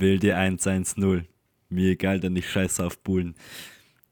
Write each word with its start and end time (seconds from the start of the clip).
Wilde 0.00 0.36
110. 0.36 1.26
Mir 1.68 1.90
egal, 1.90 2.20
dann 2.20 2.36
ich 2.36 2.50
scheiße 2.50 2.84
auf 2.84 2.98
Bullen. 2.98 3.34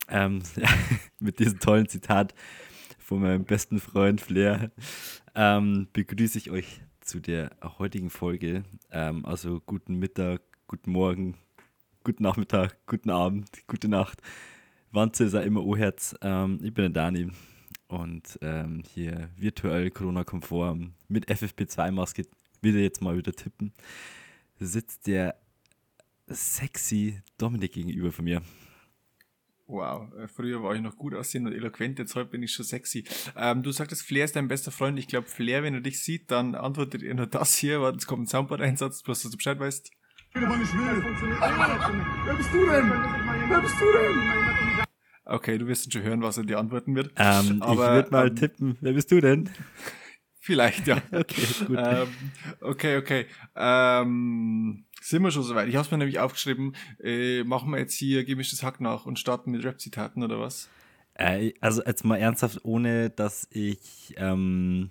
Ähm, 0.09 0.43
ja, 0.57 0.69
mit 1.21 1.39
diesem 1.39 1.59
tollen 1.59 1.89
Zitat 1.89 2.35
von 2.99 3.21
meinem 3.21 3.45
besten 3.45 3.81
Freund 3.81 4.20
Flair 4.20 4.70
ähm, 5.34 5.86
begrüße 5.92 6.38
ich 6.38 6.50
euch 6.50 6.80
zu 7.00 7.20
der 7.20 7.50
heutigen 7.78 8.11
Folge. 8.11 8.64
Ähm, 8.91 9.25
also 9.25 9.61
guten 9.64 9.98
Mittag, 9.98 10.43
guten 10.66 10.91
Morgen, 10.91 11.36
guten 12.03 12.23
Nachmittag, 12.23 12.77
guten 12.87 13.11
Abend, 13.11 13.48
gute 13.68 13.89
Nacht. 13.89 14.21
Wanze 14.91 15.25
ist 15.25 15.34
auch 15.34 15.45
immer 15.45 15.64
O-Herz. 15.64 16.16
Ähm, 16.23 16.59
ich 16.62 16.73
bin 16.75 16.93
der 16.93 17.05
Dani 17.05 17.30
und 17.89 18.39
ähm, 18.43 18.82
hier 18.95 19.29
virtuell 19.37 19.91
Corona-konform 19.91 20.95
mit 21.09 21.29
FFP2-Maske 21.29 22.27
wieder 22.62 22.80
jetzt 22.80 23.03
mal 23.03 23.16
wieder 23.16 23.32
tippen. 23.32 23.73
Sitzt 24.59 25.07
der 25.07 25.37
sexy 26.29 27.21
Dominik 27.39 27.73
gegenüber 27.73 28.12
von 28.12 28.25
mir. 28.25 28.43
Wow, 29.69 30.12
äh, 30.15 30.29
früher 30.29 30.62
war 30.62 30.77
ich 30.77 30.80
noch 30.80 30.97
gut 30.97 31.12
aussehen 31.15 31.45
und 31.47 31.53
eloquent, 31.53 31.98
jetzt 31.98 32.15
heute 32.15 32.30
bin 32.30 32.43
ich 32.43 32.53
schon 32.53 32.65
sexy. 32.65 33.05
Ähm, 33.37 33.65
du 33.65 33.73
sagtest, 33.73 34.03
Flair 34.03 34.25
ist 34.25 34.37
dein 34.37 34.47
bester 34.47 34.70
Freund. 34.70 34.97
Ich 34.98 35.09
glaube, 35.09 35.27
Flair, 35.27 35.65
wenn 35.65 35.75
er 35.75 35.81
dich 35.81 36.03
sieht, 36.03 36.31
dann 36.31 36.55
antwortet 36.55 37.03
er 37.03 37.15
nur 37.15 37.27
das 37.27 37.57
hier. 37.57 37.81
Warte, 37.81 37.98
es 37.98 38.07
kommt 38.07 38.25
ein 38.25 38.27
Soundboard-Einsatz, 38.29 39.03
bloß 39.03 39.23
dass 39.23 39.31
du 39.33 39.37
Bescheid 39.37 39.59
weißt. 39.59 39.91
Wer 40.34 40.47
bist 40.47 40.73
du 40.73 40.79
denn? 42.67 42.91
Wer 43.48 43.61
bist 43.61 43.81
du 43.81 43.93
denn? 43.93 44.84
Okay, 45.25 45.59
du 45.59 45.67
wirst 45.67 45.93
schon 45.93 46.03
hören, 46.03 46.23
was 46.23 46.39
er 46.39 46.45
dir 46.45 46.61
antworten 46.61 46.95
wird. 46.95 47.11
Ähm, 47.17 47.61
Aber, 47.61 47.73
ich 47.73 47.91
würde 47.91 48.11
mal 48.12 48.29
ähm, 48.29 48.37
tippen. 48.37 48.79
Wer 48.81 48.93
bist 48.93 49.11
du 49.11 49.20
denn? 49.20 49.51
Vielleicht, 50.39 50.87
ja. 50.87 51.03
okay, 51.11 51.47
gut. 51.67 51.79
Ähm, 51.81 52.09
okay, 52.61 52.97
okay. 52.98 53.27
Ähm, 53.56 54.86
sind 55.09 55.23
wir 55.23 55.30
schon 55.30 55.45
soweit? 55.45 55.69
Ich 55.69 55.77
habe 55.77 55.84
es 55.84 55.91
mir 55.92 55.98
nämlich 55.98 56.19
aufgeschrieben. 56.19 56.74
Äh, 57.01 57.45
machen 57.45 57.70
wir 57.70 57.78
jetzt 57.78 57.95
hier 57.95 58.24
gemischtes 58.24 58.62
Hack 58.64 58.80
nach 58.80 59.06
und 59.06 59.19
starten 59.19 59.52
mit 59.52 59.64
Rap-Zitaten 59.64 60.22
oder 60.22 60.41
was? 60.41 60.69
Äh, 61.14 61.53
also 61.61 61.83
jetzt 61.84 62.05
mal 62.05 62.17
ernsthaft, 62.17 62.64
ohne 62.64 63.11
dass 63.11 63.47
ich 63.50 64.14
ähm, 64.16 64.91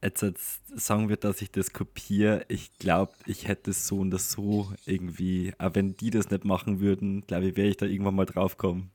jetzt, 0.00 0.22
jetzt 0.22 0.62
sagen 0.78 1.08
wird, 1.08 1.24
dass 1.24 1.42
ich 1.42 1.50
das 1.50 1.72
kopiere. 1.72 2.44
Ich 2.46 2.78
glaube, 2.78 3.12
ich 3.26 3.48
hätte 3.48 3.72
es 3.72 3.88
so 3.88 3.98
und 3.98 4.12
das 4.12 4.30
so 4.30 4.72
irgendwie, 4.84 5.52
aber 5.58 5.74
wenn 5.74 5.96
die 5.96 6.10
das 6.10 6.30
nicht 6.30 6.44
machen 6.44 6.78
würden, 6.78 7.26
glaube 7.26 7.46
ich, 7.46 7.56
wäre 7.56 7.68
ich 7.68 7.76
da 7.76 7.86
irgendwann 7.86 8.14
mal 8.14 8.26
drauf 8.26 8.56
kommen. 8.56 8.92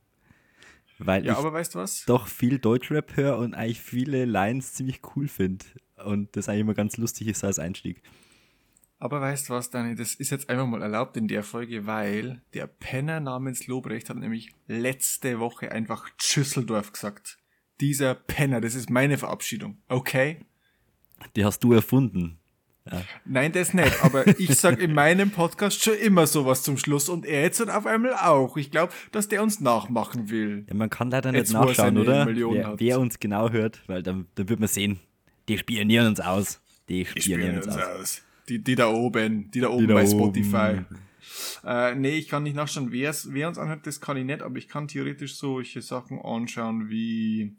Weil 0.98 1.26
ja, 1.26 1.32
ich 1.32 1.38
aber 1.38 1.52
weißt 1.52 1.74
du 1.74 1.80
was? 1.80 2.06
doch 2.06 2.28
viel 2.28 2.58
Deutschrap 2.58 3.14
höre 3.16 3.36
und 3.36 3.52
eigentlich 3.52 3.82
viele 3.82 4.24
Lines 4.24 4.72
ziemlich 4.72 5.00
cool 5.14 5.28
finde. 5.28 5.66
Und 6.02 6.34
das 6.34 6.48
eigentlich 6.48 6.62
immer 6.62 6.74
ganz 6.74 6.96
lustig 6.96 7.28
ist 7.28 7.44
als 7.44 7.58
Einstieg. 7.58 8.02
Aber 9.02 9.20
weißt 9.20 9.48
du 9.48 9.54
was, 9.54 9.68
Dani, 9.68 9.96
das 9.96 10.14
ist 10.14 10.30
jetzt 10.30 10.48
einfach 10.48 10.64
mal 10.64 10.80
erlaubt 10.80 11.16
in 11.16 11.26
der 11.26 11.42
Folge, 11.42 11.88
weil 11.88 12.40
der 12.54 12.68
Penner 12.68 13.18
namens 13.18 13.66
Lobrecht 13.66 14.08
hat 14.08 14.16
nämlich 14.16 14.52
letzte 14.68 15.40
Woche 15.40 15.72
einfach 15.72 16.08
Schüsseldorf 16.18 16.92
gesagt. 16.92 17.36
Dieser 17.80 18.14
Penner, 18.14 18.60
das 18.60 18.76
ist 18.76 18.90
meine 18.90 19.18
Verabschiedung, 19.18 19.78
okay? 19.88 20.46
Die 21.34 21.44
hast 21.44 21.64
du 21.64 21.72
erfunden. 21.72 22.38
Ja. 22.88 23.02
Nein, 23.24 23.50
das 23.50 23.74
nicht. 23.74 24.04
Aber 24.04 24.24
ich 24.38 24.54
sag 24.54 24.80
in 24.80 24.94
meinem 24.94 25.32
Podcast 25.32 25.82
schon 25.82 25.94
immer 25.94 26.28
sowas 26.28 26.62
zum 26.62 26.78
Schluss 26.78 27.08
und 27.08 27.26
er 27.26 27.42
jetzt 27.42 27.58
dann 27.58 27.70
auf 27.70 27.86
einmal 27.86 28.14
auch. 28.14 28.56
Ich 28.56 28.70
glaube, 28.70 28.92
dass 29.10 29.26
der 29.26 29.42
uns 29.42 29.58
nachmachen 29.58 30.30
will. 30.30 30.64
Ja, 30.68 30.74
man 30.76 30.90
kann 30.90 31.10
leider 31.10 31.32
nicht 31.32 31.40
jetzt, 31.40 31.52
nachschauen, 31.52 31.98
oder? 31.98 32.28
Wer, 32.28 32.78
wer, 32.78 33.00
uns 33.00 33.18
genau 33.18 33.50
hört, 33.50 33.82
weil 33.88 34.04
dann, 34.04 34.28
dann 34.36 34.48
wird 34.48 34.60
man 34.60 34.68
sehen, 34.68 35.00
die 35.48 35.58
spionieren 35.58 36.06
uns 36.06 36.20
aus. 36.20 36.60
Die 36.88 37.04
spionieren, 37.04 37.16
die 37.16 37.20
spionieren 37.20 37.56
uns, 37.56 37.66
aus. 37.66 38.00
aus. 38.00 38.22
Die, 38.52 38.62
die 38.62 38.74
da 38.74 38.88
oben, 38.88 39.50
die 39.50 39.60
da 39.60 39.68
oben 39.68 39.80
die 39.80 39.86
da 39.86 39.94
bei 39.94 40.06
Spotify. 40.06 40.78
Oben. 40.78 40.98
Äh, 41.64 41.94
nee, 41.94 42.16
ich 42.16 42.28
kann 42.28 42.42
nicht 42.42 42.56
nachschauen, 42.56 42.90
wer 42.90 43.48
uns 43.48 43.58
anhört, 43.58 43.86
das 43.86 44.00
kann 44.00 44.16
ich 44.16 44.24
nicht, 44.24 44.42
aber 44.42 44.56
ich 44.56 44.68
kann 44.68 44.88
theoretisch 44.88 45.36
solche 45.36 45.80
Sachen 45.80 46.20
anschauen 46.20 46.90
wie, 46.90 47.56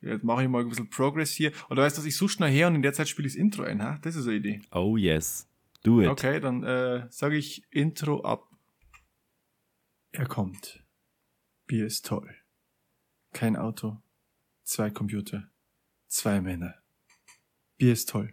jetzt 0.00 0.24
mache 0.24 0.44
ich 0.44 0.48
mal 0.48 0.62
ein 0.62 0.68
bisschen 0.68 0.88
Progress 0.88 1.32
hier. 1.32 1.52
Oder 1.68 1.82
weißt 1.82 1.98
du, 1.98 2.06
ich 2.06 2.16
suche 2.16 2.30
schnell 2.30 2.50
her 2.50 2.68
und 2.68 2.76
in 2.76 2.82
der 2.82 2.92
Zeit 2.92 3.08
spiele 3.08 3.28
ich 3.28 3.34
das 3.34 3.40
Intro 3.40 3.64
ein, 3.64 3.82
ha? 3.82 3.98
Das 4.02 4.16
ist 4.16 4.26
eine 4.26 4.36
Idee. 4.36 4.62
Oh 4.72 4.96
yes, 4.96 5.48
do 5.82 6.00
it. 6.00 6.08
Okay, 6.08 6.40
dann 6.40 6.62
äh, 6.62 7.06
sage 7.10 7.36
ich 7.36 7.64
Intro 7.70 8.22
ab. 8.22 8.48
Er 10.12 10.26
kommt. 10.26 10.82
Bier 11.66 11.86
ist 11.86 12.06
toll. 12.06 12.34
Kein 13.32 13.56
Auto. 13.56 13.98
Zwei 14.64 14.90
Computer. 14.90 15.50
Zwei 16.06 16.40
Männer. 16.40 16.74
Bier 17.76 17.92
ist 17.92 18.08
toll. 18.08 18.32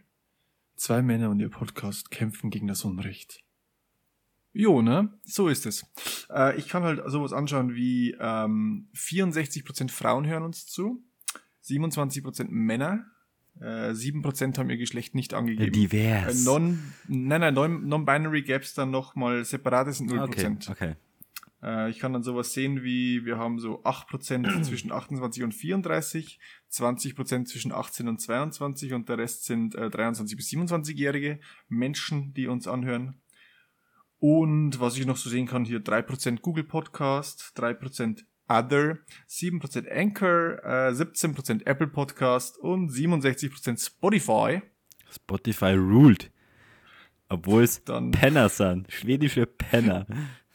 Zwei 0.77 1.01
Männer 1.01 1.31
und 1.31 1.39
ihr 1.39 1.49
Podcast 1.49 2.11
kämpfen 2.11 2.51
gegen 2.51 2.67
das 2.67 2.85
Unrecht. 2.85 3.43
Jo, 4.53 4.83
ne? 4.83 5.11
So 5.23 5.47
ist 5.47 5.65
es. 5.65 5.85
Äh, 6.29 6.55
ich 6.57 6.67
kann 6.67 6.83
halt 6.83 7.01
sowas 7.07 7.33
anschauen 7.33 7.73
wie 7.73 8.15
ähm, 8.19 8.87
64% 8.95 9.89
Frauen 9.89 10.27
hören 10.27 10.43
uns 10.43 10.67
zu, 10.67 11.03
27% 11.65 12.45
Männer, 12.49 13.05
äh, 13.59 13.89
7% 13.91 14.57
haben 14.59 14.69
ihr 14.69 14.77
Geschlecht 14.77 15.15
nicht 15.15 15.33
angegeben. 15.33 15.71
Divers. 15.71 16.41
Äh, 16.41 16.45
non, 16.45 16.93
nein, 17.07 17.41
nein, 17.41 17.55
Non-Binary 17.55 18.43
gäbe 18.43 18.63
dann 18.75 18.91
nochmal 18.91 19.45
separate 19.45 19.91
sind 19.93 20.11
0%. 20.11 20.23
Okay, 20.23 20.57
okay. 20.69 20.95
Äh, 21.67 21.89
ich 21.89 21.99
kann 21.99 22.13
dann 22.13 22.23
sowas 22.23 22.53
sehen 22.53 22.83
wie, 22.83 23.25
wir 23.25 23.37
haben 23.37 23.59
so 23.59 23.83
8% 23.83 24.61
zwischen 24.63 24.91
28 24.91 25.43
und 25.43 25.53
34, 25.53 26.39
20% 26.71 27.45
zwischen 27.45 27.71
18 27.71 28.07
und 28.07 28.21
22 28.21 28.93
und 28.93 29.09
der 29.09 29.17
Rest 29.17 29.45
sind 29.45 29.75
äh, 29.75 29.89
23 29.89 30.37
bis 30.37 30.49
27-jährige 30.49 31.39
Menschen, 31.67 32.33
die 32.33 32.47
uns 32.47 32.67
anhören. 32.67 33.21
Und 34.19 34.79
was 34.79 34.97
ich 34.97 35.05
noch 35.05 35.17
so 35.17 35.29
sehen 35.29 35.45
kann, 35.45 35.65
hier 35.65 35.79
3% 35.79 36.39
Google 36.41 36.63
Podcast, 36.63 37.53
3% 37.55 38.23
Other, 38.49 38.99
7% 39.29 39.91
Anchor, 39.91 40.63
äh, 40.63 40.91
17% 40.91 41.67
Apple 41.67 41.87
Podcast 41.87 42.57
und 42.57 42.89
67% 42.89 43.85
Spotify. 43.85 44.61
Spotify 45.11 45.73
ruled. 45.73 46.31
Obwohl 47.29 47.63
es 47.63 47.83
Dann, 47.83 48.11
Penner 48.11 48.47
sind, 48.47 48.91
schwedische 48.91 49.45
Penner. 49.45 50.07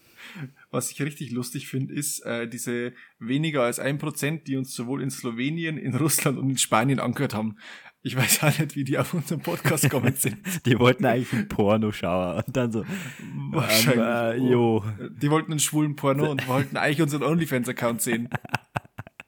Was 0.72 0.90
ich 0.90 1.02
richtig 1.02 1.30
lustig 1.30 1.68
finde, 1.68 1.92
ist 1.92 2.24
äh, 2.24 2.48
diese 2.48 2.94
weniger 3.18 3.62
als 3.62 3.78
1%, 3.78 4.44
die 4.44 4.56
uns 4.56 4.74
sowohl 4.74 5.02
in 5.02 5.10
Slowenien, 5.10 5.76
in 5.76 5.94
Russland 5.94 6.38
und 6.38 6.48
in 6.48 6.56
Spanien 6.56 6.98
angehört 6.98 7.34
haben. 7.34 7.58
Ich 8.00 8.16
weiß 8.16 8.42
auch 8.42 8.58
nicht, 8.58 8.74
wie 8.74 8.82
die 8.82 8.96
auf 8.96 9.12
unseren 9.12 9.40
Podcast 9.40 9.84
gekommen 9.84 10.14
sind. 10.16 10.38
die 10.66 10.78
wollten 10.78 11.04
eigentlich 11.04 11.32
ein 11.34 11.48
Porno 11.48 11.92
schauen 11.92 12.42
und 12.42 12.56
dann 12.56 12.72
so, 12.72 12.86
Wahrscheinlich. 13.50 14.40
Ähm, 14.40 14.48
äh, 14.48 14.50
jo. 14.50 14.84
Die 15.20 15.30
wollten 15.30 15.52
einen 15.52 15.60
schwulen 15.60 15.94
Porno 15.94 16.30
und 16.30 16.48
wollten 16.48 16.78
eigentlich 16.78 17.02
unseren 17.02 17.22
OnlyFans-Account 17.22 18.00
sehen. 18.00 18.30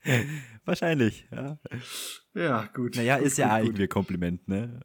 Wahrscheinlich, 0.65 1.29
ja. 1.31 1.59
Ja, 2.35 2.71
gut. 2.73 2.97
Naja, 2.97 3.19
gut, 3.19 3.27
ist 3.27 3.37
ja 3.37 3.59
gut, 3.59 3.69
eigentlich 3.69 3.83
ein 3.83 3.89
Kompliment, 3.91 4.49
ne? 4.49 4.81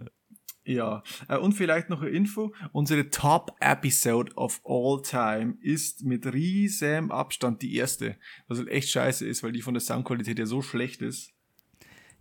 Ja, 0.69 1.01
äh, 1.27 1.37
und 1.37 1.53
vielleicht 1.53 1.89
noch 1.89 2.01
eine 2.01 2.11
Info. 2.11 2.53
Unsere 2.73 3.09
Top-Episode 3.09 4.33
of 4.35 4.61
all 4.63 5.01
time 5.01 5.57
ist 5.61 6.03
mit 6.03 6.31
riesem 6.31 7.09
Abstand 7.09 7.63
die 7.63 7.75
erste. 7.75 8.17
Was 8.47 8.59
halt 8.59 8.69
echt 8.69 8.89
scheiße 8.89 9.25
ist, 9.25 9.41
weil 9.41 9.51
die 9.51 9.63
von 9.63 9.73
der 9.73 9.81
Soundqualität 9.81 10.37
ja 10.37 10.45
so 10.45 10.61
schlecht 10.61 11.01
ist. 11.01 11.33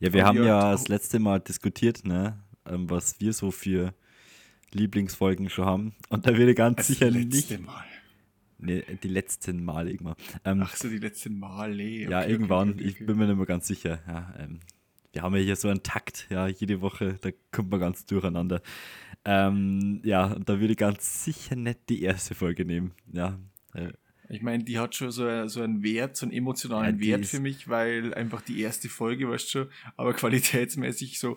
Ja, 0.00 0.14
wir 0.14 0.24
haben 0.24 0.42
ja 0.42 0.72
das 0.72 0.88
letzte 0.88 1.18
Mal 1.18 1.40
diskutiert, 1.40 2.06
ne, 2.06 2.42
ähm, 2.64 2.88
was 2.88 3.20
wir 3.20 3.34
so 3.34 3.50
für 3.50 3.92
Lieblingsfolgen 4.72 5.50
schon 5.50 5.66
haben. 5.66 5.94
Und 6.08 6.26
da 6.26 6.34
würde 6.34 6.54
ganz 6.54 6.76
das 6.76 6.86
sicher 6.86 7.10
nicht. 7.10 7.60
Mal. 7.60 7.84
Nee, 8.58 8.82
die 9.02 9.08
letzten 9.08 9.62
Mal 9.62 9.88
irgendwann. 9.88 10.16
Ähm, 10.44 10.62
Ach 10.64 10.74
so, 10.74 10.88
die 10.88 10.98
letzten 10.98 11.38
Male. 11.38 11.74
Okay, 11.74 12.10
ja, 12.10 12.24
irgendwann. 12.24 12.70
Okay, 12.70 12.78
okay, 12.80 12.88
ich 12.88 13.06
bin 13.06 13.18
mir 13.18 13.26
nicht 13.26 13.36
mehr 13.36 13.46
ganz 13.46 13.66
sicher. 13.66 14.00
Ja, 14.08 14.34
ähm, 14.38 14.60
wir 15.12 15.22
haben 15.22 15.34
ja 15.36 15.42
hier 15.42 15.56
so 15.56 15.68
einen 15.68 15.82
Takt, 15.82 16.26
ja, 16.30 16.46
jede 16.46 16.80
Woche, 16.80 17.18
da 17.20 17.30
kommt 17.50 17.70
man 17.70 17.80
ganz 17.80 18.06
durcheinander. 18.06 18.62
Ähm, 19.24 20.00
ja, 20.04 20.26
und 20.26 20.48
da 20.48 20.60
würde 20.60 20.72
ich 20.72 20.78
ganz 20.78 21.24
sicher 21.24 21.56
nicht 21.56 21.88
die 21.88 22.02
erste 22.02 22.34
Folge 22.34 22.64
nehmen. 22.64 22.92
Ja, 23.12 23.38
ich 24.30 24.42
meine, 24.42 24.62
die 24.62 24.78
hat 24.78 24.94
schon 24.94 25.10
so, 25.10 25.46
so 25.48 25.62
einen 25.62 25.82
Wert, 25.82 26.16
so 26.16 26.26
einen 26.26 26.34
emotionalen 26.34 27.00
ja, 27.00 27.18
Wert 27.18 27.26
für 27.26 27.40
mich, 27.40 27.68
weil 27.68 28.12
einfach 28.14 28.42
die 28.42 28.60
erste 28.60 28.88
Folge, 28.88 29.28
weißt 29.28 29.54
du, 29.54 29.68
aber 29.96 30.12
qualitätsmäßig 30.14 31.18
so. 31.18 31.36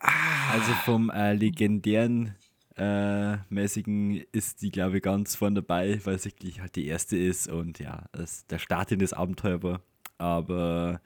Ah. 0.00 0.52
Also 0.52 0.72
vom 0.84 1.10
äh, 1.10 1.32
legendären 1.32 2.34
äh, 2.76 3.36
mäßigen 3.48 4.22
ist 4.32 4.60
die, 4.60 4.70
glaube 4.70 4.98
ich, 4.98 5.02
ganz 5.02 5.36
vorne 5.36 5.62
dabei, 5.62 5.98
weil 6.04 6.16
es 6.16 6.26
wirklich 6.26 6.60
halt 6.60 6.76
die 6.76 6.86
erste 6.86 7.16
ist 7.16 7.48
und 7.48 7.78
ja, 7.78 8.04
das, 8.12 8.46
der 8.48 8.58
Start 8.58 8.92
in 8.92 8.98
das 8.98 9.14
Abenteuer 9.14 9.62
war. 9.62 9.80
Aber 10.18 11.00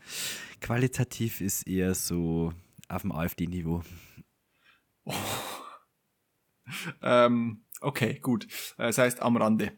qualitativ 0.60 1.40
ist 1.40 1.66
eher 1.66 1.94
so 1.94 2.52
auf 2.88 3.02
dem 3.02 3.12
AfD-Niveau. 3.12 3.82
Oh. 5.04 5.14
ähm, 7.02 7.64
okay, 7.80 8.18
gut. 8.18 8.46
Das 8.76 8.98
heißt 8.98 9.20
am 9.20 9.36
Rande. 9.36 9.72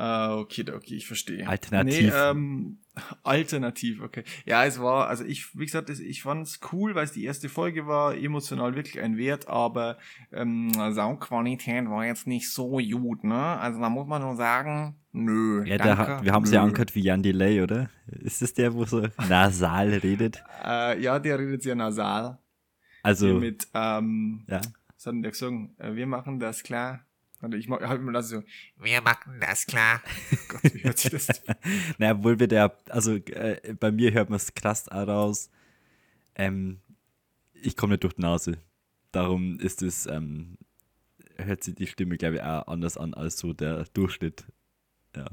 Ah, 0.00 0.38
okay, 0.38 0.64
okay, 0.74 0.94
ich 0.94 1.06
verstehe. 1.06 1.46
Alternativ. 1.46 2.10
Nee, 2.10 2.10
ähm, 2.10 2.78
alternativ, 3.22 4.00
okay. 4.00 4.24
Ja, 4.46 4.64
es 4.64 4.80
war, 4.80 5.08
also 5.08 5.24
ich, 5.24 5.54
wie 5.58 5.66
gesagt, 5.66 5.90
ich 5.90 6.22
fand 6.22 6.46
es 6.46 6.58
cool, 6.72 6.94
weil 6.94 7.04
es 7.04 7.12
die 7.12 7.22
erste 7.22 7.50
Folge 7.50 7.86
war, 7.86 8.16
emotional 8.16 8.74
wirklich 8.74 8.98
ein 8.98 9.18
Wert, 9.18 9.48
aber 9.48 9.98
ähm, 10.32 10.72
Soundqualität 10.72 11.84
war 11.90 12.06
jetzt 12.06 12.26
nicht 12.26 12.50
so 12.50 12.78
gut, 12.78 13.24
ne? 13.24 13.58
Also 13.58 13.78
da 13.78 13.90
muss 13.90 14.06
man 14.06 14.22
nur 14.22 14.36
sagen, 14.36 14.96
nö. 15.12 15.64
Ja, 15.66 15.76
danke, 15.76 15.98
hat, 15.98 16.24
wir 16.24 16.32
haben 16.32 16.46
sie 16.46 16.54
ja 16.54 16.62
angehört 16.62 16.94
wie 16.94 17.02
Jan 17.02 17.22
Delay, 17.22 17.60
oder? 17.60 17.90
Ist 18.06 18.40
das 18.40 18.54
der, 18.54 18.72
wo 18.72 18.86
so 18.86 19.06
nasal 19.28 19.90
redet? 19.90 20.42
Äh, 20.64 20.98
ja, 21.02 21.18
der 21.18 21.38
redet 21.38 21.62
sehr 21.62 21.74
nasal. 21.74 22.38
Also, 23.02 23.26
Hier 23.26 23.34
mit, 23.34 23.68
ähm, 23.74 24.46
ja. 24.48 24.62
was 24.94 25.04
hat 25.04 25.12
denn 25.12 25.20
der 25.20 25.32
gesungen? 25.32 25.78
Äh, 25.78 25.94
wir 25.94 26.06
machen 26.06 26.40
das 26.40 26.62
klar. 26.62 27.04
Ich 27.54 27.68
mach, 27.68 27.80
halt 27.80 28.02
mal 28.02 28.12
das 28.12 28.28
so. 28.28 28.42
Wir 28.78 29.00
machen 29.00 29.40
das 29.40 29.64
klar. 29.66 30.02
Gott, 30.48 30.74
wie 30.74 30.84
hört 30.84 30.98
sich 30.98 31.10
das? 31.10 31.28
Naja, 31.98 32.12
obwohl 32.14 32.38
wir 32.38 32.48
der, 32.48 32.76
also 32.88 33.14
äh, 33.14 33.74
bei 33.78 33.90
mir 33.90 34.12
hört 34.12 34.28
man 34.28 34.36
es 34.36 34.52
krass 34.54 34.90
raus. 34.90 35.50
Ähm, 36.34 36.80
ich 37.54 37.76
komme 37.76 37.92
nicht 37.92 38.04
durch 38.04 38.14
die 38.14 38.22
Nase. 38.22 38.58
Darum 39.12 39.58
ist 39.58 39.82
es, 39.82 40.06
ähm, 40.06 40.58
hört 41.36 41.64
sich 41.64 41.74
die 41.74 41.86
Stimme, 41.86 42.16
glaube 42.16 42.36
ich, 42.36 42.42
auch 42.42 42.66
anders 42.68 42.96
an 42.96 43.14
als 43.14 43.38
so 43.38 43.52
der 43.52 43.84
Durchschnitt. 43.94 44.44
Ja. 45.16 45.26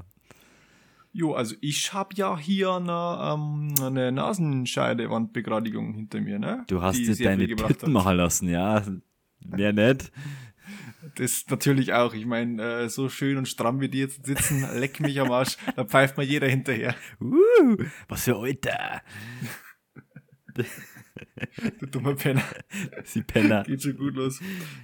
Jo, 1.12 1.34
also 1.34 1.56
ich 1.60 1.92
hab 1.92 2.16
ja 2.16 2.38
hier 2.38 2.72
eine, 2.72 3.34
ähm, 3.34 3.74
eine 3.82 4.12
Nasenscheidewandbegradigung 4.12 5.94
hinter 5.94 6.20
mir, 6.20 6.38
ne? 6.38 6.64
Du 6.68 6.82
hast 6.82 6.98
Die 6.98 7.04
dir 7.04 7.24
deine 7.24 7.46
hat. 7.62 7.86
machen 7.88 8.16
lassen, 8.16 8.48
ja. 8.48 8.82
Mehr 9.44 9.72
nicht. 9.72 10.10
Das 11.16 11.44
natürlich 11.48 11.92
auch. 11.92 12.14
Ich 12.14 12.26
meine, 12.26 12.62
äh, 12.62 12.88
so 12.88 13.08
schön 13.08 13.36
und 13.36 13.48
stramm 13.48 13.80
wie 13.80 13.88
die 13.88 13.98
jetzt 13.98 14.26
sitzen, 14.26 14.66
leck 14.78 15.00
mich 15.00 15.20
am 15.20 15.30
Arsch, 15.30 15.56
da 15.76 15.84
pfeift 15.84 16.16
mir 16.16 16.24
jeder 16.24 16.48
hinterher. 16.48 16.94
Uh, 17.20 17.76
was 18.08 18.24
für 18.24 18.36
Alter. 18.36 19.02
Du 21.78 21.86
dummer 21.86 22.14
Penner. 22.14 22.42
Sie 23.04 23.22
Penner. 23.22 23.62
Geht 23.64 23.82
schon 23.82 23.96
gut 23.96 24.14
los. 24.14 24.40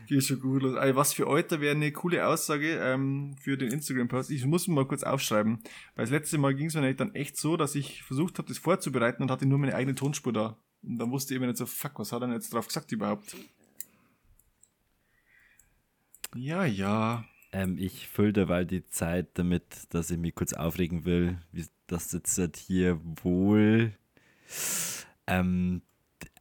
Geht 0.07 0.25
schon 0.25 0.41
gut 0.41 0.63
los. 0.63 0.77
Ey, 0.77 0.95
was 0.97 1.13
für 1.13 1.27
Alter 1.27 1.61
wäre 1.61 1.75
eine 1.75 1.93
coole 1.93 2.27
Aussage 2.27 2.79
ähm, 2.81 3.37
für 3.41 3.57
den 3.57 3.73
Instagram-Post. 3.73 4.31
Ich 4.31 4.45
muss 4.45 4.69
mal 4.69 4.87
kurz 4.87 5.03
aufschreiben. 5.03 5.61
Weil 5.95 6.05
das 6.05 6.11
letzte 6.11 6.39
Mal 6.39 6.55
ging 6.55 6.67
es 6.67 6.75
mir 6.75 6.81
nämlich 6.81 6.97
dann 6.97 7.15
echt 7.15 7.37
so, 7.37 7.57
dass 7.57 7.75
ich 7.75 8.03
versucht 8.03 8.39
habe, 8.39 8.49
das 8.49 8.59
vorzubereiten 8.59 9.23
und 9.23 9.31
hatte 9.31 9.47
nur 9.47 9.59
meine 9.59 9.75
eigene 9.75 9.95
Tonspur 9.95 10.33
da. 10.33 10.59
Und 10.83 10.99
dann 10.99 11.11
wusste 11.11 11.35
ich 11.35 11.39
immer 11.39 11.47
nicht 11.47 11.57
so, 11.57 11.67
fuck, 11.67 11.99
was 11.99 12.13
hat 12.13 12.23
er 12.23 12.27
denn 12.27 12.37
jetzt 12.37 12.53
drauf 12.53 12.67
gesagt 12.67 12.93
überhaupt? 12.93 13.37
Ja, 16.35 16.65
ja. 16.65 17.25
Ähm, 17.53 17.79
ich 17.79 18.09
fülle 18.09 18.33
derweil 18.33 18.67
die 18.67 18.85
Zeit 18.87 19.29
damit, 19.35 19.65
dass 19.91 20.11
ich 20.11 20.19
mich 20.19 20.35
kurz 20.35 20.53
aufregen 20.53 21.05
will, 21.05 21.39
wie 21.53 21.65
das 21.87 22.13
jetzt 22.13 22.37
halt 22.39 22.57
hier 22.57 23.01
wohl 23.23 23.93
ähm, 25.27 25.83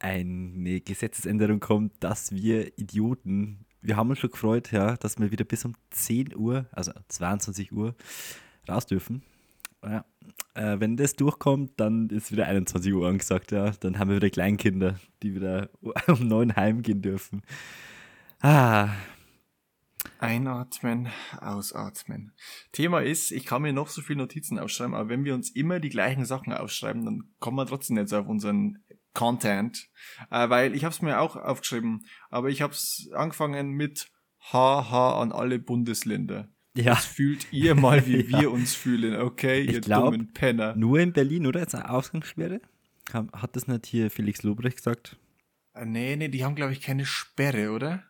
eine 0.00 0.80
Gesetzesänderung 0.80 1.60
kommt, 1.60 1.92
dass 2.00 2.32
wir 2.32 2.76
Idioten, 2.78 3.64
wir 3.80 3.96
haben 3.96 4.10
uns 4.10 4.18
schon 4.18 4.30
gefreut, 4.30 4.72
ja, 4.72 4.96
dass 4.96 5.18
wir 5.18 5.30
wieder 5.30 5.44
bis 5.44 5.64
um 5.64 5.74
10 5.90 6.34
Uhr, 6.36 6.66
also 6.72 6.92
22 7.08 7.72
Uhr, 7.72 7.94
raus 8.68 8.86
dürfen. 8.86 9.22
Ja. 9.84 10.04
Äh, 10.54 10.80
wenn 10.80 10.96
das 10.96 11.14
durchkommt, 11.14 11.72
dann 11.76 12.08
ist 12.08 12.32
wieder 12.32 12.46
21 12.46 12.92
Uhr 12.92 13.06
angesagt, 13.06 13.52
ja. 13.52 13.70
Dann 13.70 13.98
haben 13.98 14.08
wir 14.08 14.16
wieder 14.16 14.30
Kleinkinder, 14.30 14.98
die 15.22 15.34
wieder 15.34 15.68
um 16.08 16.26
9 16.26 16.56
heimgehen 16.56 17.02
dürfen. 17.02 17.42
Ah, 18.40 18.88
Einatmen, 20.18 21.08
ausatmen. 21.40 22.32
Thema 22.72 23.00
ist, 23.00 23.30
ich 23.32 23.44
kann 23.44 23.62
mir 23.62 23.72
noch 23.72 23.88
so 23.88 24.02
viele 24.02 24.18
Notizen 24.18 24.58
aufschreiben, 24.58 24.94
aber 24.94 25.08
wenn 25.08 25.24
wir 25.24 25.34
uns 25.34 25.50
immer 25.50 25.80
die 25.80 25.88
gleichen 25.90 26.24
Sachen 26.24 26.52
aufschreiben, 26.52 27.04
dann 27.04 27.34
kommen 27.40 27.56
wir 27.56 27.66
trotzdem 27.66 27.96
nicht 27.96 28.08
so 28.08 28.18
auf 28.18 28.26
unseren 28.28 28.84
Content. 29.12 29.88
Äh, 30.30 30.48
weil 30.50 30.74
ich 30.74 30.84
habe 30.84 30.92
es 30.94 31.02
mir 31.02 31.20
auch 31.20 31.36
aufgeschrieben, 31.36 32.06
aber 32.30 32.48
ich 32.48 32.62
habe 32.62 32.72
es 32.72 33.08
angefangen 33.14 33.70
mit 33.72 34.08
Haha 34.52 35.20
an 35.22 35.32
alle 35.32 35.58
Bundesländer. 35.58 36.48
ja. 36.76 36.94
Jetzt 36.94 37.06
fühlt 37.06 37.52
ihr 37.52 37.74
mal, 37.74 38.06
wie 38.06 38.22
Ja. 38.30 38.40
wir 38.40 38.50
uns 38.50 38.74
fühlen, 38.74 39.20
okay, 39.20 39.60
Ich 39.60 39.72
ihr 39.72 39.80
glaub, 39.80 40.12
dummen 40.12 40.32
Penner. 40.32 40.74
Nur 40.76 40.98
in 40.98 41.12
Berlin, 41.12 41.46
oder? 41.46 41.60
Jetzt 41.60 41.74
eine 41.74 41.90
Ausgangssperre? 41.90 42.60
Hat 43.12 43.54
das 43.56 43.66
nicht 43.68 43.86
hier 43.86 44.10
Felix 44.10 44.42
Lobrecht 44.42 44.78
gesagt? 44.78 45.16
Äh, 45.74 45.84
nee, 45.86 46.16
nee, 46.16 46.28
die 46.28 46.44
haben, 46.44 46.54
glaube 46.56 46.72
ich, 46.72 46.80
keine 46.80 47.06
Sperre, 47.06 47.70
oder? 47.70 48.02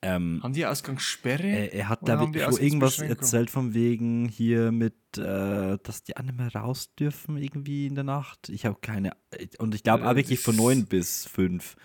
Ähm, 0.00 0.40
Haben 0.44 0.52
die 0.52 0.64
Ausgangssperre? 0.64 1.42
er, 1.48 1.72
er 1.74 1.88
hat, 1.88 2.00
glaube 2.04 2.20
haben 2.22 2.34
ich, 2.34 2.42
schon 2.42 2.56
irgendwas 2.58 2.98
erzählt 3.00 3.50
von 3.50 3.74
wegen 3.74 4.28
hier 4.28 4.70
mit, 4.70 4.94
äh, 5.16 5.76
dass 5.82 6.04
die 6.04 6.12
nicht 6.22 6.36
mehr 6.36 6.54
raus 6.54 6.94
dürfen 6.94 7.36
irgendwie 7.36 7.86
in 7.86 7.96
der 7.96 8.04
Nacht. 8.04 8.48
Ich 8.48 8.64
habe 8.64 8.78
keine, 8.80 9.16
und 9.58 9.74
ich 9.74 9.82
glaube 9.82 10.04
Äh, 10.04 10.06
auch 10.06 10.14
wirklich 10.16 10.40
von 10.40 10.56
das- 10.56 10.64
9 10.64 10.86
bis 10.86 11.26
5. 11.26 11.76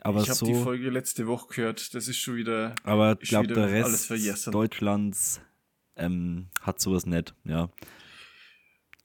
Aber 0.00 0.20
ich 0.22 0.28
habe 0.30 0.44
die 0.44 0.54
Folge 0.54 0.90
letzte 0.90 1.26
Woche 1.26 1.48
gehört. 1.54 1.94
Das 1.94 2.08
ist 2.08 2.18
schon 2.18 2.36
wieder. 2.36 2.74
aber 2.84 3.16
ich 3.20 3.30
glaube, 3.30 3.48
der 3.48 3.70
Rest. 3.70 4.10
Deutschlands 4.52 5.40
ähm, 5.96 6.48
hat 6.60 6.80
sowas 6.80 7.06
nicht, 7.06 7.34
ja. 7.44 7.70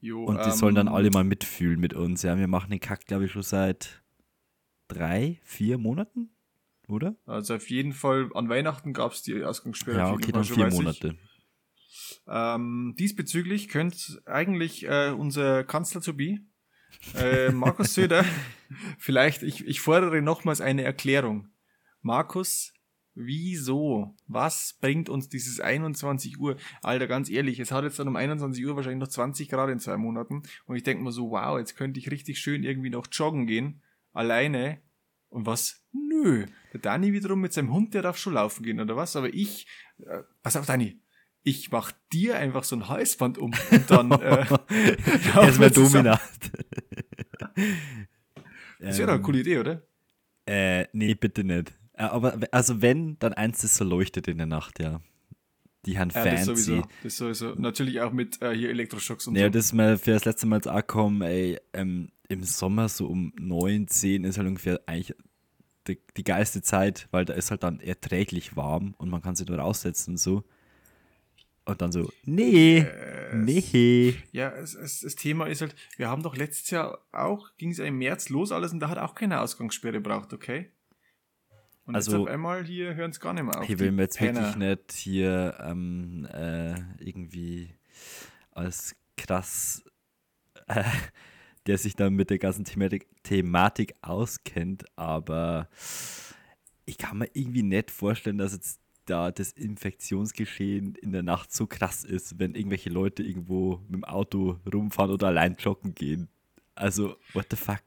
Jo, 0.02 0.26
Und 0.26 0.46
die 0.46 0.52
sollen 0.52 0.76
dann 0.76 0.88
ähm, 0.88 0.94
alle 0.94 1.10
mal 1.10 1.24
mitfühlen 1.24 1.80
mit 1.80 1.94
uns, 1.94 2.22
ja. 2.24 2.38
Wir 2.38 2.48
machen 2.50 2.70
den 2.70 2.82
Kack, 2.82 3.06
glaube 3.06 3.26
ich, 3.26 3.32
schon 3.32 3.42
seit 3.44 4.04
drei, 4.90 5.40
vier 5.44 5.78
Monaten, 5.78 6.30
oder? 6.94 7.16
Also 7.26 7.56
auf 7.56 7.70
jeden 7.70 7.94
Fall, 7.94 8.30
an 8.34 8.50
Weihnachten 8.50 8.94
gab 8.94 9.12
es 9.12 9.22
die 9.22 9.44
Ausgangssperre. 9.44 9.98
Ja, 9.98 10.12
okay, 10.12 10.32
dann 10.32 10.44
vier. 10.44 10.70
Monate. 10.70 11.18
Ähm, 12.28 12.96
diesbezüglich 12.98 13.68
könnte 13.68 14.22
eigentlich 14.26 14.88
äh, 14.88 15.10
unser 15.10 15.64
Kanzler 15.64 16.02
zu 16.02 16.16
be, 16.16 16.40
äh, 17.16 17.52
Markus 17.52 17.94
Söder, 17.96 18.24
vielleicht, 18.98 19.44
ich, 19.44 19.68
ich 19.68 19.82
fordere 19.82 20.22
nochmals 20.22 20.62
eine 20.62 20.84
Erklärung. 20.84 21.50
Markus, 22.02 22.74
wieso? 23.14 24.16
Was 24.28 24.78
bringt 24.80 25.10
uns 25.10 25.30
dieses 25.30 25.60
21 25.60 26.40
Uhr? 26.40 26.58
Alter, 26.82 27.08
ganz 27.08 27.30
ehrlich, 27.30 27.60
es 27.60 27.72
hat 27.72 27.84
jetzt 27.84 28.00
dann 28.00 28.08
um 28.08 28.16
21 28.16 28.66
Uhr 28.66 28.76
wahrscheinlich 28.76 29.02
noch 29.02 29.10
20 29.10 29.50
Grad 29.50 29.70
in 29.70 29.80
zwei 29.80 29.98
Monaten 29.98 30.44
und 30.66 30.76
ich 30.76 30.84
denke 30.84 31.04
mir 31.04 31.12
so, 31.12 31.32
wow, 31.32 31.58
jetzt 31.60 31.76
könnte 31.76 32.00
ich 32.00 32.12
richtig 32.12 32.40
schön 32.40 32.64
irgendwie 32.64 32.90
noch 32.90 33.08
joggen 33.12 33.48
gehen, 33.48 33.82
alleine. 34.14 34.82
Und 35.34 35.48
was? 35.48 35.84
Nö. 35.92 36.46
Der 36.74 36.80
Dani 36.80 37.12
wiederum 37.12 37.42
mit 37.42 37.54
seinem 37.54 37.74
Hund, 37.74 37.94
der 37.96 38.04
darf 38.04 38.18
schon 38.18 38.34
laufen 38.34 38.64
gehen, 38.64 38.80
oder 38.80 38.96
was? 38.96 39.16
Aber 39.16 39.34
ich, 39.34 39.66
äh, 39.98 40.22
pass 40.44 40.56
auf, 40.56 40.68
Dani, 40.68 41.02
ich 41.42 41.72
mach 41.72 41.92
dir 42.12 42.38
einfach 42.38 42.64
so 42.64 42.76
ein 42.76 42.88
Halsband 42.88 43.40
um 43.40 43.52
und 43.72 43.90
dann 43.90 44.12
äh, 44.12 44.46
Erstmal. 45.36 45.72
Dominat. 45.72 46.22
Das 48.80 48.98
wäre 48.98 49.08
doch 49.08 49.14
eine 49.16 49.24
coole 49.24 49.40
Idee, 49.40 49.58
oder? 49.58 49.82
Äh, 50.46 50.86
nee, 50.94 51.16
bitte 51.16 51.44
nicht. 51.44 51.74
Äh, 51.94 52.04
Aber 52.04 52.38
also 52.52 52.82
wenn, 52.82 53.18
dann 53.18 53.34
eins, 53.34 53.62
das 53.62 53.76
so 53.76 53.84
leuchtet 53.84 54.28
in 54.28 54.38
der 54.38 54.48
Nacht, 54.48 54.80
ja. 54.80 55.02
Die 55.86 56.00
haben 56.00 56.10
Ja, 56.12 56.24
das 56.24 56.46
fancy. 56.46 56.64
sowieso. 56.64 56.88
Das 57.04 57.18
sowieso. 57.18 57.56
Natürlich 57.56 58.00
auch 58.02 58.12
mit 58.14 58.42
äh, 58.42 58.56
hier 58.56 58.70
Elektroschocks 58.70 59.28
und 59.28 59.36
Ja, 59.36 59.46
so. 59.48 59.50
das 59.52 59.66
ist 59.66 59.74
mir 59.74 59.98
für 59.98 60.12
das 60.12 60.26
letzte 60.26 60.48
Mal 60.48 60.58
jetzt 60.58 60.68
auch 60.68 60.76
gekommen, 60.78 61.22
ey, 61.22 61.60
ähm, 61.74 62.12
im 62.30 62.44
Sommer 62.44 62.88
so 62.90 63.08
um 63.08 63.34
9, 63.38 63.88
10 63.88 64.24
ist 64.24 64.38
halt 64.38 64.48
ungefähr 64.48 64.80
eigentlich 64.86 65.14
die, 65.88 66.00
die 66.16 66.24
geilste 66.24 66.62
Zeit, 66.62 67.08
weil 67.12 67.26
da 67.26 67.34
ist 67.34 67.52
halt 67.52 67.64
dann 67.64 67.80
erträglich 67.82 68.56
warm 68.56 68.96
und 68.98 69.10
man 69.10 69.22
kann 69.22 69.36
sich 69.36 69.46
dort 69.46 69.60
aussetzen 69.60 70.12
und 70.12 70.18
so. 70.18 70.44
Und 71.66 71.82
dann 71.82 71.92
so, 71.92 72.12
nee, 72.26 72.80
Äh, 72.80 73.36
nee. 73.36 74.16
Ja, 74.32 74.50
es, 74.52 74.76
es, 74.76 75.02
das 75.02 75.16
Thema 75.16 75.46
ist 75.48 75.62
halt, 75.62 75.76
wir 75.98 76.10
haben 76.10 76.24
doch 76.24 76.36
letztes 76.36 76.70
Jahr 76.72 77.00
auch, 77.12 77.52
ging 77.58 77.72
es 77.72 77.78
ja 77.78 77.86
im 77.86 77.98
März 77.98 78.30
los 78.30 78.52
alles 78.52 78.72
und 78.74 78.80
da 78.80 78.90
hat 78.90 78.98
auch 78.98 79.16
keine 79.16 79.40
Ausgangssperre 79.42 80.02
braucht, 80.02 80.34
okay? 80.34 80.72
Und 81.86 81.96
Also- 81.96 82.12
jetzt 82.12 82.22
auf 82.22 82.28
einmal 82.28 82.64
hier 82.64 82.96
hören 82.96 83.12
es 83.12 83.20
gar 83.20 83.34
nicht 83.34 83.44
mehr 83.44 83.60
auf. 83.60 83.70
Ich 83.70 83.78
will 83.80 83.92
mir 83.92 84.04
jetzt 84.04 84.18
Penner. 84.18 84.40
wirklich 84.42 84.56
nicht 84.56 84.92
hier 84.94 85.58
ähm, 85.62 86.26
äh, 86.32 86.76
irgendwie 87.04 87.74
als 88.52 88.96
krass, 89.18 89.84
äh, 90.68 90.84
der 91.66 91.78
sich 91.78 91.96
dann 91.96 92.14
mit 92.14 92.30
der 92.30 92.40
ganzen 92.40 92.64
Thematik, 92.66 93.08
Thematik 93.24 93.94
auskennt, 94.02 94.86
aber 94.98 95.68
ich 96.86 96.98
kann 96.98 97.18
mir 97.18 97.30
irgendwie 97.34 97.64
nicht 97.64 97.92
vorstellen, 97.92 98.38
dass 98.38 98.54
jetzt 98.54 98.80
da 99.06 99.32
das 99.32 99.52
Infektionsgeschehen 99.52 100.96
in 100.96 101.12
der 101.12 101.24
Nacht 101.24 101.52
so 101.54 101.68
krass 101.68 102.04
ist, 102.06 102.40
wenn 102.40 102.56
irgendwelche 102.56 102.90
Leute 102.90 103.24
irgendwo 103.24 103.78
mit 103.88 103.96
dem 103.96 104.04
Auto 104.06 104.60
rumfahren 104.72 105.12
oder 105.12 105.28
allein 105.28 105.56
joggen 105.58 105.94
gehen. 105.94 106.30
Also, 106.76 107.18
what 107.34 107.48
the 107.52 107.58
fuck? 107.58 107.82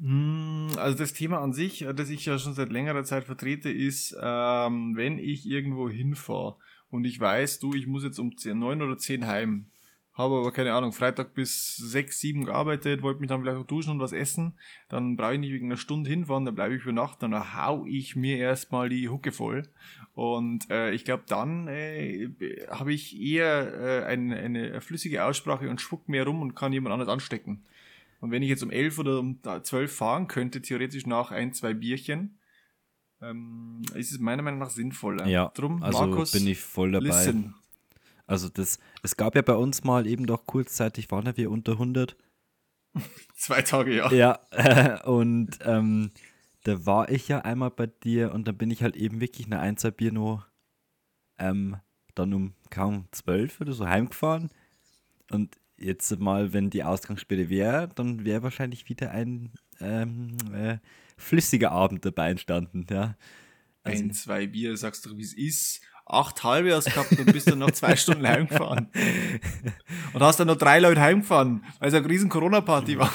Hm, 0.00 0.72
Also 0.76 0.98
das 0.98 1.12
Thema 1.12 1.40
an 1.40 1.52
sich, 1.52 1.82
äh, 1.82 1.94
das 1.94 2.10
ich 2.10 2.26
ja 2.26 2.38
schon 2.38 2.54
seit 2.54 2.70
längerer 2.70 3.04
Zeit 3.04 3.24
vertrete, 3.24 3.70
ist, 3.70 4.16
ähm, 4.20 4.96
wenn 4.96 5.18
ich 5.18 5.46
irgendwo 5.46 5.88
hinfahre 5.88 6.56
und 6.90 7.04
ich 7.04 7.18
weiß, 7.18 7.60
du, 7.60 7.74
ich 7.74 7.86
muss 7.86 8.04
jetzt 8.04 8.18
um 8.18 8.36
10, 8.36 8.58
9 8.58 8.82
oder 8.82 8.98
10 8.98 9.26
heim, 9.26 9.66
habe 10.12 10.36
aber 10.36 10.52
keine 10.52 10.72
Ahnung, 10.72 10.92
Freitag 10.92 11.34
bis 11.34 11.76
sechs, 11.76 12.20
sieben 12.20 12.44
gearbeitet, 12.44 13.02
wollte 13.02 13.20
mich 13.20 13.28
dann 13.28 13.42
vielleicht 13.42 13.58
noch 13.58 13.66
duschen 13.66 13.90
und 13.92 14.00
was 14.00 14.12
essen, 14.12 14.54
dann 14.88 15.16
brauche 15.16 15.34
ich 15.34 15.40
nicht 15.40 15.52
wegen 15.52 15.66
einer 15.66 15.76
Stunde 15.76 16.08
hinfahren, 16.08 16.46
dann 16.46 16.54
bleibe 16.54 16.74
ich 16.74 16.82
für 16.82 16.92
Nacht, 16.92 17.22
dann 17.22 17.54
hau 17.54 17.84
ich 17.86 18.16
mir 18.16 18.38
erstmal 18.38 18.88
die 18.88 19.08
Hucke 19.10 19.30
voll. 19.32 19.68
Und 20.14 20.70
äh, 20.70 20.92
ich 20.92 21.04
glaube, 21.04 21.24
dann 21.28 21.68
äh, 21.68 22.30
habe 22.70 22.94
ich 22.94 23.20
eher 23.20 23.74
äh, 24.02 24.04
eine, 24.06 24.36
eine 24.36 24.80
flüssige 24.80 25.24
Aussprache 25.24 25.68
und 25.68 25.80
spuck 25.82 26.08
mehr 26.08 26.24
rum 26.24 26.40
und 26.40 26.54
kann 26.54 26.72
jemand 26.72 26.94
anders 26.94 27.08
anstecken. 27.08 27.62
Und 28.20 28.30
wenn 28.30 28.42
ich 28.42 28.48
jetzt 28.48 28.62
um 28.62 28.70
elf 28.70 28.98
oder 28.98 29.18
um 29.18 29.40
zwölf 29.62 29.94
fahren 29.94 30.28
könnte, 30.28 30.62
theoretisch 30.62 31.06
nach 31.06 31.30
ein, 31.30 31.52
zwei 31.52 31.74
Bierchen, 31.74 32.38
ähm, 33.20 33.82
ist 33.94 34.12
es 34.12 34.18
meiner 34.18 34.42
Meinung 34.42 34.60
nach 34.60 34.70
sinnvoller. 34.70 35.26
Ja, 35.26 35.50
Drum, 35.54 35.82
also 35.82 36.06
Markus, 36.06 36.32
bin 36.32 36.46
ich 36.46 36.60
voll 36.60 36.92
dabei. 36.92 37.06
listen. 37.06 37.54
Also 38.26 38.48
das, 38.48 38.78
es 39.02 39.16
gab 39.16 39.36
ja 39.36 39.42
bei 39.42 39.54
uns 39.54 39.84
mal 39.84 40.06
eben 40.06 40.26
doch 40.26 40.46
kurzzeitig, 40.46 41.10
waren 41.10 41.26
ja 41.26 41.36
wir 41.36 41.50
unter 41.50 41.72
100. 41.72 42.16
Zwei 43.34 43.62
Tage, 43.62 43.94
ja. 43.94 44.12
Ja, 44.12 45.04
und 45.04 45.58
ähm, 45.62 46.10
da 46.64 46.84
war 46.84 47.10
ich 47.10 47.28
ja 47.28 47.40
einmal 47.40 47.70
bei 47.70 47.86
dir 47.86 48.32
und 48.32 48.48
dann 48.48 48.56
bin 48.56 48.70
ich 48.70 48.82
halt 48.82 48.96
eben 48.96 49.20
wirklich 49.20 49.46
eine 49.46 49.60
ein, 49.60 49.76
zwei 49.76 49.92
Bier 49.92 50.12
nur 50.12 50.46
ähm, 51.38 51.76
dann 52.14 52.32
um 52.32 52.54
kaum 52.70 53.06
zwölf 53.12 53.60
oder 53.60 53.72
so 53.72 53.86
heimgefahren. 53.86 54.50
Und 55.30 55.56
jetzt 55.78 56.18
mal, 56.18 56.52
wenn 56.52 56.70
die 56.70 56.84
Ausgangssperre 56.84 57.48
wäre, 57.48 57.88
dann 57.94 58.24
wäre 58.24 58.42
wahrscheinlich 58.42 58.88
wieder 58.88 59.10
ein 59.10 59.52
ähm, 59.80 60.36
äh, 60.54 60.78
flüssiger 61.16 61.72
Abend 61.72 62.04
dabei 62.04 62.30
entstanden, 62.30 62.86
ja. 62.90 63.16
Also, 63.82 64.02
Ein, 64.02 64.12
zwei 64.12 64.46
Bier, 64.46 64.76
sagst 64.76 65.06
du, 65.06 65.16
wie 65.16 65.22
es 65.22 65.32
ist. 65.32 65.80
Acht 66.06 66.44
halbe 66.44 66.74
hast 66.74 66.86
gehabt 66.86 67.18
und 67.18 67.32
bist 67.32 67.50
dann 67.50 67.58
noch 67.58 67.70
zwei 67.72 67.96
Stunden 67.96 68.26
heimgefahren. 68.26 68.88
Und 70.12 70.22
hast 70.22 70.38
dann 70.38 70.46
noch 70.46 70.56
drei 70.56 70.78
Leute 70.78 71.00
heimgefahren, 71.00 71.64
weil 71.78 71.88
es 71.88 71.94
eine 71.94 72.08
riesen 72.08 72.28
Corona-Party 72.28 72.98
war. 72.98 73.12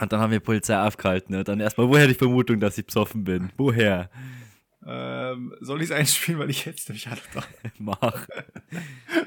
und 0.00 0.12
dann 0.12 0.20
haben 0.20 0.30
wir 0.30 0.40
Polizei 0.40 0.78
aufgehalten. 0.78 1.34
Ne? 1.34 1.44
Dann 1.44 1.60
erstmal, 1.60 1.88
woher 1.88 2.06
die 2.06 2.14
Vermutung, 2.14 2.60
dass 2.60 2.76
ich 2.78 2.86
besoffen 2.86 3.24
bin? 3.24 3.50
Woher? 3.56 4.10
Ähm, 5.32 5.54
soll 5.60 5.78
ich 5.82 5.90
es 5.90 5.92
einspielen, 5.92 6.40
weil 6.40 6.50
ich 6.50 6.64
jetzt 6.64 6.88
nämlich 6.88 7.08
alle 7.08 7.20
da. 7.34 7.42
Mach. 7.78 8.26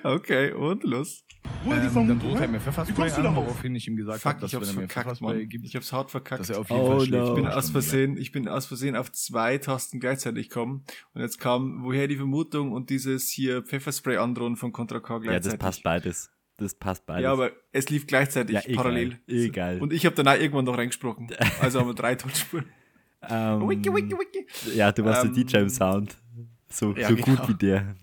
Okay, 0.04 0.52
und 0.54 0.84
los. 0.84 1.24
Ähm, 1.66 1.94
dann 2.08 2.20
droht 2.20 2.40
er 2.40 2.48
mir 2.48 2.60
Pfefferspray 2.62 2.96
kommst 2.96 3.18
du 3.18 3.22
an, 3.28 3.36
woraufhin 3.36 3.76
ich 3.76 3.88
ihm 3.88 3.98
gesagt 3.98 4.22
Fuck, 4.22 4.32
habe, 4.34 4.42
dass 4.42 4.52
ich 4.52 4.56
hab's 4.56 4.68
wenn 4.70 4.76
er 4.78 4.82
mir 4.82 4.88
verkackt, 4.88 5.18
Pfefferspray 5.18 5.40
Mann. 5.40 5.50
gibt, 5.50 5.66
Ich 5.66 5.76
hab's 5.76 5.92
hart 5.92 6.10
verkackt. 6.12 6.40
dass 6.42 6.50
er 6.50 6.60
auf 6.60 6.70
jeden 6.70 6.82
Oh 6.82 7.00
Fall 7.00 7.08
no. 7.10 7.30
Ich 7.30 7.36
bin 7.36 7.48
aus 7.48 7.70
Versehen, 7.70 8.18
ich 8.18 8.32
bin 8.32 8.48
aus 8.48 8.66
Versehen 8.66 8.96
auf 8.96 9.12
zwei 9.12 9.58
Tasten 9.58 10.00
gleichzeitig 10.00 10.48
gekommen. 10.50 10.86
Und 11.14 11.22
jetzt 11.22 11.40
kam, 11.40 11.84
woher 11.84 12.08
die 12.08 12.16
Vermutung 12.16 12.72
und 12.72 12.90
dieses 12.90 13.30
hier 13.30 13.62
Pfefferspray 13.64 14.18
androhen 14.18 14.56
von 14.56 14.72
Contra 14.72 15.00
K 15.02 15.16
Ja, 15.16 15.20
gleichzeitig. 15.20 15.60
das 15.60 15.60
passt 15.60 15.84
beides. 15.84 16.32
Das 16.58 16.76
passt 16.76 17.06
beides. 17.06 17.24
Ja, 17.24 17.34
aber 17.34 17.52
es 17.72 17.90
lief 17.90 18.08
gleichzeitig, 18.08 18.54
Ja, 18.56 18.62
egal, 18.64 18.76
parallel. 18.76 19.20
egal. 19.28 19.82
Und 19.82 19.92
ich 19.92 20.06
habe 20.06 20.16
danach 20.16 20.40
irgendwann 20.40 20.66
noch 20.66 20.78
reingesprochen. 20.78 21.30
Also 21.60 21.80
haben 21.80 21.88
wir 21.88 21.94
drei 21.96 22.16
Tonspuren. 22.16 22.66
ähm, 23.30 23.70
Wiki, 23.70 23.94
wiki, 23.94 24.14
wiki. 24.14 24.46
Ja, 24.76 24.92
du 24.92 25.04
warst 25.06 25.26
Ähm, 25.26 25.34
der 25.34 25.44
DJ 25.44 25.58
im 25.58 25.70
Sound. 25.70 26.18
So, 26.70 26.94
ja, 26.96 27.10
so 27.10 27.16
genau. 27.16 27.36
gut 27.38 27.50
wie 27.50 27.54
der. 27.54 27.96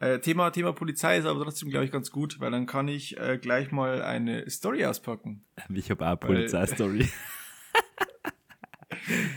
Äh, 0.00 0.18
Thema, 0.18 0.50
Thema 0.50 0.72
Polizei 0.72 1.18
ist 1.18 1.26
aber 1.26 1.44
trotzdem, 1.44 1.70
glaube 1.70 1.84
ich, 1.84 1.92
ganz 1.92 2.10
gut, 2.10 2.40
weil 2.40 2.50
dann 2.50 2.66
kann 2.66 2.88
ich 2.88 3.16
äh, 3.18 3.38
gleich 3.38 3.70
mal 3.70 4.02
eine 4.02 4.48
Story 4.50 4.84
auspacken. 4.84 5.44
Ich 5.72 5.90
habe 5.90 6.04
auch 6.04 6.08
eine 6.08 6.16
Polizeistory. 6.16 7.08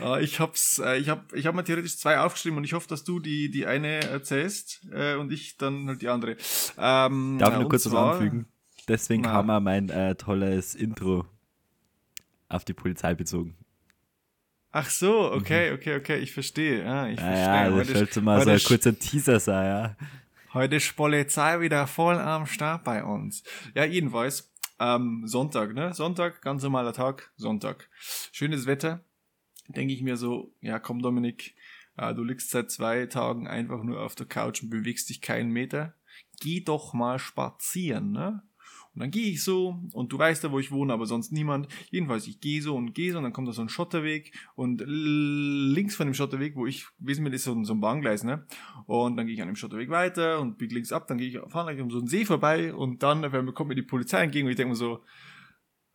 Äh, 0.01 0.23
ich 0.23 0.39
hab's, 0.39 0.79
äh, 0.83 0.97
ich 0.97 1.09
hab, 1.09 1.31
ich 1.33 1.45
hab 1.45 1.53
mir 1.53 1.63
theoretisch 1.63 1.97
zwei 1.97 2.17
aufgeschrieben 2.19 2.57
und 2.57 2.63
ich 2.63 2.73
hoffe, 2.73 2.87
dass 2.87 3.03
du 3.03 3.19
die, 3.19 3.51
die 3.51 3.67
eine 3.67 4.01
erzählst 4.05 4.87
äh, 4.91 5.13
und 5.15 5.31
ich 5.31 5.57
dann 5.57 5.87
halt 5.87 6.01
die 6.01 6.09
andere. 6.09 6.35
Ähm, 6.79 7.37
Darf 7.37 7.49
ich 7.49 7.55
noch 7.57 7.63
und 7.65 7.69
kurz 7.69 7.85
was 7.85 7.91
zwar- 7.91 8.13
anfügen? 8.15 8.47
Deswegen 8.87 9.23
Na. 9.23 9.31
kam 9.31 9.49
auch 9.49 9.59
mein 9.59 9.89
äh, 9.89 10.15
tolles 10.15 10.75
Intro 10.75 11.25
auf 12.49 12.65
die 12.65 12.73
Polizei 12.73 13.15
bezogen. 13.15 13.55
Ach 14.77 14.89
so, 14.89 15.31
okay, 15.31 15.71
okay, 15.71 15.95
okay, 15.95 16.17
ich 16.17 16.33
verstehe. 16.33 16.85
Ah, 16.85 17.07
ich 17.07 17.17
Mhm. 17.17 17.25
Ja, 17.25 17.65
ja, 17.67 17.71
verstehe. 17.71 17.93
das 17.93 17.97
sollte 17.99 18.21
mal 18.21 18.41
so 18.41 18.51
heute 18.51 18.61
ein 18.61 18.67
kurzer 18.67 18.99
Teaser 18.99 19.39
sein, 19.39 19.65
ja. 19.65 19.95
Heute 20.53 20.75
ist 20.75 20.93
Polizei 20.97 21.61
wieder 21.61 21.87
voll 21.87 22.15
am 22.19 22.45
Start 22.45 22.83
bei 22.83 23.01
uns. 23.01 23.43
Ja, 23.73 23.85
jedenfalls, 23.85 24.51
ähm, 24.81 25.23
Sonntag, 25.25 25.73
ne? 25.75 25.93
Sonntag, 25.93 26.41
ganz 26.41 26.61
normaler 26.61 26.91
Tag, 26.91 27.31
Sonntag. 27.37 27.89
Schönes 28.33 28.65
Wetter. 28.65 28.99
Denke 29.69 29.93
ich 29.93 30.01
mir 30.01 30.17
so, 30.17 30.53
ja 30.59 30.77
komm 30.77 31.01
Dominik, 31.01 31.55
äh, 31.95 32.13
du 32.13 32.25
liegst 32.25 32.49
seit 32.49 32.69
zwei 32.69 33.05
Tagen 33.05 33.47
einfach 33.47 33.81
nur 33.81 34.01
auf 34.01 34.15
der 34.15 34.25
Couch 34.25 34.61
und 34.61 34.71
bewegst 34.71 35.09
dich 35.09 35.21
keinen 35.21 35.51
Meter. 35.51 35.93
Geh 36.41 36.59
doch 36.59 36.93
mal 36.93 37.17
spazieren, 37.17 38.11
ne? 38.11 38.43
Und 38.95 39.01
dann 39.01 39.11
gehe 39.11 39.31
ich 39.31 39.43
so, 39.43 39.77
und 39.91 40.11
du 40.13 40.17
weißt 40.17 40.45
ja, 40.45 40.51
wo 40.51 40.59
ich 40.59 40.71
wohne, 40.71 40.93
aber 40.93 41.05
sonst 41.05 41.33
niemand. 41.33 41.67
Jedenfalls, 41.91 42.27
ich 42.27 42.39
gehe 42.39 42.61
so 42.61 42.75
und 42.75 42.95
gehe 42.95 43.11
so, 43.11 43.17
und 43.17 43.25
dann 43.25 43.33
kommt 43.33 43.49
da 43.49 43.51
so 43.51 43.61
ein 43.61 43.67
Schotterweg, 43.67 44.33
und 44.55 44.81
links 44.85 45.95
von 45.95 46.07
dem 46.07 46.13
Schotterweg, 46.13 46.55
wo 46.55 46.65
ich 46.65 46.87
gewesen 46.99 47.25
bin, 47.25 47.33
ist 47.33 47.43
so 47.43 47.51
ein, 47.51 47.65
so 47.65 47.73
ein 47.73 47.81
Bahngleis, 47.81 48.23
ne? 48.23 48.45
Und 48.85 49.17
dann 49.17 49.25
gehe 49.25 49.35
ich 49.35 49.41
an 49.41 49.47
dem 49.47 49.57
Schotterweg 49.57 49.89
weiter 49.89 50.39
und 50.39 50.57
biege 50.57 50.73
links 50.73 50.93
ab, 50.93 51.07
dann 51.07 51.17
gehe 51.17 51.27
ich, 51.27 51.51
fahre 51.51 51.81
um 51.83 51.91
so 51.91 51.97
einen 51.97 52.07
See 52.07 52.23
vorbei, 52.23 52.73
und 52.73 53.03
dann 53.03 53.53
kommt 53.53 53.67
mir 53.67 53.75
die 53.75 53.81
Polizei 53.81 54.23
entgegen, 54.23 54.47
und 54.47 54.51
ich 54.51 54.57
denke 54.57 54.69
mir 54.69 54.77
so, 54.77 55.01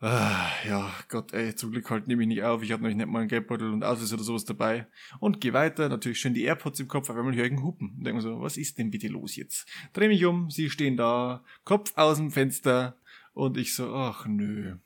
ah, 0.00 0.50
ja, 0.66 0.92
Gott, 1.09 1.33
ey, 1.33 1.54
zum 1.54 1.73
Glück 1.73 1.90
halt 1.90 2.09
nehme 2.09 2.23
ich 2.23 2.28
nicht 2.28 2.42
auf, 2.42 2.62
ich 2.62 2.73
habe 2.73 2.83
noch 2.83 2.95
nicht 2.95 3.07
mal 3.07 3.21
einen 3.21 3.28
Geldbeutel 3.28 3.73
und 3.73 3.85
Ausweis 3.85 4.12
oder 4.12 4.23
sowas 4.23 4.45
dabei. 4.45 4.87
Und 5.19 5.40
gehe 5.40 5.52
weiter, 5.52 5.88
natürlich 5.88 6.21
schön 6.21 6.35
die 6.35 6.45
AirPods 6.45 6.80
im 6.80 6.88
Kopf, 6.88 7.11
auf 7.11 7.16
einmal 7.16 7.35
höre 7.35 7.45
ich 7.45 7.52
einen 7.52 7.62
Hupen. 7.62 7.95
Und 7.97 8.04
denke 8.04 8.16
mir 8.16 8.23
so, 8.23 8.40
was 8.40 8.57
ist 8.57 8.78
denn 8.78 8.90
bitte 8.90 9.09
los 9.09 9.37
jetzt? 9.37 9.69
Dreh 9.92 10.09
mich 10.09 10.25
um, 10.25 10.50
sie 10.50 10.71
stehen 10.71 10.97
da, 10.97 11.45
Kopf 11.64 11.92
aus 11.97 12.19
dem 12.19 12.30
Fenster, 12.30 12.97
und 13.33 13.57
ich 13.57 13.75
so, 13.75 13.95
ach 13.95 14.26
nö. 14.26 14.76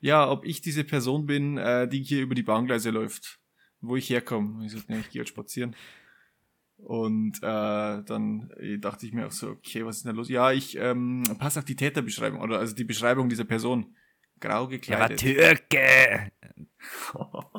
Ja, 0.00 0.28
ob 0.30 0.44
ich 0.44 0.60
diese 0.60 0.84
Person 0.84 1.26
bin, 1.26 1.56
äh, 1.58 1.88
die 1.88 2.02
hier 2.02 2.22
über 2.22 2.34
die 2.34 2.42
Bahngleise 2.42 2.90
läuft, 2.90 3.40
wo 3.80 3.96
ich 3.96 4.10
herkomme. 4.10 4.64
Ich 4.66 4.72
so, 4.72 4.78
nee, 4.88 4.98
ich 4.98 5.10
gehe 5.10 5.20
halt 5.20 5.28
spazieren. 5.28 5.74
Und 6.76 7.38
äh, 7.38 7.40
dann 7.40 8.52
dachte 8.78 9.06
ich 9.06 9.12
mir 9.12 9.26
auch 9.26 9.32
so, 9.32 9.50
okay, 9.50 9.84
was 9.84 9.96
ist 9.96 10.04
denn 10.04 10.12
da 10.12 10.16
los? 10.16 10.28
Ja, 10.28 10.52
ich 10.52 10.76
ähm, 10.76 11.24
passe 11.38 11.58
auf 11.58 11.64
die 11.64 11.76
Täterbeschreibung, 11.76 12.40
oder 12.40 12.58
also 12.58 12.74
die 12.74 12.84
Beschreibung 12.84 13.28
dieser 13.28 13.44
Person. 13.44 13.94
Grau 14.40 14.68
gekleidet. 14.68 15.20
Türke! 15.20 16.30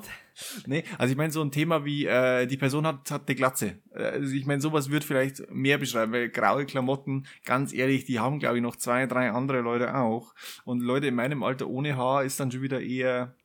Nee, 0.65 0.83
also 0.97 1.11
ich 1.11 1.17
meine 1.17 1.33
so 1.33 1.41
ein 1.41 1.51
Thema 1.51 1.83
wie, 1.83 2.05
äh, 2.05 2.47
die 2.47 2.57
Person 2.57 2.87
hat, 2.87 3.11
hat 3.11 3.27
eine 3.27 3.35
Glatze. 3.35 3.79
Äh, 3.93 4.03
Also 4.03 4.33
ich 4.33 4.45
meine, 4.45 4.61
sowas 4.61 4.89
wird 4.89 5.03
vielleicht 5.03 5.51
mehr 5.51 5.77
beschreiben, 5.77 6.13
weil 6.13 6.29
graue 6.29 6.65
Klamotten, 6.65 7.27
ganz 7.45 7.73
ehrlich, 7.73 8.05
die 8.05 8.19
haben, 8.19 8.39
glaube 8.39 8.57
ich, 8.57 8.63
noch 8.63 8.77
zwei, 8.77 9.05
drei 9.05 9.31
andere 9.31 9.59
Leute 9.59 9.95
auch. 9.95 10.33
Und 10.63 10.81
Leute 10.81 11.07
in 11.07 11.15
meinem 11.15 11.43
Alter 11.43 11.67
ohne 11.67 11.97
Haar 11.97 12.23
ist 12.23 12.39
dann 12.39 12.51
schon 12.51 12.61
wieder 12.61 12.81
eher 12.81 13.35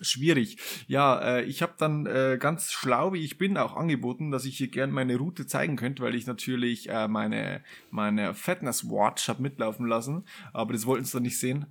schwierig. 0.00 0.58
Ja, 0.86 1.20
äh, 1.38 1.42
ich 1.42 1.62
habe 1.62 1.74
dann 1.78 2.06
äh, 2.06 2.38
ganz 2.40 2.72
schlau, 2.72 3.12
wie 3.12 3.24
ich 3.24 3.36
bin, 3.36 3.56
auch 3.58 3.76
angeboten, 3.76 4.30
dass 4.30 4.44
ich 4.44 4.56
hier 4.56 4.68
gern 4.68 4.90
meine 4.90 5.16
Route 5.16 5.46
zeigen 5.46 5.76
könnte, 5.76 6.02
weil 6.02 6.14
ich 6.14 6.26
natürlich 6.26 6.88
äh, 6.88 7.08
meine, 7.08 7.62
meine 7.90 8.34
Fatness 8.34 8.88
Watch 8.88 9.28
habe 9.28 9.42
mitlaufen 9.42 9.86
lassen, 9.86 10.24
aber 10.52 10.72
das 10.72 10.86
wollten 10.86 11.04
sie 11.04 11.12
dann 11.12 11.24
nicht 11.24 11.38
sehen. 11.38 11.66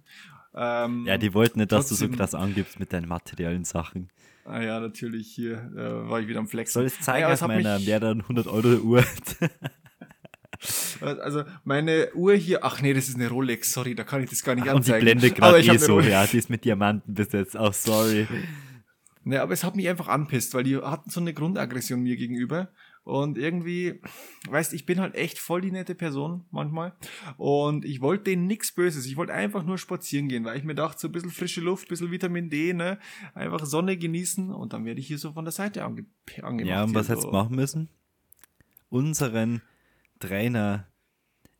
Ähm, 0.56 1.06
Ja, 1.06 1.18
die 1.18 1.34
wollten 1.34 1.60
nicht, 1.60 1.72
dass 1.72 1.88
du 1.90 1.96
so 1.96 2.06
trotzdem- 2.06 2.18
krass 2.18 2.36
angibst 2.36 2.80
mit 2.80 2.92
deinen 2.94 3.08
materiellen 3.08 3.64
Sachen. 3.66 4.10
Ah 4.46 4.62
ja, 4.62 4.80
natürlich, 4.80 5.28
hier 5.28 5.58
äh, 5.76 6.10
war 6.10 6.20
ich 6.22 6.28
wieder 6.28 6.40
am 6.40 6.48
Flexen. 6.48 6.74
Soll 6.74 6.88
ich 6.88 7.00
zeigen 7.00 7.22
Ja, 7.28 7.32
es 7.32 7.42
hat 7.42 7.50
meiner 7.50 7.78
mich- 7.78 7.86
mehreren 7.88 8.22
100 8.24 8.48
Euro 8.48 8.78
Uhr? 8.80 9.04
Also 11.02 11.44
meine 11.64 12.14
Uhr 12.16 12.34
hier, 12.34 12.66
ach 12.66 12.82
nee, 12.82 12.94
das 12.94 13.08
ist 13.08 13.16
eine 13.16 13.30
Rolex, 13.30 13.72
sorry, 13.72 13.96
da 13.96 14.04
kann 14.04 14.22
ich 14.22 14.30
das 14.30 14.44
gar 14.44 14.56
nicht 14.56 14.64
Und 14.64 14.68
die 14.68 14.76
anzeigen. 14.94 15.06
blendet 15.06 15.42
Aber 15.42 15.62
gerade 15.62 15.76
eh 15.76 15.78
so, 15.78 16.02
ja, 16.02 16.28
die 16.28 16.38
ist 16.38 16.50
mit 16.50 16.66
Diamanten 16.66 17.14
bis 17.14 17.32
jetzt. 17.32 17.56
Auch 17.58 17.74
sorry. 17.74 18.28
Ne, 19.26 19.42
aber 19.42 19.54
es 19.54 19.64
hat 19.66 19.76
mich 19.76 19.88
einfach 19.88 20.08
anpisst, 20.08 20.54
weil 20.54 20.64
die 20.64 20.78
hatten 20.78 21.10
so 21.10 21.20
eine 21.20 21.34
Grundaggression 21.34 22.02
mir 22.02 22.16
gegenüber. 22.16 22.70
Und 23.10 23.38
irgendwie, 23.38 24.02
weißt, 24.50 24.74
ich 24.74 24.86
bin 24.86 25.00
halt 25.00 25.16
echt 25.16 25.40
voll 25.40 25.62
die 25.62 25.72
nette 25.72 25.96
Person 25.96 26.46
manchmal. 26.52 26.94
Und 27.38 27.86
ich 27.86 28.02
wollte 28.02 28.26
denen 28.26 28.46
nichts 28.48 28.72
Böses. 28.72 29.06
Ich 29.06 29.18
wollte 29.18 29.34
einfach 29.34 29.64
nur 29.64 29.78
spazieren 29.78 30.28
gehen, 30.30 30.46
weil 30.46 30.58
ich 30.58 30.64
mir 30.64 30.76
dachte, 30.76 31.00
so 31.00 31.08
ein 31.08 31.12
bisschen 31.12 31.32
frische 31.32 31.62
Luft, 31.62 31.88
ein 31.88 31.90
bisschen 31.90 32.12
Vitamin 32.12 32.50
D, 32.50 32.74
ne? 32.74 33.00
Einfach 33.34 33.66
Sonne 33.66 33.98
genießen 33.98 34.52
und 34.52 34.74
dann 34.74 34.86
werde 34.86 35.00
ich 35.00 35.08
hier 35.08 35.18
so 35.18 35.34
von 35.34 35.46
der 35.46 35.52
Seite 35.52 35.84
ange 35.84 36.06
angemacht. 36.42 36.70
Ja, 36.70 36.84
und 36.84 36.94
was 36.96 37.08
so. 37.08 37.12
hättest 37.14 37.28
du 37.28 37.32
machen 37.32 37.56
müssen? 37.56 37.90
Unseren 38.90 39.62
Trainer 40.20 40.88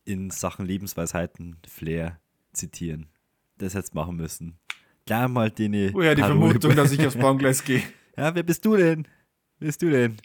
in 0.06 0.30
Sachen 0.32 0.66
Lebensweisheiten 0.66 1.58
Flair 1.68 2.20
zitieren. 2.54 3.08
Das 3.58 3.74
hättest 3.74 3.94
du 3.94 3.98
machen 3.98 4.16
müssen. 4.16 4.58
Klar 5.06 5.28
mal 5.28 5.52
den 5.52 5.94
Woher 5.94 6.16
die 6.16 6.22
Parole- 6.22 6.40
Vermutung, 6.40 6.76
dass 6.76 6.92
ich 6.92 7.06
aufs 7.06 7.18
Bahngleis 7.18 7.64
gehe? 7.64 7.82
Ja, 8.18 8.36
wer 8.36 8.44
bist 8.44 8.66
du 8.66 8.76
denn? 8.76 9.08
Wer 9.60 9.68
bist 9.68 9.82
du 9.82 9.90
denn? 9.90 10.18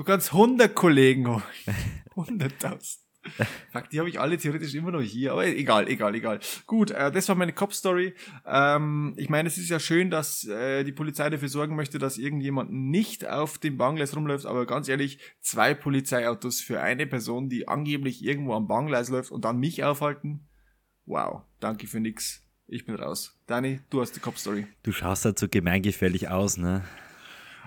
Du 0.00 0.04
kannst 0.04 0.32
100 0.32 0.74
Kollegen 0.74 1.28
holen. 1.28 1.42
100.000. 2.16 3.00
Fuck, 3.70 3.90
die 3.90 3.98
habe 3.98 4.08
ich 4.08 4.18
alle 4.18 4.38
theoretisch 4.38 4.74
immer 4.74 4.92
noch 4.92 5.02
hier, 5.02 5.32
aber 5.32 5.46
egal, 5.46 5.88
egal, 5.88 6.14
egal. 6.14 6.40
Gut, 6.66 6.90
äh, 6.90 7.12
das 7.12 7.28
war 7.28 7.36
meine 7.36 7.52
Cop-Story. 7.52 8.14
Ähm, 8.46 9.12
ich 9.18 9.28
meine, 9.28 9.46
es 9.46 9.58
ist 9.58 9.68
ja 9.68 9.78
schön, 9.78 10.08
dass 10.08 10.46
äh, 10.46 10.84
die 10.84 10.92
Polizei 10.92 11.28
dafür 11.28 11.50
sorgen 11.50 11.76
möchte, 11.76 11.98
dass 11.98 12.16
irgendjemand 12.16 12.72
nicht 12.72 13.28
auf 13.28 13.58
dem 13.58 13.76
Bahngleis 13.76 14.16
rumläuft, 14.16 14.46
aber 14.46 14.64
ganz 14.64 14.88
ehrlich, 14.88 15.18
zwei 15.42 15.74
Polizeiautos 15.74 16.62
für 16.62 16.80
eine 16.80 17.06
Person, 17.06 17.50
die 17.50 17.68
angeblich 17.68 18.24
irgendwo 18.24 18.54
am 18.54 18.68
Bahngleis 18.68 19.10
läuft 19.10 19.30
und 19.30 19.44
dann 19.44 19.58
mich 19.58 19.84
aufhalten. 19.84 20.48
Wow, 21.04 21.42
danke 21.58 21.86
für 21.86 22.00
nix. 22.00 22.42
Ich 22.68 22.86
bin 22.86 22.94
raus. 22.94 23.38
Dani, 23.46 23.80
du 23.90 24.00
hast 24.00 24.12
die 24.16 24.20
Cop-Story. 24.20 24.66
Du 24.82 24.92
schaust 24.92 25.26
halt 25.26 25.38
so 25.38 25.46
gemeingefährlich 25.46 26.30
aus, 26.30 26.56
ne? 26.56 26.84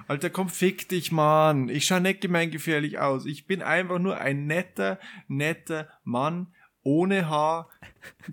Alter, 0.07 0.29
komm, 0.29 0.49
fick 0.49 0.89
dich, 0.89 1.11
Mann. 1.11 1.69
Ich 1.69 1.85
schau 1.85 1.99
nicht 1.99 2.21
gemeingefährlich 2.21 2.99
aus. 2.99 3.25
Ich 3.25 3.45
bin 3.47 3.61
einfach 3.61 3.99
nur 3.99 4.17
ein 4.17 4.45
netter, 4.47 4.99
netter 5.27 5.87
Mann, 6.03 6.47
ohne 6.83 7.29
Haar, 7.29 7.69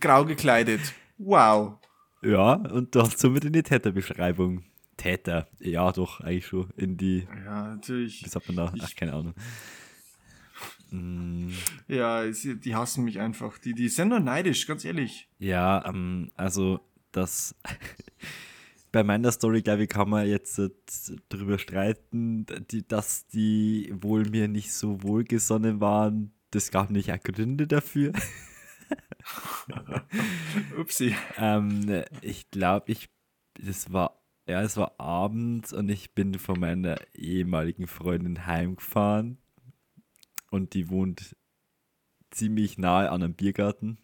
grau 0.01 0.25
gekleidet. 0.25 0.81
Wow. 1.19 1.79
Ja, 2.23 2.55
und 2.55 2.95
du 2.95 3.01
hast 3.03 3.19
somit 3.19 3.45
in 3.45 3.53
die 3.53 3.63
Täterbeschreibung. 3.63 4.65
Täter, 4.97 5.49
ja 5.61 5.91
doch, 5.93 6.21
eigentlich 6.21 6.47
schon 6.47 6.69
in 6.77 6.99
die, 6.99 7.27
Ja, 7.47 7.69
natürlich. 7.69 8.23
wie 8.23 8.29
sagt 8.29 8.49
man 8.49 8.57
da? 8.57 8.73
Ach, 8.79 8.89
Ich- 8.89 8.97
keine 8.97 9.15
Ahnung. 9.15 9.35
Mm, 10.91 11.53
Ja, 11.89 12.25
die 12.27 12.75
hassen 12.75 13.05
mich 13.05 13.19
einfach. 13.19 13.57
Die, 13.59 13.73
die 13.75 13.89
sind 13.89 14.09
nur 14.09 14.21
neidisch, 14.21 14.67
ganz 14.67 14.85
ehrlich. 14.85 15.29
Ja, 15.39 15.85
ähm, 15.87 16.33
also 16.37 16.81
das 17.13 17.55
bei 18.93 19.05
meiner 19.05 19.33
Story, 19.33 19.63
glaube 19.63 19.85
ich, 19.85 19.89
kann 19.89 20.11
man 20.11 20.27
jetzt 20.27 20.59
äh, 20.59 20.71
drüber 21.29 21.59
streiten, 21.59 22.47
die, 22.71 22.87
dass 22.87 23.27
die 23.27 23.93
wohl 24.01 24.29
mir 24.29 24.49
nicht 24.49 24.73
so 24.73 25.03
wohlgesonnen 25.03 25.81
waren. 25.81 26.33
Das 26.51 26.71
gab 26.71 26.91
nicht 26.91 27.13
auch 27.13 27.23
Gründe 27.23 27.67
dafür. 27.67 28.13
Upsi. 30.79 31.15
ähm, 31.37 32.03
ich 32.23 32.51
glaube, 32.51 32.91
ich, 32.91 33.09
das 33.55 33.93
war, 33.93 34.21
ja, 34.49 34.63
es 34.63 34.77
war 34.77 34.99
abends 34.99 35.73
und 35.73 35.89
ich 35.89 36.15
bin 36.15 36.39
von 36.39 36.59
meiner 36.59 36.97
ehemaligen 37.15 37.87
Freundin 37.87 38.47
heimgefahren 38.47 39.39
und 40.51 40.75
die 40.75 40.91
wohnt 40.91 41.37
ziemlich 42.31 42.79
nahe 42.79 43.11
an 43.11 43.23
einem 43.23 43.35
Biergarten. 43.35 43.99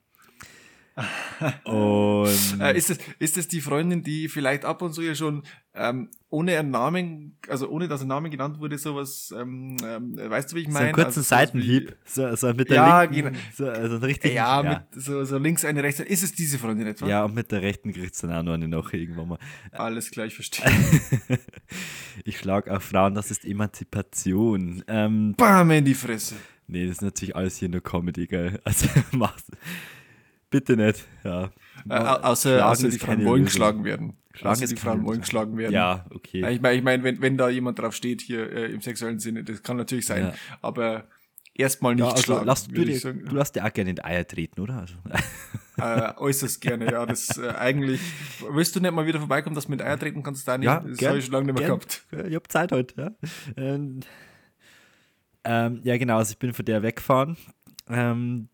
Und 1.64 2.60
Äh, 2.60 2.76
ist, 2.76 2.90
es, 2.90 2.98
ist 3.18 3.36
es 3.36 3.48
die 3.48 3.60
Freundin, 3.60 4.02
die 4.02 4.28
vielleicht 4.28 4.64
ab 4.64 4.80
und 4.80 4.92
zu 4.94 5.02
ja 5.02 5.14
schon 5.14 5.42
ähm, 5.74 6.08
ohne 6.30 6.58
einen 6.58 6.70
Namen, 6.70 7.38
also 7.48 7.68
ohne 7.68 7.86
dass 7.86 8.00
ein 8.00 8.08
Name 8.08 8.30
genannt 8.30 8.58
wurde, 8.60 8.78
sowas, 8.78 9.32
ähm, 9.38 9.76
ähm, 9.84 10.16
weißt 10.16 10.50
du, 10.52 10.56
wie 10.56 10.60
ich 10.60 10.66
so 10.68 10.72
meine? 10.72 10.86
einen 10.86 10.94
kurzen 10.94 11.18
Also 11.18 11.22
Seitenhieb, 11.22 11.94
so, 12.06 12.34
so 12.34 12.52
mit 12.54 12.70
der 12.70 12.76
Ja, 12.76 13.02
linken, 13.02 13.32
genau. 13.32 13.38
so, 13.54 13.68
also 13.68 13.96
richtig, 13.98 14.32
ja, 14.34 14.62
ja, 14.62 14.70
mit 14.92 15.02
so, 15.02 15.22
so 15.24 15.36
links 15.36 15.66
eine, 15.66 15.82
rechts 15.82 16.00
eine. 16.00 16.08
Ist 16.08 16.22
es 16.22 16.32
diese 16.32 16.58
Freundin 16.58 16.86
etwa? 16.86 17.06
ja, 17.06 17.24
und 17.24 17.34
mit 17.34 17.52
der 17.52 17.60
rechten 17.60 17.92
kriegt 17.92 18.14
es 18.14 18.20
dann 18.22 18.32
auch 18.32 18.42
noch 18.42 18.54
eine 18.54 18.66
noch 18.68 18.92
irgendwann 18.94 19.28
mal. 19.28 19.38
Alles 19.72 20.10
klar, 20.10 20.24
ich 20.26 20.34
verstehe. 20.34 20.64
ich 22.24 22.38
schlage 22.38 22.74
auf 22.74 22.82
Frauen, 22.84 23.14
das 23.14 23.30
ist 23.30 23.44
Emanzipation. 23.44 24.82
Ähm, 24.88 25.34
Bam 25.36 25.70
in 25.72 25.84
die 25.84 25.94
Fresse. 25.94 26.36
nee, 26.66 26.86
das 26.86 26.96
ist 26.96 27.02
natürlich 27.02 27.36
alles 27.36 27.58
hier 27.58 27.68
nur 27.68 27.82
Comedy, 27.82 28.26
gell? 28.26 28.58
Also 28.64 28.88
mach's. 29.12 29.44
Bitte 30.58 30.76
nicht, 30.76 31.04
ja. 31.24 31.50
Äh, 31.88 31.92
au- 31.94 31.96
außer, 32.30 32.50
Schlagen 32.56 32.70
außer 32.70 32.88
die 32.88 32.98
Frauen 32.98 33.16
wollen 33.24 33.26
Lösung. 33.26 33.44
geschlagen 33.44 33.84
werden. 33.84 34.12
Schlagen 34.32 34.52
außer 34.52 34.64
ist 34.64 34.70
die 34.72 34.76
Frauen 34.76 35.04
wollen 35.04 35.20
geschlagen 35.20 35.56
werden. 35.58 35.72
Ja, 35.74 36.06
okay. 36.14 36.38
Ich 36.50 36.60
meine, 36.60 36.76
ich 36.78 36.82
mein, 36.82 37.02
wenn, 37.04 37.20
wenn 37.20 37.36
da 37.36 37.48
jemand 37.48 37.78
drauf 37.78 37.94
steht, 37.94 38.20
hier 38.22 38.50
äh, 38.50 38.72
im 38.72 38.80
sexuellen 38.80 39.18
Sinne, 39.18 39.44
das 39.44 39.62
kann 39.62 39.76
natürlich 39.76 40.06
sein. 40.06 40.24
Ja. 40.24 40.34
Aber 40.62 41.04
erstmal 41.54 41.94
nicht 41.94 42.04
Ja, 42.04 42.10
also 42.10 42.22
schlagen. 42.22 42.46
lass, 42.46 42.66
du, 42.68 42.84
dir, 42.84 42.98
du 43.00 43.34
lässt 43.36 43.54
dir 43.56 43.64
auch 43.66 43.72
gerne 43.72 43.90
in 43.90 43.96
die 43.96 44.04
Eier 44.04 44.26
treten, 44.26 44.60
oder? 44.60 44.78
Also, 44.78 44.94
Äh, 45.78 46.14
äußerst 46.16 46.62
gerne, 46.62 46.90
ja. 46.90 47.04
Das 47.04 47.36
äh, 47.36 47.50
eigentlich. 47.50 48.00
Willst 48.50 48.74
du 48.74 48.80
nicht 48.80 48.92
mal 48.94 49.04
wieder 49.06 49.18
vorbeikommen, 49.18 49.54
dass 49.54 49.66
du 49.66 49.72
mit 49.72 49.82
Eier 49.82 49.98
treten 49.98 50.22
kannst, 50.22 50.48
Dani? 50.48 50.64
Ja, 50.64 50.80
das 50.80 51.06
habe 51.06 51.18
ich 51.18 51.26
schon 51.26 51.34
lange 51.34 51.52
nicht 51.52 51.58
mehr 51.58 51.68
gern. 51.68 51.78
gehabt. 51.78 52.06
ich 52.30 52.34
hab 52.34 52.50
Zeit 52.50 52.72
heute, 52.72 52.94
ja. 52.98 53.10
Ähm, 53.58 54.00
ähm, 55.44 55.80
ja, 55.84 55.96
genau, 55.98 56.16
also 56.16 56.32
ich 56.32 56.38
bin 56.38 56.54
von 56.54 56.64
der 56.64 56.82
weggefahren. 56.82 57.36
Ähm, 57.90 58.48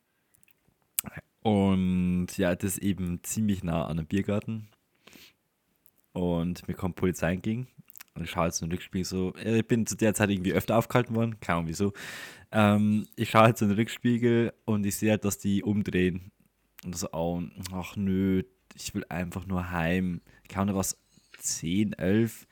und 1.42 2.28
ja, 2.36 2.54
das 2.54 2.74
ist 2.74 2.82
eben 2.82 3.20
ziemlich 3.22 3.62
nah 3.64 3.84
an 3.84 3.98
einem 3.98 4.06
Biergarten. 4.06 4.68
Und 6.12 6.66
mir 6.68 6.74
kommt 6.74 6.96
Polizei 6.96 7.32
entgegen. 7.34 7.68
Und 8.14 8.24
ich 8.24 8.30
schaue 8.30 8.46
jetzt 8.46 8.60
in 8.60 8.68
den 8.68 8.74
Rückspiegel 8.74 9.04
so. 9.04 9.34
äh, 9.36 9.60
Ich 9.60 9.66
bin 9.66 9.86
zu 9.86 9.96
der 9.96 10.14
Zeit 10.14 10.30
irgendwie 10.30 10.52
öfter 10.52 10.76
aufgehalten 10.76 11.14
worden, 11.14 11.40
keine 11.40 11.58
Ahnung 11.58 11.68
wieso. 11.68 11.92
Ähm, 12.50 13.06
ich 13.16 13.30
schaue 13.30 13.48
jetzt 13.48 13.62
in 13.62 13.68
den 13.68 13.78
Rückspiegel 13.78 14.52
und 14.66 14.84
ich 14.84 14.96
sehe 14.96 15.12
halt, 15.12 15.24
dass 15.24 15.38
die 15.38 15.62
umdrehen. 15.62 16.30
Und 16.84 16.96
so, 16.96 17.08
oh, 17.12 17.42
ach 17.72 17.96
nö, 17.96 18.42
ich 18.74 18.94
will 18.94 19.04
einfach 19.08 19.46
nur 19.46 19.70
heim. 19.70 20.20
Keine 20.48 20.62
Ahnung, 20.62 20.76
was, 20.76 20.98
10, 21.38 21.94
11. 21.94 22.46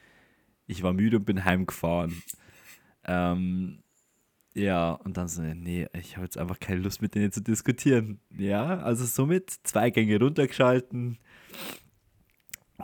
Ich 0.66 0.82
war 0.82 0.92
müde 0.92 1.18
und 1.18 1.24
bin 1.24 1.44
heimgefahren. 1.44 2.22
Ähm, 3.04 3.82
ja, 4.54 4.92
und 4.92 5.16
dann 5.16 5.28
so, 5.28 5.42
nee, 5.42 5.86
ich 5.92 6.16
habe 6.16 6.24
jetzt 6.26 6.38
einfach 6.38 6.58
keine 6.58 6.80
Lust 6.80 7.02
mit 7.02 7.14
denen 7.14 7.32
zu 7.32 7.40
diskutieren. 7.40 8.20
Ja, 8.36 8.78
also 8.80 9.04
somit 9.04 9.50
zwei 9.64 9.90
Gänge 9.90 10.18
runtergeschalten 10.18 11.18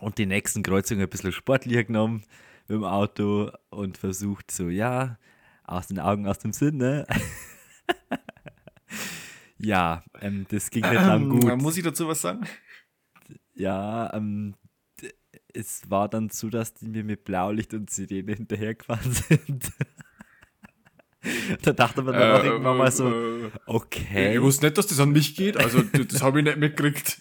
und 0.01 0.19
die 0.19 0.27
nächsten 0.27 0.63
Kreuzungen 0.63 1.03
ein 1.03 1.09
bisschen 1.09 1.33
sportlicher 1.33 1.85
genommen 1.85 2.23
mit 2.69 2.77
dem 2.77 2.85
Auto 2.85 3.51
und 3.71 3.99
versucht 3.99 4.51
so, 4.51 4.69
ja, 4.69 5.19
aus 5.65 5.89
den 5.89 5.99
Augen, 5.99 6.29
aus 6.29 6.39
dem 6.39 6.53
Sinn, 6.53 6.77
ne? 6.77 7.07
ja, 9.59 10.05
ähm, 10.21 10.47
das 10.49 10.71
ging 10.71 10.83
nicht 10.83 10.95
lang 10.95 11.23
Ähm, 11.23 11.41
gut. 11.41 11.57
muss 11.61 11.77
ich 11.77 11.83
dazu 11.85 12.07
was 12.07 12.21
sagen? 12.21 12.47
Ja, 13.55 14.13
ähm, 14.15 14.55
es 15.55 15.89
war 15.91 16.09
dann 16.09 16.29
so, 16.29 16.51
dass 16.51 16.75
die 16.75 16.87
mir 16.87 17.03
mit 17.03 17.25
Blaulicht 17.25 17.73
und 17.75 17.91
Sirene 17.91 18.35
hinterhergefahren 18.35 19.13
sind. 19.13 19.73
da 21.63 21.73
dachte 21.73 22.03
man 22.03 22.15
dann 22.15 22.33
auch 22.41 22.45
irgendwann 22.45 22.77
mal 22.77 22.91
so, 22.93 23.09
äh, 23.09 23.51
okay. 23.67 24.35
Ich 24.37 24.43
wusste 24.43 24.67
nicht, 24.67 24.79
dass 24.79 24.87
das 24.87 25.01
an 25.01 25.11
mich 25.11 25.37
geht, 25.37 25.57
also 25.57 25.83
das, 25.83 26.23
habe 26.23 26.39
ich 26.41 26.45
nicht 26.45 26.59
mitgekriegt. 26.59 27.19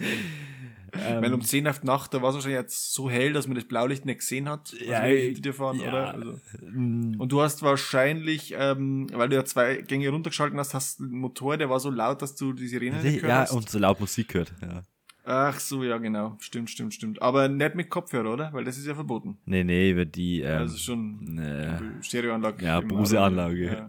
ähm, 0.93 1.21
Weil 1.21 1.33
um 1.33 1.41
10 1.41 1.67
auf 1.67 1.79
die 1.79 1.87
Nacht, 1.87 2.13
da 2.13 2.21
war 2.21 2.29
es 2.29 2.35
wahrscheinlich 2.35 2.59
jetzt 2.59 2.93
so 2.93 3.09
hell, 3.09 3.33
dass 3.33 3.47
man 3.47 3.55
das 3.55 3.65
Blaulicht 3.65 4.05
nicht 4.05 4.19
gesehen 4.19 4.47
hat, 4.47 4.71
als 4.73 4.87
Ja, 4.87 5.03
wir 5.05 5.17
hinter 5.19 5.41
dir 5.41 5.53
fahren, 5.53 5.79
ja. 5.79 5.89
oder? 5.89 6.13
Also. 6.13 6.39
mm, 6.61 7.15
Und 7.19 7.31
du 7.31 7.41
hast 7.41 7.61
wahrscheinlich, 7.63 8.53
ähm, 8.57 9.07
weil 9.13 9.27
du 9.29 9.35
ja 9.35 9.43
zwei 9.45 9.75
Gänge 9.77 10.09
runtergeschalten 10.09 10.57
hast, 10.59 10.73
hast 10.73 10.99
du 10.99 11.03
einen 11.03 11.17
Motor, 11.19 11.57
der 11.57 11.69
war 11.69 11.79
so 11.79 11.89
laut, 11.89 12.21
dass 12.21 12.35
du 12.35 12.53
die 12.53 12.67
Sirene 12.67 13.01
nicht 13.03 13.15
gehört 13.15 13.29
ja, 13.29 13.39
hast. 13.41 13.51
und 13.51 13.69
so 13.69 13.77
laut 13.79 13.99
Musik 13.99 14.33
hört. 14.33 14.53
Ja. 14.61 14.83
Ach 15.27 15.59
so, 15.59 15.83
ja, 15.83 15.97
genau. 15.97 16.37
Stimmt, 16.39 16.69
stimmt, 16.69 16.93
stimmt. 16.93 17.19
Aber 17.19 17.47
nicht 17.47 17.73
mit 17.73 17.89
Kopfhörer, 17.89 18.31
oder? 18.31 18.53
Weil 18.53 18.63
das 18.63 18.77
ist 18.77 18.85
ja 18.85 18.93
verboten. 18.93 19.39
Nee, 19.45 19.63
nee, 19.63 19.89
über 19.89 20.05
die, 20.05 20.41
ähm, 20.41 20.59
also 20.59 20.77
schon 20.77 21.39
äh, 21.39 21.79
Stereoanlage. 22.03 22.63
ja, 22.63 22.79
Bose-Anlage. 22.79 23.65
Ja, 23.65 23.85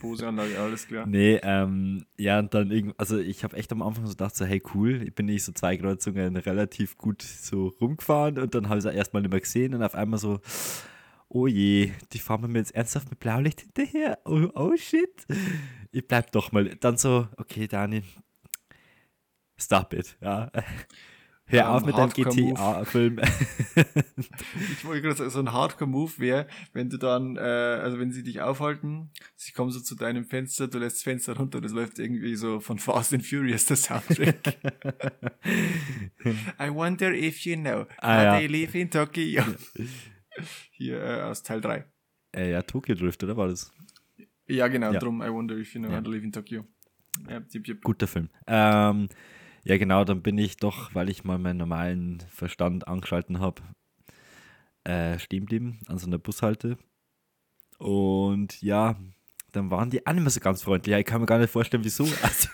Bose-Anlage, 0.00 0.58
alles 0.58 0.88
klar. 0.88 1.06
Nee, 1.06 1.38
ähm, 1.44 2.04
ja, 2.18 2.40
und 2.40 2.52
dann 2.52 2.72
irgendwie, 2.72 2.94
also 2.98 3.16
ich 3.18 3.44
habe 3.44 3.56
echt 3.56 3.70
am 3.70 3.80
Anfang 3.80 4.06
so 4.06 4.10
gedacht, 4.10 4.34
so, 4.34 4.44
hey, 4.44 4.60
cool, 4.74 5.02
ich 5.04 5.14
bin 5.14 5.26
nicht 5.26 5.44
so 5.44 5.52
zwei 5.52 5.76
Kreuzungen 5.76 6.36
relativ 6.36 6.98
gut 6.98 7.22
so 7.22 7.68
rumgefahren 7.80 8.38
und 8.38 8.52
dann 8.52 8.68
habe 8.68 8.80
ich 8.80 8.84
es 8.84 8.92
erstmal 8.92 9.22
nicht 9.22 9.30
mehr 9.30 9.40
gesehen 9.40 9.74
und 9.74 9.84
auf 9.84 9.94
einmal 9.94 10.18
so, 10.18 10.40
oh 11.28 11.46
je, 11.46 11.92
die 12.12 12.18
fahren 12.18 12.50
mir 12.50 12.58
jetzt 12.58 12.74
ernsthaft 12.74 13.08
mit 13.08 13.20
Blaulicht 13.20 13.60
hinterher, 13.60 14.18
oh, 14.24 14.48
oh 14.54 14.76
shit, 14.76 15.26
ich 15.92 16.08
bleib 16.08 16.32
doch 16.32 16.50
mal, 16.50 16.74
dann 16.80 16.96
so, 16.96 17.28
okay, 17.36 17.68
Dani, 17.68 18.02
stop 19.62 19.92
it, 19.94 20.16
ja. 20.20 20.50
Hör 21.44 21.70
auf 21.70 21.84
mit 21.84 21.98
deinem. 21.98 22.10
GTA-Film. 22.10 23.20
Ich 24.72 24.84
wollte 24.84 25.02
gerade 25.02 25.16
sagen, 25.16 25.30
so 25.30 25.40
ein 25.40 25.52
Hardcore-Move 25.52 26.12
wäre, 26.18 26.46
wenn 26.72 26.88
du 26.88 26.96
dann, 26.98 27.36
äh, 27.36 27.40
also 27.40 27.98
wenn 27.98 28.10
sie 28.12 28.22
dich 28.22 28.40
aufhalten, 28.40 29.10
sie 29.36 29.52
kommen 29.52 29.70
so 29.70 29.80
zu 29.80 29.94
deinem 29.96 30.24
Fenster, 30.24 30.68
du 30.68 30.78
lässt 30.78 30.96
das 30.98 31.02
Fenster 31.02 31.36
runter, 31.36 31.60
das 31.60 31.72
läuft 31.72 31.98
irgendwie 31.98 32.36
so 32.36 32.60
von 32.60 32.78
Fast 32.78 33.12
and 33.12 33.26
Furious, 33.26 33.66
der 33.66 33.76
Soundtrack. 33.76 34.56
I 36.60 36.68
wonder 36.70 37.12
if 37.12 37.44
you 37.44 37.56
know 37.56 37.86
Ah, 37.98 38.16
how 38.18 38.22
ja. 38.24 38.38
they 38.38 38.46
live 38.46 38.74
in 38.74 38.90
Tokyo. 38.90 39.42
Hier 40.70 41.02
äh, 41.02 41.22
aus 41.22 41.42
Teil 41.42 41.60
3. 41.60 41.84
äh, 42.36 42.50
ja, 42.52 42.62
Tokyo 42.62 42.94
Drift, 42.94 43.22
oder 43.24 43.36
war 43.36 43.48
das? 43.48 43.72
Ja, 44.46 44.68
genau, 44.68 44.92
Ja. 44.92 44.98
drum, 45.00 45.22
I 45.22 45.30
wonder 45.30 45.56
if 45.56 45.74
you 45.74 45.80
know 45.80 45.90
Ja. 45.90 45.98
how 45.98 46.04
to 46.04 46.10
live 46.10 46.22
in 46.24 46.32
Tokyo. 46.32 46.64
Ja, 47.28 47.40
tipp, 47.40 47.64
tipp. 47.64 47.82
Guter 47.82 48.06
Film. 48.06 48.30
Ähm, 48.46 49.08
ja, 49.64 49.76
genau, 49.76 50.04
dann 50.04 50.22
bin 50.22 50.38
ich 50.38 50.56
doch, 50.56 50.94
weil 50.94 51.08
ich 51.08 51.24
mal 51.24 51.38
meinen 51.38 51.58
normalen 51.58 52.22
Verstand 52.28 52.88
angeschalten 52.88 53.40
habe, 53.40 53.62
äh, 54.84 55.18
stehen 55.18 55.40
geblieben 55.40 55.80
an 55.86 55.98
so 55.98 56.06
einer 56.06 56.18
Bushalte. 56.18 56.78
Und 57.78 58.60
ja, 58.62 58.96
dann 59.52 59.70
waren 59.70 59.90
die 59.90 60.06
auch 60.06 60.12
nicht 60.12 60.22
mehr 60.22 60.30
so 60.30 60.40
ganz 60.40 60.62
freundlich. 60.62 60.96
Ich 60.96 61.04
kann 61.04 61.20
mir 61.20 61.26
gar 61.26 61.38
nicht 61.38 61.50
vorstellen, 61.50 61.84
wieso. 61.84 62.06
Also, 62.22 62.48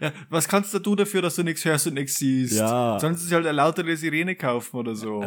Ja, 0.00 0.12
was 0.28 0.48
kannst 0.48 0.74
du 0.74 0.96
dafür, 0.96 1.22
dass 1.22 1.36
du 1.36 1.42
nichts 1.42 1.64
hörst 1.64 1.86
und 1.86 1.94
nichts 1.94 2.16
siehst? 2.16 2.56
Ja. 2.56 2.98
Sollen 3.00 3.14
sie 3.14 3.24
sich 3.24 3.32
halt 3.32 3.46
eine 3.46 3.56
lautere 3.56 3.96
Sirene 3.96 4.34
kaufen 4.34 4.76
oder 4.76 4.94
so? 4.94 5.24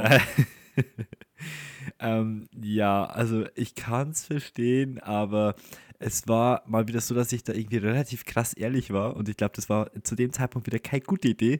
ähm, 2.00 2.48
ja, 2.54 3.06
also 3.06 3.46
ich 3.56 3.76
kann 3.76 4.12
es 4.12 4.26
verstehen, 4.26 5.00
aber 5.00 5.56
es 6.00 6.28
war 6.28 6.64
mal 6.68 6.88
wieder 6.88 7.02
so, 7.02 7.16
dass 7.16 7.32
ich 7.32 7.44
da 7.44 7.54
irgendwie 7.54 7.78
relativ 7.78 8.26
krass 8.26 8.54
ehrlich 8.54 8.92
war 8.92 9.16
und 9.16 9.30
ich 9.30 9.38
glaube, 9.38 9.54
das 9.56 9.70
war 9.70 9.92
zu 10.04 10.16
dem 10.16 10.32
Zeitpunkt 10.32 10.68
wieder 10.68 10.80
keine 10.80 11.02
gute 11.02 11.30
Idee. 11.30 11.60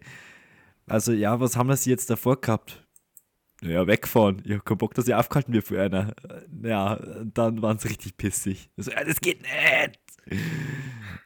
Also 0.88 1.12
ja, 1.12 1.40
was 1.40 1.56
haben 1.56 1.68
wir 1.68 1.78
sie 1.78 1.90
jetzt 1.90 2.10
davor 2.10 2.40
gehabt? 2.40 2.84
Naja, 3.62 3.88
wegfahren. 3.88 4.42
Ich 4.46 4.52
habe 4.52 4.62
keinen 4.62 4.78
Bock, 4.78 4.94
dass 4.94 5.08
ich 5.08 5.16
aufgehalten 5.16 5.54
wird 5.54 5.66
für 5.66 5.82
einer. 5.82 6.14
Ja, 6.62 7.00
dann 7.34 7.62
waren 7.62 7.80
sie 7.80 7.88
richtig 7.88 8.16
pissig. 8.16 8.70
Also, 8.78 8.92
ja, 8.92 9.04
das 9.04 9.20
geht 9.20 9.42
nicht. 9.42 10.00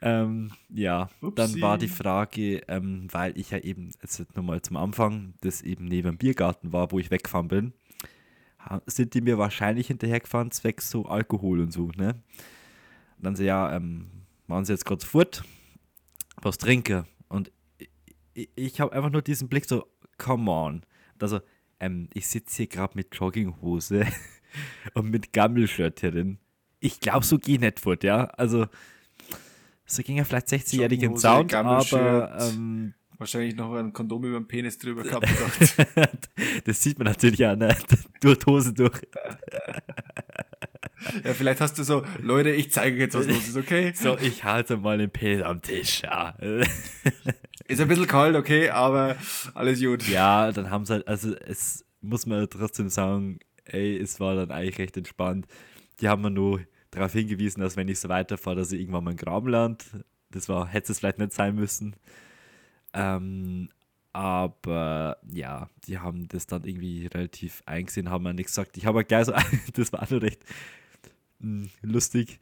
ähm, 0.02 0.52
ja, 0.70 1.10
dann 1.22 1.50
Upsi. 1.50 1.62
war 1.62 1.78
die 1.78 1.90
Frage, 1.90 2.62
ähm, 2.70 3.08
weil 3.12 3.38
ich 3.38 3.52
ja 3.52 3.58
eben, 3.58 3.92
jetzt 4.02 4.36
nochmal 4.36 4.62
zum 4.62 4.78
Anfang, 4.78 5.34
das 5.42 5.62
eben 5.62 5.86
neben 5.86 6.12
dem 6.12 6.18
Biergarten 6.18 6.72
war, 6.72 6.92
wo 6.92 7.00
ich 7.00 7.12
weggefahren 7.12 7.50
bin, 7.50 7.74
sind 8.86 9.14
die 9.14 9.22
mir 9.22 9.38
wahrscheinlich 9.38 9.88
hinterhergefahren, 9.88 10.52
zwecks 10.52 10.90
so 10.90 11.06
Alkohol 11.06 11.60
und 11.60 11.74
so, 11.74 11.90
ne? 11.98 12.22
Dann 13.22 13.36
so, 13.36 13.44
ja, 13.44 13.76
ähm, 13.76 14.08
waren 14.48 14.66
sie 14.66 14.74
jetzt 14.74 14.86
gerade 14.86 15.06
fort, 15.06 15.44
was 16.42 16.58
trinken? 16.58 17.06
Und 17.28 17.52
ich, 18.34 18.50
ich, 18.56 18.82
habe 18.82 18.94
einfach 18.94 19.12
nur 19.12 19.22
diesen 19.22 19.48
Blick 19.48 19.66
so, 19.66 19.86
come 20.18 20.50
on. 20.52 20.82
Also, 21.20 21.40
ähm, 21.80 22.10
ich 22.14 22.28
sitze 22.28 22.58
hier 22.58 22.68
gerade 22.68 22.94
mit 22.96 23.16
Jogginghose 23.16 24.06
und 24.96 25.10
mit 25.10 25.34
Gammelshirt 25.34 26.00
hier 26.00 26.12
drin. 26.12 26.40
Ich 26.80 27.00
glaube, 27.00 27.26
so 27.26 27.38
geht 27.38 27.62
nicht 27.62 27.80
fort, 27.80 28.04
ja. 28.04 28.26
Also, 28.26 28.66
so 29.86 30.02
ging 30.02 30.18
er 30.18 30.26
vielleicht 30.26 30.48
60-jährigen 30.48 31.16
Jogginghose, 31.16 31.22
Sound, 31.22 31.54
aber 31.54 32.38
ähm, 32.40 32.94
Wahrscheinlich 33.22 33.56
noch 33.56 33.76
ein 33.76 33.94
Kondom 33.94 34.26
über 34.26 34.40
den 34.40 34.48
Penis 34.48 34.80
drüber 34.80 35.04
gehabt. 35.04 35.28
das 36.66 36.82
sieht 36.82 36.98
man 36.98 37.06
natürlich 37.06 37.46
auch, 37.46 37.56
ne? 37.56 37.78
Durch 38.20 38.44
Hose 38.48 38.74
durch. 38.74 39.00
ja, 41.24 41.34
vielleicht 41.34 41.62
hast 41.62 41.78
du 41.78 41.84
so, 41.84 42.04
Leute, 42.22 42.52
ich 42.52 42.72
zeige 42.72 42.96
euch 42.96 43.02
jetzt, 43.02 43.16
was 43.16 43.28
los 43.28 43.48
ist, 43.48 43.58
okay? 43.58 43.94
So, 43.96 44.18
ich 44.18 44.44
halte 44.44 44.78
mal 44.78 44.98
den 44.98 45.10
Penis 45.10 45.44
am 45.44 45.62
Tisch, 45.62 46.02
ja. 46.04 46.36
Ist 47.68 47.80
ein 47.80 47.88
bisschen 47.88 48.08
kalt, 48.08 48.36
okay, 48.36 48.70
aber 48.70 49.16
alles 49.54 49.80
gut. 49.80 50.08
Ja, 50.08 50.52
dann 50.52 50.70
haben 50.70 50.86
sie 50.86 50.94
halt, 50.94 51.08
also 51.08 51.34
es 51.36 51.86
muss 52.02 52.26
man 52.26 52.50
trotzdem 52.50 52.90
sagen, 52.90 53.40
ey, 53.66 53.98
es 53.98 54.20
war 54.20 54.36
dann 54.36 54.52
eigentlich 54.52 54.80
recht 54.80 54.98
entspannt. 54.98 55.48
Die 56.02 56.10
haben 56.10 56.22
mir 56.22 56.32
nur 56.32 56.62
darauf 56.90 57.14
hingewiesen, 57.14 57.62
dass 57.62 57.78
wenn 57.78 57.88
ich 57.88 58.00
so 58.00 58.10
weiterfahre, 58.10 58.58
dass 58.58 58.72
ich 58.72 58.82
irgendwann 58.82 59.06
mal 59.06 59.16
Graben 59.16 59.48
land. 59.48 59.86
Das 60.32 60.50
war, 60.50 60.68
hätte 60.68 60.92
es 60.92 61.00
vielleicht 61.00 61.20
nicht 61.20 61.34
sein 61.34 61.56
müssen. 61.56 61.96
Ähm, 62.94 63.70
aber 64.12 65.18
ja, 65.32 65.70
die 65.88 66.00
haben 66.00 66.28
das 66.28 66.48
dann 66.48 66.66
irgendwie 66.66 67.08
relativ 67.08 67.64
eingesehen, 67.66 68.10
haben 68.10 68.24
mir 68.24 68.34
nichts 68.34 68.52
gesagt. 68.54 68.76
Ich 68.76 68.86
habe 68.86 68.98
halt 68.98 69.08
gleich 69.08 69.26
so, 69.26 69.34
das 69.74 69.94
war 69.94 70.04
auch 70.04 70.10
noch 70.10 70.22
recht 70.22 70.44
mh, 71.42 71.68
lustig. 71.82 72.40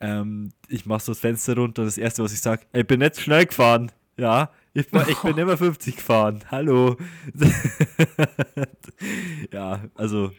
Ähm, 0.00 0.52
ich 0.68 0.86
mache 0.86 1.02
so 1.04 1.12
das 1.12 1.20
Fenster 1.20 1.56
runter 1.56 1.82
und 1.82 1.86
das 1.88 1.98
erste, 1.98 2.22
was 2.22 2.32
ich 2.32 2.40
sage, 2.40 2.66
ich 2.72 2.86
bin 2.86 3.00
nicht 3.00 3.20
schnell 3.20 3.46
gefahren. 3.46 3.90
Ja, 4.16 4.52
ich, 4.74 4.92
war- 4.92 5.08
ich 5.08 5.18
bin 5.18 5.36
immer 5.44 5.56
50 5.56 5.96
gefahren. 5.96 6.44
Hallo. 6.50 6.96
ja, 9.52 9.84
also 9.94 10.32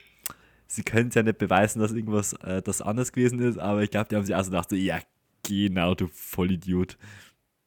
sie 0.67 0.83
können 0.83 1.09
es 1.09 1.15
ja 1.15 1.23
nicht 1.23 1.37
beweisen, 1.37 1.79
dass 1.79 1.91
irgendwas 1.91 2.33
äh, 2.33 2.61
das 2.61 2.81
anders 2.81 3.11
gewesen 3.11 3.39
ist, 3.39 3.57
aber 3.57 3.83
ich 3.83 3.91
glaube, 3.91 4.09
die 4.09 4.15
haben 4.15 4.25
sich 4.25 4.35
also 4.35 4.51
gedacht, 4.51 4.69
so, 4.69 4.75
ja, 4.75 4.99
genau, 5.43 5.95
du 5.95 6.07
Vollidiot. 6.07 6.97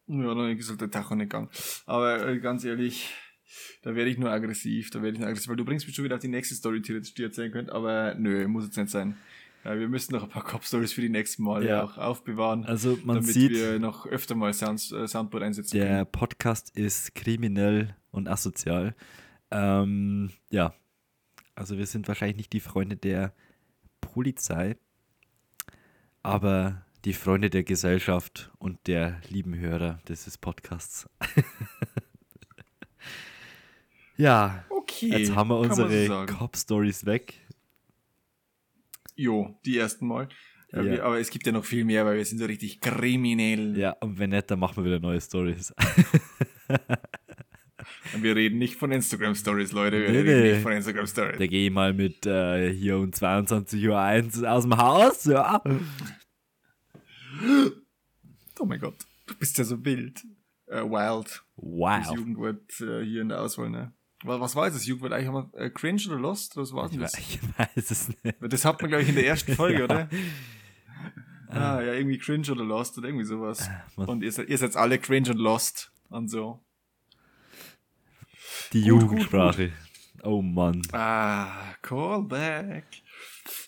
Ja, 0.07 0.35
dann 0.35 0.57
ist 0.57 0.69
halt 0.69 0.81
der 0.81 0.91
Tacho 0.91 1.15
nicht 1.15 1.31
gegangen. 1.31 1.49
Aber 1.87 2.27
äh, 2.27 2.39
ganz 2.41 2.65
ehrlich, 2.65 3.15
da 3.83 3.95
werde 3.95 4.11
ich 4.11 4.19
nur 4.19 4.31
aggressiv, 4.31 4.91
da 4.91 5.03
werde 5.03 5.15
ich 5.15 5.21
nur 5.21 5.29
aggressiv, 5.29 5.49
weil 5.49 5.57
du 5.57 5.65
bringst 5.65 5.87
mich 5.87 5.97
schon 5.97 6.05
wieder 6.05 6.17
auf 6.17 6.21
die 6.23 6.29
nächste 6.29 6.55
Story, 6.55 6.83
die 6.83 6.93
ihr 6.93 7.25
erzählen 7.27 7.53
könnt, 7.53 7.71
aber 7.71 8.15
nö, 8.15 8.47
muss 8.49 8.65
jetzt 8.65 8.77
nicht 8.77 8.91
sein. 8.91 9.17
Ja, 9.65 9.79
wir 9.79 9.89
müssen 9.89 10.13
noch 10.13 10.25
ein 10.25 10.29
paar 10.29 10.43
Cop-Stories 10.43 10.93
für 10.93 11.03
die 11.03 11.09
nächsten 11.09 11.45
Mal 11.45 11.65
Ja. 11.65 11.85
auch 11.85 11.97
aufbewahren, 11.97 12.65
Also 12.65 12.99
man 13.05 13.17
damit 13.17 13.33
sieht, 13.33 13.53
wir 13.53 13.79
noch 13.79 14.07
öfter 14.07 14.35
mal 14.35 14.53
Sounds, 14.53 14.91
äh, 14.91 15.07
Soundboard 15.07 15.45
einsetzen 15.45 15.79
der 15.79 15.87
können. 15.89 16.07
Podcast 16.13 16.77
ist 16.77 17.15
kriminell 17.15 17.95
und 18.11 18.29
asozial. 18.29 18.95
Ähm, 19.53 20.31
ja, 20.51 20.75
also 21.55 21.79
wir 21.79 21.87
sind 21.87 22.09
wahrscheinlich 22.09 22.39
nicht 22.39 22.53
die 22.53 22.61
Freunde 22.61 22.97
der 22.97 23.33
Polizei, 24.01 24.77
aber 26.25 26.85
die 27.05 27.13
Freunde 27.15 27.51
der 27.51 27.63
Gesellschaft 27.63 28.51
und 28.59 28.79
der 28.87 29.21
lieben 29.29 29.57
Hörer 29.57 30.01
dieses 30.09 30.39
Podcasts. 30.39 31.09
ja, 34.17 34.65
Okay, 34.71 35.09
jetzt 35.09 35.35
haben 35.35 35.49
wir 35.49 35.57
so 35.57 35.63
unsere 35.83 36.07
sagen. 36.07 36.37
Cop-Stories 36.37 37.07
weg. 37.07 37.41
Jo, 39.17 39.59
die 39.65 39.79
ersten 39.79 40.07
Mal. 40.07 40.29
Ja, 40.73 40.83
Ja. 40.83 41.03
Aber 41.05 41.19
es 41.21 41.29
gibt 41.31 41.47
ja 41.47 41.53
noch 41.53 41.65
viel 41.65 41.85
mehr, 41.85 42.05
weil 42.07 42.17
wir 42.17 42.25
sind 42.25 42.39
so 42.39 42.47
richtig 42.47 42.81
kriminell. 42.81 43.77
Ja, 43.77 43.91
und 44.01 44.19
wenn 44.19 44.31
nicht, 44.31 44.51
dann 44.51 44.59
machen 44.59 44.77
wir 44.79 44.85
wieder 44.85 45.01
neue 45.01 45.21
Stories. 45.21 45.73
Und 48.15 48.23
wir 48.23 48.37
reden 48.37 48.59
nicht 48.59 48.77
von 48.77 48.93
Instagram 48.93 49.35
Stories, 49.35 49.73
Leute. 49.73 50.01
Wir 50.03 50.11
Nee, 50.11 50.19
reden 50.19 50.43
nee. 50.43 50.53
nicht 50.53 50.63
von 50.63 50.73
Instagram 50.73 51.07
Stories. 51.07 51.39
Da 51.39 51.47
gehe 51.47 51.67
ich 51.67 51.73
mal 51.73 51.93
mit 51.95 52.27
äh, 52.27 52.73
hier 52.73 52.97
um 52.99 53.11
22.01 53.11 54.43
Uhr 54.43 54.51
aus 54.51 54.63
dem 54.65 54.77
Haus. 54.77 55.25
Ja. 55.25 55.63
Oh 58.61 58.65
mein 58.65 58.79
Gott, 58.79 58.95
du 59.27 59.35
bist 59.35 59.59
ja 59.59 59.65
so 59.65 59.85
wild. 59.85 60.23
Äh, 60.67 60.83
wild. 60.85 61.27
Das 61.27 61.43
Wow. 61.57 62.15
Jugendwort 62.17 62.81
äh, 62.81 63.03
hier 63.05 63.23
in 63.23 63.31
der 63.31 63.41
Auswahl, 63.41 63.71
ne? 63.71 63.93
Was, 64.25 64.41
was 64.41 64.57
war 64.57 64.71
das 64.71 64.87
Jugendwort 64.87 65.13
eigentlich? 65.13 65.29
Haben 65.29 65.51
wir 65.53 65.61
äh, 65.61 65.71
Cringe 65.71 66.01
oder 66.09 66.17
Lost? 66.19 66.57
Oder 66.57 66.63
was 66.65 66.73
war 66.73 66.91
Ich, 66.93 66.99
das? 66.99 67.15
ich 67.19 67.41
weiß 67.59 67.91
es 67.91 68.09
nicht. 68.23 68.37
Das 68.41 68.65
hat 68.65 68.81
man, 68.81 68.91
glaube 68.91 69.03
ich, 69.03 69.09
in 69.09 69.15
der 69.17 69.27
ersten 69.27 69.53
Folge, 69.57 69.79
Ja. 69.81 69.85
oder? 69.85 70.09
Ah, 71.49 71.83
ja, 71.83 71.93
irgendwie 71.93 72.19
Cringe 72.19 72.51
oder 72.51 72.65
Lost 72.65 72.97
oder 72.99 73.09
irgendwie 73.09 73.27
sowas. 73.27 73.69
man- 73.97 74.09
Und 74.09 74.23
ihr 74.23 74.33
seid, 74.33 74.49
ihr 74.49 74.57
seid 74.57 74.75
alle 74.77 74.99
Cringe 74.99 75.31
und 75.31 75.39
Lost 75.39 75.93
und 76.09 76.29
so. 76.29 76.61
Die 78.73 78.81
Jugendsprache. 78.83 79.71
Oh 80.23 80.41
Mann. 80.41 80.81
Ah, 80.93 81.75
Callback. 81.83 82.85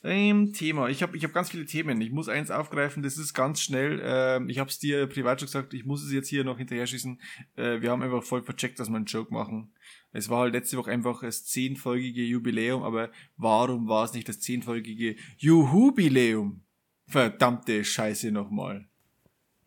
Ähm, 0.02 0.52
Thema. 0.52 0.88
Ich 0.88 1.02
habe 1.02 1.16
ich 1.16 1.24
hab 1.24 1.32
ganz 1.32 1.50
viele 1.50 1.66
Themen. 1.66 2.00
Ich 2.00 2.10
muss 2.10 2.28
eins 2.28 2.50
aufgreifen, 2.50 3.02
das 3.02 3.18
ist 3.18 3.34
ganz 3.34 3.60
schnell. 3.60 4.00
Ähm, 4.04 4.48
ich 4.48 4.58
habe 4.58 4.70
es 4.70 4.78
dir 4.78 5.06
privat 5.06 5.40
schon 5.40 5.46
gesagt, 5.46 5.74
ich 5.74 5.84
muss 5.84 6.02
es 6.02 6.12
jetzt 6.12 6.28
hier 6.28 6.44
noch 6.44 6.58
hinterher 6.58 6.86
schießen. 6.86 7.20
Äh, 7.56 7.80
wir 7.80 7.90
haben 7.90 8.02
einfach 8.02 8.22
voll 8.22 8.42
vercheckt, 8.42 8.78
dass 8.78 8.88
wir 8.88 8.96
einen 8.96 9.06
Joke 9.06 9.32
machen. 9.32 9.72
Es 10.12 10.28
war 10.28 10.40
halt 10.40 10.54
letzte 10.54 10.76
Woche 10.76 10.90
einfach 10.90 11.22
das 11.22 11.44
zehnfolgige 11.44 12.22
Jubiläum, 12.22 12.82
aber 12.82 13.10
warum 13.36 13.88
war 13.88 14.04
es 14.04 14.12
nicht 14.12 14.28
das 14.28 14.40
zehnfolgige 14.40 15.16
Juhubiläum? 15.38 16.62
Verdammte 17.06 17.84
Scheiße 17.84 18.30
nochmal. 18.30 18.88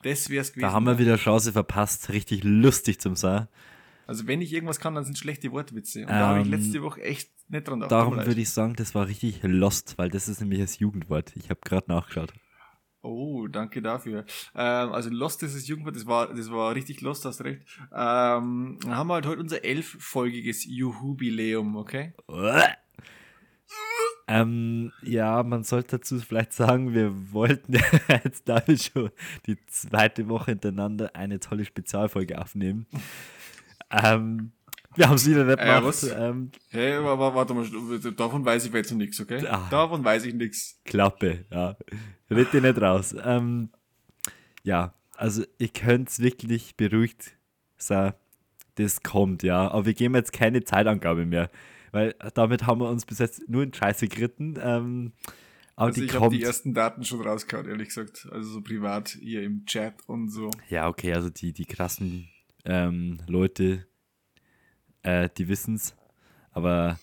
Das 0.04 0.30
wär's 0.30 0.52
gewesen. 0.52 0.62
Da 0.62 0.72
haben 0.72 0.86
wir 0.86 1.00
wieder 1.00 1.18
Chance 1.18 1.52
verpasst, 1.52 2.10
richtig 2.10 2.44
lustig 2.44 3.00
zum 3.00 3.16
sein. 3.16 3.48
Also 4.08 4.26
wenn 4.28 4.42
ich 4.42 4.54
irgendwas 4.54 4.80
kann, 4.80 4.96
dann 4.96 5.06
sind 5.06 5.18
schlechte 5.18 5.52
Wortwitze. 5.52 6.02
Und 6.02 6.10
da 6.10 6.30
habe 6.30 6.40
ich 6.40 6.46
Ähm, 6.46 6.52
letzte 6.52 6.82
Woche 6.82 7.02
echt 7.02 7.30
nicht 7.50 7.68
dran 7.68 7.80
gedacht. 7.80 7.92
Darum 7.92 8.16
würde 8.16 8.42
ich 8.42 8.50
sagen, 8.50 8.76
das 8.76 8.96
war 8.96 9.08
richtig 9.08 9.40
lost, 9.44 9.98
weil 9.98 10.10
das 10.10 10.28
ist 10.28 10.40
nämlich 10.40 10.60
das 10.60 10.80
Jugendwort. 10.80 11.34
Ich 11.36 11.50
habe 11.50 11.60
gerade 11.64 11.90
nachgeschaut. 11.90 12.34
Oh, 13.02 13.48
danke 13.48 13.82
dafür. 13.82 14.26
Ähm, 14.56 14.92
also 14.92 15.10
Lost 15.10 15.44
ist 15.44 15.56
das 15.56 15.68
Jugendwort, 15.68 15.96
das 15.96 16.08
war, 16.08 16.34
das 16.34 16.52
war 16.52 16.74
richtig 16.76 17.02
Lost, 17.02 17.26
hast 17.26 17.42
recht. 17.44 17.62
Ähm, 17.94 18.80
dann 18.82 18.96
haben 18.96 19.08
wir 19.08 19.14
halt 19.14 19.28
heute 19.28 19.40
unser 19.40 19.64
elffolgiges 19.64 20.66
Juhubiläum, 20.66 21.76
okay? 21.76 22.14
Ähm, 24.30 24.92
ja, 25.04 25.42
man 25.42 25.64
sollte 25.64 25.98
dazu 25.98 26.20
vielleicht 26.20 26.52
sagen, 26.52 26.94
wir 26.94 27.32
wollten 27.32 27.74
ja 27.74 27.80
jetzt 28.26 28.50
damit 28.50 28.84
schon 28.84 29.10
die 29.46 29.58
zweite 29.68 30.28
Woche 30.28 30.52
hintereinander 30.52 31.16
eine 31.16 31.40
tolle 31.40 31.64
Spezialfolge 31.64 32.38
aufnehmen. 32.38 32.88
Ähm, 33.92 34.52
wir 34.96 35.08
haben 35.10 35.16
es 35.16 35.28
wieder 35.30 35.44
nicht 35.44 35.60
Äh, 35.60 35.66
gemacht. 35.66 35.84
was? 35.84 36.04
Ähm, 36.04 36.52
Hey, 36.70 37.04
wa- 37.04 37.18
wa- 37.20 37.36
warte 37.36 37.54
mal, 37.54 37.66
davon 38.16 38.44
weiß 38.46 38.66
ich 38.66 38.74
jetzt 38.74 38.92
noch 38.92 38.98
nichts, 38.98 39.20
okay? 39.20 39.46
Ah. 39.48 39.68
Davon 39.70 40.04
weiß 40.04 40.26
ich 40.26 40.34
nichts. 40.34 40.80
Klappe, 40.86 41.46
ja. 41.52 41.76
Red 42.30 42.52
dir 42.54 42.62
nicht 42.62 42.82
raus. 42.82 43.16
Ähm, 43.24 43.70
ja, 44.64 44.94
also 45.16 45.44
ihr 45.60 45.70
könnt 45.70 46.18
wirklich 46.20 46.76
beruhigt 46.76 47.32
sein, 47.78 48.14
das 48.76 49.02
kommt, 49.04 49.44
ja. 49.44 49.70
Aber 49.70 49.86
wir 49.86 49.94
geben 49.94 50.16
jetzt 50.16 50.34
keine 50.34 50.64
Zeitangabe 50.64 51.26
mehr, 51.26 51.50
weil 51.92 52.16
damit 52.34 52.66
haben 52.68 52.82
wir 52.82 52.90
uns 52.90 53.06
bis 53.06 53.20
jetzt 53.20 53.48
nur 53.48 53.64
in 53.64 53.74
Scheiße 53.74 54.08
geritten. 54.08 54.56
Ähm, 54.62 55.14
aber 55.76 55.88
Also 55.88 56.02
die 56.02 56.08
ich 56.08 56.20
habe 56.20 56.36
die 56.36 56.44
ersten 56.44 56.74
Daten 56.74 57.04
schon 57.04 57.22
rausgehauen, 57.22 57.68
ehrlich 57.70 57.90
gesagt. 57.90 58.28
Also 58.32 58.50
so 58.50 58.62
privat 58.62 59.10
hier 59.10 59.44
im 59.44 59.66
Chat 59.66 59.94
und 60.08 60.30
so. 60.30 60.50
Ja, 60.70 60.88
okay, 60.88 61.14
also 61.14 61.30
die, 61.30 61.54
die 61.54 61.66
krassen 61.66 62.28
ähm, 62.68 63.18
Leute, 63.28 63.88
äh, 65.02 65.30
die 65.38 65.48
wissen's, 65.48 65.96
aber 66.52 67.00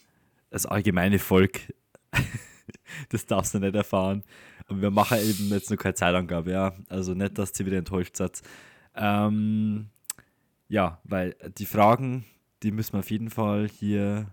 das 0.50 0.66
allgemeine 0.66 1.18
Volk, 1.18 1.72
das 3.08 3.26
darfst 3.26 3.54
du 3.54 3.58
nicht 3.58 3.74
erfahren. 3.74 4.22
Und 4.68 4.82
wir 4.82 4.90
machen 4.90 5.18
eben 5.18 5.48
jetzt 5.48 5.70
nur 5.70 5.78
keine 5.78 5.94
Zeitangabe, 5.94 6.52
ja. 6.52 6.74
Also 6.88 7.14
nicht, 7.14 7.38
dass 7.38 7.58
ihr 7.58 7.66
wieder 7.66 7.78
enttäuscht 7.78 8.16
seid. 8.16 8.42
Ähm, 8.94 9.88
ja, 10.68 11.00
weil 11.04 11.36
die 11.58 11.66
Fragen, 11.66 12.24
die 12.62 12.70
müssen 12.70 12.94
wir 12.94 13.00
auf 13.00 13.10
jeden 13.10 13.30
Fall 13.30 13.68
hier 13.68 14.30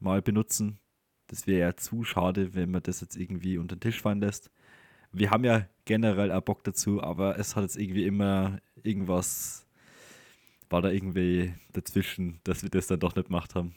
mal 0.00 0.22
benutzen. 0.22 0.78
Das 1.28 1.46
wäre 1.46 1.60
ja 1.60 1.76
zu 1.76 2.04
schade, 2.04 2.54
wenn 2.54 2.70
man 2.70 2.82
das 2.82 3.00
jetzt 3.00 3.16
irgendwie 3.16 3.58
unter 3.58 3.76
den 3.76 3.80
Tisch 3.80 4.00
fallen 4.00 4.20
lässt. 4.20 4.50
Wir 5.12 5.30
haben 5.30 5.44
ja 5.44 5.66
generell 5.84 6.32
auch 6.32 6.42
Bock 6.42 6.64
dazu, 6.64 7.02
aber 7.02 7.38
es 7.38 7.56
hat 7.56 7.62
jetzt 7.62 7.76
irgendwie 7.76 8.06
immer 8.06 8.58
irgendwas, 8.82 9.66
war 10.70 10.82
da 10.82 10.90
irgendwie 10.90 11.54
dazwischen, 11.72 12.40
dass 12.44 12.62
wir 12.62 12.70
das 12.70 12.86
dann 12.86 13.00
doch 13.00 13.14
nicht 13.14 13.26
gemacht 13.26 13.54
haben. 13.54 13.74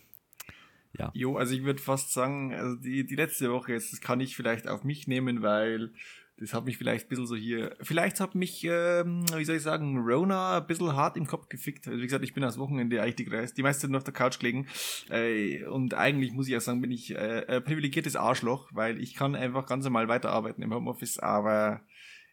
Ja. 0.98 1.12
Jo, 1.14 1.38
also 1.38 1.54
ich 1.54 1.64
würde 1.64 1.82
fast 1.82 2.12
sagen, 2.12 2.54
also 2.54 2.76
die, 2.76 3.06
die 3.06 3.16
letzte 3.16 3.52
Woche 3.52 3.72
jetzt, 3.72 3.94
das 3.94 4.02
kann 4.02 4.20
ich 4.20 4.36
vielleicht 4.36 4.68
auf 4.68 4.84
mich 4.84 5.08
nehmen, 5.08 5.42
weil 5.42 5.94
das 6.42 6.54
hat 6.54 6.66
mich 6.66 6.78
vielleicht 6.78 7.06
ein 7.06 7.10
bisschen 7.10 7.28
so 7.28 7.36
hier, 7.36 7.76
vielleicht 7.82 8.20
hat 8.20 8.34
mich, 8.34 8.64
ähm, 8.64 9.26
wie 9.36 9.46
soll 9.46 9.58
ich 9.58 9.62
sagen, 9.62 10.00
Rona 10.00 10.58
ein 10.58 10.68
bisschen 10.68 10.96
hart 10.96 11.16
im 11.16 11.28
Kopf 11.28 11.50
gefickt. 11.50 11.88
Also 11.88 12.00
wie 12.00 12.06
gesagt, 12.06 12.24
ich 12.24 12.34
bin 12.34 12.42
das 12.42 12.58
Wochenende 12.58 13.02
eigentlich 13.02 13.16
die, 13.16 13.26
Kreis, 13.26 13.54
die 13.54 13.62
meiste 13.62 13.84
Zeit 13.84 13.92
nur 13.92 14.00
auf 14.00 14.04
der 14.04 14.14
Couch 14.14 14.40
gelegen. 14.40 14.68
Äh, 15.10 15.64
und 15.66 15.94
eigentlich 15.94 16.34
muss 16.34 16.48
ich 16.48 16.54
ja 16.54 16.60
sagen, 16.60 16.82
bin 16.82 16.92
ich 16.92 17.12
äh, 17.12 17.46
ein 17.48 17.64
privilegiertes 17.64 18.16
Arschloch, 18.16 18.70
weil 18.74 19.00
ich 19.00 19.14
kann 19.14 19.36
einfach 19.36 19.68
ganz 19.68 19.84
normal 19.84 20.08
weiterarbeiten 20.08 20.64
im 20.64 20.74
Homeoffice, 20.74 21.20
aber 21.20 21.82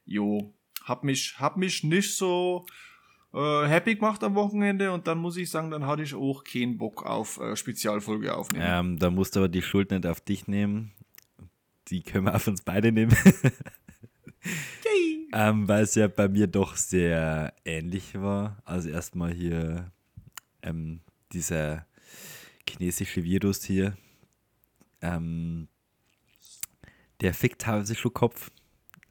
jo, 0.07 0.55
hab 0.85 1.05
mich, 1.05 1.35
hab 1.39 1.59
mich 1.59 1.85
nicht 1.85 2.17
so 2.17 2.65
äh, 3.35 3.67
happy 3.67 3.97
gemacht 3.97 4.23
am 4.25 4.35
Wochenende 4.35 4.93
und 4.93 5.07
dann 5.07 5.19
muss 5.19 5.37
ich 5.37 5.51
sagen, 5.51 5.71
dann 5.71 5.87
hatte 5.87 6.03
ich 6.03 6.15
auch 6.15 6.45
keinen 6.45 6.79
Bock 6.79 7.05
auf 7.05 7.39
äh, 7.39 7.57
Spezialfolge 7.57 8.35
aufnehmen. 8.35 8.65
Ähm, 8.67 8.99
da 8.99 9.11
musst 9.11 9.37
du 9.37 9.41
aber 9.41 9.49
die 9.49 9.63
Schuld 9.63 9.91
nicht 9.91 10.07
auf 10.07 10.21
dich 10.21 10.49
nehmen. 10.49 10.93
Die 11.89 12.03
können 12.03 12.27
wir 12.27 12.35
auf 12.35 12.47
uns 12.47 12.63
beide 12.63 12.93
nehmen. 12.93 13.17
ähm, 15.33 15.69
weil 15.69 15.85
es 15.85 15.95
ja 15.95 16.09
bei 16.09 16.29
mir 16.29 16.47
doch 16.47 16.77
sehr 16.77 17.55
ähnlich 17.65 18.15
war. 18.15 18.63
Also 18.65 18.89
erstmal 18.89 19.33
hier 19.33 19.91
ähm, 20.63 21.01
dieser 21.33 21.87
chinesische 22.69 23.25
Virus 23.25 23.65
hier. 23.65 23.97
Ähm, 25.01 25.69
der 27.21 27.35
fickt 27.35 27.63
teilweise 27.63 27.95
schon 27.95 28.13
Kopf. 28.13 28.51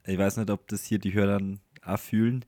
Ich 0.06 0.18
weiß 0.18 0.38
nicht, 0.38 0.50
ob 0.50 0.68
das 0.68 0.86
hier 0.86 1.00
die 1.00 1.14
Hörer 1.14 1.42
auch 1.84 2.00
fühlen. 2.00 2.46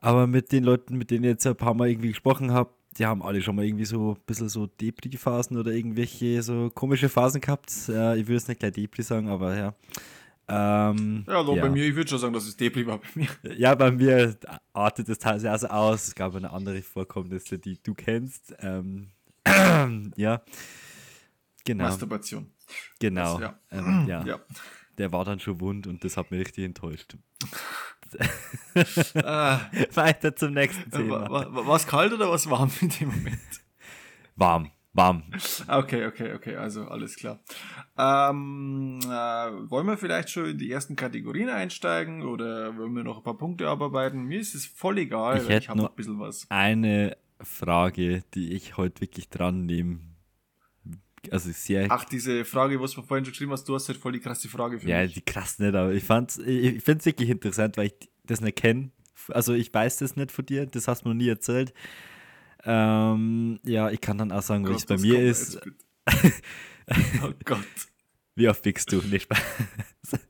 Aber 0.00 0.26
mit 0.26 0.52
den 0.52 0.64
Leuten, 0.64 0.96
mit 0.96 1.10
denen 1.10 1.24
ich 1.24 1.30
jetzt 1.30 1.46
ein 1.46 1.56
paar 1.56 1.74
Mal 1.74 1.88
irgendwie 1.90 2.08
gesprochen 2.08 2.52
habe, 2.52 2.70
die 2.98 3.06
haben 3.06 3.22
alle 3.22 3.40
schon 3.40 3.54
mal 3.56 3.64
irgendwie 3.64 3.84
so 3.84 4.12
ein 4.12 4.20
bisschen 4.26 4.48
so 4.48 4.66
Depri-Phasen 4.66 5.56
oder 5.56 5.72
irgendwelche 5.72 6.42
so 6.42 6.70
komische 6.74 7.08
Phasen 7.08 7.40
gehabt. 7.40 7.70
Äh, 7.88 8.18
ich 8.18 8.26
würde 8.26 8.36
es 8.36 8.48
nicht 8.48 8.60
gleich 8.60 8.72
Depri 8.72 9.02
sagen, 9.02 9.28
aber 9.28 9.56
ja. 9.56 9.74
Ähm, 10.48 11.24
Ja, 11.28 11.38
also 11.38 11.54
bei 11.54 11.70
mir, 11.70 11.86
ich 11.86 11.94
würde 11.94 12.10
schon 12.10 12.18
sagen, 12.18 12.32
dass 12.32 12.44
es 12.46 12.56
Depri 12.56 12.86
war 12.86 12.98
bei 12.98 13.08
mir. 13.14 13.28
Ja, 13.56 13.74
bei 13.76 13.92
mir 13.92 14.36
artet 14.72 15.08
es 15.08 15.18
teilweise 15.18 15.70
aus. 15.70 16.08
Es 16.08 16.14
gab 16.14 16.34
eine 16.34 16.50
andere 16.50 16.82
Vorkommnisse, 16.82 17.58
die 17.58 17.80
du 17.80 17.94
kennst. 17.94 18.54
Ähm, 18.58 19.10
ja. 20.16 20.42
Genau. 21.64 21.84
Masturbation. 21.84 22.50
Genau. 22.98 23.38
Das, 23.38 23.40
ja. 23.40 23.60
Ähm, 23.70 24.06
ja. 24.08 24.24
Ja. 24.24 24.40
Der 24.98 25.12
war 25.12 25.24
dann 25.24 25.38
schon 25.38 25.60
wund 25.60 25.86
und 25.86 26.02
das 26.04 26.16
hat 26.16 26.30
mich 26.30 26.40
richtig 26.40 26.64
enttäuscht. 26.64 27.16
Weiter 29.94 30.34
zum 30.36 30.52
nächsten 30.52 30.90
Thema. 30.90 31.28
wa- 31.30 31.46
wa- 31.54 31.66
war 31.66 31.76
es 31.76 31.86
kalt 31.86 32.12
oder 32.12 32.30
was 32.30 32.48
warm 32.50 32.70
in 32.80 32.88
dem 32.90 33.08
Moment? 33.08 33.38
Warm, 34.36 34.70
warm. 34.92 35.24
Okay, 35.68 36.06
okay, 36.06 36.32
okay, 36.34 36.56
also 36.56 36.86
alles 36.86 37.16
klar. 37.16 37.40
Ähm, 37.98 38.98
äh, 39.02 39.06
wollen 39.08 39.86
wir 39.86 39.96
vielleicht 39.98 40.30
schon 40.30 40.46
in 40.46 40.58
die 40.58 40.70
ersten 40.70 40.96
Kategorien 40.96 41.48
einsteigen 41.50 42.22
oder 42.22 42.76
wollen 42.76 42.94
wir 42.94 43.04
noch 43.04 43.18
ein 43.18 43.22
paar 43.22 43.36
Punkte 43.38 43.68
abarbeiten? 43.68 44.24
Mir 44.24 44.40
ist 44.40 44.54
es 44.54 44.66
voll 44.66 44.98
egal, 44.98 45.38
Ich 45.42 45.48
ich 45.48 45.68
habe 45.68 45.78
noch 45.80 45.90
ein 45.90 45.96
bisschen 45.96 46.18
was. 46.20 46.46
Eine 46.50 47.16
Frage, 47.42 48.22
die 48.34 48.52
ich 48.52 48.76
heute 48.76 49.00
wirklich 49.02 49.28
dran 49.28 49.66
nehme. 49.66 50.00
Also 51.30 51.50
sehr 51.52 51.86
Ach, 51.90 52.04
diese 52.04 52.44
Frage, 52.44 52.80
was 52.80 52.92
du 52.92 53.02
vorhin 53.02 53.24
schon 53.24 53.32
geschrieben 53.32 53.52
hast, 53.52 53.68
du 53.68 53.74
hast 53.74 53.88
halt 53.88 53.98
voll 53.98 54.12
die 54.12 54.20
krasse 54.20 54.48
Frage 54.48 54.80
für 54.80 54.88
Ja, 54.88 55.02
mich. 55.02 55.14
die 55.14 55.20
krass 55.22 55.58
nicht, 55.58 55.74
aber 55.74 55.92
ich 55.92 56.04
fand's, 56.04 56.38
ich, 56.38 56.76
ich 56.76 56.82
finde 56.84 57.00
es 57.00 57.06
wirklich 57.06 57.28
interessant, 57.28 57.76
weil 57.76 57.86
ich 57.88 58.10
das 58.24 58.40
nicht 58.40 58.56
kenne. 58.56 58.90
Also 59.28 59.52
ich 59.52 59.72
weiß 59.72 59.98
das 59.98 60.16
nicht 60.16 60.32
von 60.32 60.46
dir, 60.46 60.66
das 60.66 60.88
hast 60.88 61.02
du 61.04 61.08
mir 61.08 61.14
noch 61.14 61.18
nie 61.22 61.28
erzählt. 61.28 61.74
Ähm, 62.64 63.60
ja, 63.64 63.90
ich 63.90 64.00
kann 64.00 64.18
dann 64.18 64.32
auch 64.32 64.42
sagen, 64.42 64.66
wie 64.68 64.72
es 64.72 64.86
bei 64.86 64.96
mir 64.96 65.14
kommt 65.14 65.24
ist. 65.24 65.60
oh 67.22 67.32
Gott. 67.44 67.66
Wie 68.34 68.48
oft 68.48 68.64
wickst 68.64 68.90
du? 68.92 68.96
Nicht 69.02 69.22
Spaß. 69.24 69.40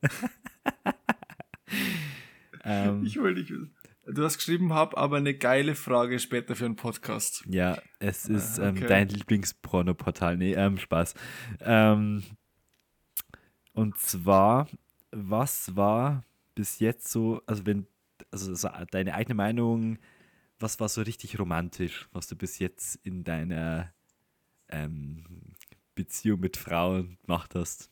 ähm, 2.65 3.05
Ich 3.05 3.17
will 3.17 3.35
nicht 3.35 3.51
wissen. 3.51 3.75
Du 4.07 4.25
hast 4.25 4.39
geschrieben, 4.39 4.73
hab 4.73 4.97
aber 4.97 5.19
eine 5.19 5.35
geile 5.35 5.75
Frage 5.75 6.19
später 6.19 6.57
für 6.57 6.65
einen 6.65 6.77
Podcast. 6.77 7.45
ja, 7.47 7.79
es 7.99 8.27
ist 8.29 8.59
Ah, 8.59 8.69
ähm, 8.69 8.77
okay. 8.77 8.87
dein 8.87 9.09
Lieblingspornoportal. 9.09 10.37
Nee, 10.37 10.55
ähm, 10.55 10.79
Spaß. 10.79 11.15
Ähm, 11.61 12.23
und 13.73 13.99
zwar, 13.99 14.69
was 15.13 15.77
war 15.77 16.25
bis 16.55 16.79
jetzt 16.81 17.09
so, 17.09 17.43
also 17.47 17.67
wenn, 17.67 17.87
also 18.31 18.55
so 18.55 18.69
deine 18.91 19.15
eigene 19.15 19.35
Meinung, 19.35 19.99
was 20.59 20.81
war 20.81 20.89
so 20.89 21.03
richtig 21.03 21.39
romantisch, 21.39 22.09
was 22.13 22.27
du 22.27 22.37
bis 22.37 22.59
jetzt 22.59 22.97
in 23.05 23.23
deiner 23.23 23.93
ähm, 24.69 25.25
Beziehung 25.95 26.41
mit 26.41 26.57
Frauen 26.57 27.19
gemacht 27.23 27.55
hast? 27.55 27.91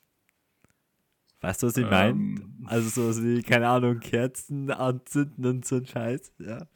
Weißt 1.41 1.63
du, 1.63 1.69
was 1.69 1.77
ich 1.77 1.89
meine? 1.89 2.11
Ähm. 2.11 2.67
Also 2.67 3.13
so 3.13 3.23
wie, 3.23 3.43
keine 3.43 3.69
Ahnung, 3.69 4.01
Kerzen 4.01 4.71
anzünden 4.71 5.47
und 5.47 5.65
so 5.65 5.77
ein 5.77 5.87
Scheiß, 5.87 6.33
ja. 6.39 6.67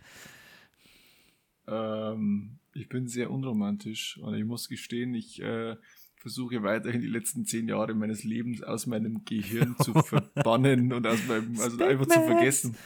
Ähm, 1.67 2.59
ich 2.73 2.89
bin 2.89 3.09
sehr 3.09 3.31
unromantisch 3.31 4.19
und 4.19 4.35
ich 4.35 4.45
muss 4.45 4.69
gestehen, 4.69 5.15
ich 5.15 5.43
äh, 5.43 5.77
versuche 6.17 6.63
weiterhin 6.63 7.01
die 7.01 7.09
letzten 7.09 7.45
zehn 7.45 7.69
Jahre 7.69 7.95
meines 7.95 8.25
Lebens 8.25 8.63
aus 8.63 8.87
meinem 8.87 9.25
Gehirn 9.25 9.77
zu 9.81 9.93
verbannen 10.03 10.93
und 10.93 11.07
aus 11.07 11.27
meinem, 11.27 11.59
also 11.59 11.85
einfach 11.85 12.07
zu 12.07 12.21
vergessen. 12.21 12.77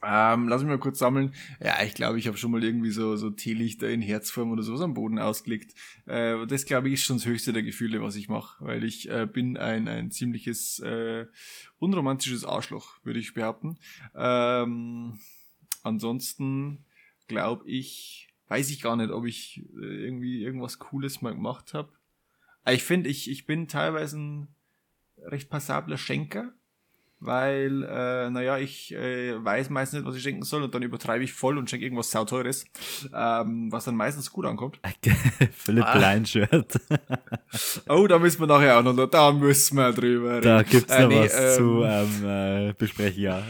Ähm, 0.00 0.48
lass 0.48 0.62
mich 0.62 0.70
mal 0.70 0.78
kurz 0.78 0.98
sammeln. 0.98 1.34
Ja, 1.60 1.82
ich 1.82 1.94
glaube, 1.94 2.18
ich 2.18 2.28
habe 2.28 2.36
schon 2.36 2.52
mal 2.52 2.62
irgendwie 2.62 2.90
so, 2.90 3.16
so 3.16 3.30
Teelichter 3.30 3.88
in 3.88 4.00
Herzform 4.00 4.52
oder 4.52 4.62
sowas 4.62 4.80
am 4.80 4.94
Boden 4.94 5.18
ausgelegt. 5.18 5.74
Äh, 6.06 6.46
das, 6.46 6.66
glaube 6.66 6.88
ich, 6.88 6.94
ist 6.94 7.04
schon 7.04 7.16
das 7.16 7.26
höchste 7.26 7.52
der 7.52 7.64
Gefühle, 7.64 8.00
was 8.00 8.14
ich 8.14 8.28
mache, 8.28 8.64
weil 8.64 8.84
ich 8.84 9.10
äh, 9.10 9.26
bin 9.26 9.56
ein, 9.56 9.88
ein 9.88 10.12
ziemliches 10.12 10.78
äh, 10.80 11.26
unromantisches 11.80 12.44
Arschloch, 12.44 12.94
würde 13.02 13.18
ich 13.18 13.34
behaupten. 13.34 13.78
Ähm, 14.14 15.18
ansonsten 15.82 16.84
glaube 17.26 17.68
ich, 17.68 18.28
weiß 18.46 18.70
ich 18.70 18.80
gar 18.80 18.94
nicht, 18.96 19.10
ob 19.10 19.26
ich 19.26 19.64
äh, 19.80 20.04
irgendwie 20.04 20.42
irgendwas 20.42 20.78
Cooles 20.78 21.22
mal 21.22 21.34
gemacht 21.34 21.74
habe. 21.74 21.92
Ich 22.70 22.84
finde, 22.84 23.10
ich, 23.10 23.28
ich 23.30 23.46
bin 23.46 23.66
teilweise 23.66 24.18
ein 24.18 24.48
recht 25.22 25.50
passabler 25.50 25.98
Schenker, 25.98 26.52
weil, 27.20 27.82
äh, 27.82 28.30
naja, 28.30 28.58
ich 28.58 28.94
äh, 28.94 29.42
weiß 29.44 29.70
meistens 29.70 30.00
nicht, 30.00 30.08
was 30.08 30.16
ich 30.16 30.22
schenken 30.22 30.42
soll 30.42 30.62
und 30.62 30.74
dann 30.74 30.82
übertreibe 30.82 31.24
ich 31.24 31.32
voll 31.32 31.58
und 31.58 31.68
schenke 31.68 31.84
irgendwas 31.84 32.10
sauteures, 32.10 32.64
ähm, 33.14 33.72
was 33.72 33.84
dann 33.84 33.96
meistens 33.96 34.30
gut 34.30 34.46
ankommt. 34.46 34.78
Philipp 35.52 35.84
Ah. 35.84 35.98
Oh, 37.88 38.06
da 38.06 38.18
müssen 38.18 38.40
wir 38.40 38.46
nachher 38.46 38.78
auch 38.78 38.82
noch, 38.82 39.06
da 39.06 39.32
müssen 39.32 39.76
wir 39.76 39.92
drüber 39.92 40.36
reden. 40.36 40.42
Da 40.42 40.62
gibt's 40.62 40.92
Äh, 40.92 41.02
noch 41.02 41.08
nee, 41.08 41.24
was 41.24 41.34
ähm, 41.34 41.56
zu 41.56 41.82
ähm, 41.84 42.68
äh, 42.68 42.72
besprechen, 42.74 43.22
ja. 43.22 43.42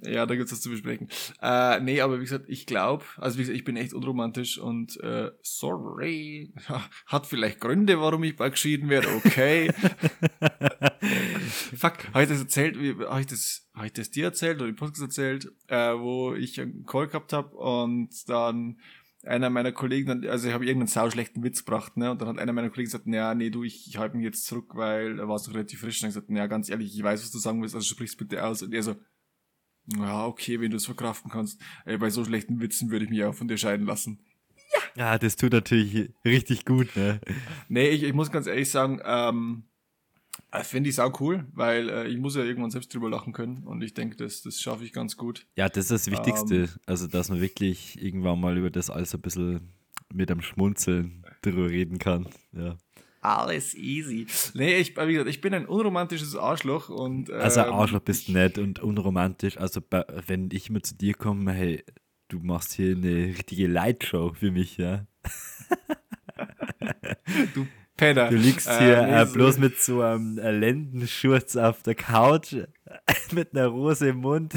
Ja, 0.00 0.26
da 0.26 0.36
gibt's 0.36 0.52
was 0.52 0.60
zu 0.60 0.70
besprechen. 0.70 1.08
Äh, 1.42 1.80
nee, 1.80 2.00
aber 2.00 2.18
wie 2.18 2.24
gesagt, 2.24 2.44
ich 2.48 2.66
glaube, 2.66 3.04
also 3.16 3.36
wie 3.36 3.42
gesagt, 3.42 3.56
ich 3.58 3.64
bin 3.64 3.76
echt 3.76 3.92
unromantisch 3.94 4.58
und 4.58 4.96
äh, 5.00 5.32
sorry, 5.42 6.52
hat 7.06 7.26
vielleicht 7.26 7.58
Gründe, 7.60 8.00
warum 8.00 8.22
ich 8.22 8.36
bald 8.36 8.52
geschieden 8.52 8.88
werde, 8.90 9.08
okay. 9.16 9.70
Fuck, 11.76 12.08
habe 12.12 12.22
ich 12.22 12.28
das 12.28 12.40
erzählt, 12.40 12.78
wie- 12.80 13.04
habe 13.04 13.20
ich 13.20 13.26
das, 13.26 13.68
habe 13.74 13.86
ich 13.86 13.92
das 13.92 14.10
dir 14.10 14.26
erzählt 14.26 14.58
oder 14.60 14.68
im 14.68 14.76
Podcast 14.76 15.02
erzählt, 15.02 15.52
äh, 15.68 15.92
wo 15.94 16.34
ich 16.34 16.60
einen 16.60 16.84
Call 16.84 17.08
gehabt 17.08 17.32
habe 17.32 17.56
und 17.56 18.10
dann 18.28 18.78
einer 19.24 19.50
meiner 19.50 19.72
Kollegen, 19.72 20.06
dann, 20.06 20.24
also 20.28 20.46
ich 20.48 20.54
habe 20.54 20.64
irgendeinen 20.64 20.86
sauschlechten 20.88 21.42
Witz 21.42 21.64
gebracht, 21.64 21.96
ne, 21.96 22.12
und 22.12 22.20
dann 22.20 22.28
hat 22.28 22.38
einer 22.38 22.52
meiner 22.52 22.70
Kollegen 22.70 22.86
gesagt, 22.86 23.06
ja, 23.08 23.34
nee, 23.34 23.50
du, 23.50 23.64
ich, 23.64 23.88
ich 23.88 23.98
halte 23.98 24.16
mich 24.16 24.24
jetzt 24.24 24.46
zurück, 24.46 24.76
weil 24.76 25.18
er 25.18 25.28
war 25.28 25.38
so 25.40 25.50
relativ 25.50 25.80
frisch, 25.80 25.96
und 25.98 26.02
dann 26.04 26.10
gesagt, 26.10 26.30
ja, 26.30 26.46
ganz 26.46 26.68
ehrlich, 26.68 26.94
ich 26.94 27.02
weiß, 27.02 27.20
was 27.22 27.32
du 27.32 27.38
sagen 27.38 27.60
willst, 27.60 27.74
also 27.74 27.84
sprich's 27.86 28.16
bitte 28.16 28.44
aus, 28.44 28.62
und 28.62 28.72
er 28.72 28.82
so, 28.84 28.94
ja, 29.96 30.26
okay, 30.26 30.60
wenn 30.60 30.70
du 30.70 30.76
es 30.76 30.86
verkraften 30.86 31.30
kannst. 31.30 31.60
Ey, 31.84 31.98
bei 31.98 32.10
so 32.10 32.24
schlechten 32.24 32.60
Witzen 32.60 32.90
würde 32.90 33.04
ich 33.04 33.10
mich 33.10 33.24
auch 33.24 33.34
von 33.34 33.48
dir 33.48 33.56
scheiden 33.56 33.86
lassen. 33.86 34.20
Ja, 34.96 35.18
das 35.18 35.36
tut 35.36 35.52
natürlich 35.52 36.10
richtig 36.24 36.64
gut, 36.64 36.94
ne? 36.94 37.20
Nee, 37.68 37.88
ich, 37.88 38.02
ich 38.02 38.12
muss 38.12 38.30
ganz 38.30 38.46
ehrlich 38.46 38.70
sagen, 38.70 39.00
ähm, 39.04 39.64
äh, 40.50 40.64
finde 40.64 40.90
ich 40.90 40.96
sau 40.96 41.12
cool, 41.20 41.46
weil 41.52 41.88
äh, 41.88 42.08
ich 42.08 42.18
muss 42.18 42.36
ja 42.36 42.42
irgendwann 42.42 42.70
selbst 42.70 42.92
drüber 42.94 43.10
lachen 43.10 43.32
können 43.32 43.64
und 43.64 43.82
ich 43.82 43.94
denke, 43.94 44.16
das, 44.16 44.42
das 44.42 44.60
schaffe 44.60 44.84
ich 44.84 44.92
ganz 44.92 45.16
gut. 45.16 45.46
Ja, 45.56 45.68
das 45.68 45.90
ist 45.90 46.06
das 46.06 46.10
Wichtigste. 46.10 46.56
Ähm. 46.56 46.68
also, 46.86 47.06
dass 47.06 47.28
man 47.28 47.40
wirklich 47.40 48.00
irgendwann 48.02 48.40
mal 48.40 48.56
über 48.56 48.70
das 48.70 48.90
alles 48.90 49.14
ein 49.14 49.20
bisschen 49.20 49.72
mit 50.12 50.30
einem 50.30 50.40
Schmunzeln 50.40 51.24
drüber 51.42 51.68
reden 51.68 51.98
kann. 51.98 52.28
Ja. 52.52 52.76
Alles 53.20 53.74
easy. 53.74 54.26
Nee, 54.54 54.76
ich, 54.76 54.96
wie 54.96 55.12
gesagt, 55.12 55.30
ich 55.30 55.40
bin 55.40 55.52
ein 55.54 55.66
unromantisches 55.66 56.36
Arschloch 56.36 56.88
und. 56.88 57.28
Ähm, 57.30 57.40
Also, 57.40 57.60
Arschloch 57.62 58.00
bist 58.00 58.28
nett 58.28 58.58
und 58.58 58.78
unromantisch. 58.80 59.56
Also, 59.58 59.80
wenn 60.26 60.50
ich 60.52 60.70
immer 60.70 60.82
zu 60.82 60.94
dir 60.94 61.14
komme, 61.14 61.52
hey, 61.52 61.84
du 62.28 62.38
machst 62.38 62.74
hier 62.74 62.94
eine 62.96 63.26
richtige 63.36 63.66
Lightshow 63.66 64.32
für 64.34 64.50
mich, 64.52 64.76
ja. 64.76 65.06
Du 67.54 67.66
Penner. 67.96 68.30
Du 68.30 68.36
liegst 68.36 68.68
Äh, 68.68 68.78
hier 68.78 69.02
nee, 69.06 69.12
äh, 69.12 69.26
so- 69.26 69.32
bloß 69.34 69.58
mit 69.58 69.80
so 69.80 70.02
einem 70.02 70.38
äh, 70.38 70.50
Lendenschurz 70.52 71.56
auf 71.56 71.82
der 71.82 71.96
Couch, 71.96 72.54
mit 73.32 73.52
einer 73.54 73.66
Rose 73.66 74.08
im 74.08 74.18
Mund. 74.18 74.54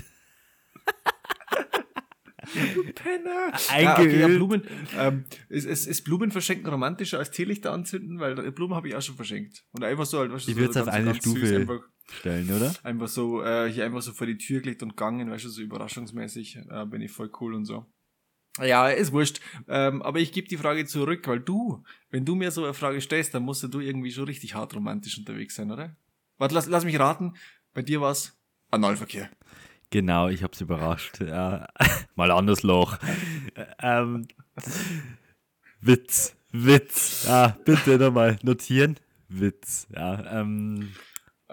Penner. 2.96 3.52
Eingeölt. 3.70 3.84
Ja, 3.84 3.94
okay, 4.00 4.20
ja, 4.20 4.28
Blumen. 4.28 4.64
Ähm, 4.98 5.26
ist, 5.50 5.66
ist, 5.66 5.88
ist 5.88 6.04
Blumen 6.04 6.32
verschenken 6.32 6.68
romantischer 6.68 7.20
als 7.20 7.32
Teelichter 7.32 7.72
anzünden? 7.72 8.20
Weil 8.20 8.52
Blumen 8.52 8.76
habe 8.76 8.88
ich 8.90 8.96
auch 8.96 9.02
schon 9.02 9.16
verschenkt. 9.16 9.64
Und 9.72 9.84
einfach 9.84 10.06
so, 10.06 10.20
halt, 10.20 10.32
weißt 10.32 10.48
du, 10.48 10.52
Ich 10.52 10.58
so 10.58 10.62
würd's 10.62 10.78
auf 10.78 10.86
ganz- 10.86 10.96
eine 10.98 11.06
ganz 11.14 11.24
süß, 11.24 11.34
Stufe- 11.38 11.56
Einfach, 11.56 11.80
Stellen, 12.20 12.50
oder? 12.52 12.74
einfach 12.84 13.08
so, 13.08 13.44
äh, 13.44 13.72
hier 13.72 13.86
einfach 13.86 14.02
so 14.02 14.12
vor 14.12 14.28
die 14.28 14.38
Tür 14.38 14.60
gelegt 14.62 14.84
und 14.84 14.90
gegangen, 14.90 15.30
weißt 15.32 15.46
du, 15.46 15.50
so 15.50 15.62
überraschungsmäßig. 15.62 16.58
Äh, 16.70 16.86
bin 16.86 17.02
ich 17.02 17.12
voll 17.12 17.32
cool 17.40 17.54
und 17.54 17.66
so. 17.66 17.86
Ja, 18.62 18.90
ist 18.90 19.14
wurscht. 19.14 19.40
Ähm, 19.70 20.02
aber 20.02 20.20
ich 20.20 20.34
gebe 20.34 20.48
die 20.48 20.58
Frage 20.58 20.84
zurück, 20.86 21.26
weil 21.28 21.40
du, 21.40 21.84
wenn 22.10 22.26
du 22.26 22.36
mir 22.36 22.52
so 22.52 22.66
eine 22.66 22.74
Frage 22.74 23.00
stellst, 23.00 23.34
dann 23.34 23.44
musst 23.44 23.64
du 23.74 23.80
irgendwie 23.80 24.12
schon 24.12 24.26
richtig 24.26 24.56
hart 24.56 24.76
romantisch 24.76 25.18
unterwegs 25.18 25.56
sein, 25.56 25.72
oder? 25.72 25.96
Warte, 26.38 26.56
lass, 26.56 26.66
lass 26.68 26.84
mich 26.84 27.00
raten. 27.00 27.34
Bei 27.74 27.82
dir 27.82 28.02
war's 28.02 28.38
Analverkehr. 28.72 29.30
Genau, 29.92 30.30
ich 30.30 30.42
hab's 30.42 30.62
überrascht. 30.62 31.22
Ja. 31.22 31.68
Mal 32.16 32.32
anderes 32.32 32.64
Loch. 32.64 32.98
ähm, 33.80 34.28
Witz, 35.82 36.36
Witz. 36.52 37.26
Ja, 37.28 37.58
bitte 37.66 37.98
nochmal 37.98 38.40
notieren. 38.42 38.96
Witz. 39.28 39.88
Ja, 39.94 40.40
ähm, 40.40 40.90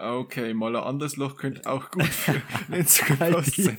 Okay, 0.01 0.53
mal 0.53 0.73
ein 0.77 0.81
anderes 0.81 1.17
Loch 1.17 1.35
könnte 1.35 1.69
auch 1.69 1.91
gut 1.91 2.05
für 2.07 2.41
die 2.71 3.61
sein. 3.61 3.77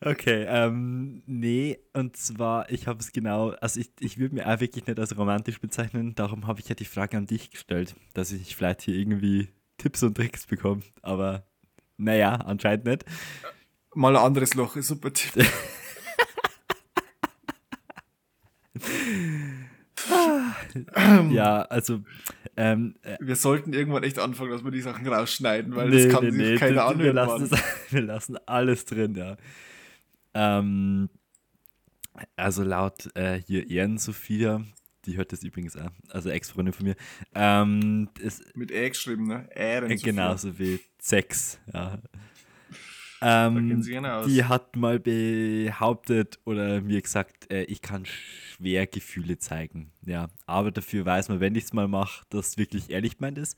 Okay, 0.00 0.44
ähm, 0.48 1.24
nee, 1.26 1.80
und 1.94 2.16
zwar, 2.16 2.70
ich 2.70 2.86
habe 2.86 3.00
es 3.00 3.10
genau, 3.10 3.50
also 3.60 3.80
ich, 3.80 3.90
ich 3.98 4.18
würde 4.18 4.36
mir 4.36 4.46
auch 4.46 4.60
wirklich 4.60 4.86
nicht 4.86 5.00
als 5.00 5.18
romantisch 5.18 5.60
bezeichnen, 5.60 6.14
darum 6.14 6.46
habe 6.46 6.60
ich 6.60 6.68
ja 6.68 6.76
die 6.76 6.84
Frage 6.84 7.16
an 7.16 7.26
dich 7.26 7.50
gestellt, 7.50 7.96
dass 8.14 8.30
ich 8.30 8.54
vielleicht 8.54 8.82
hier 8.82 8.94
irgendwie 8.94 9.48
Tipps 9.78 10.04
und 10.04 10.14
Tricks 10.14 10.46
bekomme, 10.46 10.82
aber 11.02 11.44
naja, 11.96 12.34
anscheinend 12.34 12.84
nicht. 12.84 13.04
Mal 13.94 14.16
ein 14.16 14.22
anderes 14.22 14.54
Loch, 14.54 14.76
ist 14.76 14.88
super 14.88 15.12
Tipp. 15.12 15.46
Ja, 21.30 21.62
also, 21.62 22.00
ähm, 22.56 22.94
äh, 23.02 23.16
Wir 23.20 23.36
sollten 23.36 23.72
irgendwann 23.72 24.02
echt 24.02 24.18
anfangen, 24.18 24.50
dass 24.50 24.64
wir 24.64 24.70
die 24.70 24.80
Sachen 24.80 25.06
rausschneiden, 25.06 25.74
weil 25.74 25.88
nee, 25.88 26.04
das 26.04 26.12
kann 26.12 26.24
nee, 26.24 26.30
sich 26.30 26.40
nee, 26.40 26.56
keiner 26.56 26.74
wir, 26.74 26.74
wir, 26.76 26.86
anhören. 26.86 27.14
lassen 27.16 27.50
wir 27.90 28.02
lassen 28.02 28.38
alles 28.46 28.84
drin, 28.84 29.14
ja. 29.14 29.36
Ähm, 30.34 31.08
also 32.36 32.62
laut 32.62 33.14
äh, 33.14 33.40
hier 33.46 33.68
Ehren-Sophia, 33.68 34.62
die 35.06 35.16
hört 35.16 35.32
das 35.32 35.42
übrigens 35.42 35.76
auch, 35.76 35.90
also 36.10 36.30
Ex-Freundin 36.30 36.72
von 36.74 36.86
mir, 36.86 36.96
ähm, 37.34 38.08
Mit 38.54 38.70
Ä 38.70 38.88
geschrieben, 38.88 39.26
ne? 39.28 39.48
Ähren. 39.54 39.90
äh, 39.90 39.96
so 39.96 40.04
genauso 40.04 40.58
wie 40.58 40.80
Sex, 40.98 41.58
ja. 41.72 41.98
Ähm, 43.22 43.82
die 44.26 44.44
hat 44.44 44.76
mal 44.76 45.00
behauptet 45.00 46.38
oder 46.44 46.82
mir 46.82 47.00
gesagt, 47.00 47.50
äh, 47.50 47.62
ich 47.62 47.80
kann 47.80 48.04
schwer 48.04 48.86
Gefühle 48.86 49.38
zeigen. 49.38 49.90
Ja, 50.04 50.28
aber 50.44 50.70
dafür 50.70 51.06
weiß 51.06 51.30
man, 51.30 51.40
wenn 51.40 51.54
ich 51.54 51.64
es 51.64 51.72
mal 51.72 51.88
mache, 51.88 52.26
dass 52.28 52.58
wirklich 52.58 52.90
ehrlich 52.90 53.16
gemeint 53.16 53.38
ist. 53.38 53.56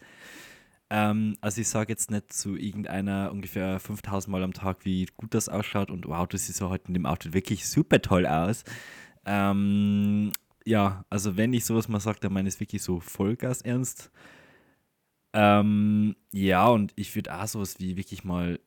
Ähm, 0.90 1.36
also 1.40 1.60
ich 1.60 1.68
sage 1.68 1.92
jetzt 1.92 2.10
nicht 2.10 2.32
zu 2.32 2.56
irgendeiner 2.56 3.30
ungefähr 3.32 3.78
5000 3.80 4.30
Mal 4.30 4.42
am 4.42 4.52
Tag, 4.52 4.84
wie 4.84 5.06
gut 5.16 5.34
das 5.34 5.48
ausschaut 5.48 5.90
und 5.90 6.06
wow, 6.06 6.26
das 6.26 6.46
sieht 6.46 6.56
so 6.56 6.70
heute 6.70 6.88
in 6.88 6.94
dem 6.94 7.04
Outfit 7.06 7.34
wirklich 7.34 7.68
super 7.68 8.00
toll 8.00 8.26
aus. 8.26 8.64
Ähm, 9.26 10.32
ja, 10.68 11.04
also 11.08 11.36
wenn 11.36 11.54
ich 11.54 11.64
sowas 11.64 11.88
mal 11.88 12.00
sage, 12.00 12.20
dann 12.20 12.32
meine 12.32 12.48
ich 12.48 12.56
es 12.56 12.60
wirklich 12.60 12.82
so 12.82 13.00
Vollgas 13.00 13.62
ernst. 13.62 14.10
Ähm, 15.32 16.14
ja, 16.32 16.68
und 16.68 16.92
ich 16.96 17.14
würde 17.14 17.34
auch 17.34 17.46
sowas 17.46 17.76
wie 17.78 17.96
wirklich 17.96 18.24
mal 18.24 18.60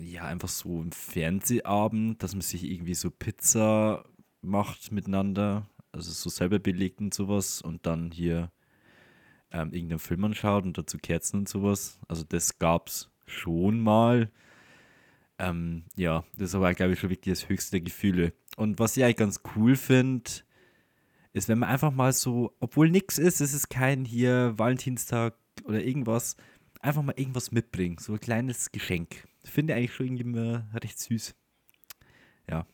ja, 0.00 0.24
einfach 0.24 0.48
so 0.48 0.82
ein 0.82 0.92
Fernsehabend, 0.92 2.22
dass 2.22 2.34
man 2.34 2.40
sich 2.40 2.64
irgendwie 2.64 2.94
so 2.94 3.10
Pizza 3.10 4.04
macht 4.40 4.92
miteinander, 4.92 5.68
also 5.92 6.10
so 6.10 6.30
selber 6.30 6.58
belegt 6.58 7.00
und 7.00 7.12
sowas 7.12 7.60
und 7.60 7.84
dann 7.86 8.10
hier 8.10 8.50
ähm, 9.50 9.72
irgendeinen 9.72 9.98
Film 9.98 10.24
anschaut 10.24 10.64
und 10.64 10.78
dazu 10.78 10.96
Kerzen 10.96 11.40
und 11.40 11.48
sowas. 11.50 11.98
Also 12.08 12.24
das 12.24 12.58
gab's 12.58 13.10
schon 13.26 13.80
mal. 13.80 14.30
Ähm, 15.38 15.84
ja, 15.96 16.24
das 16.38 16.54
aber, 16.54 16.72
glaube 16.72 16.94
ich, 16.94 17.00
schon 17.00 17.10
wirklich 17.10 17.38
das 17.38 17.48
höchste 17.48 17.72
der 17.72 17.80
Gefühle. 17.82 18.32
Und 18.56 18.78
was 18.78 18.96
ich 18.96 19.04
eigentlich 19.04 19.16
ganz 19.16 19.40
cool 19.54 19.76
finde, 19.76 20.30
ist, 21.32 21.48
wenn 21.48 21.58
man 21.58 21.68
einfach 21.68 21.92
mal 21.92 22.12
so, 22.12 22.54
obwohl 22.60 22.90
nichts 22.90 23.18
ist, 23.18 23.40
es 23.40 23.54
ist 23.54 23.68
kein 23.68 24.04
hier 24.04 24.58
Valentinstag 24.58 25.34
oder 25.64 25.82
irgendwas, 25.82 26.36
einfach 26.80 27.02
mal 27.02 27.14
irgendwas 27.16 27.52
mitbringen, 27.52 27.98
so 27.98 28.14
ein 28.14 28.20
kleines 28.20 28.72
Geschenk. 28.72 29.28
Finde 29.44 29.72
ich 29.72 29.78
eigentlich 29.78 29.94
schon 29.94 30.06
irgendwie 30.06 30.24
immer 30.24 30.68
recht 30.74 30.98
süß. 30.98 31.34
Ja, 32.48 32.66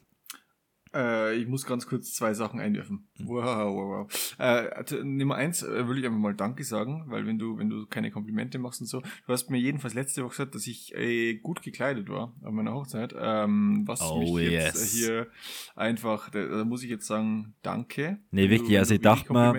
Äh, 0.96 1.34
ich 1.36 1.46
muss 1.46 1.66
ganz 1.66 1.86
kurz 1.86 2.14
zwei 2.14 2.32
Sachen 2.32 2.58
einwerfen. 2.58 3.06
Hm. 3.16 3.28
Wow, 3.28 3.44
wow, 3.44 4.08
wow. 4.10 4.34
Äh, 4.38 4.42
also, 4.70 5.02
Nummer 5.04 5.34
eins 5.34 5.62
äh, 5.62 5.86
will 5.86 5.98
ich 5.98 6.06
einfach 6.06 6.18
mal 6.18 6.34
Danke 6.34 6.64
sagen, 6.64 7.04
weil 7.08 7.26
wenn 7.26 7.38
du, 7.38 7.58
wenn 7.58 7.68
du 7.68 7.86
keine 7.86 8.10
Komplimente 8.10 8.58
machst 8.58 8.80
und 8.80 8.86
so, 8.86 9.00
du 9.00 9.32
hast 9.32 9.50
mir 9.50 9.58
jedenfalls 9.58 9.94
letzte 9.94 10.22
Woche 10.22 10.30
gesagt, 10.30 10.54
dass 10.54 10.66
ich 10.66 10.94
äh, 10.94 11.34
gut 11.34 11.60
gekleidet 11.62 12.08
war 12.08 12.32
an 12.42 12.54
meiner 12.54 12.72
Hochzeit. 12.72 13.14
Ähm, 13.18 13.82
was 13.86 14.00
Oh, 14.00 14.18
mich 14.38 14.50
jetzt 14.50 14.74
yes. 14.76 14.94
äh, 14.94 14.96
hier 14.98 15.26
einfach, 15.74 16.30
da, 16.30 16.44
da 16.46 16.64
muss 16.64 16.82
ich 16.82 16.90
jetzt 16.90 17.06
sagen, 17.06 17.54
danke. 17.62 18.18
Nee, 18.30 18.48
wirklich, 18.48 18.70
du, 18.70 18.78
also 18.78 18.94
ich 18.94 19.00
dachte 19.00 19.32
mal- 19.32 19.54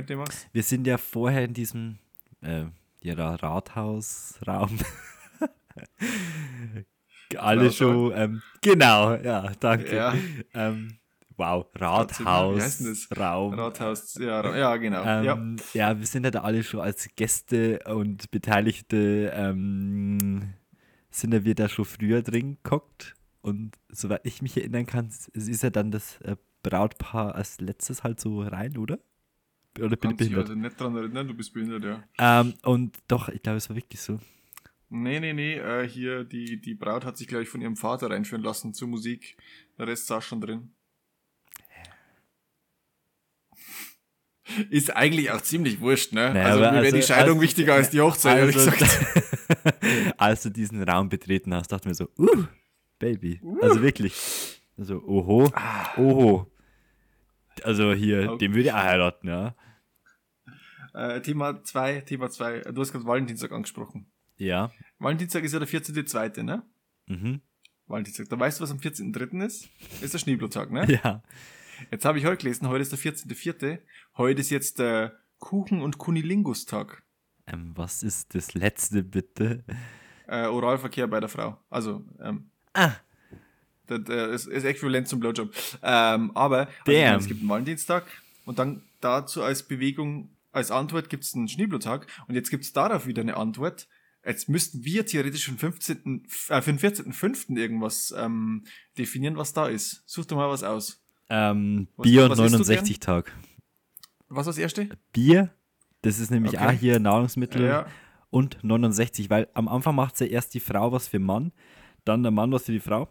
wir 0.52 0.63
sind 0.63 0.88
ja 0.88 0.97
vorher 0.97 1.45
in 1.45 1.54
diesem 1.54 2.00
äh, 2.41 2.65
ja, 3.02 3.36
Rathausraum. 3.36 4.78
Alle 7.38 7.71
schon, 7.71 8.12
ähm, 8.15 8.41
genau, 8.62 9.15
ja, 9.15 9.52
danke. 9.60 9.95
Ja. 9.95 10.13
Ähm, 10.54 10.97
wow, 11.38 11.65
Wie 11.73 12.62
heißt 12.62 12.82
denn 12.82 12.88
das? 12.88 13.08
Rathausraum. 13.12 13.54
Rathaus, 13.54 14.15
ja, 14.15 14.58
ja 14.58 14.78
genau. 14.78 15.04
ja. 15.04 15.34
Ähm, 15.34 15.58
ja. 15.73 15.97
wir 15.97 16.06
sind 16.06 16.23
ja 16.23 16.32
da 16.32 16.41
alle 16.41 16.63
schon 16.63 16.82
als 16.82 17.08
Gäste 17.15 17.80
und 17.86 18.30
Beteiligte, 18.32 19.32
ähm, 19.34 20.54
sind 21.10 21.34
ja 21.34 21.43
wir 21.43 21.56
da 21.56 21.69
schon 21.69 21.86
früher 21.86 22.21
drin 22.21 22.58
geguckt. 22.63 23.15
Und 23.41 23.76
soweit 23.89 24.21
ich 24.26 24.41
mich 24.41 24.58
erinnern 24.58 24.86
kann, 24.86 25.08
es 25.08 25.28
ist 25.30 25.63
ja 25.63 25.69
dann 25.69 25.91
das 25.91 26.19
äh, 26.21 26.36
Brautpaar 26.63 27.36
als 27.36 27.62
letztes 27.62 28.04
halt 28.04 28.19
so 28.19 28.41
rein, 28.41 28.78
oder? 28.78 29.00
Oder 29.80 29.95
bin 29.95 30.12
ich 30.12 30.17
behindert? 30.17 30.50
also 30.50 30.56
nicht 30.56 30.80
dran 30.80 30.95
erinnern, 30.95 31.28
du 31.28 31.34
bist 31.34 31.54
behindert, 31.54 31.84
ja. 31.84 32.04
Ähm, 32.17 32.56
und 32.63 32.97
doch, 33.08 33.30
ich 33.30 33.41
glaube, 33.41 33.58
es 33.58 33.69
war 33.69 33.76
wirklich 33.76 34.02
so. 34.02 34.19
Nee, 34.89 35.19
nee, 35.19 35.34
nee, 35.34 35.56
äh, 35.56 35.88
hier, 35.88 36.23
die, 36.23 36.60
die 36.60 36.73
Braut 36.73 37.06
hat 37.06 37.17
sich, 37.17 37.28
glaube 37.28 37.43
ich, 37.43 37.50
von 37.50 37.62
ihrem 37.62 37.76
Vater 37.76 38.10
reinführen 38.10 38.43
lassen 38.43 38.73
zur 38.73 38.88
Musik. 38.88 39.38
Der 39.78 39.88
Rest 39.88 40.08
saß 40.08 40.26
schon 40.26 40.41
drin. 40.41 40.71
Ist 44.70 44.96
eigentlich 44.96 45.32
auch 45.32 45.42
ziemlich 45.42 45.80
wurscht, 45.82 46.14
ne? 46.14 46.34
Naja, 46.34 46.46
also 46.46 46.60
mir 46.60 46.72
wäre 46.74 46.82
die 46.92 46.96
also- 46.98 47.08
Scheidung 47.08 47.30
also- 47.38 47.42
wichtiger 47.42 47.74
als 47.76 47.90
die 47.90 48.00
Hochzeit, 48.02 48.38
ehrlich 48.38 48.56
Also, 48.56 48.72
gesagt. 48.72 49.06
als 50.18 50.44
du 50.44 50.50
diesen 50.50 50.82
Raum 50.84 51.10
betreten 51.10 51.54
hast, 51.54 51.72
dachte 51.72 51.90
ich 51.90 52.00
mir 52.00 52.06
so, 52.06 52.10
uh, 52.18 52.46
Baby. 53.00 53.42
Also 53.62 53.82
wirklich. 53.82 54.14
Also, 54.78 55.04
oho, 55.04 55.52
oho. 55.98 56.52
Also 57.64 57.94
hier, 57.94 58.32
Okay. 58.32 58.38
den 58.46 58.52
würde 58.54 58.62
ich 58.64 58.72
auch 58.72 58.78
heiraten, 58.78 59.28
ja. 59.28 59.56
Äh, 60.94 61.22
Thema 61.22 61.64
2, 61.64 62.02
Thema 62.02 62.30
2. 62.30 62.62
Du 62.72 62.82
hast 62.82 62.92
gerade 62.92 63.06
Valentinstag 63.06 63.52
angesprochen. 63.52 64.08
Ja. 64.38 64.72
Valentinstag 65.00 65.44
ist 65.44 65.54
ja 65.54 65.60
der 65.60 65.68
14.2., 65.68 66.44
ne? 66.44 66.64
Mhm. 67.08 67.42
Valentinstag. 67.88 68.30
Da 68.30 68.40
weißt 68.40 68.60
du, 68.60 68.64
was 68.64 68.72
am 68.72 68.78
14.3. 68.78 69.46
ist? 69.46 69.70
Ist 70.02 70.14
der 70.14 70.20
Schneeblotag, 70.20 70.72
ne? 70.72 70.86
Ja. 71.04 71.22
Jetzt 71.92 72.06
habe 72.06 72.18
ich 72.20 72.26
heute 72.26 72.38
gelesen, 72.38 72.68
heute 72.68 72.82
ist 72.82 72.92
der 72.92 73.00
14.4. 73.00 73.80
Heute 74.18 74.42
ist 74.42 74.50
jetzt 74.50 74.80
der 74.80 75.18
Kuchen- 75.40 75.82
und 75.82 75.98
Kunilingus-Tag. 75.98 77.04
Ähm, 77.48 77.72
was 77.76 78.04
ist 78.04 78.36
das 78.36 78.54
letzte 78.54 79.04
bitte? 79.04 79.63
Äh, 80.28 80.46
Oralverkehr 80.48 81.08
bei 81.08 81.20
der 81.20 81.30
Frau. 81.30 81.58
Also, 81.70 82.04
ähm, 82.22 82.50
Ah, 82.74 82.92
Das, 83.88 84.02
das 84.04 84.46
ist, 84.46 84.48
ist 84.48 84.63
äquivalent 84.66 85.08
zum 85.08 85.20
Blowjob. 85.20 85.54
Ähm, 85.82 86.32
aber 86.36 86.68
also 86.68 86.72
meine, 86.86 87.18
es 87.18 87.28
gibt 87.28 87.40
einen 87.40 87.50
Valentinstag 87.50 88.06
und 88.46 88.60
dann 88.60 88.84
dazu 89.00 89.42
als 89.42 89.63
Bewegung, 89.63 90.30
als 90.52 90.72
Antwort 90.72 91.10
gibt 91.10 91.24
es 91.24 91.34
einen 91.34 91.48
Schneeblotag 91.48 92.08
und 92.28 92.36
jetzt 92.36 92.50
gibt 92.50 92.66
es 92.66 92.74
darauf 92.74 93.08
wieder 93.08 93.22
eine 93.22 93.38
Antwort. 93.38 93.88
Jetzt 94.26 94.50
müssten 94.50 94.84
wir 94.84 95.06
theoretisch 95.06 95.46
den 95.46 95.58
15., 95.58 96.26
äh, 96.50 96.62
für 96.62 96.74
den 96.74 96.80
14.05. 96.80 97.56
irgendwas 97.58 98.13
ähm, 98.18 98.66
definieren, 98.98 99.38
was 99.38 99.54
da 99.54 99.68
ist. 99.68 100.04
Such 100.06 100.26
doch 100.26 100.36
mal 100.36 100.50
was 100.50 100.63
aus. 100.63 101.02
Ähm, 101.30 101.88
Was- 101.96 102.04
Bier 102.04 102.24
und 102.26 102.30
was 102.32 102.40
isst 102.40 102.54
du 102.54 102.58
69 102.60 103.00
Tag. 103.00 103.34
Was 104.30 104.46
war 104.46 104.52
das 104.52 104.58
erste? 104.58 104.90
Bier, 105.13 105.54
das 106.02 106.20
ist 106.20 106.32
nämlich 106.32 106.54
Okay. 106.58 106.66
auch 106.68 106.72
hier 106.72 107.00
Nahrungsmittel 107.00 107.63
Ja. 107.63 107.86
und 108.30 108.63
69, 108.63 109.30
weil 109.30 109.48
am 109.54 109.68
Anfang 109.68 109.96
macht 109.96 110.20
ja 110.20 110.26
erst 110.28 110.54
die 110.54 110.60
Frau 110.60 110.92
was 110.92 111.08
für 111.08 111.18
den 111.18 111.26
Mann, 111.26 111.52
dann 112.06 112.24
der 112.24 112.32
Mann 112.32 112.52
was 112.52 112.63
für 112.66 112.72
die 112.74 112.80
Frau. 112.80 113.10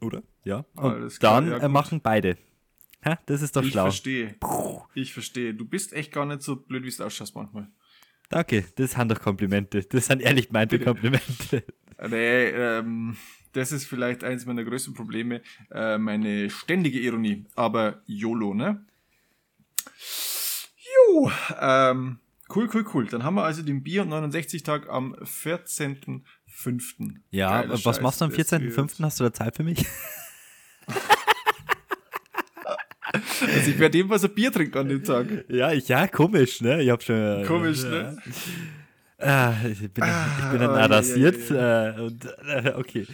Oder? 0.00 0.22
Ja. 0.44 0.64
Und 0.76 0.84
Alles 0.92 1.18
klar, 1.18 1.40
dann 1.40 1.50
ja, 1.50 1.58
äh, 1.58 1.68
machen 1.68 2.00
beide. 2.00 2.36
Ha, 3.04 3.18
das 3.26 3.42
ist 3.42 3.54
doch 3.56 3.62
ich 3.62 3.72
schlau. 3.72 3.84
verstehe. 3.84 4.34
Ich 4.94 5.12
verstehe. 5.12 5.54
Du 5.54 5.66
bist 5.66 5.92
echt 5.92 6.12
gar 6.12 6.24
nicht 6.26 6.42
so 6.42 6.56
blöd, 6.56 6.84
wie 6.84 6.88
es 6.88 7.00
ausschaust 7.00 7.34
manchmal. 7.34 7.68
Danke, 8.30 8.64
das 8.76 8.92
sind 8.92 9.10
doch 9.10 9.20
Komplimente. 9.20 9.82
Das 9.82 10.06
sind 10.06 10.22
ehrlich 10.22 10.50
meinte 10.50 10.78
Bitte. 10.78 10.90
Komplimente. 10.90 11.64
Nee, 12.08 12.44
ähm, 12.50 13.16
das 13.52 13.72
ist 13.72 13.86
vielleicht 13.86 14.24
eins 14.24 14.46
meiner 14.46 14.64
größten 14.64 14.94
Probleme, 14.94 15.40
äh, 15.70 15.96
meine 15.98 16.50
ständige 16.50 16.98
Ironie. 16.98 17.44
Aber 17.54 18.02
YOLO, 18.06 18.52
ne? 18.54 18.84
Jo, 21.08 21.30
ähm, 21.60 22.18
cool, 22.54 22.68
cool, 22.74 22.84
cool. 22.94 23.06
Dann 23.06 23.22
haben 23.22 23.34
wir 23.36 23.44
also 23.44 23.62
den 23.62 23.82
Bier- 23.82 24.02
und 24.02 24.10
69-Tag 24.10 24.88
am 24.88 25.14
14.05. 25.14 26.22
Ja, 27.30 27.60
Geiler 27.62 27.74
was 27.74 27.82
Scheiß, 27.82 28.00
machst 28.00 28.20
du 28.20 28.24
am 28.26 28.30
das 28.32 28.38
wird- 28.52 28.62
14.05.? 28.72 29.02
Hast 29.04 29.20
du 29.20 29.24
da 29.24 29.32
Zeit 29.32 29.56
für 29.56 29.62
mich? 29.64 29.84
Also 33.42 33.70
ich 33.70 33.78
werde 33.78 33.96
ebenfalls 33.98 34.24
ein 34.24 34.34
Bier 34.34 34.50
trinken 34.52 34.76
an 34.78 34.88
dem 34.88 35.04
Tag. 35.04 35.26
Ja, 35.48 35.70
ich, 35.72 35.86
ja, 35.88 36.08
komisch, 36.08 36.60
ne? 36.60 36.82
Ich 36.82 36.90
hab 36.90 37.02
schon. 37.02 37.44
Komisch, 37.46 37.82
ja. 37.84 37.90
ne? 37.90 38.22
Ah, 39.18 39.54
ich 39.64 39.78
bin, 39.78 39.86
ich 39.86 39.92
bin 39.94 40.02
Ah, 40.04 40.52
dann 40.58 40.70
oh, 40.70 40.76
ja, 40.76 40.86
rasiert. 40.86 41.50
ja, 41.50 41.90
Äh, 41.96 42.00
und, 42.00 42.24
äh, 42.46 42.72
okay. 42.76 43.06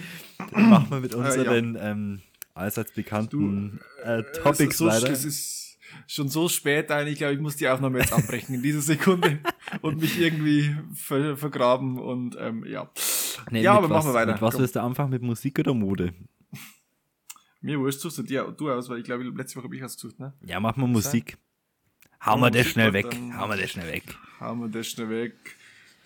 Dann 0.53 0.71
machen 0.71 0.91
wir 0.91 1.01
mit 1.01 1.15
Ah, 1.15 1.19
ja. 1.19 1.25
unseren 1.25 1.77
ähm, 1.81 2.21
allseits 2.55 2.93
bekannten 2.93 3.81
äh, 4.05 4.21
Es 4.23 4.39
Topics 4.43 4.79
so, 4.79 4.87
weiter. 4.87 5.11
Es 5.11 5.25
ist 5.25 5.79
schon 6.07 6.29
so 6.29 6.49
spät 6.49 6.91
eigentlich, 6.91 7.13
ich 7.15 7.19
glaube, 7.19 7.35
ich 7.35 7.41
muss 7.41 7.57
die 7.57 7.69
Aufnahme 7.69 7.99
jetzt 7.99 8.13
abbrechen 8.13 8.55
in 8.55 8.63
dieser 8.63 8.81
Sekunde 8.81 9.41
und 9.83 10.01
mich 10.01 10.19
irgendwie 10.21 10.75
ver 10.95 11.37
vergraben 11.37 11.99
und 11.99 12.37
ähm, 12.41 12.65
ja. 12.67 12.91
Nee, 13.51 13.63
ja, 13.63 13.75
aber 13.75 13.91
was, 13.91 14.05
machen 14.05 14.11
wir 14.11 14.15
weiter. 14.15 14.33
Mit 14.33 14.43
was 14.43 14.53
Komm. 14.55 14.63
willst 14.63 14.77
du 14.77 14.83
anfangen? 14.83 15.11
Mit 15.11 15.23
Musik 15.23 15.59
oder 15.59 15.75
Mode? 15.75 16.15
Mir 17.61 17.79
wurscht, 17.79 18.01
suchst 18.01 18.19
du 18.19 18.23
dir 18.23 18.45
du 18.57 18.71
aus, 18.71 18.89
weil 18.89 18.99
ich 18.99 19.05
glaube, 19.05 19.25
letzte 19.25 19.57
Woche 19.57 19.65
habe 19.65 19.77
ich 19.77 19.85
ausgesucht, 19.85 20.19
ne? 20.19 20.33
Ja, 20.45 20.61
machen 20.61 20.81
wir 20.83 20.87
Musik. 20.89 21.37
Hauen 22.25 22.41
wir 22.41 22.51
das 22.51 22.67
schnell 22.67 22.93
weg. 22.93 23.07
Hauen 23.37 23.51
wir 23.51 23.57
das 23.57 23.71
schnell 23.71 23.91
weg. 23.93 24.05
Haben 24.39 24.61
wir 24.61 24.69
das 24.69 24.87
schnell 24.87 25.09
weg. 25.11 25.35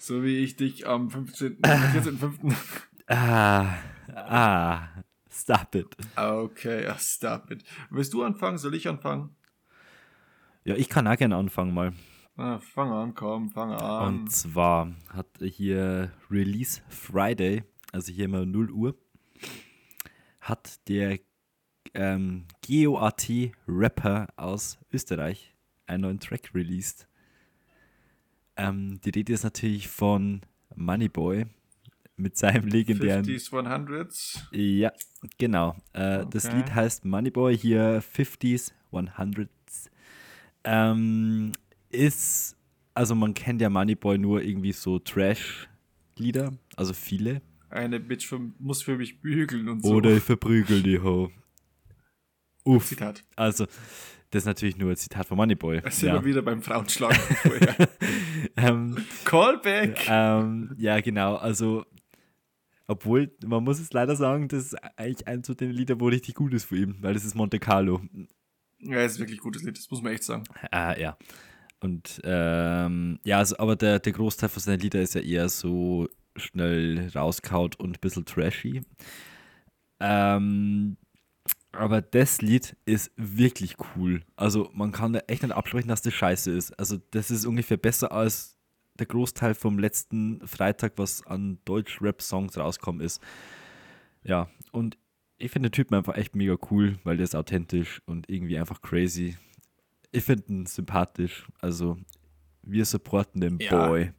So 0.05 0.23
wie 0.23 0.37
ich 0.37 0.57
dich 0.57 0.87
am 0.87 1.09
15., 1.09 1.61
am 1.63 1.71
14.05. 1.71 2.55
Ah, 3.07 3.77
ah, 4.15 4.89
stop 5.31 5.75
it. 5.75 5.97
Okay, 6.15 6.85
ja, 6.85 6.99
stop 6.99 7.51
it. 7.51 7.65
Willst 7.89 8.13
du 8.13 8.23
anfangen? 8.23 8.59
Soll 8.59 8.75
ich 8.75 8.87
anfangen? 8.87 9.35
Ja, 10.65 10.75
ich 10.75 10.91
kann 10.91 11.09
auch 11.09 11.17
gerne 11.17 11.37
anfangen 11.37 11.73
mal. 11.73 11.95
Ah, 12.37 12.59
fang 12.59 12.93
an, 12.93 13.15
komm, 13.15 13.51
fang 13.51 13.73
an. 13.73 14.07
Und 14.21 14.31
zwar 14.31 14.95
hat 15.09 15.29
hier 15.41 16.13
Release 16.31 16.83
Friday, 16.91 17.65
also 17.91 18.13
hier 18.13 18.27
immer 18.27 18.45
0 18.45 18.73
Uhr, 18.73 18.99
hat 20.43 20.87
der 20.87 21.19
ähm, 21.95 22.45
GOAT-Rapper 22.67 24.29
aus 24.37 24.79
Österreich 24.93 25.55
einen 25.87 26.03
neuen 26.03 26.21
Track 26.21 26.51
released. 26.55 27.09
Ähm, 28.57 29.01
die 29.05 29.11
Rede 29.11 29.33
ist 29.33 29.45
natürlich 29.45 29.89
von 29.89 30.43
Moneyboy 30.77 31.47
mit 32.17 32.37
seinem 32.37 32.67
legendären 32.69 33.25
50s, 33.25 33.51
100s. 33.51 34.43
Ja, 34.53 34.93
genau. 35.39 35.77
Äh, 35.93 36.25
Das 36.31 36.47
Okay. 36.47 36.57
Lied 36.57 36.75
heißt 36.75 37.05
Moneyboy, 37.05 37.57
hier 37.57 38.03
50s, 38.03 38.73
100s. 38.93 39.49
Ähm, 40.65 41.53
ist, 41.91 42.57
also 42.95 43.15
man 43.15 43.35
kennt 43.35 43.61
ja 43.61 43.69
Moneyboy 43.69 44.19
nur 44.19 44.43
irgendwie 44.43 44.73
so 44.73 44.99
Trash-Lieder, 44.99 46.53
also 46.77 46.93
viele. 46.95 47.43
Eine 47.71 47.99
Bitch 47.99 48.27
vom, 48.27 48.55
muss 48.61 48.83
für 48.83 48.97
mich 48.97 49.21
bügeln 49.21 49.69
und 49.69 49.83
so. 49.83 49.95
Oder 49.95 50.17
ich 50.17 50.23
verprügel 50.23 50.83
die 50.83 51.01
Ho. 51.01 51.31
Uff. 52.65 52.87
Zitat. 52.87 53.25
Also, 53.37 53.67
das 54.35 54.43
ist 54.43 54.47
natürlich 54.47 54.77
nur 54.77 54.91
ein 54.91 54.97
Zitat 54.97 55.27
von 55.27 55.37
Moneyboy. 55.37 55.81
Da 55.81 55.91
sind 55.91 56.09
Ja. 56.09 56.15
wir 56.15 56.25
wieder 56.25 56.43
beim 56.43 56.63
Frauenschlag 56.63 57.15
vorher. 57.17 57.77
ähm, 58.57 58.97
Callback! 59.25 60.07
ähm, 60.09 60.75
ja, 60.77 61.01
genau. 61.01 61.37
Also, 61.37 61.85
obwohl, 62.87 63.33
man 63.47 63.65
muss 63.65 63.79
es 63.81 63.93
leider 63.93 64.17
sagen, 64.17 64.49
das 64.49 64.65
ist 64.67 64.75
eigentlich 64.99 65.27
eins 65.27 65.47
von 65.47 65.57
den 65.57 65.71
Liedern, 65.71 66.01
wo 66.01 66.09
richtig 66.09 66.35
gut 66.35 66.53
ist 66.53 66.65
für 66.65 66.77
ihn, 66.77 66.97
weil 67.01 67.15
das 67.15 67.25
ist 67.25 67.35
Monte 67.35 67.59
Carlo. 67.59 68.01
Ja, 68.81 69.01
ist 69.03 69.19
wirklich 69.19 69.39
gutes 69.39 69.63
Lied, 69.63 69.79
das 69.79 69.91
muss 69.91 70.03
man 70.03 70.13
echt 70.13 70.25
sagen. 70.25 70.45
Ah, 70.71 70.95
ja. 70.99 71.17
Und 71.81 72.21
ähm, 72.25 73.19
ja, 73.25 73.39
also, 73.39 73.57
aber 73.59 73.77
der, 73.77 73.99
der 74.01 74.13
Großteil 74.13 74.49
von 74.49 74.61
seinen 74.63 74.81
Liedern 74.81 75.03
ist 75.03 75.15
ja 75.15 75.21
eher 75.23 75.49
so 75.49 76.09
schnell 76.37 77.11
rauskaut 77.15 77.77
und 77.79 77.97
ein 77.97 78.01
bisschen 78.01 78.25
trashy. 78.25 78.83
Ähm, 80.01 80.97
aber 81.77 82.03
das 82.03 82.41
Lied 82.43 82.77
ist 82.85 83.13
wirklich 83.17 83.77
cool. 83.97 84.23
Also 84.37 84.71
man 84.75 84.93
kann 84.93 85.13
da 85.13 85.21
echt 85.27 85.43
nicht 85.43 85.53
absprechen, 85.53 85.89
dass 85.89 86.03
das 86.03 86.15
scheiße 86.15 86.51
ist. 86.51 86.79
Also 86.79 86.99
das 87.11 87.31
ist 87.31 87.47
ungefähr 87.47 87.77
besser 87.77 88.13
als 88.13 88.59
der 88.99 89.07
Großteil 89.07 89.55
vom 89.55 89.79
letzten 89.79 90.47
Freitag, 90.47 90.93
was 90.97 91.27
an 91.27 91.59
Deutsch-Rap-Songs 91.65 92.57
rauskommen 92.57 93.01
ist. 93.01 93.21
Ja, 94.23 94.49
und 94.73 94.97
ich 95.37 95.51
finde 95.51 95.69
den 95.69 95.73
Typen 95.73 95.95
einfach 95.95 96.17
echt 96.17 96.37
mega 96.37 96.57
cool, 96.71 96.99
weil 97.05 97.17
der 97.17 97.25
ist 97.25 97.35
authentisch 97.35 98.01
und 98.07 98.29
irgendwie 98.31 98.59
einfach 98.59 98.81
crazy. 98.83 99.37
Ich 100.13 100.25
finde 100.25 100.45
ihn 100.49 100.67
sympathisch. 100.67 101.47
Also, 101.61 101.99
wir 102.63 102.85
supporten 102.85 103.41
den 103.41 103.59
Ja. 103.59 103.89
Boy. 103.89 104.13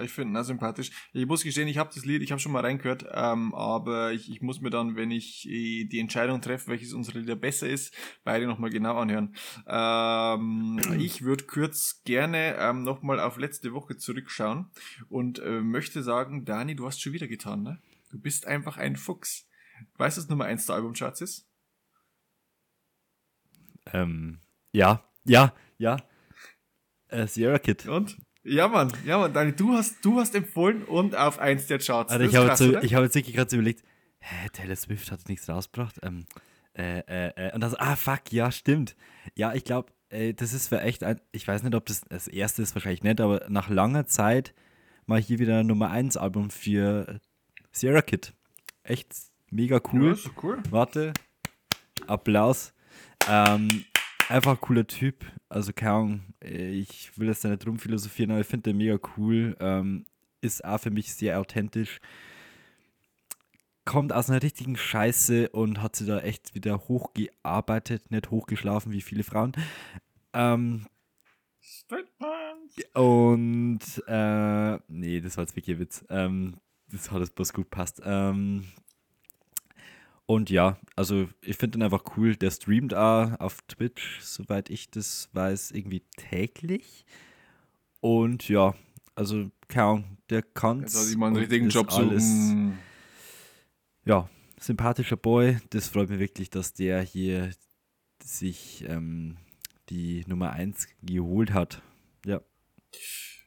Ich 0.00 0.10
finde 0.10 0.32
ihn 0.32 0.36
auch 0.38 0.44
sympathisch. 0.44 0.90
Ich 1.12 1.26
muss 1.26 1.42
gestehen, 1.42 1.68
ich 1.68 1.76
habe 1.76 1.90
das 1.94 2.06
Lied, 2.06 2.22
ich 2.22 2.32
habe 2.32 2.40
schon 2.40 2.52
mal 2.52 2.64
reingehört, 2.64 3.04
ähm, 3.12 3.54
aber 3.54 4.12
ich, 4.12 4.30
ich 4.30 4.40
muss 4.40 4.60
mir 4.62 4.70
dann, 4.70 4.96
wenn 4.96 5.10
ich 5.10 5.46
äh, 5.46 5.84
die 5.84 5.98
Entscheidung 5.98 6.40
treffe, 6.40 6.68
welches 6.68 6.94
unserer 6.94 7.18
Lieder 7.18 7.36
besser 7.36 7.68
ist, 7.68 7.94
beide 8.24 8.46
nochmal 8.46 8.70
genau 8.70 8.96
anhören. 8.96 9.34
Ähm, 9.66 10.80
ich 10.98 11.22
würde 11.22 11.44
kurz 11.44 12.02
gerne 12.04 12.56
ähm, 12.58 12.82
nochmal 12.82 13.20
auf 13.20 13.36
letzte 13.36 13.74
Woche 13.74 13.98
zurückschauen 13.98 14.70
und 15.10 15.40
äh, 15.40 15.60
möchte 15.60 16.02
sagen, 16.02 16.46
Dani, 16.46 16.74
du 16.74 16.86
hast 16.86 17.02
schon 17.02 17.12
wieder 17.12 17.28
getan, 17.28 17.62
ne? 17.62 17.78
Du 18.10 18.18
bist 18.18 18.46
einfach 18.46 18.78
ein 18.78 18.96
Fuchs. 18.96 19.46
Weißt 19.96 20.16
du, 20.16 20.22
was 20.22 20.28
Nummer 20.28 20.44
1 20.44 20.66
der 20.66 20.76
Albumcharts 20.76 21.20
ist? 21.20 21.48
Ähm, 23.86 24.40
ja, 24.72 25.02
ja, 25.24 25.54
ja. 25.78 25.96
Äh, 27.08 27.26
Sierra 27.26 27.58
Kid. 27.58 27.86
Und? 27.86 28.16
Ja, 28.44 28.66
Mann, 28.68 28.92
ja, 29.06 29.18
Mann, 29.18 29.32
Dani, 29.32 29.52
du 29.52 29.72
hast, 29.74 30.04
du 30.04 30.18
hast 30.18 30.34
empfohlen 30.34 30.82
und 30.84 31.14
auf 31.14 31.38
eins 31.38 31.66
der 31.68 31.78
Charts. 31.78 32.12
Also 32.12 32.24
Das 32.24 32.32
ich 32.32 32.38
habe 32.38 32.48
jetzt, 32.48 32.58
so, 32.58 32.78
ich 32.78 32.94
hab 32.94 33.02
jetzt 33.02 33.14
wirklich 33.14 33.36
gerade 33.36 33.50
so 33.50 33.56
überlegt, 33.56 33.84
hä, 34.18 34.48
Taylor 34.52 34.76
Swift 34.76 35.10
hat 35.12 35.28
nichts 35.28 35.48
rausgebracht. 35.48 36.00
Ähm, 36.02 36.26
äh, 36.76 37.00
äh, 37.00 37.32
äh, 37.36 37.54
und 37.54 37.60
dann 37.60 37.70
so, 37.70 37.76
ah, 37.78 37.96
fuck, 37.96 38.32
ja, 38.32 38.50
stimmt. 38.50 38.96
Ja, 39.36 39.54
ich 39.54 39.64
glaube, 39.64 39.92
äh, 40.08 40.34
das 40.34 40.52
ist 40.52 40.68
für 40.68 40.80
echt 40.80 41.04
ein, 41.04 41.20
ich 41.30 41.46
weiß 41.46 41.62
nicht, 41.62 41.74
ob 41.74 41.86
das 41.86 42.02
das 42.08 42.28
erste 42.28 42.62
ist, 42.62 42.74
wahrscheinlich 42.74 43.02
nicht, 43.02 43.20
aber 43.20 43.46
nach 43.48 43.68
langer 43.68 44.06
Zeit 44.06 44.54
mal 45.06 45.20
hier 45.20 45.38
wieder 45.38 45.60
ein 45.60 45.66
Nummer 45.66 45.90
1 45.90 46.16
Album 46.16 46.50
für 46.50 47.20
Sierra 47.70 48.02
Kid. 48.02 48.32
Echt 48.82 49.14
mega 49.50 49.80
cool. 49.92 50.16
Ja, 50.16 50.30
cool. 50.42 50.58
Warte. 50.70 51.12
Applaus. 52.06 52.72
Ähm, 53.28 53.84
einfach 54.32 54.60
cooler 54.60 54.86
Typ. 54.86 55.24
Also, 55.48 55.72
keine 55.72 55.92
Ahnung, 55.92 56.20
ich 56.40 57.16
will 57.18 57.28
jetzt 57.28 57.44
da 57.44 57.50
nicht 57.50 57.64
drum 57.64 57.78
philosophieren, 57.78 58.30
aber 58.30 58.40
ich 58.40 58.46
finde 58.46 58.70
den 58.70 58.78
mega 58.78 58.98
cool. 59.16 59.56
Ähm, 59.60 60.06
ist 60.40 60.64
auch 60.64 60.80
für 60.80 60.90
mich 60.90 61.14
sehr 61.14 61.38
authentisch. 61.38 62.00
Kommt 63.84 64.12
aus 64.12 64.30
einer 64.30 64.42
richtigen 64.42 64.76
Scheiße 64.76 65.50
und 65.50 65.82
hat 65.82 65.96
sie 65.96 66.06
da 66.06 66.20
echt 66.20 66.54
wieder 66.54 66.88
hochgearbeitet, 66.88 68.10
nicht 68.10 68.30
hochgeschlafen 68.30 68.92
wie 68.92 69.02
viele 69.02 69.24
Frauen. 69.24 69.52
Ähm, 70.32 70.86
und, 72.94 73.80
äh, 74.06 74.78
nee, 74.88 75.20
das 75.20 75.36
war 75.36 75.44
jetzt 75.44 75.56
wirklich 75.56 75.76
ein 75.76 75.80
Witz. 75.80 76.04
Ähm, 76.08 76.56
das 76.88 77.10
hat 77.10 77.20
jetzt 77.20 77.34
bloß 77.34 77.52
gut 77.52 77.70
passt. 77.70 78.00
Ähm, 78.04 78.64
und 80.26 80.50
ja, 80.50 80.78
also 80.96 81.28
ich 81.40 81.56
finde 81.56 81.78
ihn 81.78 81.82
einfach 81.82 82.04
cool. 82.16 82.36
Der 82.36 82.50
streamt 82.50 82.94
auch 82.94 83.38
auf 83.40 83.62
Twitch, 83.68 84.20
soweit 84.20 84.70
ich 84.70 84.90
das 84.90 85.28
weiß, 85.32 85.72
irgendwie 85.72 86.02
täglich. 86.16 87.04
Und 88.00 88.48
ja, 88.48 88.74
also 89.14 89.50
Ahnung, 89.74 90.16
der 90.30 90.42
kann 90.42 90.80
Jetzt 90.80 90.98
hat 90.98 91.08
ich 91.08 91.16
mal 91.16 91.28
einen 91.28 91.36
richtigen 91.36 91.68
Job 91.68 91.90
so. 91.90 91.98
alles. 91.98 92.54
Ja, 94.04 94.28
sympathischer 94.58 95.16
Boy. 95.16 95.58
Das 95.70 95.88
freut 95.88 96.10
mich 96.10 96.18
wirklich, 96.18 96.50
dass 96.50 96.74
der 96.74 97.02
hier 97.02 97.50
sich 98.22 98.84
ähm, 98.88 99.36
die 99.88 100.24
Nummer 100.26 100.52
1 100.52 100.88
geholt 101.02 101.52
hat. 101.52 101.82
Ja. 102.24 102.40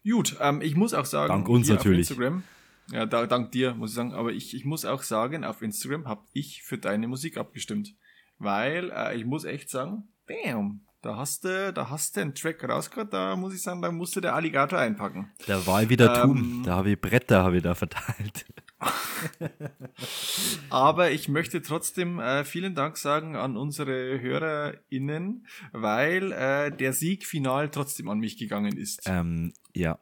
Gut, 0.04 0.38
ähm, 0.40 0.62
ich 0.62 0.76
muss 0.76 0.94
auch 0.94 1.06
sagen, 1.06 1.30
Dank 1.30 1.50
uns 1.50 1.68
natürlich. 1.68 2.12
Auf 2.12 2.18
Instagram, 2.18 2.44
ja, 2.92 3.06
da, 3.06 3.26
dank 3.26 3.52
dir, 3.52 3.74
muss 3.74 3.92
ich 3.92 3.96
sagen, 3.96 4.14
aber 4.14 4.32
ich, 4.32 4.54
ich 4.54 4.66
muss 4.66 4.86
auch 4.86 5.04
sagen, 5.04 5.44
auf 5.44 5.62
Instagram 5.62 6.08
habe 6.08 6.24
ich 6.34 6.64
für 6.64 6.78
deine 6.78 7.08
Musik 7.08 7.38
abgestimmt. 7.38 7.96
Weil 8.38 8.92
äh, 8.92 9.16
ich 9.16 9.26
muss 9.26 9.46
echt 9.46 9.70
sagen, 9.70 10.10
bam, 10.28 10.82
da 11.02 11.16
hast 11.18 11.46
du, 11.46 11.72
da 11.72 11.90
hast 11.90 12.16
du 12.16 12.22
einen 12.22 12.36
Track 12.36 12.68
rausgehört, 12.68 13.14
da 13.14 13.36
muss 13.36 13.54
ich 13.54 13.62
sagen, 13.62 13.82
da 13.82 13.92
musste 13.92 14.22
der 14.22 14.36
Alligator 14.36 14.80
einpacken. 14.80 15.32
Da 15.48 15.66
war 15.68 15.84
ich 15.84 15.90
wieder 15.90 16.24
Ähm, 16.24 16.36
tun. 16.36 16.64
Da 16.64 16.76
habe 16.76 16.92
ich 16.92 17.00
Bretter 17.00 17.44
habe 17.44 17.58
ich 17.58 17.64
da 17.64 17.76
verteilt. 17.76 18.46
Aber 20.70 21.12
ich 21.12 21.30
möchte 21.30 21.62
trotzdem 21.62 22.20
äh, 22.20 22.44
vielen 22.44 22.76
Dank 22.76 22.98
sagen 22.98 23.36
an 23.36 23.56
unsere 23.56 24.20
HörerInnen, 24.20 25.46
weil 25.72 26.32
äh, 26.32 26.76
der 26.76 26.94
Sieg 26.94 27.26
final 27.26 27.70
trotzdem 27.70 28.10
an 28.10 28.20
mich 28.20 28.38
gegangen 28.38 28.76
ist. 28.76 29.02
Ähm, 29.06 29.54
ja. 29.74 30.00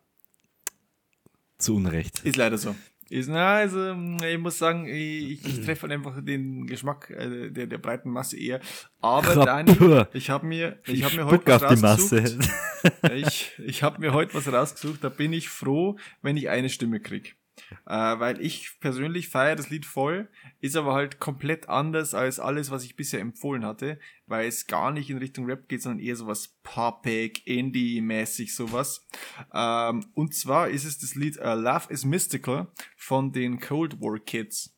Zu 1.63 1.75
Unrecht. 1.75 2.21
Ist 2.23 2.35
leider 2.35 2.57
so. 2.57 2.75
Ist, 3.09 3.29
na, 3.29 3.55
also, 3.55 3.95
ich 4.25 4.37
muss 4.39 4.57
sagen, 4.57 4.87
ich, 4.87 5.45
ich 5.45 5.61
treffe 5.61 5.83
halt 5.83 5.91
einfach 5.91 6.23
den 6.23 6.65
Geschmack 6.65 7.09
äh, 7.11 7.51
der, 7.51 7.67
der 7.67 7.77
breiten 7.77 8.09
Masse 8.09 8.37
eher. 8.37 8.59
Aber 9.01 9.27
Rappur. 9.27 9.45
Dani, 9.45 10.05
ich 10.13 10.29
habe 10.29 10.45
mir, 10.47 10.79
ich 10.87 11.03
hab 11.03 11.13
mir 11.13 11.25
heute 11.25 11.45
was 11.45 11.63
auf 11.63 11.75
die 11.75 11.85
rausgesucht. 11.85 12.37
Masse. 12.37 12.49
Ich, 13.15 13.53
ich 13.65 13.81
habe 13.81 14.01
mir 14.01 14.11
heute 14.11 14.33
was 14.33 14.51
rausgesucht, 14.51 15.05
da 15.05 15.07
bin 15.07 15.31
ich 15.31 15.47
froh, 15.47 15.95
wenn 16.21 16.35
ich 16.35 16.49
eine 16.49 16.67
Stimme 16.67 16.99
krieg. 16.99 17.37
Äh, 17.85 18.19
weil 18.19 18.41
ich 18.41 18.79
persönlich 18.79 19.29
feiere 19.29 19.55
das 19.55 19.69
Lied 19.69 19.85
voll, 19.85 20.29
ist 20.59 20.75
aber 20.75 20.93
halt 20.93 21.19
komplett 21.19 21.69
anders 21.69 22.13
als 22.13 22.39
alles, 22.39 22.71
was 22.71 22.83
ich 22.83 22.95
bisher 22.95 23.19
empfohlen 23.19 23.65
hatte, 23.65 23.99
weil 24.25 24.47
es 24.47 24.67
gar 24.67 24.91
nicht 24.91 25.09
in 25.09 25.17
Richtung 25.17 25.45
Rap 25.45 25.67
geht, 25.69 25.81
sondern 25.81 26.03
eher 26.03 26.15
sowas 26.15 26.59
poppig, 26.63 27.45
Indie-mäßig 27.45 28.55
sowas. 28.55 29.07
Ähm, 29.53 30.05
und 30.13 30.33
zwar 30.33 30.69
ist 30.69 30.85
es 30.85 30.97
das 30.97 31.15
Lied 31.15 31.37
uh, 31.37 31.53
Love 31.53 31.91
is 31.91 32.05
Mystical 32.05 32.71
von 32.95 33.31
den 33.31 33.59
Cold 33.59 33.99
War 34.01 34.19
Kids. 34.19 34.75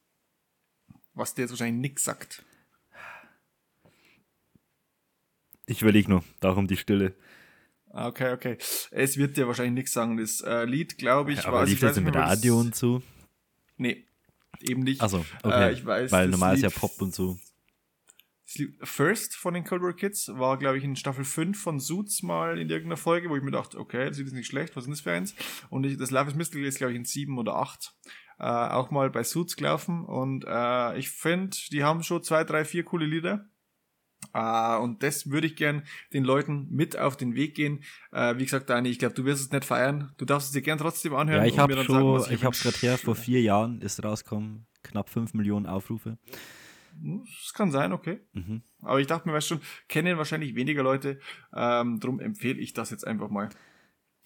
Was 1.13 1.33
dir 1.33 1.43
jetzt 1.43 1.51
wahrscheinlich 1.51 1.81
nix 1.81 2.03
sagt. 2.03 2.43
Ich 5.65 5.81
überlege 5.81 6.09
nur, 6.09 6.23
darum 6.41 6.67
die 6.67 6.77
Stille. 6.77 7.15
Okay, 7.95 8.33
okay. 8.33 8.57
Es 8.91 9.17
wird 9.17 9.37
dir 9.37 9.47
wahrscheinlich 9.47 9.73
nichts 9.73 9.93
sagen. 9.93 10.17
Das 10.17 10.41
äh, 10.41 10.65
Lied, 10.65 10.97
glaube 10.97 11.31
ich, 11.31 11.45
aber 11.47 11.59
also 11.59 11.71
lief 11.71 11.79
das 11.79 11.95
im 11.95 12.07
Radio 12.07 12.59
und 12.59 12.75
so? 12.75 13.01
Nee, 13.77 14.05
eben 14.59 14.83
nicht. 14.83 15.01
Achso, 15.01 15.25
okay. 15.43 15.69
Äh, 15.69 15.73
ich 15.73 15.85
weiß, 15.85 16.11
Weil 16.11 16.27
normal 16.27 16.55
ist 16.55 16.61
ja 16.61 16.67
Lied- 16.69 16.77
Pop 16.77 17.01
und 17.01 17.15
so. 17.15 17.39
Lied 18.57 18.75
First 18.83 19.35
von 19.35 19.53
den 19.53 19.63
Cold 19.63 19.81
War 19.81 19.93
Kids 19.93 20.29
war, 20.33 20.57
glaube 20.57 20.77
ich, 20.77 20.83
in 20.83 20.95
Staffel 20.95 21.23
5 21.23 21.59
von 21.61 21.79
Suits 21.79 22.21
mal 22.21 22.59
in 22.59 22.69
irgendeiner 22.69 22.97
Folge, 22.97 23.29
wo 23.29 23.37
ich 23.37 23.43
mir 23.43 23.51
dachte, 23.51 23.79
okay, 23.79 24.07
das 24.07 24.17
Lied 24.17 24.27
ist 24.27 24.33
nicht 24.33 24.47
schlecht, 24.47 24.75
was 24.75 24.83
sind 24.83 24.91
das 24.91 25.01
für 25.01 25.11
eins? 25.11 25.33
Und 25.69 25.85
ich, 25.85 25.97
das 25.97 26.11
Love 26.11 26.29
is 26.31 26.35
Mystical 26.35 26.65
ist, 26.65 26.77
glaube 26.77 26.91
ich, 26.93 26.97
in 26.97 27.05
7 27.05 27.37
oder 27.37 27.55
8 27.55 27.93
äh, 28.39 28.43
auch 28.43 28.91
mal 28.91 29.09
bei 29.09 29.23
Suits 29.23 29.55
gelaufen. 29.55 30.03
Und 30.05 30.43
äh, 30.47 30.97
ich 30.97 31.09
finde, 31.09 31.55
die 31.71 31.83
haben 31.83 32.03
schon 32.03 32.23
zwei, 32.23 32.43
drei, 32.43 32.65
vier 32.65 32.83
coole 32.83 33.05
Lieder. 33.05 33.49
Äh, 34.33 34.77
und 34.77 35.03
das 35.03 35.29
würde 35.29 35.47
ich 35.47 35.55
gern 35.55 35.83
den 36.13 36.23
Leuten 36.23 36.67
mit 36.69 36.97
auf 36.97 37.17
den 37.17 37.35
Weg 37.35 37.55
gehen. 37.55 37.83
Äh, 38.11 38.37
wie 38.37 38.43
gesagt, 38.43 38.69
Dani, 38.69 38.89
ich 38.89 38.99
glaube, 38.99 39.15
du 39.15 39.25
wirst 39.25 39.41
es 39.41 39.51
nicht 39.51 39.65
feiern. 39.65 40.11
Du 40.17 40.25
darfst 40.25 40.47
es 40.47 40.53
dir 40.53 40.61
gern 40.61 40.77
trotzdem 40.77 41.15
anhören. 41.15 41.41
Ja, 41.41 41.47
ich 41.47 41.59
habe 41.59 41.75
dann 41.75 41.87
sagen, 41.87 41.99
schon, 41.99 42.13
was 42.13 42.29
ich 42.29 42.43
habe 42.43 42.55
gerade 42.55 42.77
her, 42.77 42.97
vor 42.97 43.15
vier 43.15 43.41
Jahren 43.41 43.81
ist 43.81 44.03
rausgekommen, 44.03 44.65
knapp 44.83 45.09
5 45.09 45.33
Millionen 45.33 45.65
Aufrufe. 45.65 46.17
Das 47.01 47.53
kann 47.53 47.71
sein, 47.71 47.91
okay. 47.91 48.19
Mhm. 48.33 48.61
Aber 48.81 48.99
ich 48.99 49.07
dachte 49.07 49.27
mir, 49.27 49.33
weißt 49.33 49.47
schon, 49.47 49.61
kennen 49.87 50.17
wahrscheinlich 50.17 50.55
weniger 50.55 50.83
Leute, 50.83 51.19
ähm, 51.53 51.99
drum 51.99 52.19
empfehle 52.19 52.59
ich 52.59 52.73
das 52.73 52.89
jetzt 52.89 53.05
einfach 53.05 53.29
mal. 53.29 53.49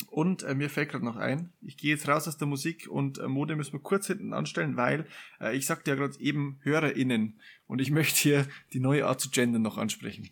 Und 0.08 0.44
äh, 0.44 0.56
mir 0.56 0.70
fällt 0.70 0.90
gerade 0.90 1.06
noch 1.06 1.18
ein, 1.18 1.52
ich 1.62 1.78
gehe 1.78 1.92
jetzt 1.92 2.08
raus 2.08 2.28
aus 2.28 2.38
der 2.38 2.48
Musik 2.48 2.88
und 2.90 3.18
äh, 3.20 3.28
Mode 3.28 3.56
müssen 3.56 3.74
wir 3.74 3.80
kurz 3.82 4.08
hinten 4.08 4.34
anstellen, 4.34 4.78
weil 4.78 5.06
äh, 5.40 5.56
ich 5.56 5.66
sagte 5.66 5.92
ja 5.92 5.96
gerade 5.96 6.20
eben 6.20 6.60
HörerInnen 6.62 7.40
und 7.68 7.82
ich 7.82 7.92
möchte 7.92 8.20
hier 8.20 8.48
die 8.74 8.80
neue 8.80 9.06
Art 9.06 9.20
zu 9.20 9.30
gendern 9.30 9.62
noch 9.62 9.78
ansprechen. 9.78 10.30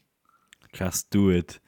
Just 0.73 1.13
do 1.13 1.31
it. 1.31 1.61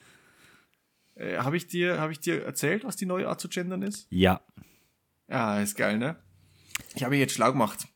Äh, 1.16 1.38
Habe 1.38 1.58
ich, 1.58 1.68
dir 1.68 2.00
hab 2.00 2.12
ich 2.12 2.20
dir 2.20 2.44
erzählt, 2.44 2.84
was 2.84 2.96
die 2.96 3.06
neue 3.06 3.28
Art 3.28 3.42
zu 3.42 3.50
gendern 3.50 3.82
ist? 3.82 4.08
Ja. 4.10 4.42
Ja, 5.28 5.60
ist 5.62 5.76
geil, 5.76 5.98
ne? 5.98 6.16
Ich 6.96 7.04
habe 7.04 7.16
jetzt 7.18 7.34
schlau 7.34 7.52
gemacht. 7.52 7.88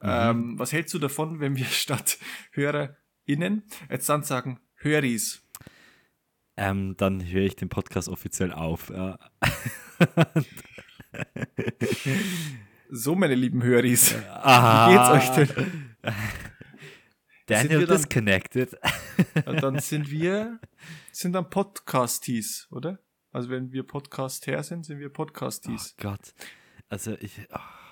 Ähm, 0.00 0.58
was 0.58 0.72
hältst 0.72 0.94
du 0.94 0.98
davon, 0.98 1.40
wenn 1.40 1.56
wir 1.56 1.64
statt 1.66 2.18
HörerInnen 2.52 3.64
jetzt 3.90 4.08
dann 4.08 4.22
sagen 4.22 4.60
Höris? 4.76 5.42
Ähm, 6.60 6.96
dann 6.96 7.24
höre 7.24 7.44
ich 7.44 7.54
den 7.56 7.68
Podcast 7.68 8.08
offiziell 8.08 8.52
auf. 8.52 8.90
Ja. 8.90 9.18
So, 12.90 13.14
meine 13.14 13.34
lieben 13.34 13.62
Höris. 13.62 14.14
Ah, 14.28 14.88
Wie 14.88 14.94
geht's 14.94 15.10
euch 15.38 15.46
denn? 15.46 15.96
Daniel 17.46 17.86
dann- 17.86 17.96
disconnected. 17.96 18.76
Und 19.46 19.62
dann 19.62 19.78
sind 19.78 20.10
wir, 20.10 20.58
sind 21.12 21.32
dann 21.34 21.48
Podcasties, 21.48 22.66
oder? 22.70 22.98
Also 23.30 23.50
wenn 23.50 23.72
wir 23.72 23.82
Podcast-her 23.86 24.62
sind, 24.62 24.84
sind 24.84 24.98
wir 24.98 25.08
Oh 25.08 25.12
Podcasties. 25.12 25.94
Gott. 25.98 26.32
Also 26.88 27.12
ich. 27.20 27.46
ach. 27.50 27.87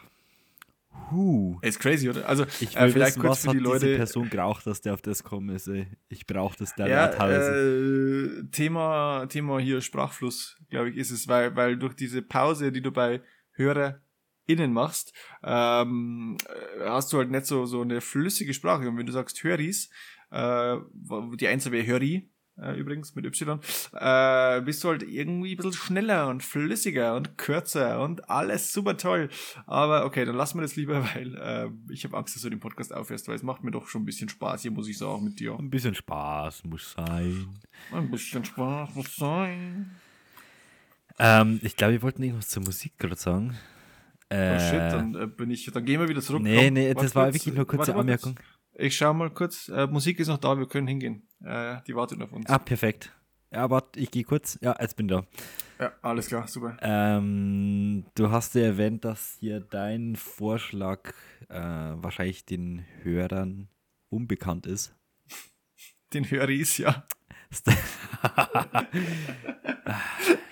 Huh. 1.10 1.58
Ist 1.62 1.78
crazy, 1.78 2.08
oder? 2.10 2.28
Also 2.28 2.44
Ich 2.60 2.76
äh, 2.76 2.82
will 2.82 2.92
vielleicht 2.92 3.16
wissen, 3.16 3.22
kurz 3.22 3.30
was 3.30 3.40
für 3.42 3.50
die 3.52 3.58
diese 3.58 3.70
Leute. 3.70 3.96
Person 3.96 4.28
geraucht, 4.30 4.66
dass 4.66 4.80
der 4.80 4.94
auf 4.94 5.02
das 5.02 5.22
kommen 5.22 5.54
ist. 5.54 5.68
Ey. 5.68 5.86
Ich 6.08 6.26
brauche 6.26 6.56
das 6.58 6.74
da 6.74 6.86
Ja, 6.86 7.06
äh, 7.06 8.44
Thema, 8.50 9.26
Thema 9.26 9.58
hier 9.58 9.80
Sprachfluss, 9.80 10.58
glaube 10.68 10.90
ich, 10.90 10.96
ist 10.96 11.10
es, 11.10 11.28
weil, 11.28 11.54
weil 11.54 11.76
durch 11.76 11.94
diese 11.94 12.22
Pause, 12.22 12.72
die 12.72 12.82
du 12.82 12.90
bei 12.90 13.22
HörerInnen 13.52 14.72
machst, 14.72 15.12
ähm, 15.44 16.36
äh, 16.48 16.88
hast 16.88 17.12
du 17.12 17.18
halt 17.18 17.30
nicht 17.30 17.46
so, 17.46 17.66
so 17.66 17.82
eine 17.82 18.00
flüssige 18.00 18.52
Sprache. 18.52 18.88
Und 18.88 18.96
wenn 18.98 19.06
du 19.06 19.12
sagst 19.12 19.42
Höris, 19.44 19.90
äh, 20.30 20.76
die 21.36 21.48
Einzel 21.48 21.72
wäre 21.72 21.86
Höri, 21.86 22.30
äh, 22.60 22.78
übrigens 22.78 23.14
mit 23.14 23.24
Y, 23.26 23.60
äh, 23.92 24.60
bist 24.62 24.82
du 24.84 24.88
halt 24.88 25.02
irgendwie 25.02 25.52
ein 25.52 25.56
bisschen 25.56 25.72
schneller 25.72 26.28
und 26.28 26.42
flüssiger 26.42 27.14
und 27.16 27.36
kürzer 27.38 28.00
und 28.00 28.28
alles 28.30 28.72
super 28.72 28.96
toll. 28.96 29.28
Aber 29.66 30.04
okay, 30.04 30.24
dann 30.24 30.36
lassen 30.36 30.58
wir 30.58 30.62
das 30.62 30.76
lieber, 30.76 31.02
weil 31.14 31.34
äh, 31.36 31.92
ich 31.92 32.04
habe 32.04 32.16
Angst, 32.16 32.34
dass 32.34 32.42
du 32.42 32.50
den 32.50 32.60
Podcast 32.60 32.94
aufhörst, 32.94 33.28
weil 33.28 33.34
es 33.36 33.42
macht 33.42 33.62
mir 33.64 33.70
doch 33.70 33.86
schon 33.88 34.02
ein 34.02 34.06
bisschen 34.06 34.28
Spaß 34.28 34.62
hier, 34.62 34.70
muss 34.70 34.88
ich 34.88 34.98
sagen, 34.98 35.24
mit 35.24 35.38
dir. 35.40 35.54
Ein 35.58 35.70
bisschen 35.70 35.94
Spaß 35.94 36.64
muss 36.64 36.92
sein. 36.96 37.48
Ein 37.92 38.10
bisschen 38.10 38.44
Spaß 38.44 38.94
muss 38.94 39.14
sein. 39.16 39.90
Ähm, 41.18 41.60
ich 41.62 41.76
glaube, 41.76 41.94
wir 41.94 42.02
wollten 42.02 42.22
irgendwas 42.22 42.48
zur 42.48 42.62
Musik 42.62 42.98
gerade 42.98 43.16
sagen. 43.16 43.56
Äh, 44.28 44.56
Oh 44.56 44.58
shit, 44.58 44.80
dann 44.92 45.14
äh, 45.14 45.26
bin 45.28 45.50
ich, 45.50 45.64
dann 45.72 45.84
gehen 45.84 46.00
wir 46.00 46.08
wieder 46.08 46.20
zurück. 46.20 46.42
nee, 46.42 46.64
Komm, 46.64 46.74
nee, 46.74 46.92
das 46.94 47.14
war 47.14 47.26
kurz. 47.26 47.34
wirklich 47.36 47.54
nur 47.54 47.66
kurze 47.66 47.94
Warte 47.94 48.06
mal 48.06 48.18
kurz. 48.18 48.34
Ich 48.78 48.96
schau 48.96 49.14
mal 49.14 49.30
kurz. 49.30 49.68
Äh, 49.68 49.86
Musik 49.86 50.20
ist 50.20 50.28
noch 50.28 50.38
da, 50.38 50.58
wir 50.58 50.66
können 50.66 50.86
hingehen. 50.86 51.26
Äh, 51.42 51.78
die 51.86 51.94
wartet 51.94 52.20
auf 52.20 52.32
uns. 52.32 52.48
Ah, 52.48 52.58
perfekt. 52.58 53.12
Ja, 53.50 53.70
warte, 53.70 53.98
ich 53.98 54.10
gehe 54.10 54.24
kurz. 54.24 54.58
Ja, 54.60 54.76
jetzt 54.78 54.96
bin 54.96 55.08
ich 55.08 55.14
da. 55.14 55.24
Ja, 55.78 55.92
alles 56.02 56.28
klar, 56.28 56.46
super. 56.46 56.76
Ähm, 56.82 58.04
du 58.14 58.30
hast 58.30 58.54
ja 58.54 58.62
erwähnt, 58.62 59.04
dass 59.04 59.36
hier 59.40 59.60
dein 59.60 60.16
Vorschlag 60.16 61.12
äh, 61.48 61.58
wahrscheinlich 61.58 62.44
den 62.44 62.84
Hörern 63.02 63.68
unbekannt 64.10 64.66
ist. 64.66 64.94
Den 66.12 66.30
Höris, 66.30 66.78
ja. 66.78 67.06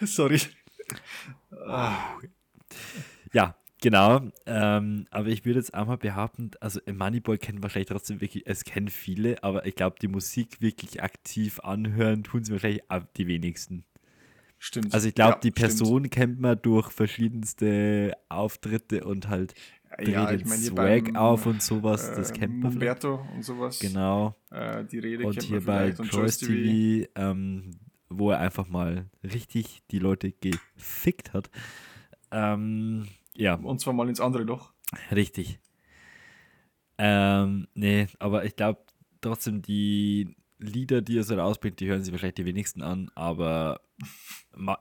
Sorry. 0.00 0.40
Ja, 3.32 3.56
genau. 3.84 4.22
Ähm, 4.46 5.06
aber 5.10 5.28
ich 5.28 5.44
würde 5.44 5.60
jetzt 5.60 5.74
einmal 5.74 5.98
behaupten, 5.98 6.50
also 6.60 6.80
Moneyboy 6.90 7.38
kennen 7.38 7.62
wahrscheinlich 7.62 7.88
trotzdem 7.88 8.20
wirklich, 8.20 8.46
es 8.46 8.64
kennen 8.64 8.88
viele, 8.88 9.44
aber 9.44 9.66
ich 9.66 9.76
glaube, 9.76 9.96
die 10.00 10.08
Musik 10.08 10.60
wirklich 10.60 11.02
aktiv 11.02 11.60
anhören, 11.60 12.24
tun 12.24 12.42
sie 12.42 12.52
wahrscheinlich 12.52 12.82
die 13.16 13.28
wenigsten. 13.28 13.84
Stimmt. 14.58 14.94
Also 14.94 15.08
ich 15.08 15.14
glaube, 15.14 15.34
Ja, 15.34 15.40
die 15.40 15.50
stimmt. 15.50 15.56
Person 15.56 16.10
kennt 16.10 16.40
man 16.40 16.58
durch 16.62 16.90
verschiedenste 16.90 18.14
Auftritte 18.30 19.04
und 19.04 19.28
halt 19.28 19.54
ja, 20.00 20.32
ich 20.32 20.44
mein, 20.44 20.58
Swag 20.58 21.04
beim, 21.04 21.16
auf 21.16 21.46
und 21.46 21.62
sowas, 21.62 22.10
das 22.16 22.30
äh, 22.30 22.34
kennt 22.34 22.60
man 22.60 22.72
vielleicht. 22.72 23.04
Umberto 23.04 23.28
und 23.34 23.44
sowas. 23.44 23.78
Genau. 23.78 24.34
Äh, 24.50 24.84
die 24.86 24.98
Rede 24.98 25.26
Und 25.26 25.34
kennt 25.34 25.44
hier 25.44 25.60
man 25.60 25.66
bei 25.66 25.92
Choice 25.92 26.38
TV. 26.38 26.52
TV, 26.52 27.10
ähm, 27.14 27.70
wo 28.08 28.30
er 28.30 28.40
einfach 28.40 28.66
mal 28.66 29.06
richtig 29.22 29.82
die 29.90 29.98
Leute 29.98 30.32
gefickt 30.32 31.32
hat. 31.32 31.50
Ähm, 32.32 33.06
ja, 33.36 33.54
Und 33.54 33.80
zwar 33.80 33.92
mal 33.94 34.08
ins 34.08 34.20
andere 34.20 34.44
Loch. 34.44 34.72
richtig. 35.10 35.58
Ähm, 36.98 37.66
nee, 37.74 38.06
aber 38.18 38.44
ich 38.44 38.54
glaube 38.56 38.80
trotzdem, 39.20 39.62
die 39.62 40.36
Lieder, 40.58 41.02
die 41.02 41.18
er 41.18 41.24
so 41.24 41.34
rausbringt, 41.34 41.80
die 41.80 41.88
hören 41.88 42.02
sich 42.04 42.12
wahrscheinlich 42.12 42.36
die 42.36 42.44
wenigsten 42.44 42.82
an, 42.82 43.10
aber 43.14 43.80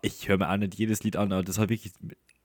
ich 0.01 0.27
höre 0.27 0.37
mir 0.37 0.49
auch 0.51 0.57
nicht 0.57 0.75
jedes 0.75 1.03
Lied 1.03 1.15
an, 1.17 1.31
aber 1.31 1.43
das 1.43 1.57
war 1.57 1.69
wirklich 1.69 1.93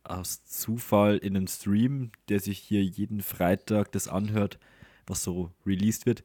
aus 0.04 0.44
Zufall 0.44 1.18
in 1.18 1.36
einem 1.36 1.46
Stream, 1.46 2.12
der 2.28 2.40
sich 2.40 2.58
hier 2.58 2.82
jeden 2.82 3.20
Freitag 3.20 3.92
das 3.92 4.08
anhört, 4.08 4.58
was 5.06 5.22
so 5.22 5.52
released 5.66 6.06
wird. 6.06 6.24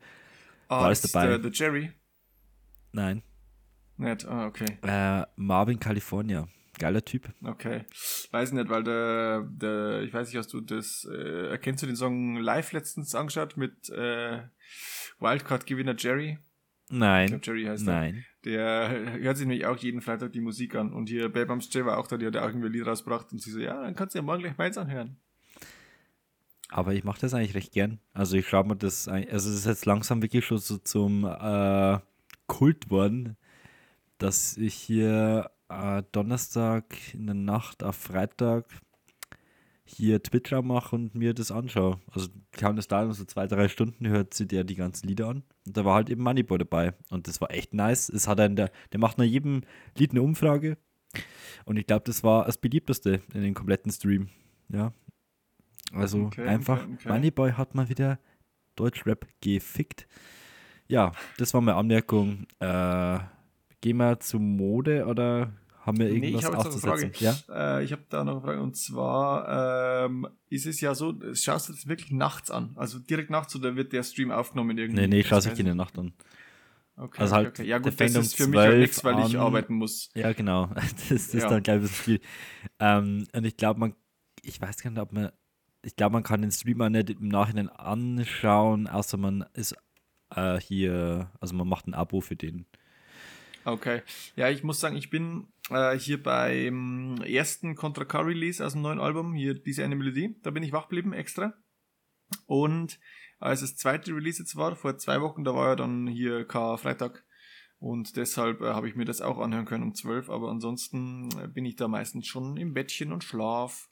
Ah, 0.69 0.83
War 0.83 0.91
es 0.91 1.03
ist 1.03 1.13
dabei? 1.13 1.27
Der, 1.27 1.39
der 1.39 1.51
Jerry. 1.51 1.91
Nein, 2.93 3.23
Nicht, 3.97 4.25
ah, 4.25 4.45
okay. 4.47 4.77
Äh, 4.83 5.25
Marvin 5.35 5.79
California. 5.79 6.47
Geiler 6.83 7.05
Typ. 7.05 7.29
Okay. 7.41 7.85
Weiß 8.31 8.51
nicht, 8.51 8.67
weil 8.67 8.83
der, 8.83 9.47
der, 9.49 10.01
ich 10.01 10.13
weiß 10.13 10.27
nicht, 10.27 10.35
hast 10.35 10.51
du 10.51 10.59
das, 10.59 11.07
äh, 11.09 11.47
erkennst 11.47 11.81
du 11.81 11.87
den 11.87 11.95
Song 11.95 12.35
live 12.35 12.73
letztens 12.73 13.15
angeschaut 13.15 13.55
mit 13.55 13.89
äh, 13.89 14.41
Wildcard-Gewinner 15.21 15.95
Jerry? 15.97 16.39
Ich 16.89 16.97
Nein. 16.97 17.27
glaube, 17.27 17.45
Jerry 17.45 17.63
heißt. 17.63 17.85
Nein. 17.85 18.25
Der 18.43 18.89
hört 19.21 19.37
sich 19.37 19.47
nämlich 19.47 19.65
auch 19.65 19.77
jeden 19.77 20.01
Freitag 20.01 20.33
die 20.33 20.41
Musik 20.41 20.75
an. 20.75 20.91
Und 20.91 21.07
hier 21.07 21.29
Babams 21.29 21.73
J 21.73 21.85
war 21.85 21.97
auch 21.97 22.07
da, 22.07 22.17
die 22.17 22.25
hat 22.25 22.35
ja 22.35 22.41
auch 22.41 22.49
irgendwie 22.49 22.67
ein 22.67 22.73
Lied 22.73 22.85
rausgebracht. 22.85 23.31
Und 23.31 23.41
sie 23.41 23.51
so, 23.51 23.61
ja, 23.61 23.81
dann 23.81 23.95
kannst 23.95 24.13
du 24.13 24.19
ja 24.19 24.23
morgen 24.23 24.41
gleich 24.41 24.57
meins 24.57 24.77
anhören. 24.77 25.15
Aber 26.67 26.93
ich 26.93 27.05
mache 27.05 27.21
das 27.21 27.33
eigentlich 27.33 27.55
recht 27.55 27.71
gern. 27.71 27.99
Also 28.11 28.35
ich 28.35 28.45
schaue 28.49 28.65
mir 28.65 28.75
das, 28.75 29.07
also 29.07 29.25
es 29.31 29.45
ist 29.45 29.67
jetzt 29.67 29.85
langsam 29.85 30.21
wirklich 30.21 30.43
schon 30.43 30.57
so 30.57 30.77
zum 30.79 31.23
äh, 31.23 31.99
Kult 32.47 32.89
worden, 32.89 33.37
dass 34.17 34.57
ich 34.57 34.73
hier 34.73 35.49
äh, 35.69 36.03
Donnerstag 36.11 36.95
in 37.13 37.25
der 37.25 37.35
Nacht 37.35 37.83
auf 37.83 37.95
Freitag 37.95 38.65
hier 39.85 40.23
Twitch 40.23 40.51
mache 40.51 40.95
und 40.95 41.15
mir 41.15 41.33
das 41.33 41.51
anschaue. 41.51 41.99
Also 42.11 42.29
kann 42.51 42.75
das 42.75 42.87
dauern 42.87 43.11
so 43.13 43.25
zwei, 43.25 43.47
drei 43.47 43.67
Stunden, 43.67 44.07
hört 44.07 44.33
sich 44.33 44.47
der 44.47 44.63
die 44.63 44.75
ganzen 44.75 45.07
Lieder 45.07 45.27
an. 45.27 45.43
Und 45.65 45.77
da 45.77 45.85
war 45.85 45.95
halt 45.95 46.09
eben 46.09 46.23
Moneyboy 46.23 46.57
dabei. 46.57 46.93
Und 47.09 47.27
das 47.27 47.41
war 47.41 47.51
echt 47.51 47.73
nice. 47.73 48.09
Es 48.09 48.27
hat 48.27 48.39
einen 48.39 48.55
der, 48.55 48.71
der 48.91 48.99
macht 48.99 49.17
nach 49.17 49.25
jedem 49.25 49.61
Lied 49.97 50.11
eine 50.11 50.21
Umfrage. 50.21 50.77
Und 51.65 51.77
ich 51.77 51.85
glaube, 51.85 52.03
das 52.05 52.23
war 52.23 52.45
das 52.45 52.57
beliebteste 52.57 53.21
in 53.33 53.41
den 53.41 53.53
kompletten 53.53 53.91
Stream. 53.91 54.29
Ja. 54.69 54.93
Also 55.91 56.23
Okay, 56.23 56.47
einfach, 56.47 56.83
okay, 56.83 56.93
okay. 56.95 57.09
Moneyboy 57.09 57.51
hat 57.51 57.75
mal 57.75 57.89
wieder 57.89 58.19
Deutschrap 58.75 59.27
gefickt. 59.41 60.07
Ja, 60.87 61.11
das 61.37 61.53
war 61.53 61.61
meine 61.61 61.77
Anmerkung. 61.77 62.47
Äh, 62.59 63.19
gehen 63.83 63.97
wir 63.97 64.17
zu 64.21 64.39
Mode 64.39 65.05
oder 65.05 65.51
haben 65.81 65.99
wir 65.99 66.05
Nee, 66.07 66.29
irgendwas 66.29 66.41
ich 66.41 66.47
eine 66.47 66.57
auszusetzen? 66.57 67.13
Frage. 67.13 67.41
Ja? 67.49 67.77
Äh, 67.79 67.83
ich 67.83 67.91
habe 67.91 68.03
da 68.07 68.23
noch 68.23 68.35
eine 68.37 68.41
Frage. 68.41 68.61
Und 68.61 68.77
zwar 68.77 70.05
ähm, 70.05 70.27
ist 70.49 70.65
es 70.65 70.79
ja 70.79 70.95
so, 70.95 71.13
schaust 71.33 71.67
du 71.67 71.73
das 71.73 71.87
wirklich 71.87 72.09
nachts 72.11 72.49
an? 72.49 72.71
Also 72.77 72.99
direkt 72.99 73.29
nachts 73.29 73.53
oder 73.57 73.75
wird 73.75 73.91
der 73.91 74.03
Stream 74.03 74.31
aufgenommen 74.31 74.77
irgendwie? 74.77 75.01
Nee, 75.01 75.07
nee, 75.07 75.19
ich 75.19 75.27
schaue 75.27 75.39
weiß 75.45 75.59
in 75.59 75.65
der 75.65 75.75
Nacht 75.75 75.99
an. 75.99 76.13
Okay, 76.95 77.21
Also 77.21 77.35
okay, 77.35 77.43
halt, 77.45 77.47
okay. 77.59 77.67
Ja 77.67 77.79
der 77.79 77.91
gut, 77.91 77.99
das 77.99 78.15
ist 78.15 78.35
für 78.37 78.47
mich 78.47 78.59
halt 78.59 78.69
12 78.71 78.81
nichts, 78.81 79.03
weil 79.03 79.19
ich 79.19 79.35
an. 79.35 79.41
arbeiten 79.41 79.73
muss. 79.75 80.09
Ja, 80.15 80.31
genau. 80.31 80.67
Das, 81.09 81.11
ist 81.11 81.33
Ja. 81.33 81.49
dann 81.49 81.61
gleich 81.63 81.75
ein 81.77 81.81
bisschen 81.81 81.95
viel. 82.03 82.21
Ähm, 82.79 83.27
und 83.33 83.43
ich 83.45 83.57
glaube, 83.57 83.79
man, 83.81 83.95
ich 84.43 84.61
weiß 84.61 84.81
gar 84.81 84.91
nicht, 84.91 84.99
ob 85.01 85.11
man, 85.11 85.31
ich 85.81 85.97
glaube, 85.97 86.13
man 86.13 86.23
kann 86.23 86.41
den 86.41 86.51
Streamer 86.51 86.89
nicht 86.89 87.09
im 87.09 87.27
Nachhinein 87.27 87.67
anschauen, 87.67 88.87
außer 88.87 89.17
man 89.17 89.43
ist 89.53 89.75
äh, 90.33 90.59
hier, 90.61 91.29
also 91.41 91.53
man 91.55 91.67
macht 91.67 91.87
ein 91.87 91.93
Abo 91.93 92.21
für 92.21 92.37
den. 92.37 92.65
Okay. 93.65 94.01
Ja, 94.35 94.49
ich 94.49 94.63
muss 94.63 94.79
sagen, 94.79 94.95
ich 94.95 95.09
bin 95.09 95.47
äh, 95.69 95.97
hier 95.97 96.21
beim 96.21 97.17
ersten 97.23 97.75
Contra 97.75 98.05
K 98.05 98.21
Release 98.21 98.65
aus 98.65 98.73
dem 98.73 98.81
neuen 98.81 98.99
Album, 98.99 99.33
hier 99.33 99.53
diese 99.53 99.83
eine 99.83 99.95
Melodie, 99.95 100.35
da 100.43 100.51
bin 100.51 100.63
ich 100.63 100.73
wach 100.73 100.83
geblieben 100.83 101.13
extra. 101.13 101.53
Und 102.45 102.99
als 103.39 103.61
das 103.61 103.75
zweite 103.75 104.15
Release 104.15 104.41
jetzt 104.41 104.55
war, 104.55 104.75
vor 104.75 104.97
zwei 104.97 105.21
Wochen, 105.21 105.43
da 105.43 105.53
war 105.53 105.69
ja 105.69 105.75
dann 105.75 106.07
hier 106.07 106.45
K 106.45 106.77
Freitag. 106.77 107.25
Und 107.79 108.15
deshalb 108.15 108.61
äh, 108.61 108.73
habe 108.73 108.87
ich 108.87 108.95
mir 108.95 109.03
das 109.03 109.21
auch 109.21 109.39
anhören 109.39 109.65
können 109.65 109.83
um 109.83 109.93
12. 109.93 110.29
Aber 110.29 110.49
ansonsten 110.49 111.29
äh, 111.37 111.47
bin 111.47 111.65
ich 111.65 111.75
da 111.75 111.89
meistens 111.89 112.27
schon 112.27 112.55
im 112.55 112.73
Bettchen 112.73 113.11
und 113.11 113.25
schlaf. 113.25 113.89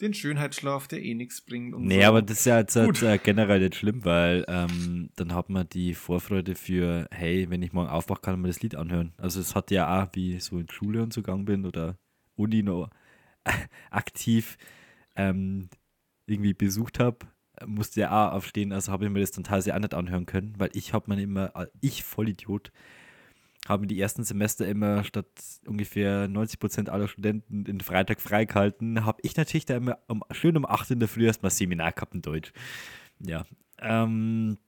Den 0.00 0.14
Schönheitsschlaf, 0.14 0.88
der 0.88 1.02
eh 1.02 1.14
nichts 1.14 1.40
bringt. 1.42 1.74
Und 1.74 1.84
Nee, 1.86 2.02
so. 2.02 2.08
aber 2.08 2.22
das 2.22 2.40
ist 2.40 2.46
ja 2.46 2.58
jetzt, 2.58 2.74
jetzt 2.76 3.02
äh, 3.02 3.18
generell 3.18 3.60
nicht 3.60 3.76
schlimm, 3.76 4.04
weil 4.04 4.44
ähm, 4.48 5.10
dann 5.16 5.34
hat 5.34 5.50
man 5.50 5.68
die 5.68 5.94
Vorfreude 5.94 6.54
für, 6.54 7.08
hey, 7.10 7.48
wenn 7.50 7.62
ich 7.62 7.72
morgen 7.72 7.88
aufwache, 7.88 8.20
kann 8.20 8.40
man 8.40 8.50
das 8.50 8.62
Lied 8.62 8.74
anhören. 8.74 9.12
Also 9.16 9.40
es 9.40 9.54
hat 9.54 9.70
ja 9.70 10.02
auch, 10.02 10.08
wie 10.12 10.36
ich 10.36 10.44
so 10.44 10.58
in 10.58 10.68
Schule 10.70 11.02
und 11.02 11.12
so 11.12 11.22
gegangen 11.22 11.44
bin 11.44 11.64
oder 11.66 11.96
Uni 12.36 12.62
noch 12.62 12.90
aktiv 13.90 14.56
ähm, 15.16 15.68
irgendwie 16.26 16.54
besucht 16.54 16.98
habe, 16.98 17.18
musste 17.66 18.00
ja 18.00 18.28
auch 18.28 18.32
aufstehen, 18.32 18.72
also 18.72 18.90
habe 18.92 19.04
ich 19.04 19.10
mir 19.10 19.20
das 19.20 19.30
dann 19.30 19.44
teilweise 19.44 19.74
auch 19.74 19.80
nicht 19.80 19.94
anhören 19.94 20.26
können, 20.26 20.54
weil 20.58 20.70
ich 20.72 20.92
habe 20.92 21.14
mir 21.14 21.22
immer, 21.22 21.54
äh, 21.54 21.66
ich 21.80 22.02
Vollidiot, 22.02 22.72
mir 23.68 23.86
die 23.86 24.00
ersten 24.00 24.24
Semester 24.24 24.66
immer 24.66 25.04
statt 25.04 25.26
ungefähr 25.66 26.28
90% 26.28 26.88
aller 26.88 27.08
Studenten 27.08 27.64
den 27.64 27.80
Freitag 27.80 28.20
freigehalten, 28.20 29.04
habe 29.04 29.20
ich 29.22 29.36
natürlich 29.36 29.64
da 29.64 29.76
immer 29.76 29.98
um, 30.06 30.22
schön 30.30 30.56
um 30.56 30.66
8 30.66 30.92
in 30.92 31.00
der 31.00 31.08
Früh 31.08 31.26
erstmal 31.26 31.50
Seminar 31.50 31.92
gehabt 31.92 32.14
in 32.14 32.22
Deutsch. 32.22 32.52
Ja, 33.20 33.46
ähm, 33.78 34.58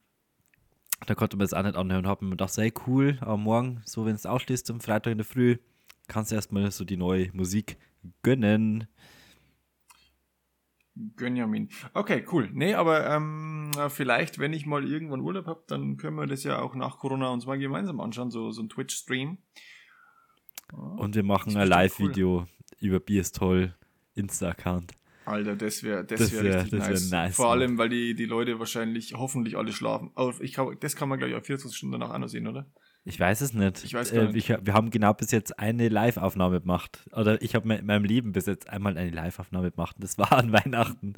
da 1.04 1.14
konnte 1.14 1.36
man 1.36 1.44
das 1.44 1.52
auch 1.52 1.62
nicht 1.62 1.76
anhören, 1.76 2.06
habe 2.06 2.24
mir 2.24 2.32
gedacht, 2.32 2.54
sei 2.54 2.72
cool, 2.86 3.18
aber 3.20 3.36
morgen, 3.36 3.82
so 3.84 4.06
wenn 4.06 4.14
es 4.14 4.24
aufstehst 4.24 4.70
am 4.70 4.80
Freitag 4.80 5.12
in 5.12 5.18
der 5.18 5.26
Früh, 5.26 5.58
kannst 6.08 6.30
du 6.30 6.36
erstmal 6.36 6.70
so 6.70 6.84
die 6.84 6.96
neue 6.96 7.30
Musik 7.32 7.76
gönnen. 8.22 8.86
Gönjamin. 11.16 11.68
Okay, 11.94 12.24
cool. 12.32 12.48
Nee, 12.52 12.74
aber 12.74 13.08
ähm, 13.10 13.70
vielleicht, 13.88 14.38
wenn 14.38 14.52
ich 14.52 14.64
mal 14.66 14.88
irgendwann 14.90 15.20
Urlaub 15.20 15.46
habe, 15.46 15.62
dann 15.68 15.96
können 15.98 16.16
wir 16.16 16.26
das 16.26 16.42
ja 16.44 16.60
auch 16.60 16.74
nach 16.74 16.98
Corona 16.98 17.28
uns 17.30 17.46
mal 17.46 17.58
gemeinsam 17.58 18.00
anschauen, 18.00 18.30
so, 18.30 18.50
so 18.50 18.62
ein 18.62 18.68
Twitch-Stream. 18.68 19.38
Und 20.72 21.14
wir 21.14 21.22
machen 21.22 21.56
ein 21.56 21.68
Live-Video 21.68 22.46
über 22.80 22.98
Bier 23.00 23.20
ist 23.20 23.36
toll 23.36 23.74
Insta-Account. 24.14 24.92
Alter, 25.24 25.56
das 25.56 25.82
wäre 25.82 26.04
das 26.04 26.20
Das 26.20 26.32
wär 26.32 26.44
wär- 26.44 26.54
richtig 26.62 26.78
das 26.78 26.80
wär 26.88 26.94
nice. 26.94 27.10
nice, 27.10 27.36
Vor 27.36 27.50
allem, 27.50 27.78
weil 27.78 27.88
die, 27.88 28.14
die 28.14 28.26
Leute 28.26 28.58
wahrscheinlich 28.58 29.14
hoffentlich 29.14 29.56
alle 29.56 29.72
schlafen. 29.72 30.10
Aber 30.14 30.32
ich 30.40 30.56
das 30.80 30.94
kann 30.96 31.08
man, 31.08 31.18
glaube 31.18 31.30
ich, 31.32 31.36
auf 31.36 31.44
24 31.44 31.76
Stunden 31.76 31.92
danach 31.98 32.14
auch 32.14 32.18
noch 32.18 32.28
sehen, 32.28 32.46
oder? 32.46 32.66
Ich 33.08 33.20
weiß 33.20 33.40
es 33.40 33.52
nicht. 33.52 33.84
Ich 33.84 33.94
weiß 33.94 34.12
gar 34.12 34.24
Äh, 34.24 34.32
nicht. 34.32 34.50
Ich, 34.50 34.56
wir 34.66 34.74
haben 34.74 34.90
genau 34.90 35.14
bis 35.14 35.30
jetzt 35.30 35.58
eine 35.60 35.88
Live-Aufnahme 35.88 36.60
gemacht. 36.60 37.08
Oder 37.12 37.40
ich 37.40 37.54
habe 37.54 37.72
in 37.72 37.86
meinem 37.86 38.04
Leben 38.04 38.32
bis 38.32 38.46
jetzt 38.46 38.68
einmal 38.68 38.98
eine 38.98 39.10
Live-Aufnahme 39.10 39.70
gemacht. 39.70 39.94
Das 40.00 40.18
war 40.18 40.32
an 40.32 40.50
Weihnachten. 40.52 41.14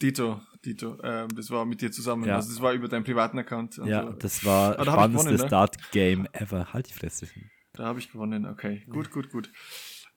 Dito, 0.00 0.40
Dito, 0.64 0.96
ähm, 1.02 1.28
das 1.34 1.50
war 1.50 1.64
mit 1.64 1.80
dir 1.80 1.90
zusammen. 1.90 2.24
Ja. 2.24 2.36
Also 2.36 2.50
das 2.50 2.60
war 2.62 2.72
über 2.72 2.86
deinen 2.86 3.02
privaten 3.04 3.38
Account. 3.38 3.78
Also, 3.78 3.90
Ja, 3.90 4.12
das 4.12 4.44
war 4.44 4.78
Ah, 4.78 4.84
da 4.84 4.92
spannendste 4.92 5.30
gewonnen, 5.30 5.40
ne? 5.42 5.46
Start-Game 5.48 6.28
ever. 6.32 6.72
Halt 6.72 6.88
die 6.88 6.92
Fresse. 6.92 7.26
Da 7.72 7.84
habe 7.86 7.98
ich 7.98 8.12
gewonnen, 8.12 8.46
okay. 8.46 8.84
Gut, 8.88 9.10
gut, 9.10 9.30
gut. 9.30 9.50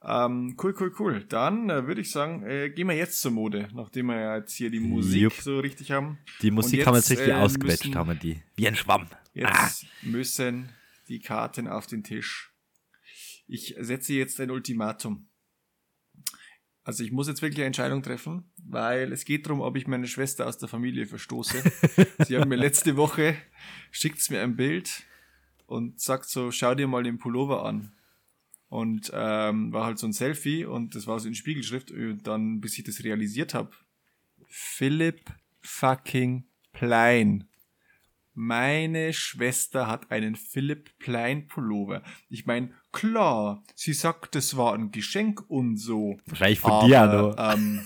Ähm, 0.02 0.56
cool, 0.64 0.74
cool, 0.80 0.94
cool. 1.00 1.26
Dann 1.28 1.70
äh, 1.70 1.86
würde 1.86 2.02
ich 2.02 2.12
sagen, 2.12 2.44
äh, 2.46 2.70
gehen 2.70 2.88
wir 2.88 2.96
jetzt 2.96 3.20
zur 3.22 3.32
Mode, 3.32 3.68
nachdem 3.74 4.06
wir 4.08 4.20
ja 4.20 4.38
jetzt 4.38 4.56
hier 4.56 4.70
die 4.70 4.80
Musik 4.80 5.22
Jupp. 5.24 5.34
so 5.34 5.60
richtig 5.60 5.92
haben. 5.92 6.18
Die 6.42 6.52
Musik 6.52 6.80
jetzt, 6.80 6.88
haben 6.88 6.94
wir 6.94 7.00
jetzt 7.00 7.10
richtig 7.12 7.28
äh, 7.28 7.34
ausquetscht, 7.34 7.86
müssen- 7.86 7.96
haben 7.96 8.08
wir 8.10 8.16
die. 8.16 8.42
Wie 8.56 8.68
ein 8.68 8.76
Schwamm. 8.76 9.08
Jetzt 9.34 9.86
müssen 10.02 10.70
die 11.10 11.20
Karten 11.20 11.68
auf 11.68 11.86
den 11.86 12.04
Tisch. 12.04 12.54
Ich 13.48 13.76
setze 13.80 14.14
jetzt 14.14 14.40
ein 14.40 14.52
Ultimatum. 14.52 15.28
Also 16.84 17.04
ich 17.04 17.12
muss 17.12 17.28
jetzt 17.28 17.42
wirklich 17.42 17.60
eine 17.60 17.68
Entscheidung 17.68 18.02
treffen, 18.02 18.52
weil 18.64 19.12
es 19.12 19.26
geht 19.26 19.46
darum, 19.46 19.60
ob 19.62 19.76
ich 19.76 19.86
meine 19.86 20.08
Schwester 20.08 20.48
aus 20.48 20.58
der 20.58 20.70
Familie 20.70 21.06
verstoße. 21.08 21.62
Sie 22.26 22.38
haben 22.38 22.50
mir 22.50 22.56
letzte 22.56 22.96
Woche, 22.96 23.36
schickt 23.92 24.28
mir 24.32 24.42
ein 24.42 24.56
Bild 24.56 25.04
und 25.68 26.00
sagt 26.00 26.30
so, 26.30 26.52
schau 26.52 26.74
dir 26.74 26.88
mal 26.88 27.04
den 27.04 27.20
Pullover 27.20 27.66
an. 27.66 27.92
Und 28.70 29.12
ähm, 29.14 29.74
war 29.74 29.86
halt 29.86 29.98
so 29.98 30.08
ein 30.08 30.14
Selfie 30.14 30.64
und 30.64 30.96
das 30.96 31.08
war 31.08 31.20
so 31.20 31.28
in 31.28 31.36
Spiegelschrift. 31.36 31.92
Und 31.92 32.26
dann, 32.28 32.62
bis 32.62 32.78
ich 32.78 32.84
das 32.84 33.04
realisiert 33.04 33.54
habe, 33.54 33.72
Philipp 34.48 35.32
fucking 35.62 36.46
Plein. 36.72 37.50
Meine 38.34 39.12
Schwester 39.12 39.88
hat 39.88 40.12
einen 40.12 40.36
Philipp 40.36 40.98
Plein 41.00 41.48
Pullover. 41.48 42.04
Ich 42.30 42.46
meine, 42.46 42.72
klar, 42.92 43.64
sie 43.76 43.94
sagt, 43.94 44.36
das 44.36 44.56
war 44.56 44.76
ein 44.76 44.92
Geschenk 44.92 45.50
und 45.50 45.78
so. 45.78 46.18
Wahrscheinlich 46.26 46.60
von 46.60 46.72
aber, 46.72 46.88
dir, 46.88 47.02
Anno. 47.02 47.36
Ähm, 47.38 47.82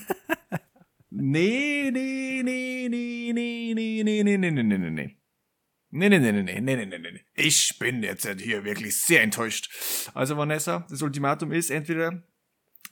nee, 1.10 1.90
nee, 1.90 2.42
nee, 2.44 2.88
nee, 2.88 3.32
nee, 3.32 3.72
nee, 3.74 4.02
nee, 4.04 4.22
nee, 4.22 4.36
nee, 4.36 4.50
nee, 4.50 4.62
nee, 4.62 4.90
nee, 4.90 5.16
Nee, 5.96 6.08
nee, 6.08 6.18
nee, 6.18 6.32
nee, 6.32 6.42
nee, 6.42 6.60
nee, 6.60 6.86
nee, 6.86 6.98
nee. 6.98 7.20
Ich 7.34 7.78
bin 7.78 8.02
jetzt 8.02 8.28
hier 8.40 8.64
wirklich 8.64 9.00
sehr 9.00 9.22
enttäuscht. 9.22 9.70
Also 10.12 10.36
Vanessa, 10.36 10.84
das 10.90 11.02
Ultimatum 11.02 11.52
ist 11.52 11.70
entweder 11.70 12.24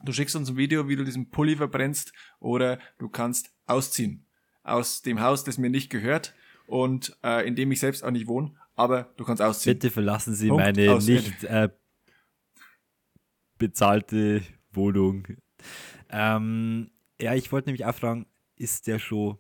du 0.05 0.13
schickst 0.13 0.37
uns 0.37 0.49
ein 0.49 0.57
Video, 0.57 0.89
wie 0.89 0.95
du 0.95 1.05
diesen 1.05 1.29
Pulli 1.29 1.57
verbrennst 1.57 2.13
oder 2.39 2.79
du 2.99 3.09
kannst 3.09 3.51
ausziehen 3.67 4.27
aus 4.63 5.03
dem 5.03 5.21
Haus, 5.21 5.43
das 5.43 5.59
mir 5.59 5.69
nicht 5.69 5.91
gehört 5.91 6.33
und 6.67 7.19
äh, 7.25 7.45
in 7.45 7.57
dem 7.57 7.73
ich 7.73 7.81
selbst 7.81 8.05
auch 8.05 8.13
nicht 8.13 8.29
wohne, 8.29 8.55
aber 8.77 9.13
du 9.17 9.25
kannst 9.25 9.43
ausziehen. 9.43 9.75
Bitte 9.77 9.91
verlassen 9.91 10.37
Sie 10.37 10.47
Punkt, 10.47 10.65
meine 10.65 10.93
ausziehen. 10.93 11.25
nicht 11.25 11.43
äh, 11.43 11.71
bezahlte 13.59 14.43
Wohnung. 14.73 15.27
Ähm, 16.09 16.93
ja, 17.21 17.35
ich 17.35 17.51
wollte 17.51 17.69
nämlich 17.69 17.85
auch 17.85 17.97
fragen, 17.97 18.27
ist 18.55 18.87
der 18.87 19.01
schon 19.01 19.39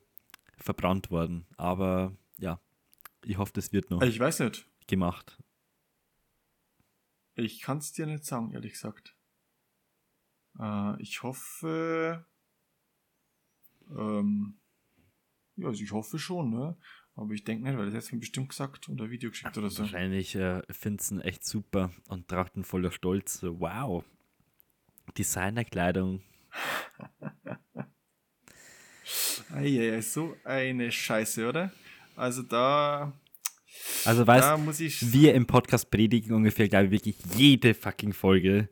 verbrannt 0.57 1.13
worden? 1.13 1.47
Aber 1.57 2.17
ich 3.25 3.39
hoffe, 3.39 3.53
das 3.55 3.73
wird 3.73 3.91
noch 3.91 4.03
Ich 4.03 4.19
weiß 4.19 4.41
nicht. 4.41 4.67
gemacht. 4.87 5.39
Ich 7.35 7.61
kann 7.63 7.79
es 7.79 7.93
dir 7.93 8.07
nicht 8.07 8.25
sagen, 8.25 8.53
ehrlich 8.53 8.73
gesagt. 8.73 9.17
Äh, 10.59 11.01
ich 11.01 11.23
hoffe. 11.23 12.27
Ähm, 13.91 14.59
ja, 15.57 15.69
also 15.69 15.83
ich 15.83 15.93
hoffe 15.93 16.19
schon, 16.19 16.51
ne? 16.51 16.77
Aber 17.15 17.33
ich 17.33 17.45
denke 17.45 17.65
nicht, 17.69 17.77
weil 17.77 17.87
das 17.87 17.95
jetzt 17.95 18.13
mir 18.13 18.19
bestimmt 18.21 18.49
gesagt 18.51 18.89
oder 18.89 19.11
Video 19.11 19.31
geschickt 19.31 19.57
oder 19.59 19.69
so. 19.71 19.83
Wahrscheinlich 19.83 20.35
äh, 20.35 20.63
findet 20.71 21.11
ihn 21.11 21.21
echt 21.21 21.45
super 21.45 21.93
und 22.09 22.29
tragt 22.29 22.57
ihn 22.57 22.65
voller 22.65 22.91
Stolz. 22.91 23.43
Wow, 23.43 24.05
Designerkleidung. 25.19 26.23
Eieiei, 29.53 30.01
so 30.01 30.37
eine 30.45 30.91
Scheiße, 30.91 31.47
oder? 31.49 31.73
Also 32.17 32.43
da, 32.43 33.13
Also 34.05 34.25
da 34.25 34.27
weißt 34.27 34.65
muss 34.65 34.81
ich. 34.81 35.13
wir 35.13 35.35
im 35.35 35.47
Podcast 35.47 35.91
predigen 35.91 36.35
ungefähr, 36.35 36.69
glaube 36.69 36.87
ich, 36.87 36.91
wirklich 36.93 37.17
jede 37.37 37.75
fucking 37.75 38.13
Folge. 38.13 38.69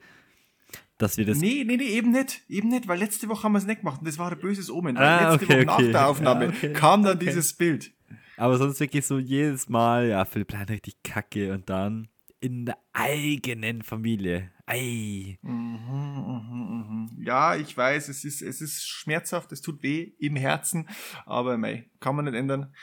dass 0.99 1.17
wir 1.17 1.25
das. 1.25 1.39
Nee, 1.39 1.65
nee, 1.67 1.77
nee, 1.79 1.85
eben 1.85 2.11
nicht. 2.11 2.43
Eben 2.49 2.69
nicht, 2.69 2.87
weil 2.87 2.99
letzte 2.99 3.29
Woche 3.29 3.45
haben 3.45 3.53
wir 3.53 3.59
es 3.59 3.67
nicht 3.67 3.81
gemacht 3.81 4.01
und 4.01 4.07
das 4.09 4.19
war 4.19 4.31
ein 4.31 4.39
böses 4.39 4.71
Omen. 4.71 4.97
Ah, 4.99 5.33
letzte 5.33 5.47
okay, 5.47 5.57
Woche 5.59 5.67
nach 5.67 5.79
okay. 5.79 5.93
der 5.93 6.09
Aufnahme 6.09 6.45
Ja, 6.47 6.51
okay, 6.51 6.73
kam 6.75 7.03
dann 7.03 7.19
dieses 7.19 7.55
Bild. 7.55 7.93
Aber 8.37 8.57
sonst 8.59 8.81
wirklich 8.81 9.07
so 9.07 9.19
jedes 9.19 9.69
Mal, 9.69 10.09
ja, 10.09 10.25
Philipp 10.25 10.53
Lein 10.53 10.67
richtig 10.69 11.03
kacke 11.03 11.53
und 11.53 11.69
dann 11.71 12.09
in 12.41 12.67
der 12.67 12.79
eigenen 12.95 13.83
Familie. 13.83 14.51
Ei. 14.67 15.39
Mhm, 15.43 15.51
mhm, 15.53 17.07
mhm. 17.17 17.23
Ja, 17.23 17.57
ich 17.57 17.77
weiß, 17.77 18.09
es 18.09 18.25
ist, 18.25 18.41
es 18.41 18.61
ist 18.63 18.87
schmerzhaft, 18.89 19.53
es 19.53 19.61
tut 19.61 19.83
weh 19.83 20.13
im 20.19 20.37
Herzen, 20.37 20.89
aber 21.27 21.59
mei, 21.59 21.91
kann 22.01 22.17
man 22.17 22.25
nicht 22.27 22.35
ändern. 22.35 22.75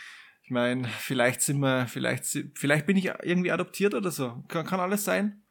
Ich 0.48 0.52
meine, 0.52 0.88
vielleicht 0.88 1.42
sind 1.42 1.60
wir, 1.60 1.88
vielleicht, 1.88 2.24
vielleicht 2.56 2.86
bin 2.86 2.96
ich 2.96 3.12
irgendwie 3.22 3.52
adoptiert 3.52 3.94
oder 3.94 4.12
so. 4.12 4.46
Kann, 4.48 4.66
kann 4.66 4.80
alles 4.80 5.04
sein. 5.04 5.44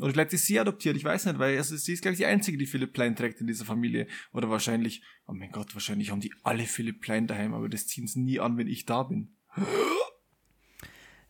Oder 0.00 0.10
vielleicht 0.14 0.32
ist 0.32 0.46
sie 0.46 0.58
adoptiert, 0.58 0.96
ich 0.96 1.04
weiß 1.04 1.26
nicht, 1.26 1.38
weil 1.38 1.56
also 1.56 1.76
sie 1.76 1.92
ist, 1.92 2.02
glaube 2.02 2.14
ich, 2.14 2.18
die 2.18 2.26
Einzige, 2.26 2.58
die 2.58 2.66
Philipp 2.66 2.92
Plein 2.92 3.14
trägt 3.14 3.40
in 3.40 3.46
dieser 3.46 3.64
Familie. 3.64 4.08
Oder 4.32 4.50
wahrscheinlich, 4.50 5.04
oh 5.28 5.32
mein 5.32 5.52
Gott, 5.52 5.74
wahrscheinlich 5.74 6.10
haben 6.10 6.18
die 6.20 6.34
alle 6.42 6.64
Philipp 6.64 7.02
Plein 7.02 7.28
daheim, 7.28 7.54
aber 7.54 7.68
das 7.68 7.86
ziehen 7.86 8.08
sie 8.08 8.18
nie 8.18 8.40
an, 8.40 8.58
wenn 8.58 8.66
ich 8.66 8.84
da 8.84 9.04
bin. 9.04 9.36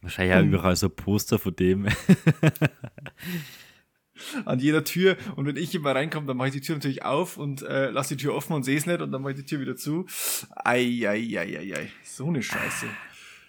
Wahrscheinlich 0.01 0.35
ja 0.35 0.41
Hm. 0.41 0.49
überall 0.49 0.75
so 0.75 0.89
Poster 0.89 1.39
von 1.39 1.55
dem. 1.55 1.89
An 4.45 4.59
jeder 4.59 4.85
Tür. 4.85 5.17
Und 5.37 5.47
wenn 5.47 5.57
ich 5.57 5.75
immer 5.75 5.95
reinkomme, 5.95 6.27
dann 6.27 6.37
mache 6.37 6.49
ich 6.49 6.55
die 6.55 6.61
Tür 6.61 6.77
natürlich 6.77 7.05
auf 7.05 7.37
und 7.37 7.63
äh, 7.63 7.91
lasse 7.91 8.17
die 8.17 8.23
Tür 8.23 8.35
offen 8.35 8.53
und 8.55 8.63
sehe 8.65 8.77
es 8.77 8.87
nicht 8.87 9.01
und 9.01 9.13
dann 9.13 9.23
mache 9.23 9.33
ich 9.33 9.39
die 9.39 9.45
Tür 9.47 9.61
wieder 9.61 9.77
zu. 9.77 10.07
Ei, 10.65 11.03
ei, 11.07 11.39
ei, 11.39 11.59
ei, 11.59 11.75
ei. 11.75 11.91
So 12.05 12.27
eine 12.29 12.43
Scheiße. 12.43 12.87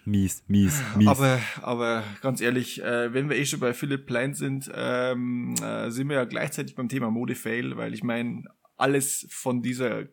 mies, 0.04 0.42
mies, 0.48 0.82
mies. 0.96 1.08
Aber, 1.08 1.38
aber 1.62 2.02
ganz 2.22 2.40
ehrlich, 2.40 2.82
äh, 2.82 3.12
wenn 3.12 3.28
wir 3.28 3.36
eh 3.36 3.44
schon 3.44 3.60
bei 3.60 3.74
Philipp 3.74 4.06
Plein 4.06 4.34
sind, 4.34 4.70
ähm, 4.74 5.54
äh, 5.62 5.90
sind 5.90 6.08
wir 6.08 6.16
ja 6.16 6.24
gleichzeitig 6.24 6.74
beim 6.74 6.88
Thema 6.88 7.10
Mode-Fail, 7.10 7.76
weil 7.76 7.92
ich 7.94 8.02
meine, 8.02 8.44
alles 8.76 9.26
von 9.30 9.60
dieser 9.60 10.04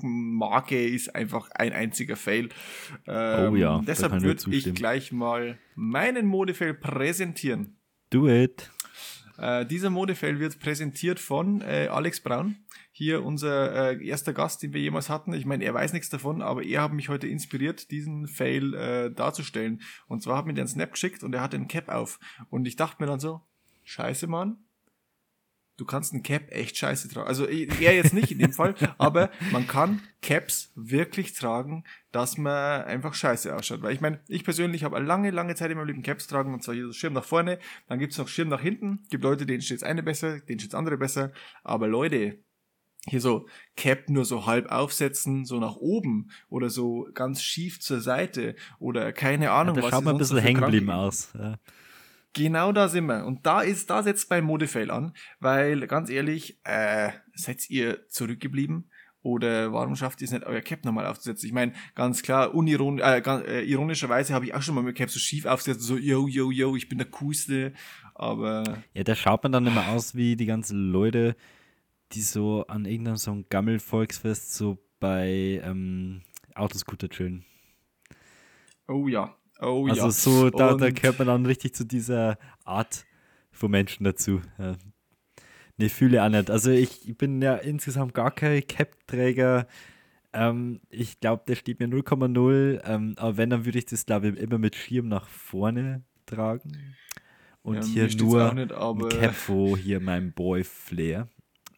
Marke 0.00 0.86
ist 0.86 1.14
einfach 1.14 1.50
ein 1.50 1.72
einziger 1.72 2.16
Fail. 2.16 2.50
Ähm, 3.06 3.52
Oh 3.52 3.56
ja, 3.56 3.82
Deshalb 3.86 4.22
würde 4.22 4.42
ich 4.54 4.72
gleich 4.74 5.10
mal 5.12 5.58
meinen 5.74 6.26
Mode-Fail 6.26 6.74
präsentieren. 6.74 7.76
Do 8.10 8.28
it. 8.28 8.70
Äh, 9.42 9.66
dieser 9.66 9.90
Modefail 9.90 10.38
wird 10.38 10.60
präsentiert 10.60 11.18
von 11.18 11.62
äh, 11.62 11.88
Alex 11.90 12.20
Braun. 12.20 12.58
Hier 12.92 13.24
unser 13.24 13.90
äh, 13.90 14.06
erster 14.06 14.32
Gast, 14.32 14.62
den 14.62 14.72
wir 14.72 14.80
jemals 14.80 15.08
hatten. 15.08 15.32
Ich 15.34 15.46
meine, 15.46 15.64
er 15.64 15.74
weiß 15.74 15.92
nichts 15.94 16.10
davon, 16.10 16.42
aber 16.42 16.62
er 16.62 16.82
hat 16.82 16.92
mich 16.92 17.08
heute 17.08 17.26
inspiriert, 17.26 17.90
diesen 17.90 18.28
Fail 18.28 18.72
äh, 18.74 19.10
darzustellen. 19.10 19.82
Und 20.06 20.22
zwar 20.22 20.36
hat 20.36 20.46
mir 20.46 20.54
der 20.54 20.62
einen 20.62 20.68
Snap 20.68 20.92
geschickt 20.92 21.24
und 21.24 21.34
er 21.34 21.40
hat 21.40 21.56
einen 21.56 21.66
Cap 21.66 21.88
auf. 21.88 22.20
Und 22.50 22.66
ich 22.66 22.76
dachte 22.76 23.02
mir 23.02 23.08
dann 23.08 23.18
so, 23.18 23.40
scheiße, 23.82 24.28
Mann. 24.28 24.58
Du 25.78 25.86
kannst 25.86 26.12
einen 26.12 26.22
Cap 26.22 26.50
echt 26.50 26.76
scheiße 26.76 27.08
tragen. 27.08 27.26
Also 27.26 27.48
ich- 27.48 27.80
er 27.80 27.94
jetzt 27.96 28.12
nicht 28.12 28.30
in 28.30 28.38
dem 28.38 28.52
Fall, 28.52 28.74
aber 28.98 29.30
man 29.52 29.66
kann 29.66 30.02
Caps 30.20 30.70
wirklich 30.74 31.32
tragen, 31.32 31.84
dass 32.12 32.36
man 32.36 32.82
einfach 32.82 33.14
scheiße 33.14 33.54
ausschaut. 33.56 33.82
Weil 33.82 33.94
ich 33.94 34.00
meine, 34.00 34.20
ich 34.28 34.44
persönlich 34.44 34.84
habe 34.84 34.96
eine 34.96 35.06
lange, 35.06 35.30
lange 35.30 35.54
Zeit 35.54 35.70
in 35.70 35.78
meinem 35.78 35.86
Leben 35.88 36.02
Caps 36.02 36.26
tragen 36.26 36.52
und 36.52 36.62
zwar 36.62 36.74
hier 36.74 36.86
so 36.86 36.92
Schirm 36.92 37.14
nach 37.14 37.24
vorne, 37.24 37.58
dann 37.88 37.98
gibt's 37.98 38.18
noch 38.18 38.28
Schirm 38.28 38.48
nach 38.48 38.60
hinten. 38.60 39.00
Gibt 39.10 39.24
Leute, 39.24 39.46
denen 39.46 39.62
steht's 39.62 39.82
eine 39.82 40.02
besser, 40.02 40.40
denen 40.40 40.60
steht's 40.60 40.74
andere 40.74 40.98
besser. 40.98 41.32
Aber 41.64 41.88
Leute, 41.88 42.38
hier 43.06 43.20
so 43.20 43.48
Cap 43.76 44.08
nur 44.10 44.24
so 44.24 44.46
halb 44.46 44.70
aufsetzen, 44.70 45.44
so 45.46 45.58
nach 45.58 45.74
oben 45.76 46.30
oder 46.48 46.70
so 46.70 47.08
ganz 47.14 47.42
schief 47.42 47.80
zur 47.80 48.00
Seite 48.00 48.54
oder 48.78 49.12
keine 49.12 49.46
Ja, 49.46 49.58
Ahnung, 49.60 49.74
da 49.74 49.82
was 49.82 49.90
schaut 49.90 50.00
es 50.00 50.04
man 50.04 50.14
ein 50.14 50.18
bisschen 50.18 50.38
hängen 50.38 50.60
geblieben 50.60 50.90
aus. 50.90 51.32
Ja. 51.36 51.56
Genau 52.34 52.72
da 52.72 52.88
sind 52.88 53.06
wir. 53.06 53.26
Und 53.26 53.44
da 53.46 53.60
ist, 53.60 53.90
da 53.90 54.02
setzt 54.02 54.30
mein 54.30 54.44
Modefail 54.44 54.90
an, 54.90 55.12
weil 55.40 55.86
ganz 55.86 56.08
ehrlich, 56.08 56.58
äh, 56.64 57.10
seid 57.34 57.68
ihr 57.68 58.08
zurückgeblieben? 58.08 58.90
Oder 59.22 59.72
warum 59.72 59.94
schafft 59.94 60.20
ihr 60.20 60.24
es 60.24 60.32
nicht, 60.32 60.44
euer 60.46 60.62
Cap 60.62 60.84
nochmal 60.84 61.06
aufzusetzen? 61.06 61.46
Ich 61.46 61.52
meine, 61.52 61.74
ganz 61.94 62.22
klar, 62.22 62.54
uniron 62.54 62.98
äh, 62.98 63.20
ganz, 63.22 63.46
äh, 63.46 63.62
ironischerweise 63.62 64.34
habe 64.34 64.46
ich 64.46 64.54
auch 64.54 64.62
schon 64.62 64.74
mal 64.74 64.82
mit 64.82 64.96
Cap 64.96 65.10
so 65.10 65.20
schief 65.20 65.46
aufgesetzt, 65.46 65.82
so 65.82 65.96
yo, 65.96 66.26
yo, 66.26 66.50
yo, 66.50 66.74
ich 66.74 66.88
bin 66.88 66.98
der 66.98 67.06
Coolste. 67.06 67.72
Aber 68.14 68.64
ja, 68.94 69.04
da 69.04 69.14
schaut 69.14 69.44
man 69.44 69.52
dann 69.52 69.66
immer 69.66 69.88
aus 69.88 70.16
wie 70.16 70.34
die 70.34 70.46
ganzen 70.46 70.90
Leute, 70.90 71.36
die 72.12 72.22
so 72.22 72.66
an 72.66 72.84
irgendeinem 72.84 73.16
so 73.16 73.30
einem 73.30 73.44
Gammel-Volksfest 73.48 74.54
so 74.54 74.78
bei 74.98 75.60
ähm, 75.64 76.22
Autoscooter 76.54 77.08
chillen. 77.08 77.44
oh 78.88 79.06
ja, 79.06 79.36
oh 79.62 79.86
Also 79.88 80.06
ja. 80.06 80.10
so, 80.10 80.50
da, 80.50 80.74
da 80.74 80.90
gehört 80.90 81.18
man 81.18 81.28
dann 81.28 81.46
richtig 81.46 81.74
zu 81.74 81.84
dieser 81.84 82.38
Art 82.64 83.06
von 83.50 83.70
Menschen 83.70 84.04
dazu. 84.04 84.40
Ja. 84.58 84.76
Ne, 85.78 85.88
fühle 85.88 86.22
auch 86.22 86.28
nicht. 86.28 86.50
Also 86.50 86.70
ich, 86.70 87.16
bin 87.16 87.40
ja 87.40 87.56
insgesamt 87.56 88.14
gar 88.14 88.30
kein 88.30 88.66
Cap-Träger. 88.66 89.66
Ähm, 90.32 90.80
ich 90.90 91.20
glaube, 91.20 91.44
der 91.46 91.54
steht 91.56 91.80
mir 91.80 91.88
0,0. 91.88 92.80
Ähm, 92.84 93.14
aber 93.16 93.36
wenn, 93.36 93.50
dann 93.50 93.64
würde 93.64 93.78
ich 93.78 93.86
das, 93.86 94.06
glaube 94.06 94.28
ich, 94.28 94.36
immer 94.36 94.58
mit 94.58 94.76
Schirm 94.76 95.08
nach 95.08 95.28
vorne 95.28 96.02
tragen. 96.26 96.96
Und 97.62 97.76
Ja, 97.76 97.82
hier 97.84 98.16
nur 98.16 98.54
nicht, 98.54 98.70
Cap, 98.70 99.34
wo 99.46 99.76
hier 99.76 100.00
mein 100.00 100.32
Boy 100.32 100.64
Flair. 100.64 101.28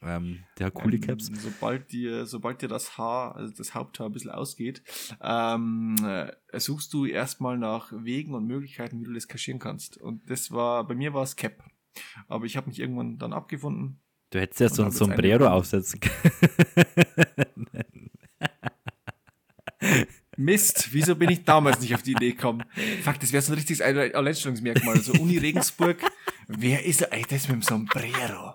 Ähm, 0.05 0.45
der 0.59 0.67
hat 0.67 0.75
coole 0.75 0.97
Ähm, 0.97 1.01
Caps. 1.01 1.31
Sobald 1.35 1.91
dir, 1.91 2.27
sobald 2.27 2.61
dir 2.63 2.69
das 2.69 2.99
Haar, 2.99 3.35
also 3.37 3.53
das 3.57 3.75
Haupthaar 3.75 4.09
ein 4.09 4.13
bisschen 4.13 4.31
ausgeht, 4.31 4.83
ähm, 5.23 5.97
äh, 6.05 6.33
suchst 6.61 6.93
du 6.93 7.07
erstmal 7.07 7.57
nach 7.59 7.91
Wegen 7.93 8.35
und 8.35 8.47
Möglichkeiten, 8.47 9.01
wie 9.01 9.05
du 9.05 9.13
das 9.15 9.29
kaschieren 9.29 9.59
kannst. 9.61 9.97
Und 9.97 10.29
das 10.31 10.51
war, 10.51 10.87
bei 10.87 10.95
mir 10.95 11.15
war 11.15 11.23
es 11.23 11.37
Cap. 11.37 11.63
Aber 12.29 12.45
ich 12.45 12.57
habe 12.57 12.69
mich 12.69 12.79
irgendwann 12.81 13.19
dann 13.19 13.33
abgefunden. 13.33 14.01
Du 14.31 14.41
hättest 14.41 14.61
ja 14.61 14.69
so 14.69 14.83
ein 14.85 14.91
Sombrero 14.91 15.47
aufsetzen 15.47 16.01
können. 16.01 18.11
Mist, 20.37 20.89
wieso 20.93 21.15
bin 21.15 21.31
ich 21.31 21.45
damals 21.45 21.81
nicht 21.81 21.95
auf 21.95 22.03
die 22.03 22.13
Idee 22.13 22.33
gekommen? 22.33 22.65
Fuck, 23.03 23.21
das 23.21 23.33
wäre 23.33 23.43
so 23.43 23.53
ein 23.53 23.57
richtiges 23.57 23.81
Alle- 23.81 24.15
Alleinstellungsmerkmal. 24.15 25.01
So 25.01 25.13
Uni 25.13 25.39
Regensburg, 25.39 25.99
wer 26.49 26.85
ist 26.85 27.13
eigentlich 27.13 27.27
das 27.29 27.49
mit 27.49 27.57
dem 27.59 27.63
Sombrero? 27.63 28.55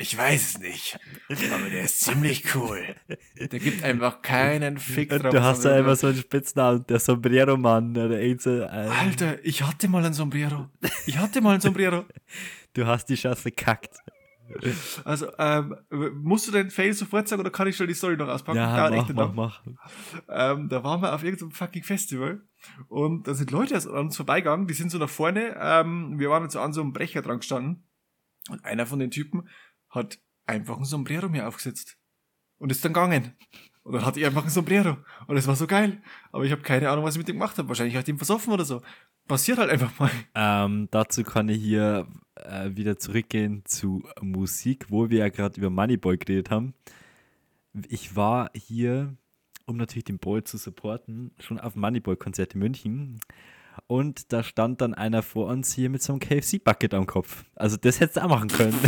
Ich 0.00 0.16
weiß 0.16 0.50
es 0.50 0.58
nicht, 0.60 0.98
aber 1.28 1.70
der 1.70 1.82
ist 1.82 2.00
ziemlich 2.00 2.54
cool. 2.54 2.94
Der 3.36 3.58
gibt 3.58 3.82
einfach 3.82 4.22
keinen 4.22 4.78
Fick 4.78 5.10
Und 5.10 5.24
drauf. 5.24 5.32
du 5.32 5.42
hast 5.42 5.64
ja 5.64 5.76
immer 5.76 5.96
so 5.96 6.06
einen 6.06 6.16
Spitznamen, 6.16 6.86
der 6.86 7.00
Sombrero-Mann 7.00 7.96
oder 7.96 8.20
äh, 8.20 8.36
Alter, 8.68 9.44
ich 9.44 9.62
hatte 9.62 9.88
mal 9.88 10.04
ein 10.04 10.12
Sombrero. 10.14 10.70
Ich 11.06 11.18
hatte 11.18 11.40
mal 11.40 11.54
ein 11.56 11.60
Sombrero. 11.60 12.04
Du 12.74 12.86
hast 12.86 13.06
die 13.06 13.16
Chance 13.16 13.42
verkackt. 13.42 13.96
Also, 15.04 15.28
ähm, 15.38 15.76
musst 16.22 16.46
du 16.46 16.52
den 16.52 16.70
Fail 16.70 16.92
sofort 16.92 17.26
sagen 17.26 17.40
oder 17.40 17.50
kann 17.50 17.66
ich 17.66 17.76
schon 17.76 17.88
die 17.88 17.94
Story 17.94 18.16
noch 18.16 18.28
auspacken? 18.28 18.58
Ja, 18.58 18.90
mach, 18.90 19.08
mach, 19.14 19.34
mach. 19.34 19.62
Ähm, 20.28 20.68
da 20.68 20.84
waren 20.84 21.02
wir 21.02 21.12
auf 21.14 21.24
irgendeinem 21.24 21.50
fucking 21.50 21.82
Festival 21.82 22.42
und 22.88 23.26
da 23.26 23.34
sind 23.34 23.50
Leute 23.50 23.74
an 23.74 24.06
uns 24.06 24.16
vorbeigegangen, 24.16 24.66
die 24.66 24.74
sind 24.74 24.90
so 24.90 24.98
nach 24.98 25.08
vorne, 25.08 25.56
ähm, 25.60 26.18
wir 26.18 26.30
waren 26.30 26.44
jetzt 26.44 26.52
so 26.52 26.60
an 26.60 26.72
so 26.72 26.80
einem 26.80 26.92
Brecher 26.92 27.22
dran 27.22 27.38
gestanden 27.38 27.84
und 28.48 28.64
einer 28.64 28.86
von 28.86 28.98
den 28.98 29.10
Typen 29.10 29.48
hat 29.90 30.18
einfach 30.46 30.78
ein 30.78 30.84
Sombrero 30.84 31.28
mir 31.28 31.46
aufgesetzt 31.46 31.98
und 32.58 32.70
ist 32.70 32.84
dann 32.84 32.92
gegangen. 32.92 33.32
Und 33.82 33.94
dann 33.94 34.04
hatte 34.04 34.20
ich 34.20 34.26
einfach 34.26 34.44
ein 34.44 34.50
Sombrero 34.50 34.98
und 35.26 35.36
es 35.36 35.46
war 35.46 35.56
so 35.56 35.66
geil. 35.66 36.02
Aber 36.30 36.44
ich 36.44 36.52
habe 36.52 36.62
keine 36.62 36.90
Ahnung, 36.90 37.04
was 37.04 37.14
ich 37.14 37.18
mit 37.18 37.28
dem 37.28 37.36
gemacht 37.36 37.56
habe. 37.56 37.68
Wahrscheinlich 37.68 37.96
hat 37.96 38.04
ich 38.04 38.14
ihn 38.14 38.18
versoffen 38.18 38.52
oder 38.52 38.64
so. 38.64 38.82
Passiert 39.26 39.58
halt 39.58 39.70
einfach 39.70 39.98
mal. 39.98 40.10
Ähm, 40.34 40.88
dazu 40.90 41.22
kann 41.24 41.48
ich 41.48 41.62
hier 41.62 42.06
äh, 42.34 42.70
wieder 42.74 42.98
zurückgehen 42.98 43.62
zu 43.64 44.04
Musik, 44.20 44.86
wo 44.90 45.08
wir 45.10 45.18
ja 45.18 45.28
gerade 45.28 45.58
über 45.58 45.70
Moneyboy 45.70 46.18
geredet 46.18 46.50
haben. 46.50 46.74
Ich 47.88 48.16
war 48.16 48.50
hier, 48.54 49.14
um 49.66 49.76
natürlich 49.76 50.04
den 50.04 50.18
Boy 50.18 50.44
zu 50.44 50.58
supporten, 50.58 51.32
schon 51.38 51.58
auf 51.58 51.74
dem 51.74 51.82
Moneyboy-Konzert 51.82 52.54
in 52.54 52.60
München. 52.60 53.20
Und 53.86 54.32
da 54.32 54.42
stand 54.42 54.80
dann 54.80 54.94
einer 54.94 55.22
vor 55.22 55.46
uns 55.46 55.72
hier 55.72 55.90
mit 55.90 56.02
so 56.02 56.12
einem 56.12 56.20
KFC-Bucket 56.20 56.94
am 56.94 57.06
Kopf. 57.06 57.44
Also 57.54 57.76
das 57.76 58.00
hättest 58.00 58.16
du 58.16 58.24
auch 58.24 58.28
machen 58.28 58.48
können. 58.48 58.74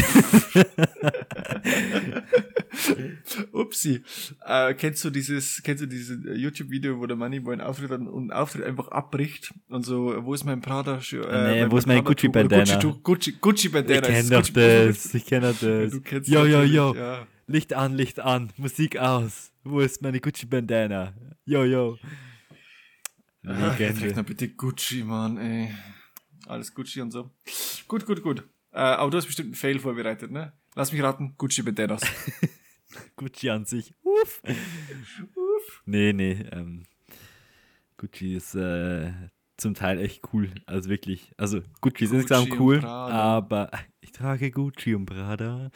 Upsi. 3.52 4.02
Äh, 4.46 4.74
kennst 4.74 5.04
du 5.04 5.10
dieses, 5.10 5.62
kennst 5.62 5.82
du 5.82 5.86
dieses 5.86 6.18
YouTube-Video, 6.34 6.98
wo 6.98 7.06
der 7.06 7.16
Moneyboy 7.16 7.54
einen 7.54 7.60
Auftritt 7.62 7.90
hat 7.90 8.00
und 8.00 8.32
Auftritt 8.32 8.64
einfach 8.64 8.88
abbricht 8.88 9.52
und 9.68 9.84
so, 9.84 10.14
wo 10.24 10.34
ist 10.34 10.44
mein 10.44 10.60
Prada? 10.60 11.00
Äh, 11.12 11.64
Nee, 11.64 11.70
wo 11.70 11.76
ist 11.78 11.86
mein 11.86 12.04
Gucci-Bandana? 12.04 12.78
Gucci, 12.80 12.98
Gucci, 13.02 13.32
Gucci 13.40 13.66
ich 13.68 13.72
Bandana. 13.72 14.00
kenne 14.02 14.18
ist 14.18 14.32
doch 14.32 14.48
das. 14.48 15.14
Ich 15.14 15.26
kenne 15.26 15.54
das. 15.58 15.90
Du 15.90 16.00
kennst 16.00 16.28
Jo, 16.28 16.44
jo, 16.44 16.62
jo. 16.62 16.94
Ja. 16.94 17.26
Licht 17.46 17.72
an, 17.74 17.94
Licht 17.94 18.20
an. 18.20 18.50
Musik 18.56 18.98
aus. 18.98 19.52
Wo 19.64 19.80
ist 19.80 20.02
meine 20.02 20.20
Gucci-Bandana? 20.20 21.12
Jo, 21.44 21.64
jo. 21.64 21.98
Legende. 23.42 24.12
noch 24.16 24.24
bitte 24.24 24.48
Gucci, 24.50 25.04
Mann, 25.04 25.38
ey. 25.38 25.74
Alles 26.46 26.74
Gucci 26.74 27.00
und 27.00 27.10
so. 27.10 27.30
Gut, 27.88 28.06
gut, 28.06 28.22
gut. 28.22 28.40
Äh, 28.72 28.78
aber 28.78 29.10
du 29.10 29.18
hast 29.18 29.26
bestimmt 29.26 29.48
einen 29.48 29.54
Fail 29.54 29.78
vorbereitet, 29.78 30.30
ne? 30.30 30.52
Lass 30.74 30.92
mich 30.92 31.02
raten, 31.02 31.34
Gucci 31.36 31.62
Bandanas. 31.62 32.02
Gucci 33.16 33.50
an 33.50 33.64
sich. 33.66 33.94
Uff. 34.02 34.42
Nee, 35.86 36.12
nee. 36.12 36.44
Ähm, 36.52 36.84
Gucci 37.96 38.34
ist 38.34 38.54
äh, 38.54 39.12
zum 39.56 39.74
Teil 39.74 40.00
echt 40.00 40.22
cool. 40.32 40.52
Also 40.66 40.88
wirklich. 40.88 41.32
Also 41.36 41.60
Gucci 41.80 42.04
ist 42.04 42.12
insgesamt 42.12 42.58
cool, 42.58 42.84
aber 42.84 43.70
ich 44.00 44.12
trage 44.12 44.50
Gucci 44.50 44.94
und 44.94 45.06
Prada. 45.06 45.70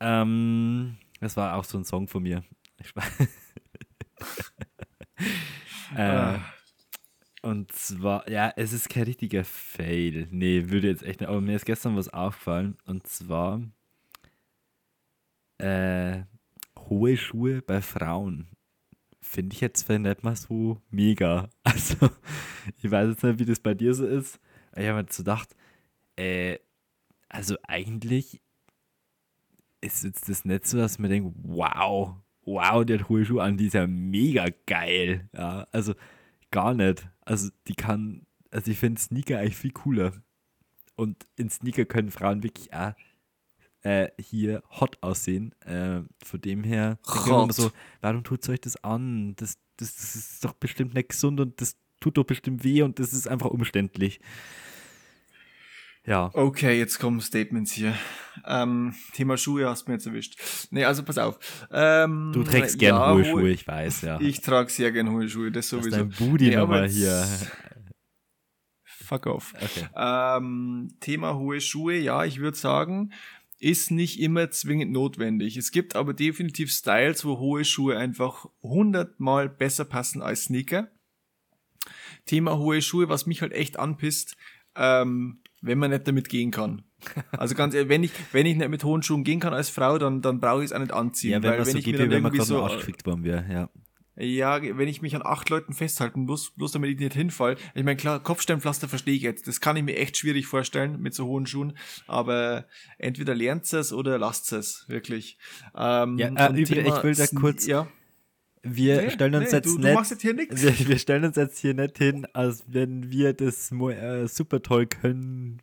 Ähm, 0.00 0.96
das 1.20 1.36
war 1.36 1.56
auch 1.56 1.64
so 1.64 1.78
ein 1.78 1.84
Song 1.84 2.08
von 2.08 2.22
mir. 2.22 2.42
Ich 2.78 2.94
war- 2.96 3.04
äh, 5.96 6.00
Ah. 6.00 6.53
Und 7.44 7.72
zwar, 7.72 8.28
ja, 8.30 8.52
es 8.56 8.72
ist 8.72 8.88
kein 8.88 9.02
richtiger 9.02 9.44
Fail. 9.44 10.28
Nee, 10.30 10.70
würde 10.70 10.88
jetzt 10.88 11.02
echt 11.02 11.20
nicht. 11.20 11.28
Aber 11.28 11.42
mir 11.42 11.56
ist 11.56 11.66
gestern 11.66 11.94
was 11.94 12.08
aufgefallen. 12.08 12.78
Und 12.86 13.06
zwar 13.06 13.60
äh, 15.58 16.22
hohe 16.78 17.18
Schuhe 17.18 17.60
bei 17.60 17.82
Frauen. 17.82 18.48
Finde 19.20 19.54
ich 19.54 19.60
jetzt 19.60 19.86
nicht 19.88 20.22
mal 20.24 20.36
so 20.36 20.80
mega. 20.90 21.50
Also, 21.64 22.08
ich 22.82 22.90
weiß 22.90 23.10
jetzt 23.10 23.22
nicht, 23.24 23.38
wie 23.40 23.44
das 23.44 23.60
bei 23.60 23.74
dir 23.74 23.92
so 23.92 24.06
ist. 24.06 24.40
Ich 24.74 24.86
habe 24.86 25.02
mir 25.02 25.06
so 25.10 25.22
gedacht, 25.22 25.54
äh, 26.16 26.58
also 27.28 27.56
eigentlich 27.64 28.40
ist 29.82 30.04
jetzt 30.04 30.30
das 30.30 30.46
nicht 30.46 30.66
so, 30.66 30.78
dass 30.78 30.98
man 30.98 31.10
denkt, 31.10 31.36
wow, 31.42 32.14
wow, 32.46 32.84
der 32.86 33.00
hat 33.00 33.08
hohe 33.10 33.24
Schuhe 33.24 33.42
an, 33.42 33.58
die 33.58 33.66
ist 33.66 33.74
ja 33.74 33.86
mega 33.86 34.46
geil. 34.66 35.28
Ja, 35.34 35.66
also 35.72 35.94
gar 36.50 36.72
nicht. 36.72 37.06
Also 37.24 37.50
die 37.68 37.74
kann, 37.74 38.26
also 38.50 38.70
ich 38.70 38.78
finde 38.78 39.00
Sneaker 39.00 39.38
eigentlich 39.38 39.56
viel 39.56 39.72
cooler. 39.72 40.12
Und 40.96 41.26
in 41.36 41.50
Sneaker 41.50 41.84
können 41.84 42.10
Frauen 42.10 42.42
wirklich 42.42 42.72
auch 42.72 42.94
äh, 43.82 44.08
hier 44.18 44.62
hot 44.70 44.98
aussehen. 45.02 45.52
Äh, 45.62 46.02
von 46.24 46.40
dem 46.40 46.64
her 46.64 46.98
so, 47.52 47.70
warum 48.00 48.24
tut 48.24 48.48
euch 48.48 48.60
das 48.60 48.82
an? 48.82 49.34
Das, 49.36 49.58
das, 49.76 49.94
das 49.94 50.14
ist 50.16 50.44
doch 50.44 50.54
bestimmt 50.54 50.94
nicht 50.94 51.10
gesund 51.10 51.40
und 51.40 51.60
das 51.60 51.76
tut 52.00 52.16
doch 52.16 52.24
bestimmt 52.24 52.64
weh 52.64 52.82
und 52.82 52.98
das 52.98 53.12
ist 53.12 53.28
einfach 53.28 53.50
umständlich. 53.50 54.20
Ja. 56.06 56.30
Okay, 56.34 56.78
jetzt 56.78 56.98
kommen 56.98 57.20
Statements 57.20 57.72
hier. 57.72 57.94
Ähm, 58.46 58.94
Thema 59.12 59.38
Schuhe 59.38 59.68
hast 59.68 59.86
du 59.86 59.90
mir 59.90 59.96
jetzt 59.96 60.06
erwischt. 60.06 60.38
Nee, 60.70 60.84
also 60.84 61.02
pass 61.02 61.16
auf. 61.16 61.38
Ähm, 61.72 62.30
Du 62.34 62.42
trägst 62.42 62.78
gern 62.78 62.96
ja, 62.96 63.12
hohe 63.12 63.24
Schuhe, 63.24 63.50
ich 63.50 63.66
weiß, 63.66 64.02
ja. 64.02 64.20
Ich 64.20 64.40
trage 64.42 64.70
sehr 64.70 64.92
gern 64.92 65.10
hohe 65.10 65.28
Schuhe, 65.28 65.50
das 65.50 65.68
sowieso. 65.68 65.90
dein 65.96 66.10
Booty 66.10 66.48
Nee, 66.48 66.56
aber 66.56 66.82
nochmal 66.82 66.88
hier. 66.88 67.26
Fuck 68.84 69.26
off. 69.26 69.54
Okay. 69.54 69.86
Ähm, 69.96 70.94
Thema 71.00 71.36
hohe 71.36 71.60
Schuhe, 71.60 71.94
ja, 71.96 72.24
ich 72.24 72.38
würde 72.38 72.56
sagen, 72.56 73.12
ist 73.58 73.90
nicht 73.90 74.20
immer 74.20 74.50
zwingend 74.50 74.92
notwendig. 74.92 75.56
Es 75.56 75.72
gibt 75.72 75.96
aber 75.96 76.12
definitiv 76.12 76.70
Styles, 76.70 77.24
wo 77.24 77.38
hohe 77.38 77.64
Schuhe 77.64 77.96
einfach 77.96 78.46
hundertmal 78.62 79.48
besser 79.48 79.86
passen 79.86 80.20
als 80.20 80.44
Sneaker. 80.44 80.88
Thema 82.26 82.58
hohe 82.58 82.82
Schuhe, 82.82 83.08
was 83.08 83.26
mich 83.26 83.40
halt 83.40 83.52
echt 83.52 83.78
anpisst, 83.78 84.36
ähm, 84.76 85.40
wenn 85.64 85.78
man 85.78 85.90
nicht 85.90 86.06
damit 86.06 86.28
gehen 86.28 86.50
kann. 86.50 86.82
Also 87.32 87.54
ganz 87.54 87.74
ehrlich, 87.74 87.88
wenn 87.88 88.02
ich, 88.04 88.12
wenn 88.32 88.46
ich 88.46 88.56
nicht 88.56 88.68
mit 88.68 88.84
hohen 88.84 89.02
Schuhen 89.02 89.24
gehen 89.24 89.40
kann 89.40 89.52
als 89.54 89.68
Frau, 89.70 89.98
dann, 89.98 90.22
dann 90.22 90.40
brauche 90.40 90.60
ich 90.60 90.66
es 90.66 90.72
auch 90.72 90.78
nicht 90.78 90.92
anziehen. 90.92 91.32
Ja, 91.32 91.42
wenn 91.42 91.50
weil 91.50 91.58
man 91.58 91.66
wenn 91.66 91.72
so 91.72 91.78
ich 91.78 91.84
geht, 91.84 91.98
wie 91.98 92.10
wenn 92.10 92.22
man 92.22 92.32
gerade 92.32 92.44
so, 92.44 92.56
so, 92.56 92.62
Arsch 92.62 92.76
gefickt 92.78 93.04
worden 93.06 93.24
wäre, 93.24 93.44
ja. 93.52 93.68
ja, 94.16 94.62
wenn 94.78 94.88
ich 94.88 95.02
mich 95.02 95.14
an 95.16 95.22
acht 95.24 95.50
Leuten 95.50 95.72
festhalten 95.74 96.24
muss, 96.24 96.52
bloß 96.52 96.72
damit 96.72 96.90
ich 96.90 96.98
nicht 96.98 97.14
hinfall. 97.14 97.56
Ich 97.74 97.84
meine, 97.84 97.96
klar, 97.96 98.22
Kopfsteinpflaster 98.22 98.88
verstehe 98.88 99.14
ich 99.14 99.22
jetzt. 99.22 99.48
Das 99.48 99.60
kann 99.60 99.76
ich 99.76 99.82
mir 99.82 99.96
echt 99.96 100.16
schwierig 100.16 100.46
vorstellen 100.46 101.00
mit 101.00 101.14
so 101.14 101.26
hohen 101.26 101.46
Schuhen. 101.46 101.76
Aber 102.06 102.66
entweder 102.98 103.34
lernt 103.34 103.70
es 103.72 103.92
oder 103.92 104.18
lasst 104.18 104.52
es, 104.52 104.84
wirklich. 104.88 105.36
Ähm, 105.76 106.18
Ja, 106.18 106.28
äh, 106.28 106.60
ich 106.60 106.70
will 106.70 106.84
da 106.84 107.26
kurz- 107.34 107.66
Ja, 107.66 107.88
Wir 108.64 109.02
Nee, 109.02 109.10
stellen 109.10 109.34
uns 109.34 109.50
nee, 109.50 109.56
jetzt 109.56 109.66
du, 109.66 109.76
nicht. 109.78 109.88
du 109.90 109.94
machst 109.94 110.10
jetzt 110.10 110.22
hier 110.22 110.34
nichts. 110.34 110.62
wir, 110.62 110.88
wir 110.88 110.98
stellen 110.98 111.24
uns 111.24 111.36
jetzt 111.36 111.58
hier 111.58 111.74
nicht 111.74 111.98
hin, 111.98 112.26
als 112.32 112.64
wenn 112.66 113.10
wir 113.10 113.32
das 113.34 113.70
äh, 113.70 114.26
super 114.26 114.62
toll 114.62 114.86
können 114.86 115.60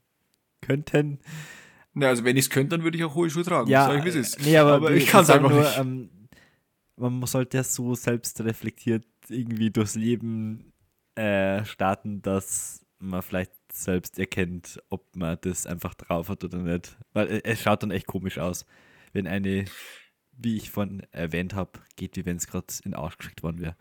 könnten. 0.61 1.19
Na, 1.93 2.07
also 2.07 2.23
wenn 2.23 2.37
ich 2.37 2.45
es 2.45 2.49
könnte, 2.49 2.69
dann 2.77 2.83
würde 2.83 2.97
ich 2.97 3.03
auch 3.03 3.15
hohe 3.15 3.29
Schuhe 3.29 3.43
tragen. 3.43 3.69
Ja, 3.69 3.93
ich, 3.95 4.05
ist. 4.15 4.39
nee, 4.45 4.55
aber, 4.57 4.81
wir- 4.81 4.95
ich 4.95 5.07
kann 5.07 5.23
es 5.23 5.29
einfach 5.29 5.49
nur, 5.49 5.59
nicht. 5.61 5.77
Ähm, 5.77 6.09
man 6.95 7.25
sollte 7.25 7.57
ja 7.57 7.63
so 7.63 7.95
selbstreflektiert 7.95 9.05
irgendwie 9.27 9.71
durchs 9.71 9.95
Leben 9.95 10.71
äh, 11.15 11.65
starten, 11.65 12.21
dass 12.21 12.85
man 12.99 13.21
vielleicht 13.23 13.51
selbst 13.73 14.19
erkennt, 14.19 14.79
ob 14.89 15.15
man 15.15 15.37
das 15.41 15.65
einfach 15.65 15.95
drauf 15.95 16.29
hat 16.29 16.43
oder 16.43 16.59
nicht. 16.59 16.97
Weil 17.13 17.27
äh, 17.29 17.41
es 17.43 17.61
schaut 17.61 17.81
dann 17.83 17.91
echt 17.91 18.05
komisch 18.05 18.37
aus, 18.37 18.65
wenn 19.13 19.25
eine, 19.27 19.65
wie 20.37 20.57
ich 20.57 20.71
vorhin 20.71 21.03
erwähnt 21.11 21.53
habe, 21.53 21.79
geht, 21.95 22.15
wie 22.15 22.25
wenn 22.25 22.37
es 22.37 22.47
gerade 22.47 22.67
in 22.83 22.91
den 22.91 22.99
Arsch 22.99 23.17
geschickt 23.17 23.43
worden 23.43 23.59
wäre. 23.59 23.75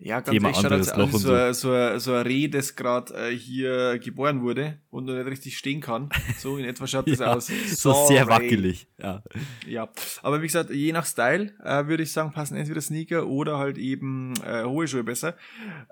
Ja, 0.00 0.20
ganz 0.20 0.30
Thema 0.30 0.48
ehrlich, 0.50 0.86
schaut 0.86 0.96
Loch 0.96 1.08
aus, 1.08 1.14
und 1.14 1.20
so, 1.20 1.52
so, 1.52 1.98
so 1.98 2.12
ein 2.14 2.26
Reh, 2.26 2.46
das 2.48 2.76
gerade 2.76 3.12
äh, 3.14 3.36
hier 3.36 3.98
geboren 3.98 4.42
wurde 4.42 4.78
und 4.90 5.06
noch 5.06 5.14
nicht 5.14 5.26
richtig 5.26 5.58
stehen 5.58 5.80
kann. 5.80 6.08
So 6.38 6.56
in 6.56 6.64
etwa 6.66 6.86
schaut 6.86 7.08
das 7.10 7.18
Ja, 7.18 7.32
aus. 7.34 7.46
So 7.48 7.92
sehr 8.06 8.24
Sorry. 8.24 8.28
wackelig. 8.28 8.86
Ja. 9.02 9.22
Ja, 9.66 9.88
aber 10.22 10.40
wie 10.40 10.46
gesagt, 10.46 10.70
je 10.70 10.92
nach 10.92 11.04
Style 11.04 11.52
äh, 11.64 11.86
würde 11.88 12.04
ich 12.04 12.12
sagen, 12.12 12.30
passen 12.32 12.56
entweder 12.56 12.80
Sneaker 12.80 13.26
oder 13.26 13.58
halt 13.58 13.76
eben 13.76 14.34
äh, 14.46 14.62
hohe 14.64 14.86
Schuhe 14.86 15.02
besser. 15.02 15.36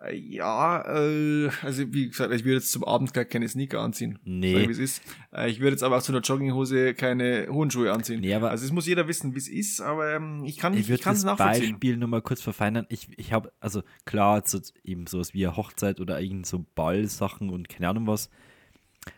Äh, 0.04 0.14
ja, 0.16 0.82
äh, 0.82 1.50
also 1.62 1.92
wie 1.92 2.08
gesagt, 2.08 2.32
ich 2.32 2.44
würde 2.44 2.58
jetzt 2.58 2.70
zum 2.70 2.84
Abendkleid 2.84 3.28
keine 3.30 3.48
Sneaker 3.48 3.80
anziehen. 3.80 4.18
Nee. 4.24 4.68
Wie 4.68 4.70
es 4.70 4.78
ist. 4.78 5.02
Äh, 5.34 5.50
ich 5.50 5.58
würde 5.58 5.72
jetzt 5.72 5.82
aber 5.82 5.96
auch 5.98 6.02
zu 6.02 6.12
einer 6.12 6.20
Jogginghose 6.20 6.94
keine 6.94 7.48
hohen 7.50 7.70
Schuhe 7.72 7.92
anziehen. 7.92 8.20
Nee, 8.20 8.34
aber- 8.34 8.50
also 8.50 8.64
es 8.64 8.70
muss 8.72 8.86
jeder 8.86 9.08
wissen, 9.08 9.34
wie 9.34 9.38
es 9.38 9.48
ist, 9.48 9.80
aber 9.80 10.14
ähm, 10.14 10.44
ich 10.44 10.56
kann 10.58 10.72
Ich 10.74 10.78
nicht, 10.78 10.84
ich 10.84 10.90
würde 10.90 11.16
es 11.16 11.22
das 11.22 11.24
nachvollziehen. 11.24 11.72
Beispiel 11.72 11.96
nur 11.96 12.08
mal 12.08 12.22
kurz 12.22 12.40
verfeinern. 12.40 12.86
Ich, 12.88 13.08
ich 13.18 13.32
habe, 13.32 13.52
also 13.60 13.82
klar, 14.04 14.42
so, 14.44 14.60
eben 14.84 15.06
sowas 15.06 15.34
wie 15.34 15.46
eine 15.46 15.56
Hochzeit 15.56 16.00
oder 16.00 16.20
irgend 16.20 16.46
so 16.46 16.64
Ballsachen 16.74 17.50
und 17.50 17.68
keine 17.68 17.88
Ahnung 17.88 18.06
was, 18.06 18.30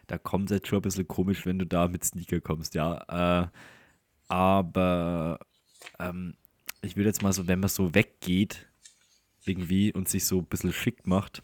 da 0.06 0.18
kommt 0.18 0.50
es 0.50 0.56
jetzt 0.56 0.68
schon 0.68 0.78
ein 0.78 0.82
bisschen 0.82 1.08
komisch, 1.08 1.46
wenn 1.46 1.58
du 1.58 1.66
da 1.66 1.88
mit 1.88 2.04
Sneaker 2.04 2.40
kommst, 2.40 2.74
ja. 2.74 3.44
Äh, 3.44 3.48
aber 4.28 5.40
ähm, 5.98 6.34
ich 6.82 6.96
würde 6.96 7.08
jetzt 7.08 7.22
mal 7.22 7.32
so, 7.32 7.46
wenn 7.48 7.60
man 7.60 7.68
so 7.68 7.94
weggeht, 7.94 8.66
irgendwie 9.44 9.92
und 9.92 10.08
sich 10.08 10.24
so 10.26 10.38
ein 10.38 10.44
bisschen 10.44 10.72
schick 10.72 11.06
macht 11.06 11.42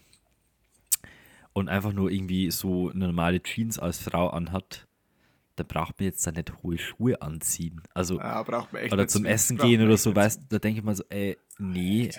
und 1.53 1.69
einfach 1.69 1.93
nur 1.93 2.11
irgendwie 2.11 2.51
so 2.51 2.89
eine 2.89 3.07
normale 3.07 3.41
Jeans 3.41 3.79
als 3.79 3.97
Frau 3.99 4.29
anhat, 4.29 4.87
dann 5.55 5.67
braucht 5.67 5.99
man 5.99 6.05
jetzt 6.05 6.25
da 6.27 6.31
nicht 6.31 6.51
hohe 6.63 6.77
Schuhe 6.77 7.21
anziehen. 7.21 7.81
Also, 7.93 8.19
Ja, 8.19 8.43
braucht 8.43 8.73
man 8.73 8.83
echt 8.83 8.93
oder 8.93 9.07
zum. 9.07 9.25
Essen 9.25 9.57
gehen 9.57 9.81
oder 9.81 9.97
so, 9.97 10.15
weißt 10.15 10.41
da 10.49 10.59
denke 10.59 10.79
ich 10.79 10.85
mal 10.85 10.95
so, 10.95 11.03
ey, 11.09 11.37
nee. 11.57 12.11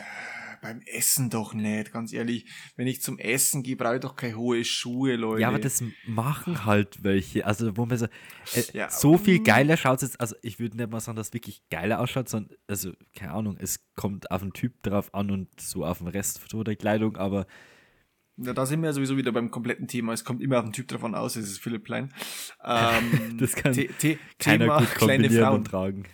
Beim 0.67 0.81
Essen 0.85 1.31
doch 1.31 1.55
nicht, 1.55 1.93
ganz 1.93 2.13
ehrlich. 2.13 2.45
Wenn 2.75 2.89
ich 2.89 3.01
zum 3.01 3.21
Essen 3.21 3.63
gehe, 3.63 3.77
brauche 3.77 3.95
ich 3.95 4.01
doch 4.01 4.17
keine 4.17 4.35
hohe 4.37 4.65
Schuhe, 4.65 5.15
Leute. 5.15 5.43
Ja, 5.43 5.49
aber 5.49 5.61
das 5.61 5.81
machen 6.07 6.65
halt 6.65 7.05
welche. 7.05 7.47
Also, 7.47 7.77
wo 7.77 7.87
man 7.87 7.97
so, 7.99 8.07
äh, 8.07 8.63
Ja, 8.73 8.91
so 8.91 9.17
viel 9.17 9.45
geiler 9.45 9.77
schaut 9.77 10.03
es 10.03 10.09
jetzt, 10.09 10.21
also 10.21 10.35
ich 10.43 10.59
würde 10.59 10.77
nicht 10.77 10.91
mal 10.91 10.99
sagen, 10.99 11.15
dass 11.15 11.29
es 11.29 11.35
wirklich 11.35 11.63
geiler 11.71 12.01
ausschaut, 12.01 12.29
sondern, 12.29 12.57
also, 12.67 12.93
keine 13.15 13.33
Ahnung, 13.35 13.57
es 13.61 13.79
kommt 13.95 14.29
auf 14.33 14.43
den 14.43 14.53
Typ 14.55 14.83
drauf 14.83 15.15
an 15.15 15.31
und 15.31 15.61
so 15.61 15.85
auf 15.85 15.99
den 15.99 16.09
Rest 16.09 16.41
der 16.53 16.75
Kleidung, 16.75 17.17
aber 17.17 17.47
Ja, 18.39 18.53
da 18.53 18.67
sind 18.67 18.81
wir 18.81 18.87
ja 18.89 18.93
sowieso 18.93 19.17
wieder 19.17 19.31
beim 19.31 19.53
kompletten 19.53 19.87
Thema. 19.87 20.13
Es 20.15 20.25
kommt 20.25 20.43
immer 20.43 20.59
auf 20.59 20.65
den 20.65 20.73
Typ 20.73 20.89
davon 20.89 21.15
aus, 21.15 21.37
es 21.37 21.49
ist 21.49 21.59
Philipp 21.61 21.85
Plein. 21.85 22.13
Ähm, 22.65 23.39
Das 23.39 23.55
kann 23.55 23.73
The 23.73 23.89
The 24.01 24.19
keiner 24.41 24.65
Thema 24.65 24.79
gut 24.81 24.91
kleine 24.97 25.23
kombinieren 25.23 25.45
Frauen. 25.45 25.59
und 25.59 25.65
tragen. 25.65 26.05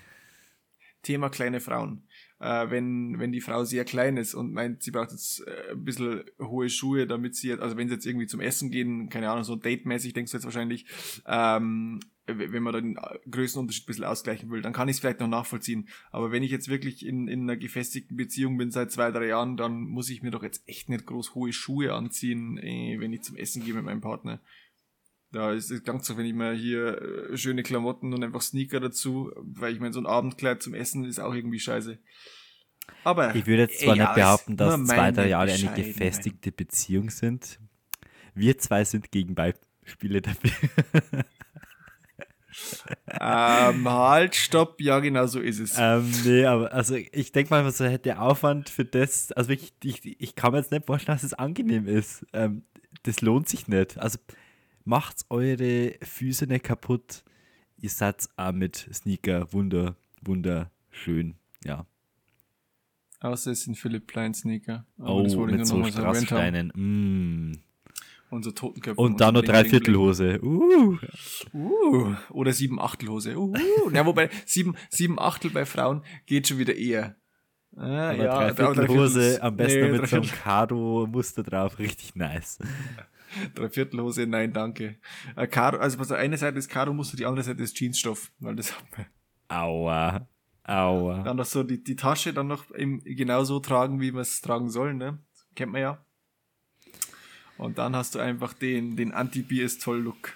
Thema 1.03 1.31
kleine 1.31 1.61
Frauen. 1.61 2.07
Äh, 2.43 2.71
wenn, 2.71 3.21
wenn 3.21 3.31
die 3.31 3.41
Frau 3.41 3.63
sehr 3.65 3.85
klein 3.85 4.17
ist 4.17 4.35
und 4.35 4.53
meint, 4.53 4.83
sie 4.83 4.91
braucht 4.91 5.13
jetzt 5.13 5.47
äh, 5.47 5.71
ein 5.73 5.85
bisschen 5.85 6.25
hohe 6.41 6.69
Schuhe, 6.69 7.07
damit 7.07 7.37
sie, 7.37 7.49
jetzt- 7.51 7.61
also 7.63 7.77
wenn 7.77 7.87
sie 7.87 7.95
jetzt 7.95 8.05
irgendwie 8.05 8.27
zum 8.27 8.41
Essen 8.41 8.73
gehen, 8.73 9.09
keine 9.11 9.31
Ahnung, 9.31 9.45
so 9.45 9.55
datemäßig 9.55 10.13
denkst 10.13 10.33
du 10.33 10.39
jetzt 10.39 10.45
wahrscheinlich, 10.45 10.87
ähm, 11.25 12.01
wenn 12.27 12.63
man 12.63 12.73
den 12.75 12.99
Größenunterschied 13.31 13.85
ein 13.85 13.87
bisschen 13.87 14.05
ausgleichen 14.05 14.51
will, 14.51 14.61
dann 14.63 14.73
kann 14.73 14.89
ich 14.89 14.95
es 14.97 15.01
vielleicht 15.01 15.21
noch 15.21 15.29
nachvollziehen. 15.29 15.89
Aber 16.11 16.33
wenn 16.33 16.43
ich 16.43 16.51
jetzt 16.51 16.69
wirklich 16.69 17.05
in, 17.07 17.29
in 17.29 17.43
einer 17.43 17.57
gefestigten 17.57 18.17
Beziehung 18.17 18.59
bin 18.59 18.71
seit 18.73 18.91
zwei, 18.91 19.11
drei 19.13 19.27
Jahren, 19.27 19.57
dann 19.57 19.81
muss 19.83 20.11
ich 20.11 20.23
mir 20.23 20.31
doch 20.33 20.43
jetzt 20.43 20.69
echt 20.69 20.89
nicht 20.89 21.07
groß 21.07 21.35
hohe 21.37 21.53
Schuhe 21.53 21.93
anziehen, 21.95 22.59
äh, 22.59 22.97
wenn 22.99 23.13
ich 23.13 23.23
zum 23.23 23.37
Essen 23.37 23.65
gehe 23.65 23.75
mit 23.75 23.85
meinem 23.85 24.01
Partner. 24.01 24.41
Da 25.33 25.53
ist 25.53 25.71
es 25.71 25.83
ganz 25.83 26.07
so, 26.07 26.19
wenn 26.19 26.27
ich 26.27 26.35
mir 26.35 26.53
hier 26.53 27.31
äh, 27.31 27.37
schöne 27.37 27.63
Klamotten 27.63 28.13
und 28.13 28.23
einfach 28.23 28.43
Sneaker 28.43 28.81
dazu, 28.81 29.33
weil 29.37 29.73
ich 29.73 29.81
meine, 29.81 29.95
so 29.95 30.01
ein 30.01 30.07
Abendkleid 30.07 30.63
zum 30.63 30.75
Essen 30.75 31.05
ist 31.05 31.19
auch 31.21 31.35
irgendwie 31.35 31.59
scheiße. 31.59 31.99
Aber 33.03 33.35
Ich 33.35 33.47
würde 33.47 33.63
jetzt 33.63 33.81
zwar 33.81 33.95
ey, 33.95 34.01
nicht 34.01 34.09
ja, 34.09 34.15
behaupten, 34.15 34.57
dass 34.57 34.85
zwei, 34.85 35.11
drei 35.11 35.29
Jahre 35.29 35.53
eine 35.53 35.73
gefestigte 35.75 36.53
Beziehung 36.53 37.11
sind. 37.11 37.59
Wir 38.35 38.59
zwei 38.59 38.85
sind 38.85 39.11
gegen 39.11 39.35
Beispiele 39.35 40.21
dafür. 40.21 40.51
Ähm, 43.07 43.89
halt, 43.89 44.35
stopp, 44.35 44.81
ja, 44.81 45.01
genau 45.01 45.27
so 45.27 45.41
ist 45.41 45.59
es. 45.59 45.77
ähm, 45.79 46.11
nee, 46.25 46.45
aber 46.45 46.73
also 46.73 46.95
ich 46.95 47.33
denke 47.33 47.51
mal, 47.51 47.71
so 47.71 47.97
der 47.97 48.21
Aufwand 48.21 48.69
für 48.69 48.85
das, 48.85 49.33
also 49.33 49.49
wirklich, 49.49 49.73
ich, 49.83 50.21
ich 50.21 50.35
kann 50.35 50.53
mir 50.53 50.59
jetzt 50.59 50.71
nicht 50.71 50.85
vorstellen, 50.85 51.17
dass 51.17 51.23
es 51.23 51.33
angenehm 51.35 51.87
ist. 51.87 52.27
Ähm, 52.35 52.65
das 53.05 53.21
lohnt 53.23 53.49
sich 53.49 53.69
nicht. 53.69 53.99
Also 53.99 54.19
macht 54.85 55.25
eure 55.31 55.95
Füße 56.03 56.47
nicht 56.47 56.65
kaputt. 56.65 57.25
Ihr 57.79 57.91
seid 57.91 58.29
auch 58.37 58.53
mit 58.53 58.89
Sneaker 58.93 59.53
wunder, 59.53 59.97
wunderschön. 60.23 61.35
Ja. 61.65 61.87
Außer 63.21 63.53
es 63.53 63.65
sind 63.65 63.77
Philipp 63.77 64.07
Plein 64.07 64.35
Sneaker. 64.35 64.85
Aber 64.99 65.15
Oh, 65.17 65.23
das 65.23 65.37
wollte 65.37 65.55
ich 65.55 65.61
mit 65.61 65.69
nur 65.69 65.85
so. 65.85 65.91
Strasssteinen. 65.99 66.73
Mm. 66.75 67.59
Und 68.31 68.45
so 68.45 68.51
Totenköpfe. 68.51 69.01
Und 69.01 69.21
dann 69.21 69.35
noch. 69.35 69.43
Dreiviertelhose. 69.43 70.41
Uh. 70.43 70.97
Uh, 71.53 72.15
oder 72.31 72.53
sieben 72.53 72.81
Achtelhose. 72.81 73.37
Uh, 73.39 73.53
ja, 73.93 74.07
wobei 74.07 74.31
sieben, 74.47 74.75
sieben 74.89 75.19
Achtel 75.19 75.51
bei 75.51 75.67
Frauen 75.67 76.03
geht 76.27 76.49
schon 76.49 76.59
wieder 76.59 76.75
eher. 76.75 77.17
Ah, 77.77 78.13
ja, 78.13 78.53
Dreiviertelhose, 78.53 79.19
Dreiviertel- 79.21 79.41
am 79.43 79.57
besten 79.57 79.81
nee, 79.81 79.99
mit 79.99 80.09
so 80.09 80.17
einem 80.17 80.27
Kado-Muster 80.27 81.43
drauf. 81.43 81.79
Richtig 81.79 82.15
nice. 82.15 82.59
Dreiviertelhose, 83.55 84.27
nein, 84.27 84.53
danke. 84.53 84.97
Äh, 85.37 85.47
Karo, 85.47 85.79
also 85.79 85.99
pass 85.99 86.13
auf, 86.13 86.19
eine 86.19 86.37
Seite 86.37 86.59
ist 86.59 86.69
Karo-Muster, 86.69 87.17
die 87.17 87.27
andere 87.27 87.43
Seite 87.45 87.63
ist 87.63 87.79
Jeansstoff, 87.79 88.31
weil 88.39 88.57
das 88.57 88.77
hat 88.77 88.85
man. 88.97 89.07
Aua. 89.49 90.29
Aua. 90.65 91.23
Dann 91.23 91.37
noch 91.37 91.45
so 91.45 91.63
die, 91.63 91.83
die 91.83 91.97
Tasche 91.97 92.33
dann 92.33 92.47
noch 92.47 92.71
im, 92.71 93.03
genau 93.05 93.45
so 93.45 93.61
tragen, 93.61 94.01
wie 94.01 94.13
man 94.13 94.23
es 94.23 94.41
tragen 94.41 94.71
soll, 94.71 94.95
ne? 94.95 95.19
Kennt 95.55 95.73
man 95.73 95.81
ja. 95.81 96.05
Und 97.59 97.79
dann 97.79 97.95
hast 97.95 98.15
du 98.15 98.19
einfach 98.19 98.55
den, 98.55 98.97
den 98.97 99.13
Anti-Bier 99.13 99.65
ist 99.65 99.83
toll 99.83 100.01
Look. 100.01 100.35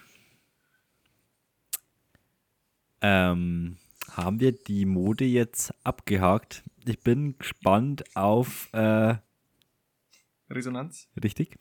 Ähm, 3.01 3.77
haben 4.13 4.41
wir 4.41 4.53
die 4.53 4.85
Mode 4.85 5.25
jetzt 5.25 5.75
abgehakt? 5.85 6.63
Ich 6.85 7.01
bin 7.01 7.37
gespannt 7.39 8.05
auf, 8.17 8.73
äh, 8.73 9.17
Resonanz. 10.51 11.09
richtig? 11.23 11.59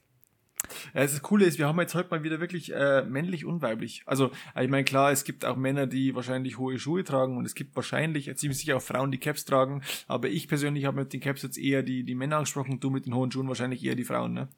Ja, 0.94 1.02
das 1.02 1.22
Coole 1.22 1.44
ist, 1.44 1.58
wir 1.58 1.66
haben 1.66 1.80
jetzt 1.80 1.94
heute 1.94 2.10
mal 2.10 2.22
wieder 2.22 2.40
wirklich 2.40 2.72
äh, 2.74 3.02
männlich 3.02 3.44
und 3.44 3.62
weiblich. 3.62 4.02
Also, 4.06 4.30
äh, 4.54 4.64
ich 4.64 4.70
meine, 4.70 4.84
klar, 4.84 5.12
es 5.12 5.24
gibt 5.24 5.44
auch 5.44 5.56
Männer, 5.56 5.86
die 5.86 6.14
wahrscheinlich 6.14 6.58
hohe 6.58 6.78
Schuhe 6.78 7.04
tragen 7.04 7.36
und 7.36 7.44
es 7.44 7.54
gibt 7.54 7.74
wahrscheinlich, 7.76 8.34
ziemlich 8.36 8.58
sicher 8.58 8.76
auch 8.76 8.82
Frauen, 8.82 9.10
die 9.10 9.18
Caps 9.18 9.44
tragen. 9.44 9.82
Aber 10.08 10.28
ich 10.28 10.48
persönlich 10.48 10.84
habe 10.84 11.00
mit 11.00 11.12
den 11.12 11.20
Caps 11.20 11.42
jetzt 11.42 11.58
eher 11.58 11.82
die, 11.82 12.04
die 12.04 12.14
Männer 12.14 12.36
angesprochen, 12.36 12.80
du 12.80 12.90
mit 12.90 13.06
den 13.06 13.14
hohen 13.14 13.30
Schuhen 13.30 13.48
wahrscheinlich 13.48 13.84
eher 13.84 13.94
die 13.94 14.04
Frauen, 14.04 14.32
ne? 14.32 14.48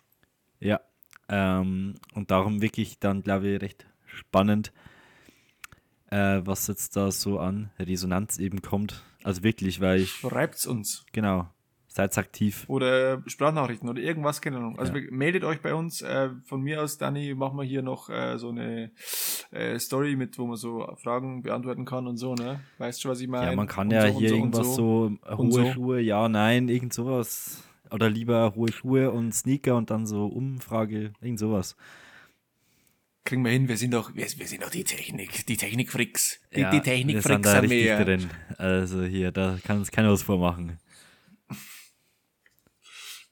Ja. 0.60 0.80
Ähm, 1.28 1.94
und 2.14 2.30
darum 2.30 2.62
wirklich 2.62 2.98
dann, 2.98 3.22
glaube 3.22 3.48
ich, 3.48 3.60
recht 3.60 3.86
spannend, 4.06 4.72
äh, 6.10 6.40
was 6.44 6.66
jetzt 6.66 6.96
da 6.96 7.10
so 7.10 7.38
an 7.38 7.70
Resonanz 7.78 8.38
eben 8.38 8.62
kommt. 8.62 9.02
Also 9.24 9.42
wirklich, 9.42 9.80
weil 9.80 10.00
ich, 10.00 10.10
Schreibt's 10.10 10.66
uns. 10.66 11.04
genau, 11.12 11.50
seid 11.98 12.16
aktiv. 12.18 12.64
Oder 12.68 13.22
Sprachnachrichten 13.26 13.88
oder 13.88 14.00
irgendwas, 14.00 14.40
keine 14.40 14.56
Ahnung. 14.58 14.78
Also 14.78 14.94
Ja. 14.96 15.02
meldet 15.10 15.44
euch 15.44 15.60
bei 15.60 15.74
uns. 15.74 16.00
Äh, 16.00 16.30
von 16.44 16.60
mir 16.62 16.82
aus, 16.82 16.96
Dani, 16.98 17.34
machen 17.34 17.56
wir 17.58 17.64
hier 17.64 17.82
noch 17.82 18.08
äh, 18.08 18.38
so 18.38 18.50
eine 18.50 18.92
äh, 19.50 19.78
Story 19.78 20.16
mit, 20.16 20.38
wo 20.38 20.46
man 20.46 20.56
so 20.56 20.86
Fragen 21.02 21.42
beantworten 21.42 21.84
kann 21.84 22.06
und 22.06 22.16
so, 22.16 22.34
ne? 22.34 22.60
Weißt 22.78 23.04
du, 23.04 23.08
was 23.08 23.20
ich 23.20 23.28
meine? 23.28 23.50
Ja, 23.50 23.56
man 23.56 23.66
kann 23.66 23.88
Und 23.88 23.94
ja 23.94 24.10
so, 24.12 24.18
hier 24.18 24.28
so 24.30 24.34
irgendwas 24.36 24.74
so, 24.76 25.10
hohe 25.26 25.36
Und 25.36 25.50
so. 25.52 25.72
Schuhe, 25.72 26.00
ja, 26.00 26.28
nein, 26.28 26.68
irgend 26.68 26.92
sowas. 26.94 27.62
Oder 27.90 28.10
lieber 28.10 28.52
hohe 28.54 28.70
Schuhe 28.70 29.10
und 29.10 29.34
Sneaker 29.34 29.74
und 29.76 29.90
dann 29.90 30.06
so 30.06 30.26
Umfrage, 30.26 31.12
irgend 31.20 31.38
sowas. 31.38 31.74
Kriegen 33.24 33.44
wir 33.44 33.50
hin, 33.52 33.68
wir 33.68 33.76
sind 33.76 33.92
doch, 33.92 34.14
wir, 34.14 34.24
wir 34.36 34.46
sind 34.46 34.62
doch 34.62 34.70
die 34.70 34.84
Technik, 34.84 35.44
die 35.46 35.56
Technikfricks. 35.56 36.40
Die, 36.54 36.60
Ja, 36.60 36.70
die 36.70 36.76
wir 36.76 36.82
sind 36.84 36.92
Technikfricks 36.94 37.42
da 37.42 37.50
sind 37.60 37.70
richtig 37.70 37.84
wir. 37.98 38.04
drin. 38.04 38.30
Also 38.56 39.02
hier, 39.04 39.32
da 39.32 39.58
kann 39.64 39.78
uns 39.78 39.90
keiner 39.90 40.10
was 40.10 40.22
vormachen. 40.22 40.78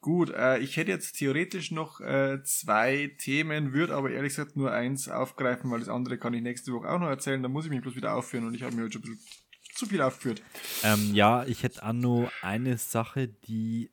Gut, 0.07 0.31
äh, 0.31 0.61
ich 0.61 0.77
hätte 0.77 0.93
jetzt 0.93 1.15
theoretisch 1.15 1.73
noch 1.73 2.01
äh, 2.01 2.41
zwei 2.45 3.11
Themen, 3.19 3.73
würde 3.73 3.97
aber 3.97 4.13
ehrlich 4.13 4.37
gesagt 4.37 4.55
nur 4.55 4.71
eins 4.71 5.09
aufgreifen, 5.09 5.69
weil 5.73 5.81
das 5.81 5.89
andere 5.89 6.17
kann 6.17 6.33
ich 6.33 6.43
nächste 6.43 6.73
Woche 6.73 6.89
auch 6.89 7.01
noch 7.01 7.09
erzählen. 7.09 7.43
Da 7.43 7.49
muss 7.49 7.65
ich 7.65 7.73
mich 7.73 7.81
bloß 7.81 7.97
wieder 7.97 8.15
aufführen 8.15 8.47
und 8.47 8.55
ich 8.55 8.63
habe 8.63 8.77
mir 8.77 8.83
heute 8.83 8.93
schon 8.93 9.03
ein 9.03 9.17
bisschen 9.17 9.29
zu 9.75 9.87
viel 9.87 10.01
aufgeführt. 10.01 10.45
Ähm, 10.85 11.13
ja, 11.13 11.45
ich 11.47 11.65
hätte 11.65 11.85
auch 11.85 11.93
noch 11.93 12.31
eine 12.41 12.79
Sache, 12.79 13.27
die 13.27 13.91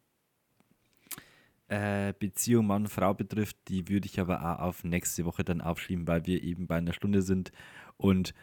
äh, 1.68 2.14
Beziehung 2.20 2.68
Mann-Frau 2.68 3.16
betrifft, 3.16 3.58
die 3.68 3.90
würde 3.90 4.06
ich 4.06 4.20
aber 4.20 4.40
auch 4.42 4.60
auf 4.60 4.84
nächste 4.84 5.26
Woche 5.26 5.44
dann 5.44 5.62
aufschieben, 5.62 6.08
weil 6.08 6.28
wir 6.28 6.44
eben 6.44 6.68
bei 6.68 6.76
einer 6.76 6.94
Stunde 6.94 7.24
sind 7.24 7.52
und 7.98 8.36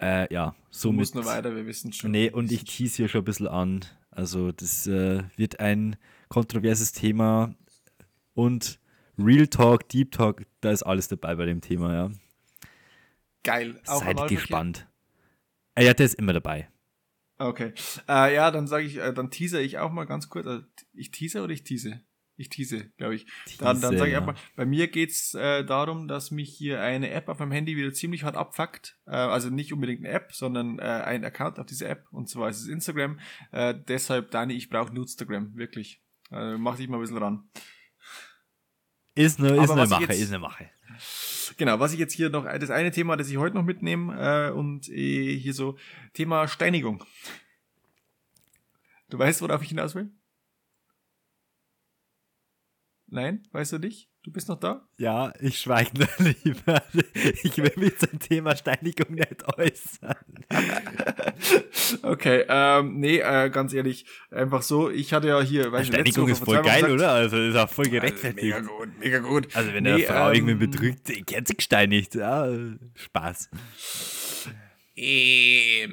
äh, 0.00 0.32
ja, 0.32 0.54
somit. 0.70 0.98
musst 0.98 1.14
noch 1.16 1.26
weiter, 1.26 1.56
wir 1.56 1.66
wissen 1.66 1.92
schon. 1.92 2.12
Nee, 2.12 2.30
und 2.30 2.52
ich 2.52 2.62
tease 2.62 2.98
hier 2.98 3.08
schon 3.08 3.22
ein 3.22 3.24
bisschen 3.24 3.48
an. 3.48 3.84
Also, 4.12 4.52
das 4.52 4.86
äh, 4.86 5.24
wird 5.34 5.58
ein 5.58 5.96
kontroverses 6.28 6.92
Thema 6.92 7.54
und 8.34 8.78
Real 9.18 9.46
Talk, 9.46 9.88
Deep 9.88 10.12
Talk, 10.12 10.46
da 10.60 10.70
ist 10.70 10.82
alles 10.82 11.08
dabei 11.08 11.34
bei 11.34 11.46
dem 11.46 11.60
Thema, 11.60 11.92
ja. 11.92 12.10
Geil. 13.42 13.80
Auch 13.86 14.02
Seid 14.02 14.28
gespannt. 14.28 14.86
Äh, 15.74 15.86
ja, 15.86 15.94
der 15.94 16.06
ist 16.06 16.14
immer 16.14 16.32
dabei. 16.32 16.68
Okay. 17.38 17.72
Äh, 18.08 18.34
ja, 18.34 18.50
dann 18.50 18.66
sage 18.66 18.84
ich, 18.84 18.98
äh, 18.98 19.12
dann 19.12 19.30
teaser 19.30 19.60
ich 19.60 19.78
auch 19.78 19.90
mal 19.90 20.04
ganz 20.04 20.28
kurz. 20.28 20.46
Also, 20.46 20.64
ich 20.92 21.10
teaser 21.10 21.44
oder 21.44 21.52
ich 21.52 21.62
tease? 21.62 22.00
Ich 22.36 22.48
tease, 22.48 22.90
glaube 22.96 23.16
ich. 23.16 23.26
Dann, 23.58 23.80
dann 23.80 23.90
Tease, 23.90 23.98
sage 23.98 24.10
ich 24.10 24.14
ja. 24.14 24.20
mal, 24.20 24.36
bei 24.54 24.64
mir 24.64 24.86
geht's 24.88 25.34
äh, 25.34 25.64
darum, 25.64 26.06
dass 26.06 26.30
mich 26.30 26.50
hier 26.50 26.80
eine 26.80 27.10
App 27.10 27.28
auf 27.28 27.40
meinem 27.40 27.50
Handy 27.50 27.76
wieder 27.76 27.92
ziemlich 27.92 28.22
hart 28.22 28.36
abfuckt. 28.36 28.96
Äh, 29.06 29.12
also 29.16 29.50
nicht 29.50 29.72
unbedingt 29.72 30.04
eine 30.04 30.14
App, 30.14 30.32
sondern 30.32 30.78
äh, 30.78 30.82
ein 30.82 31.24
Account 31.24 31.58
auf 31.58 31.66
dieser 31.66 31.88
App. 31.88 32.06
Und 32.12 32.28
zwar 32.28 32.48
ist 32.48 32.60
es 32.60 32.68
Instagram. 32.68 33.18
Äh, 33.50 33.74
deshalb, 33.88 34.30
Dani, 34.30 34.54
ich 34.54 34.68
brauche 34.68 34.94
Instagram, 34.94 35.56
wirklich. 35.56 36.00
Äh, 36.30 36.56
mach 36.56 36.76
dich 36.76 36.88
mal 36.88 36.96
ein 36.98 37.00
bisschen 37.00 37.18
ran. 37.18 37.48
Ist 39.14 39.38
eine, 39.40 39.62
ist 39.62 39.70
eine 39.70 39.86
Mache, 39.86 40.02
jetzt- 40.04 40.20
ist 40.20 40.28
eine 40.28 40.38
Mache. 40.38 40.70
Genau, 41.56 41.80
was 41.80 41.92
ich 41.92 41.98
jetzt 41.98 42.12
hier 42.12 42.30
noch, 42.30 42.44
das 42.44 42.70
eine 42.70 42.90
Thema, 42.90 43.16
das 43.16 43.28
ich 43.30 43.36
heute 43.36 43.56
noch 43.56 43.64
mitnehme 43.64 44.48
äh, 44.48 44.52
und 44.52 44.88
äh, 44.90 45.36
hier 45.36 45.54
so, 45.54 45.76
Thema 46.12 46.46
Steinigung. 46.46 47.02
Du 49.08 49.18
weißt, 49.18 49.40
worauf 49.42 49.62
ich 49.62 49.70
hinaus 49.70 49.94
will? 49.94 50.10
Nein, 53.10 53.42
weißt 53.52 53.72
du 53.72 53.78
nicht? 53.78 54.10
Du 54.22 54.30
bist 54.32 54.48
noch 54.50 54.60
da? 54.60 54.86
Ja, 54.98 55.32
ich 55.40 55.58
schweige 55.60 55.90
da 55.94 56.06
lieber. 56.44 56.82
Ich 57.42 57.56
will 57.56 57.72
mich 57.76 57.96
zum 57.98 58.18
Thema 58.18 58.54
Steinigung 58.56 59.14
nicht 59.14 59.44
äußern. 59.56 60.14
Okay, 62.02 62.44
ähm, 62.48 62.98
nee, 62.98 63.18
äh, 63.18 63.48
ganz 63.50 63.72
ehrlich, 63.72 64.04
einfach 64.30 64.60
so, 64.62 64.90
ich 64.90 65.12
hatte 65.14 65.28
ja 65.28 65.40
hier, 65.40 65.72
weißt 65.72 65.88
du, 65.88 65.92
Steinigung 65.94 66.24
Woche 66.24 66.32
ist 66.32 66.44
voll 66.44 66.56
geil, 66.62 66.82
gesagt- 66.82 66.92
oder? 66.92 67.10
Also 67.12 67.36
ist 67.38 67.56
auch 67.56 67.70
voll 67.70 67.86
Also, 67.86 67.96
gerechtfertigt. 67.96 68.42
mega 68.42 68.60
gut, 68.60 68.88
mega 68.98 69.18
gut. 69.20 69.48
Also 69.56 69.72
wenn 69.72 69.84
Nee, 69.84 69.92
eine 69.94 70.02
Frau 70.04 70.28
ähm, 70.30 70.34
irgendwie 70.34 70.66
betrügt, 70.66 71.26
kennt 71.26 71.48
sie 71.48 71.54
gesteinigt. 71.56 72.14
Ja, 72.14 72.48
Spaß. 72.94 73.48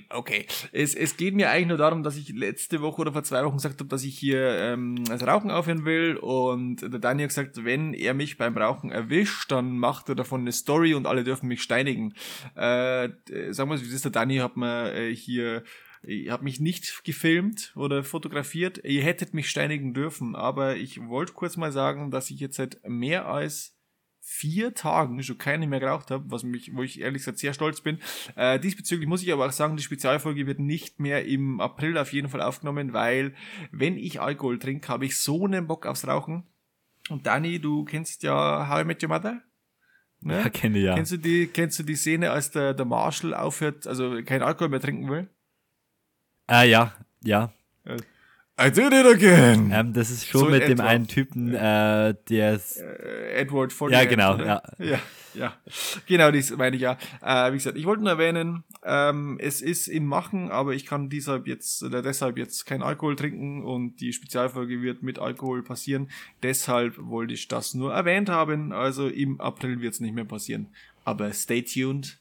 Okay. 0.09 0.47
Es, 0.71 0.95
es 0.95 1.17
geht 1.17 1.35
mir 1.35 1.49
eigentlich 1.49 1.67
nur 1.67 1.77
darum, 1.77 2.01
dass 2.01 2.17
ich 2.17 2.29
letzte 2.29 2.81
Woche 2.81 3.01
oder 3.01 3.13
vor 3.13 3.23
zwei 3.23 3.43
Wochen 3.43 3.57
gesagt 3.57 3.79
habe, 3.79 3.89
dass 3.89 4.03
ich 4.03 4.17
hier 4.17 4.41
ähm, 4.57 5.03
das 5.05 5.25
Rauchen 5.25 5.51
aufhören 5.51 5.85
will. 5.85 6.17
Und 6.17 6.81
der 6.81 6.99
Daniel 6.99 7.25
hat 7.25 7.29
gesagt, 7.29 7.63
wenn 7.63 7.93
er 7.93 8.13
mich 8.13 8.37
beim 8.37 8.57
Rauchen 8.57 8.91
erwischt, 8.91 9.51
dann 9.51 9.77
macht 9.77 10.09
er 10.09 10.15
davon 10.15 10.41
eine 10.41 10.51
Story 10.51 10.93
und 10.95 11.05
alle 11.05 11.23
dürfen 11.23 11.47
mich 11.47 11.61
steinigen. 11.61 12.13
Äh, 12.55 13.09
sagen 13.51 13.69
wir 13.69 13.75
es, 13.75 13.83
wie 13.83 13.93
ist, 13.93 14.05
der 14.05 14.11
Dani 14.11 14.37
hat 14.37 14.57
mir 14.57 14.93
äh, 14.93 15.15
hier, 15.15 15.63
ich 16.01 16.29
habe 16.29 16.43
mich 16.43 16.59
nicht 16.59 17.03
gefilmt 17.03 17.73
oder 17.75 18.03
fotografiert. 18.03 18.83
Ihr 18.83 19.03
hättet 19.03 19.33
mich 19.33 19.49
steinigen 19.49 19.93
dürfen, 19.93 20.35
aber 20.35 20.77
ich 20.77 21.05
wollte 21.07 21.33
kurz 21.33 21.57
mal 21.57 21.71
sagen, 21.71 22.11
dass 22.11 22.31
ich 22.31 22.39
jetzt 22.39 22.57
seit 22.57 22.79
mehr 22.87 23.27
als 23.27 23.74
vier 24.27 24.73
Tagen 24.73 25.21
schon 25.21 25.37
keine 25.37 25.67
mehr 25.67 25.79
geraucht 25.79 26.09
habe, 26.09 26.25
was 26.31 26.43
mich, 26.43 26.75
wo 26.75 26.81
ich 26.81 26.99
ehrlich 26.99 27.21
gesagt 27.21 27.37
sehr 27.37 27.53
stolz 27.53 27.81
bin. 27.81 27.99
Äh, 28.35 28.59
diesbezüglich 28.59 29.07
muss 29.07 29.21
ich 29.21 29.31
aber 29.31 29.45
auch 29.45 29.51
sagen, 29.51 29.77
die 29.77 29.83
Spezialfolge 29.83 30.47
wird 30.47 30.59
nicht 30.59 30.99
mehr 30.99 31.25
im 31.25 31.61
April 31.61 31.95
auf 31.99 32.11
jeden 32.11 32.27
Fall 32.27 32.41
aufgenommen, 32.41 32.91
weil 32.91 33.35
wenn 33.71 33.97
ich 33.97 34.19
Alkohol 34.19 34.57
trinke, 34.57 34.87
habe 34.87 35.05
ich 35.05 35.17
so 35.19 35.45
einen 35.45 35.67
Bock 35.67 35.85
aufs 35.85 36.07
Rauchen. 36.07 36.43
Und 37.09 37.27
Dani, 37.27 37.59
du 37.59 37.85
kennst 37.85 38.23
ja 38.23 38.67
How 38.67 38.81
I 38.81 38.83
Met 38.83 39.03
Your 39.03 39.09
Mother? 39.09 39.41
Ne? 40.21 40.39
Ja, 40.39 40.49
kenne 40.49 40.79
ich 40.79 40.85
ja. 40.85 40.95
Kennst 40.95 41.11
du 41.11 41.17
die, 41.17 41.45
kennst 41.45 41.77
du 41.77 41.83
die 41.83 41.95
Szene, 41.95 42.31
als 42.31 42.49
der, 42.49 42.73
der 42.73 42.85
Marshall 42.85 43.35
aufhört, 43.35 43.85
also 43.85 44.23
kein 44.23 44.41
Alkohol 44.41 44.69
mehr 44.69 44.81
trinken 44.81 45.07
will? 45.07 45.29
Ah, 46.47 46.63
ja, 46.63 46.95
ja. 47.23 47.53
I 48.57 48.71
did 48.71 48.93
it 48.93 49.05
again! 49.05 49.69
Ähm, 49.73 49.91
das 49.91 50.09
ist 50.09 50.27
schon 50.27 50.41
So 50.41 50.49
mit 50.49 50.63
dem 50.63 50.73
etwa. 50.73 50.83
einen 50.85 51.07
Typen, 51.07 51.53
äh, 51.53 52.15
der 52.29 52.59
äh, 52.77 53.41
Edward 53.41 53.73
von 53.73 53.91
Ja, 53.91 54.05
genau, 54.05 54.37
ja. 54.37 54.61
ja. 54.79 54.99
Ja, 55.33 55.53
genau, 56.07 56.31
das 56.31 56.55
meine 56.55 56.77
ich 56.77 56.81
ja. 56.81 56.97
Äh, 57.21 57.51
wie 57.51 57.57
gesagt, 57.57 57.77
ich 57.77 57.85
wollte 57.85 58.03
nur 58.03 58.11
erwähnen, 58.13 58.63
ähm, 58.83 59.37
es 59.41 59.61
ist 59.61 59.87
im 59.87 60.05
Machen, 60.05 60.49
aber 60.49 60.73
ich 60.73 60.85
kann 60.85 61.09
deshalb 61.09 61.47
jetzt, 61.47 61.83
oder 61.83 62.01
deshalb 62.01 62.37
jetzt 62.37 62.65
kein 62.65 62.81
Alkohol 62.81 63.17
trinken 63.17 63.63
und 63.63 63.97
die 63.99 64.13
Spezialfolge 64.13 64.81
wird 64.81 65.03
mit 65.03 65.19
Alkohol 65.19 65.61
passieren. 65.61 66.09
Deshalb 66.41 66.95
wollte 66.97 67.33
ich 67.33 67.49
das 67.49 67.73
nur 67.73 67.93
erwähnt 67.93 68.29
haben. 68.29 68.71
Also 68.71 69.09
im 69.09 69.41
April 69.41 69.81
wird 69.81 69.95
es 69.95 69.99
nicht 69.99 70.15
mehr 70.15 70.23
passieren. 70.23 70.67
Aber 71.03 71.33
stay 71.33 71.61
tuned. 71.61 72.17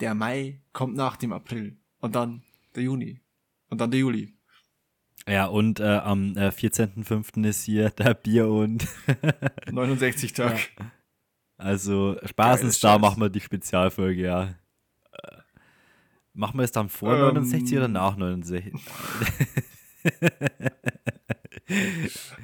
Der 0.00 0.14
Mai 0.14 0.60
kommt 0.72 0.96
nach 0.96 1.16
dem 1.16 1.34
April. 1.34 1.76
Und 2.00 2.14
dann 2.14 2.42
der 2.74 2.84
Juni. 2.84 3.20
Und 3.68 3.82
dann 3.82 3.90
der 3.90 4.00
Juli. 4.00 4.32
Ja, 5.28 5.46
und 5.46 5.80
äh, 5.80 5.84
am 5.84 6.36
äh, 6.36 6.48
14.05. 6.48 7.46
ist 7.46 7.64
hier 7.64 7.90
der 7.98 8.14
Bier 8.14 8.48
und. 8.48 8.86
69 9.70 10.32
Tage. 10.32 10.58
Also, 11.56 12.16
Spaß 12.24 12.60
Geiles 12.60 12.74
ist 12.76 12.84
da, 12.84 12.98
machen 12.98 13.20
wir 13.20 13.28
die 13.28 13.40
Spezialfolge, 13.40 14.22
ja. 14.22 14.54
Äh, 15.12 15.36
Machen 16.32 16.58
wir 16.58 16.64
es 16.64 16.72
dann 16.72 16.88
vor 16.88 17.12
Ähm. 17.14 17.34
69 17.34 17.76
oder 17.76 17.88
nach 17.88 18.16
69? 18.16 18.72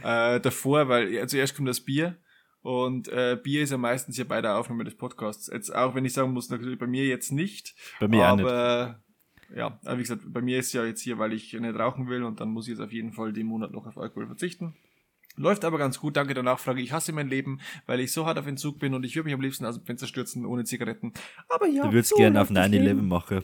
äh, 0.05 0.41
davor, 0.41 0.89
weil 0.89 1.13
ja, 1.13 1.27
zuerst 1.27 1.57
kommt 1.57 1.69
das 1.69 1.81
Bier 1.81 2.17
Und 2.61 3.09
äh, 3.09 3.39
Bier 3.43 3.63
ist 3.63 3.71
ja 3.71 3.79
meistens 3.79 4.17
hier 4.17 4.29
bei 4.29 4.43
der 4.43 4.59
Aufnahme 4.59 4.85
des 4.85 4.97
Podcasts. 4.97 5.49
Jetzt 5.53 5.75
auch 5.75 5.95
wenn 5.95 6.05
ich 6.05 6.13
sagen 6.13 6.33
muss, 6.33 6.51
natürlich 6.51 6.79
bei 6.79 6.87
mir 6.87 7.07
jetzt 7.07 7.33
nicht. 7.33 7.75
Bei 8.01 8.09
mir 8.09 8.31
auch 8.31 8.37
nicht. 8.37 9.06
Ja, 9.55 9.79
aber 9.85 9.99
wie 9.99 10.03
gesagt, 10.03 10.23
bei 10.27 10.41
mir 10.41 10.59
ist 10.59 10.73
ja 10.73 10.85
jetzt 10.85 11.01
hier, 11.03 11.19
weil 11.19 11.33
ich 11.33 11.53
nicht 11.53 11.79
rauchen 11.79 12.09
will 12.09 12.23
und 12.25 12.41
dann 12.41 12.49
muss 12.51 12.67
ich 12.67 12.73
jetzt 12.73 12.81
auf 12.81 12.93
jeden 12.93 13.13
Fall 13.13 13.33
den 13.33 13.47
Monat 13.47 13.73
noch 13.73 13.87
auf 13.87 13.99
Alkohol 13.99 14.27
verzichten. 14.27 14.75
Läuft 15.39 15.65
aber 15.67 15.77
ganz 15.77 16.01
gut, 16.01 16.17
danke 16.17 16.33
der 16.33 16.43
Nachfrage. 16.43 16.81
Ich 16.81 16.93
hasse 16.93 17.13
mein 17.13 17.29
Leben, 17.29 17.61
weil 17.87 18.01
ich 18.01 18.11
so 18.11 18.25
hart 18.25 18.39
auf 18.39 18.47
Entzug 18.47 18.79
bin 18.79 18.95
und 18.95 19.05
ich 19.05 19.15
würde 19.17 19.27
mich 19.27 19.35
am 19.35 19.41
liebsten 19.43 19.67
aus 19.67 19.77
dem 19.77 19.85
Fenster 19.85 20.07
stürzen 20.07 20.47
ohne 20.47 20.65
Zigaretten. 20.65 21.13
Aber 21.51 21.67
ja, 21.67 21.83
Du 21.83 21.93
würdest 21.93 22.09
so 22.11 22.17
gerne 22.17 22.41
auf 22.41 22.49
läuft 22.49 22.59
das 22.59 22.71
9-11 22.71 22.79
Leben. 22.83 23.09
machen. 23.09 23.43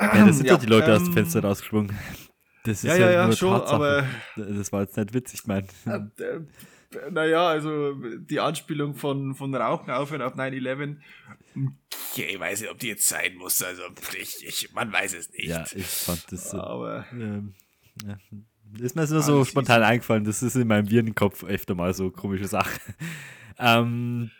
Ja, 0.00 0.26
da 0.26 0.32
sind 0.32 0.46
Ja, 0.46 0.54
doch 0.54 0.60
die 0.60 0.66
Leute 0.66 0.92
aus 0.92 0.98
dem 1.00 1.08
ähm, 1.08 1.12
Fenster 1.14 1.42
rausgesprungen. 1.44 1.96
Das 2.64 2.78
ist 2.78 2.84
Ja, 2.84 2.96
ja, 2.96 3.10
ja, 3.10 3.26
nur 3.26 3.36
schon, 3.36 3.52
Tatsache. 3.58 3.74
aber 3.74 4.06
Das 4.36 4.72
war 4.72 4.80
jetzt 4.82 4.96
nicht 4.96 5.14
witzig, 5.14 5.40
ich 5.42 5.46
meine. 5.46 5.66
Äh, 5.86 6.22
äh, 6.22 6.40
naja, 7.10 7.48
also 7.48 7.94
die 7.94 8.40
Anspielung 8.40 8.94
von, 8.94 9.34
von 9.34 9.54
Rauchen 9.54 9.90
aufhören 9.90 10.22
auf 10.22 10.34
9-11. 10.34 10.96
Ja, 12.14 12.24
ich 12.24 12.40
weiß 12.40 12.60
nicht, 12.60 12.70
ob 12.70 12.78
die 12.78 12.88
jetzt 12.88 13.06
sein 13.08 13.36
muss. 13.36 13.62
Also, 13.62 13.82
ich, 14.18 14.44
ich, 14.46 14.72
man 14.72 14.92
weiß 14.92 15.14
es 15.14 15.30
nicht. 15.30 15.48
Ja, 15.48 15.64
ich 15.74 15.86
fand 15.86 16.24
das 16.30 16.50
so. 16.50 16.60
Aber 16.60 17.06
Ähm, 17.12 17.54
ja. 18.06 18.18
Ist 18.78 18.96
mir 18.96 19.06
nur 19.06 19.22
so 19.22 19.44
spontan 19.44 19.82
eingefallen. 19.82 20.24
Das 20.24 20.42
ist 20.42 20.54
in 20.54 20.66
meinem 20.66 20.88
Virenkopf 20.88 21.44
öfter 21.44 21.74
mal 21.74 21.92
so 21.92 22.10
komische 22.10 22.48
Sache. 22.48 22.80
ähm, 23.58 24.30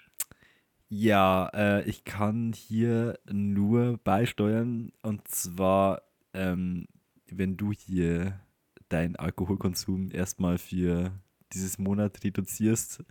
ja, 0.88 1.48
äh, 1.53 1.88
ich 1.88 2.05
kann 2.05 2.53
hier 2.55 3.18
nur 3.30 3.98
beisteuern. 3.98 4.92
Und 5.03 5.28
zwar, 5.28 6.03
ähm, 6.32 6.86
wenn 7.30 7.57
du 7.57 7.72
hier 7.72 8.40
deinen 8.88 9.16
Alkoholkonsum 9.16 10.11
erstmal 10.12 10.59
für 10.59 11.12
dieses 11.53 11.78
Monat 11.78 12.22
reduzierst, 12.24 13.05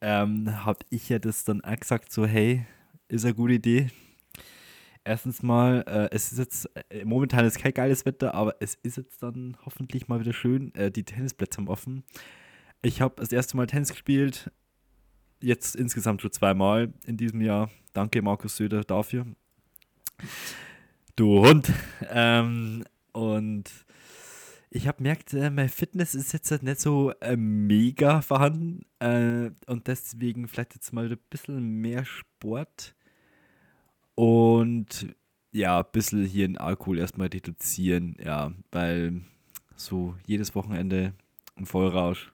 ähm, 0.00 0.64
habe 0.64 0.80
ich 0.90 1.08
ja 1.08 1.18
das 1.18 1.44
dann 1.44 1.62
auch 1.62 1.76
gesagt, 1.76 2.12
so 2.12 2.26
hey, 2.26 2.66
ist 3.08 3.24
eine 3.24 3.34
gute 3.34 3.54
Idee. 3.54 3.90
Erstens 5.04 5.42
mal, 5.42 5.84
äh, 5.86 6.14
es 6.14 6.32
ist 6.32 6.38
jetzt, 6.38 6.70
äh, 6.90 7.04
momentan 7.04 7.44
ist 7.44 7.58
kein 7.58 7.74
geiles 7.74 8.06
Wetter, 8.06 8.34
aber 8.34 8.56
es 8.60 8.76
ist 8.82 8.96
jetzt 8.96 9.22
dann 9.22 9.56
hoffentlich 9.64 10.08
mal 10.08 10.20
wieder 10.20 10.32
schön. 10.32 10.74
Äh, 10.74 10.90
die 10.90 11.04
Tennisplätze 11.04 11.58
haben 11.58 11.68
offen. 11.68 12.04
Ich 12.82 13.00
habe 13.00 13.14
das 13.16 13.32
erste 13.32 13.56
Mal 13.56 13.66
Tennis 13.66 13.90
gespielt, 13.90 14.50
jetzt 15.40 15.76
insgesamt 15.76 16.22
schon 16.22 16.32
zweimal 16.32 16.92
in 17.06 17.16
diesem 17.16 17.40
Jahr. 17.40 17.70
Danke, 17.92 18.22
Markus 18.22 18.56
Söder, 18.56 18.82
dafür. 18.82 19.26
Du 21.16 21.46
Hund. 21.46 21.70
Ähm, 22.08 22.84
und 23.12 23.70
ich 24.74 24.88
habe 24.88 24.98
gemerkt, 24.98 25.34
äh, 25.34 25.50
meine 25.50 25.68
Fitness 25.68 26.14
ist 26.14 26.32
jetzt 26.32 26.50
halt 26.50 26.62
nicht 26.62 26.80
so 26.80 27.12
äh, 27.20 27.36
mega 27.36 28.22
vorhanden. 28.22 28.86
Äh, 29.00 29.50
und 29.66 29.86
deswegen 29.86 30.48
vielleicht 30.48 30.74
jetzt 30.74 30.92
mal 30.92 31.10
ein 31.10 31.18
bisschen 31.28 31.80
mehr 31.80 32.04
Sport. 32.06 32.94
Und 34.14 35.14
ja, 35.50 35.80
ein 35.80 35.92
bisschen 35.92 36.24
hier 36.24 36.46
den 36.48 36.56
Alkohol 36.56 36.98
erstmal 36.98 37.28
reduzieren. 37.28 38.16
Ja, 38.24 38.52
weil 38.70 39.20
so 39.76 40.14
jedes 40.26 40.54
Wochenende 40.54 41.12
ein 41.56 41.66
Vollrausch 41.66 42.32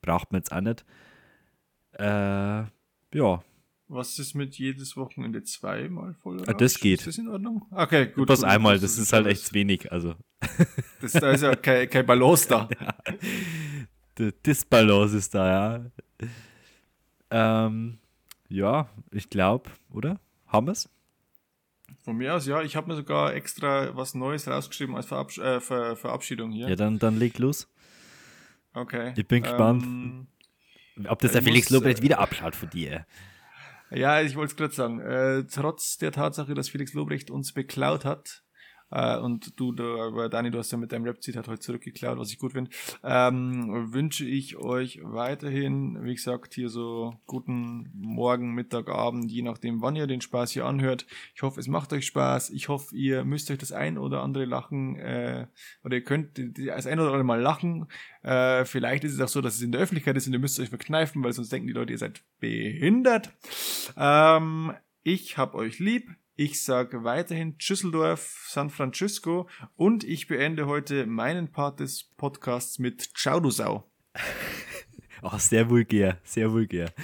braucht 0.00 0.30
man 0.30 0.40
jetzt 0.40 0.52
auch 0.52 0.60
nicht. 0.60 0.84
Äh, 1.98 2.64
ja, 3.12 3.42
was 3.90 4.18
ist 4.20 4.34
mit 4.34 4.56
jedes 4.56 4.96
Wochenende 4.96 5.42
zweimal 5.42 6.14
voll? 6.14 6.42
Ah, 6.46 6.52
das 6.52 6.78
geht. 6.78 7.00
Ist 7.00 7.08
das 7.08 7.18
in 7.18 7.28
Ordnung? 7.28 7.66
Okay, 7.72 8.06
gut. 8.06 8.28
gut, 8.28 8.44
einmal, 8.44 8.78
das 8.78 8.96
ist 8.98 9.12
halt 9.12 9.26
echt 9.26 9.52
wenig. 9.52 9.90
Also, 9.90 10.14
Das, 11.00 11.12
da 11.12 11.32
ist 11.32 11.42
ja 11.42 11.54
kein, 11.56 11.90
kein 11.90 12.06
Balance 12.06 12.48
da. 12.48 12.68
die 14.16 14.32
Disbalance 14.46 15.16
ist 15.16 15.34
da, 15.34 15.80
ja. 15.80 15.90
Ähm, 17.30 17.98
ja, 18.48 18.88
ich 19.10 19.28
glaube, 19.28 19.70
oder? 19.90 20.20
Haben 20.46 20.68
wir 20.68 20.72
es? 20.72 20.88
Von 22.04 22.16
mir 22.16 22.34
aus, 22.34 22.46
ja. 22.46 22.62
Ich 22.62 22.76
habe 22.76 22.88
mir 22.88 22.96
sogar 22.96 23.34
extra 23.34 23.94
was 23.96 24.14
Neues 24.14 24.46
rausgeschrieben 24.46 24.94
als 24.94 25.06
Verabsch 25.06 25.38
äh, 25.38 25.60
Ver 25.60 25.96
Verabschiedung 25.96 26.52
hier. 26.52 26.68
Ja, 26.68 26.76
dann, 26.76 26.98
dann 26.98 27.18
leg 27.18 27.38
los. 27.38 27.68
Okay. 28.72 29.12
Ich 29.16 29.26
bin 29.26 29.42
gespannt. 29.42 29.82
Ähm, 29.84 30.26
Ob 31.08 31.18
das 31.18 31.32
der 31.32 31.42
Felix 31.42 31.70
Lobrecht 31.70 31.98
äh, 31.98 32.02
wieder 32.02 32.20
abschaut 32.20 32.54
von 32.54 32.70
dir. 32.70 33.04
Ja, 33.90 34.20
ich 34.20 34.36
wollte 34.36 34.52
es 34.52 34.56
gerade 34.56 34.74
sagen. 34.74 35.00
Äh, 35.00 35.44
trotz 35.44 35.96
der 35.96 36.12
Tatsache, 36.12 36.54
dass 36.54 36.68
Felix 36.68 36.92
Lobrecht 36.94 37.30
uns 37.30 37.52
beklaut 37.52 38.04
hat, 38.04 38.44
äh, 38.90 39.18
und 39.18 39.58
du, 39.58 39.72
du, 39.72 40.28
Dani, 40.28 40.50
du 40.50 40.58
hast 40.58 40.70
ja 40.70 40.78
mit 40.78 40.92
deinem 40.92 41.04
Rap-Zitat 41.04 41.48
heute 41.48 41.60
zurückgeklaut, 41.60 42.18
was 42.18 42.30
ich 42.30 42.38
gut 42.38 42.52
finde, 42.52 42.70
ähm, 43.04 43.92
wünsche 43.92 44.24
ich 44.24 44.56
euch 44.56 45.00
weiterhin, 45.02 46.02
wie 46.02 46.14
gesagt, 46.14 46.54
hier 46.54 46.68
so 46.68 47.14
guten 47.26 47.90
Morgen, 47.94 48.54
Mittag, 48.54 48.88
Abend, 48.88 49.30
je 49.30 49.42
nachdem, 49.42 49.82
wann 49.82 49.96
ihr 49.96 50.06
den 50.06 50.20
Spaß 50.20 50.50
hier 50.52 50.64
anhört. 50.64 51.06
Ich 51.34 51.42
hoffe, 51.42 51.60
es 51.60 51.68
macht 51.68 51.92
euch 51.92 52.06
Spaß. 52.06 52.50
Ich 52.50 52.68
hoffe, 52.68 52.94
ihr 52.94 53.24
müsst 53.24 53.50
euch 53.50 53.58
das 53.58 53.72
ein 53.72 53.98
oder 53.98 54.22
andere 54.22 54.44
lachen, 54.44 54.96
äh, 54.96 55.46
oder 55.84 55.96
ihr 55.96 56.04
könnt 56.04 56.38
das 56.58 56.86
ein 56.86 56.98
oder 56.98 57.08
andere 57.08 57.24
Mal 57.24 57.40
lachen. 57.40 57.86
Äh, 58.22 58.64
vielleicht 58.64 59.04
ist 59.04 59.14
es 59.14 59.20
auch 59.20 59.28
so, 59.28 59.40
dass 59.40 59.54
es 59.54 59.62
in 59.62 59.72
der 59.72 59.80
Öffentlichkeit 59.80 60.16
ist 60.16 60.26
und 60.26 60.32
ihr 60.32 60.38
müsst 60.38 60.60
euch 60.60 60.68
verkneifen, 60.68 61.22
weil 61.22 61.32
sonst 61.32 61.52
denken 61.52 61.68
die 61.68 61.72
Leute, 61.72 61.92
ihr 61.92 61.98
seid 61.98 62.22
behindert. 62.38 63.30
Ähm, 63.96 64.72
ich 65.02 65.38
hab 65.38 65.54
euch 65.54 65.78
lieb. 65.78 66.10
Ich 66.42 66.62
sage 66.62 67.04
weiterhin 67.04 67.58
Düsseldorf, 67.58 68.46
San 68.48 68.70
Francisco 68.70 69.46
und 69.76 70.04
ich 70.04 70.26
beende 70.26 70.66
heute 70.66 71.04
meinen 71.04 71.52
Part 71.52 71.80
des 71.80 72.04
Podcasts 72.16 72.78
mit 72.78 73.10
Ciao 73.14 73.40
du 73.40 73.50
Sau. 73.50 73.92
Oh, 75.20 75.36
sehr 75.36 75.68
vulgär, 75.68 76.18
sehr 76.24 76.50
vulgär. 76.50 76.94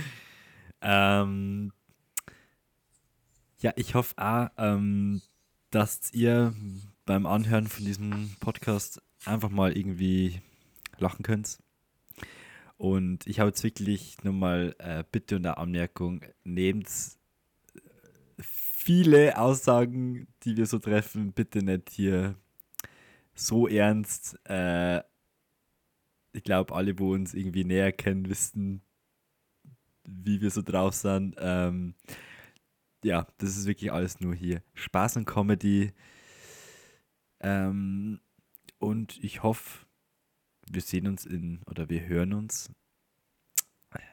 Ähm, 0.81 1.71
ja, 3.59 3.75
ich 3.77 3.95
hoffe 3.95 4.15
auch, 4.17 4.49
ähm, 4.57 5.21
dass 5.69 6.15
ihr 6.15 6.55
beim 7.05 7.27
Anhören 7.27 7.67
von 7.67 7.85
diesem 7.85 8.35
Podcast 8.41 9.03
einfach 9.27 9.51
mal 9.51 9.77
irgendwie 9.77 10.41
lachen 10.97 11.23
könnt. 11.23 11.59
Und 12.79 13.27
ich 13.27 13.39
habe 13.39 13.51
jetzt 13.51 13.63
wirklich 13.63 14.25
nochmal 14.25 14.75
äh, 14.79 15.05
Bitte 15.13 15.37
und 15.37 15.45
eine 15.45 15.59
Anmerkung, 15.59 16.23
nehmt 16.43 16.89
viele 18.87 19.37
Aussagen, 19.37 20.29
die 20.45 20.57
wir 20.57 20.67
so 20.67 20.79
treffen, 20.79 21.33
bitte 21.33 21.61
nicht 21.61 21.91
hier 21.91 22.37
so 23.35 23.67
ernst. 23.67 24.39
Äh, 24.49 24.99
ich 26.33 26.45
glaube, 26.45 26.73
alle, 26.73 26.97
wo 27.01 27.13
uns 27.13 27.35
irgendwie 27.35 27.65
näher 27.65 27.91
kennen, 27.91 28.29
wissen, 28.29 28.83
wie 30.05 30.41
wir 30.41 30.53
so 30.53 30.63
drauf 30.63 30.95
sind. 30.95 31.35
Ähm, 31.41 31.97
ja, 33.03 33.27
das 33.39 33.57
ist 33.57 33.67
wirklich 33.67 33.91
alles 33.91 34.21
nur 34.21 34.37
hier 34.37 34.63
Spaß 34.75 35.17
und 35.17 35.25
Comedy. 35.25 35.93
Ähm, 37.41 38.21
und 38.79 39.19
ich 39.25 39.43
hoffe, 39.43 39.85
wir 40.71 40.81
sehen 40.81 41.09
uns 41.09 41.27
in 41.27 41.61
oder 41.69 41.89
wir 41.89 42.07
hören 42.07 42.35
uns 42.35 42.71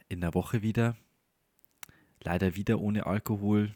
in 0.09 0.21
der 0.21 0.33
Woche 0.33 0.63
wieder. 0.63 0.97
Leider 2.23 2.55
wieder 2.55 2.79
ohne 2.79 3.05
Alkohol. 3.05 3.75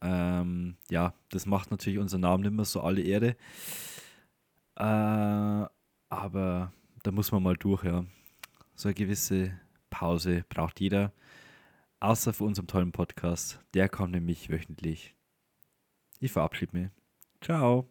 Ähm, 0.00 0.76
ja, 0.90 1.14
das 1.30 1.46
macht 1.46 1.70
natürlich 1.70 1.98
unseren 1.98 2.20
Namen 2.22 2.54
mehr 2.54 2.64
so 2.64 2.80
alle 2.80 3.02
Ehre. 3.02 3.36
Äh, 4.76 5.66
aber 6.08 6.72
da 7.02 7.10
muss 7.10 7.32
man 7.32 7.42
mal 7.42 7.56
durch, 7.56 7.84
ja. 7.84 8.04
So 8.74 8.88
eine 8.88 8.94
gewisse 8.94 9.58
Pause 9.90 10.44
braucht 10.48 10.80
jeder. 10.80 11.12
Außer 12.00 12.32
für 12.32 12.44
unseren 12.44 12.68
tollen 12.68 12.92
Podcast. 12.92 13.60
Der 13.74 13.88
kommt 13.88 14.12
nämlich 14.12 14.50
wöchentlich. 14.50 15.16
Ich 16.20 16.32
verabschiede 16.32 16.76
mich. 16.76 16.90
Ciao. 17.40 17.88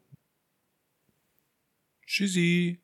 Tschüssi. 2.05 2.79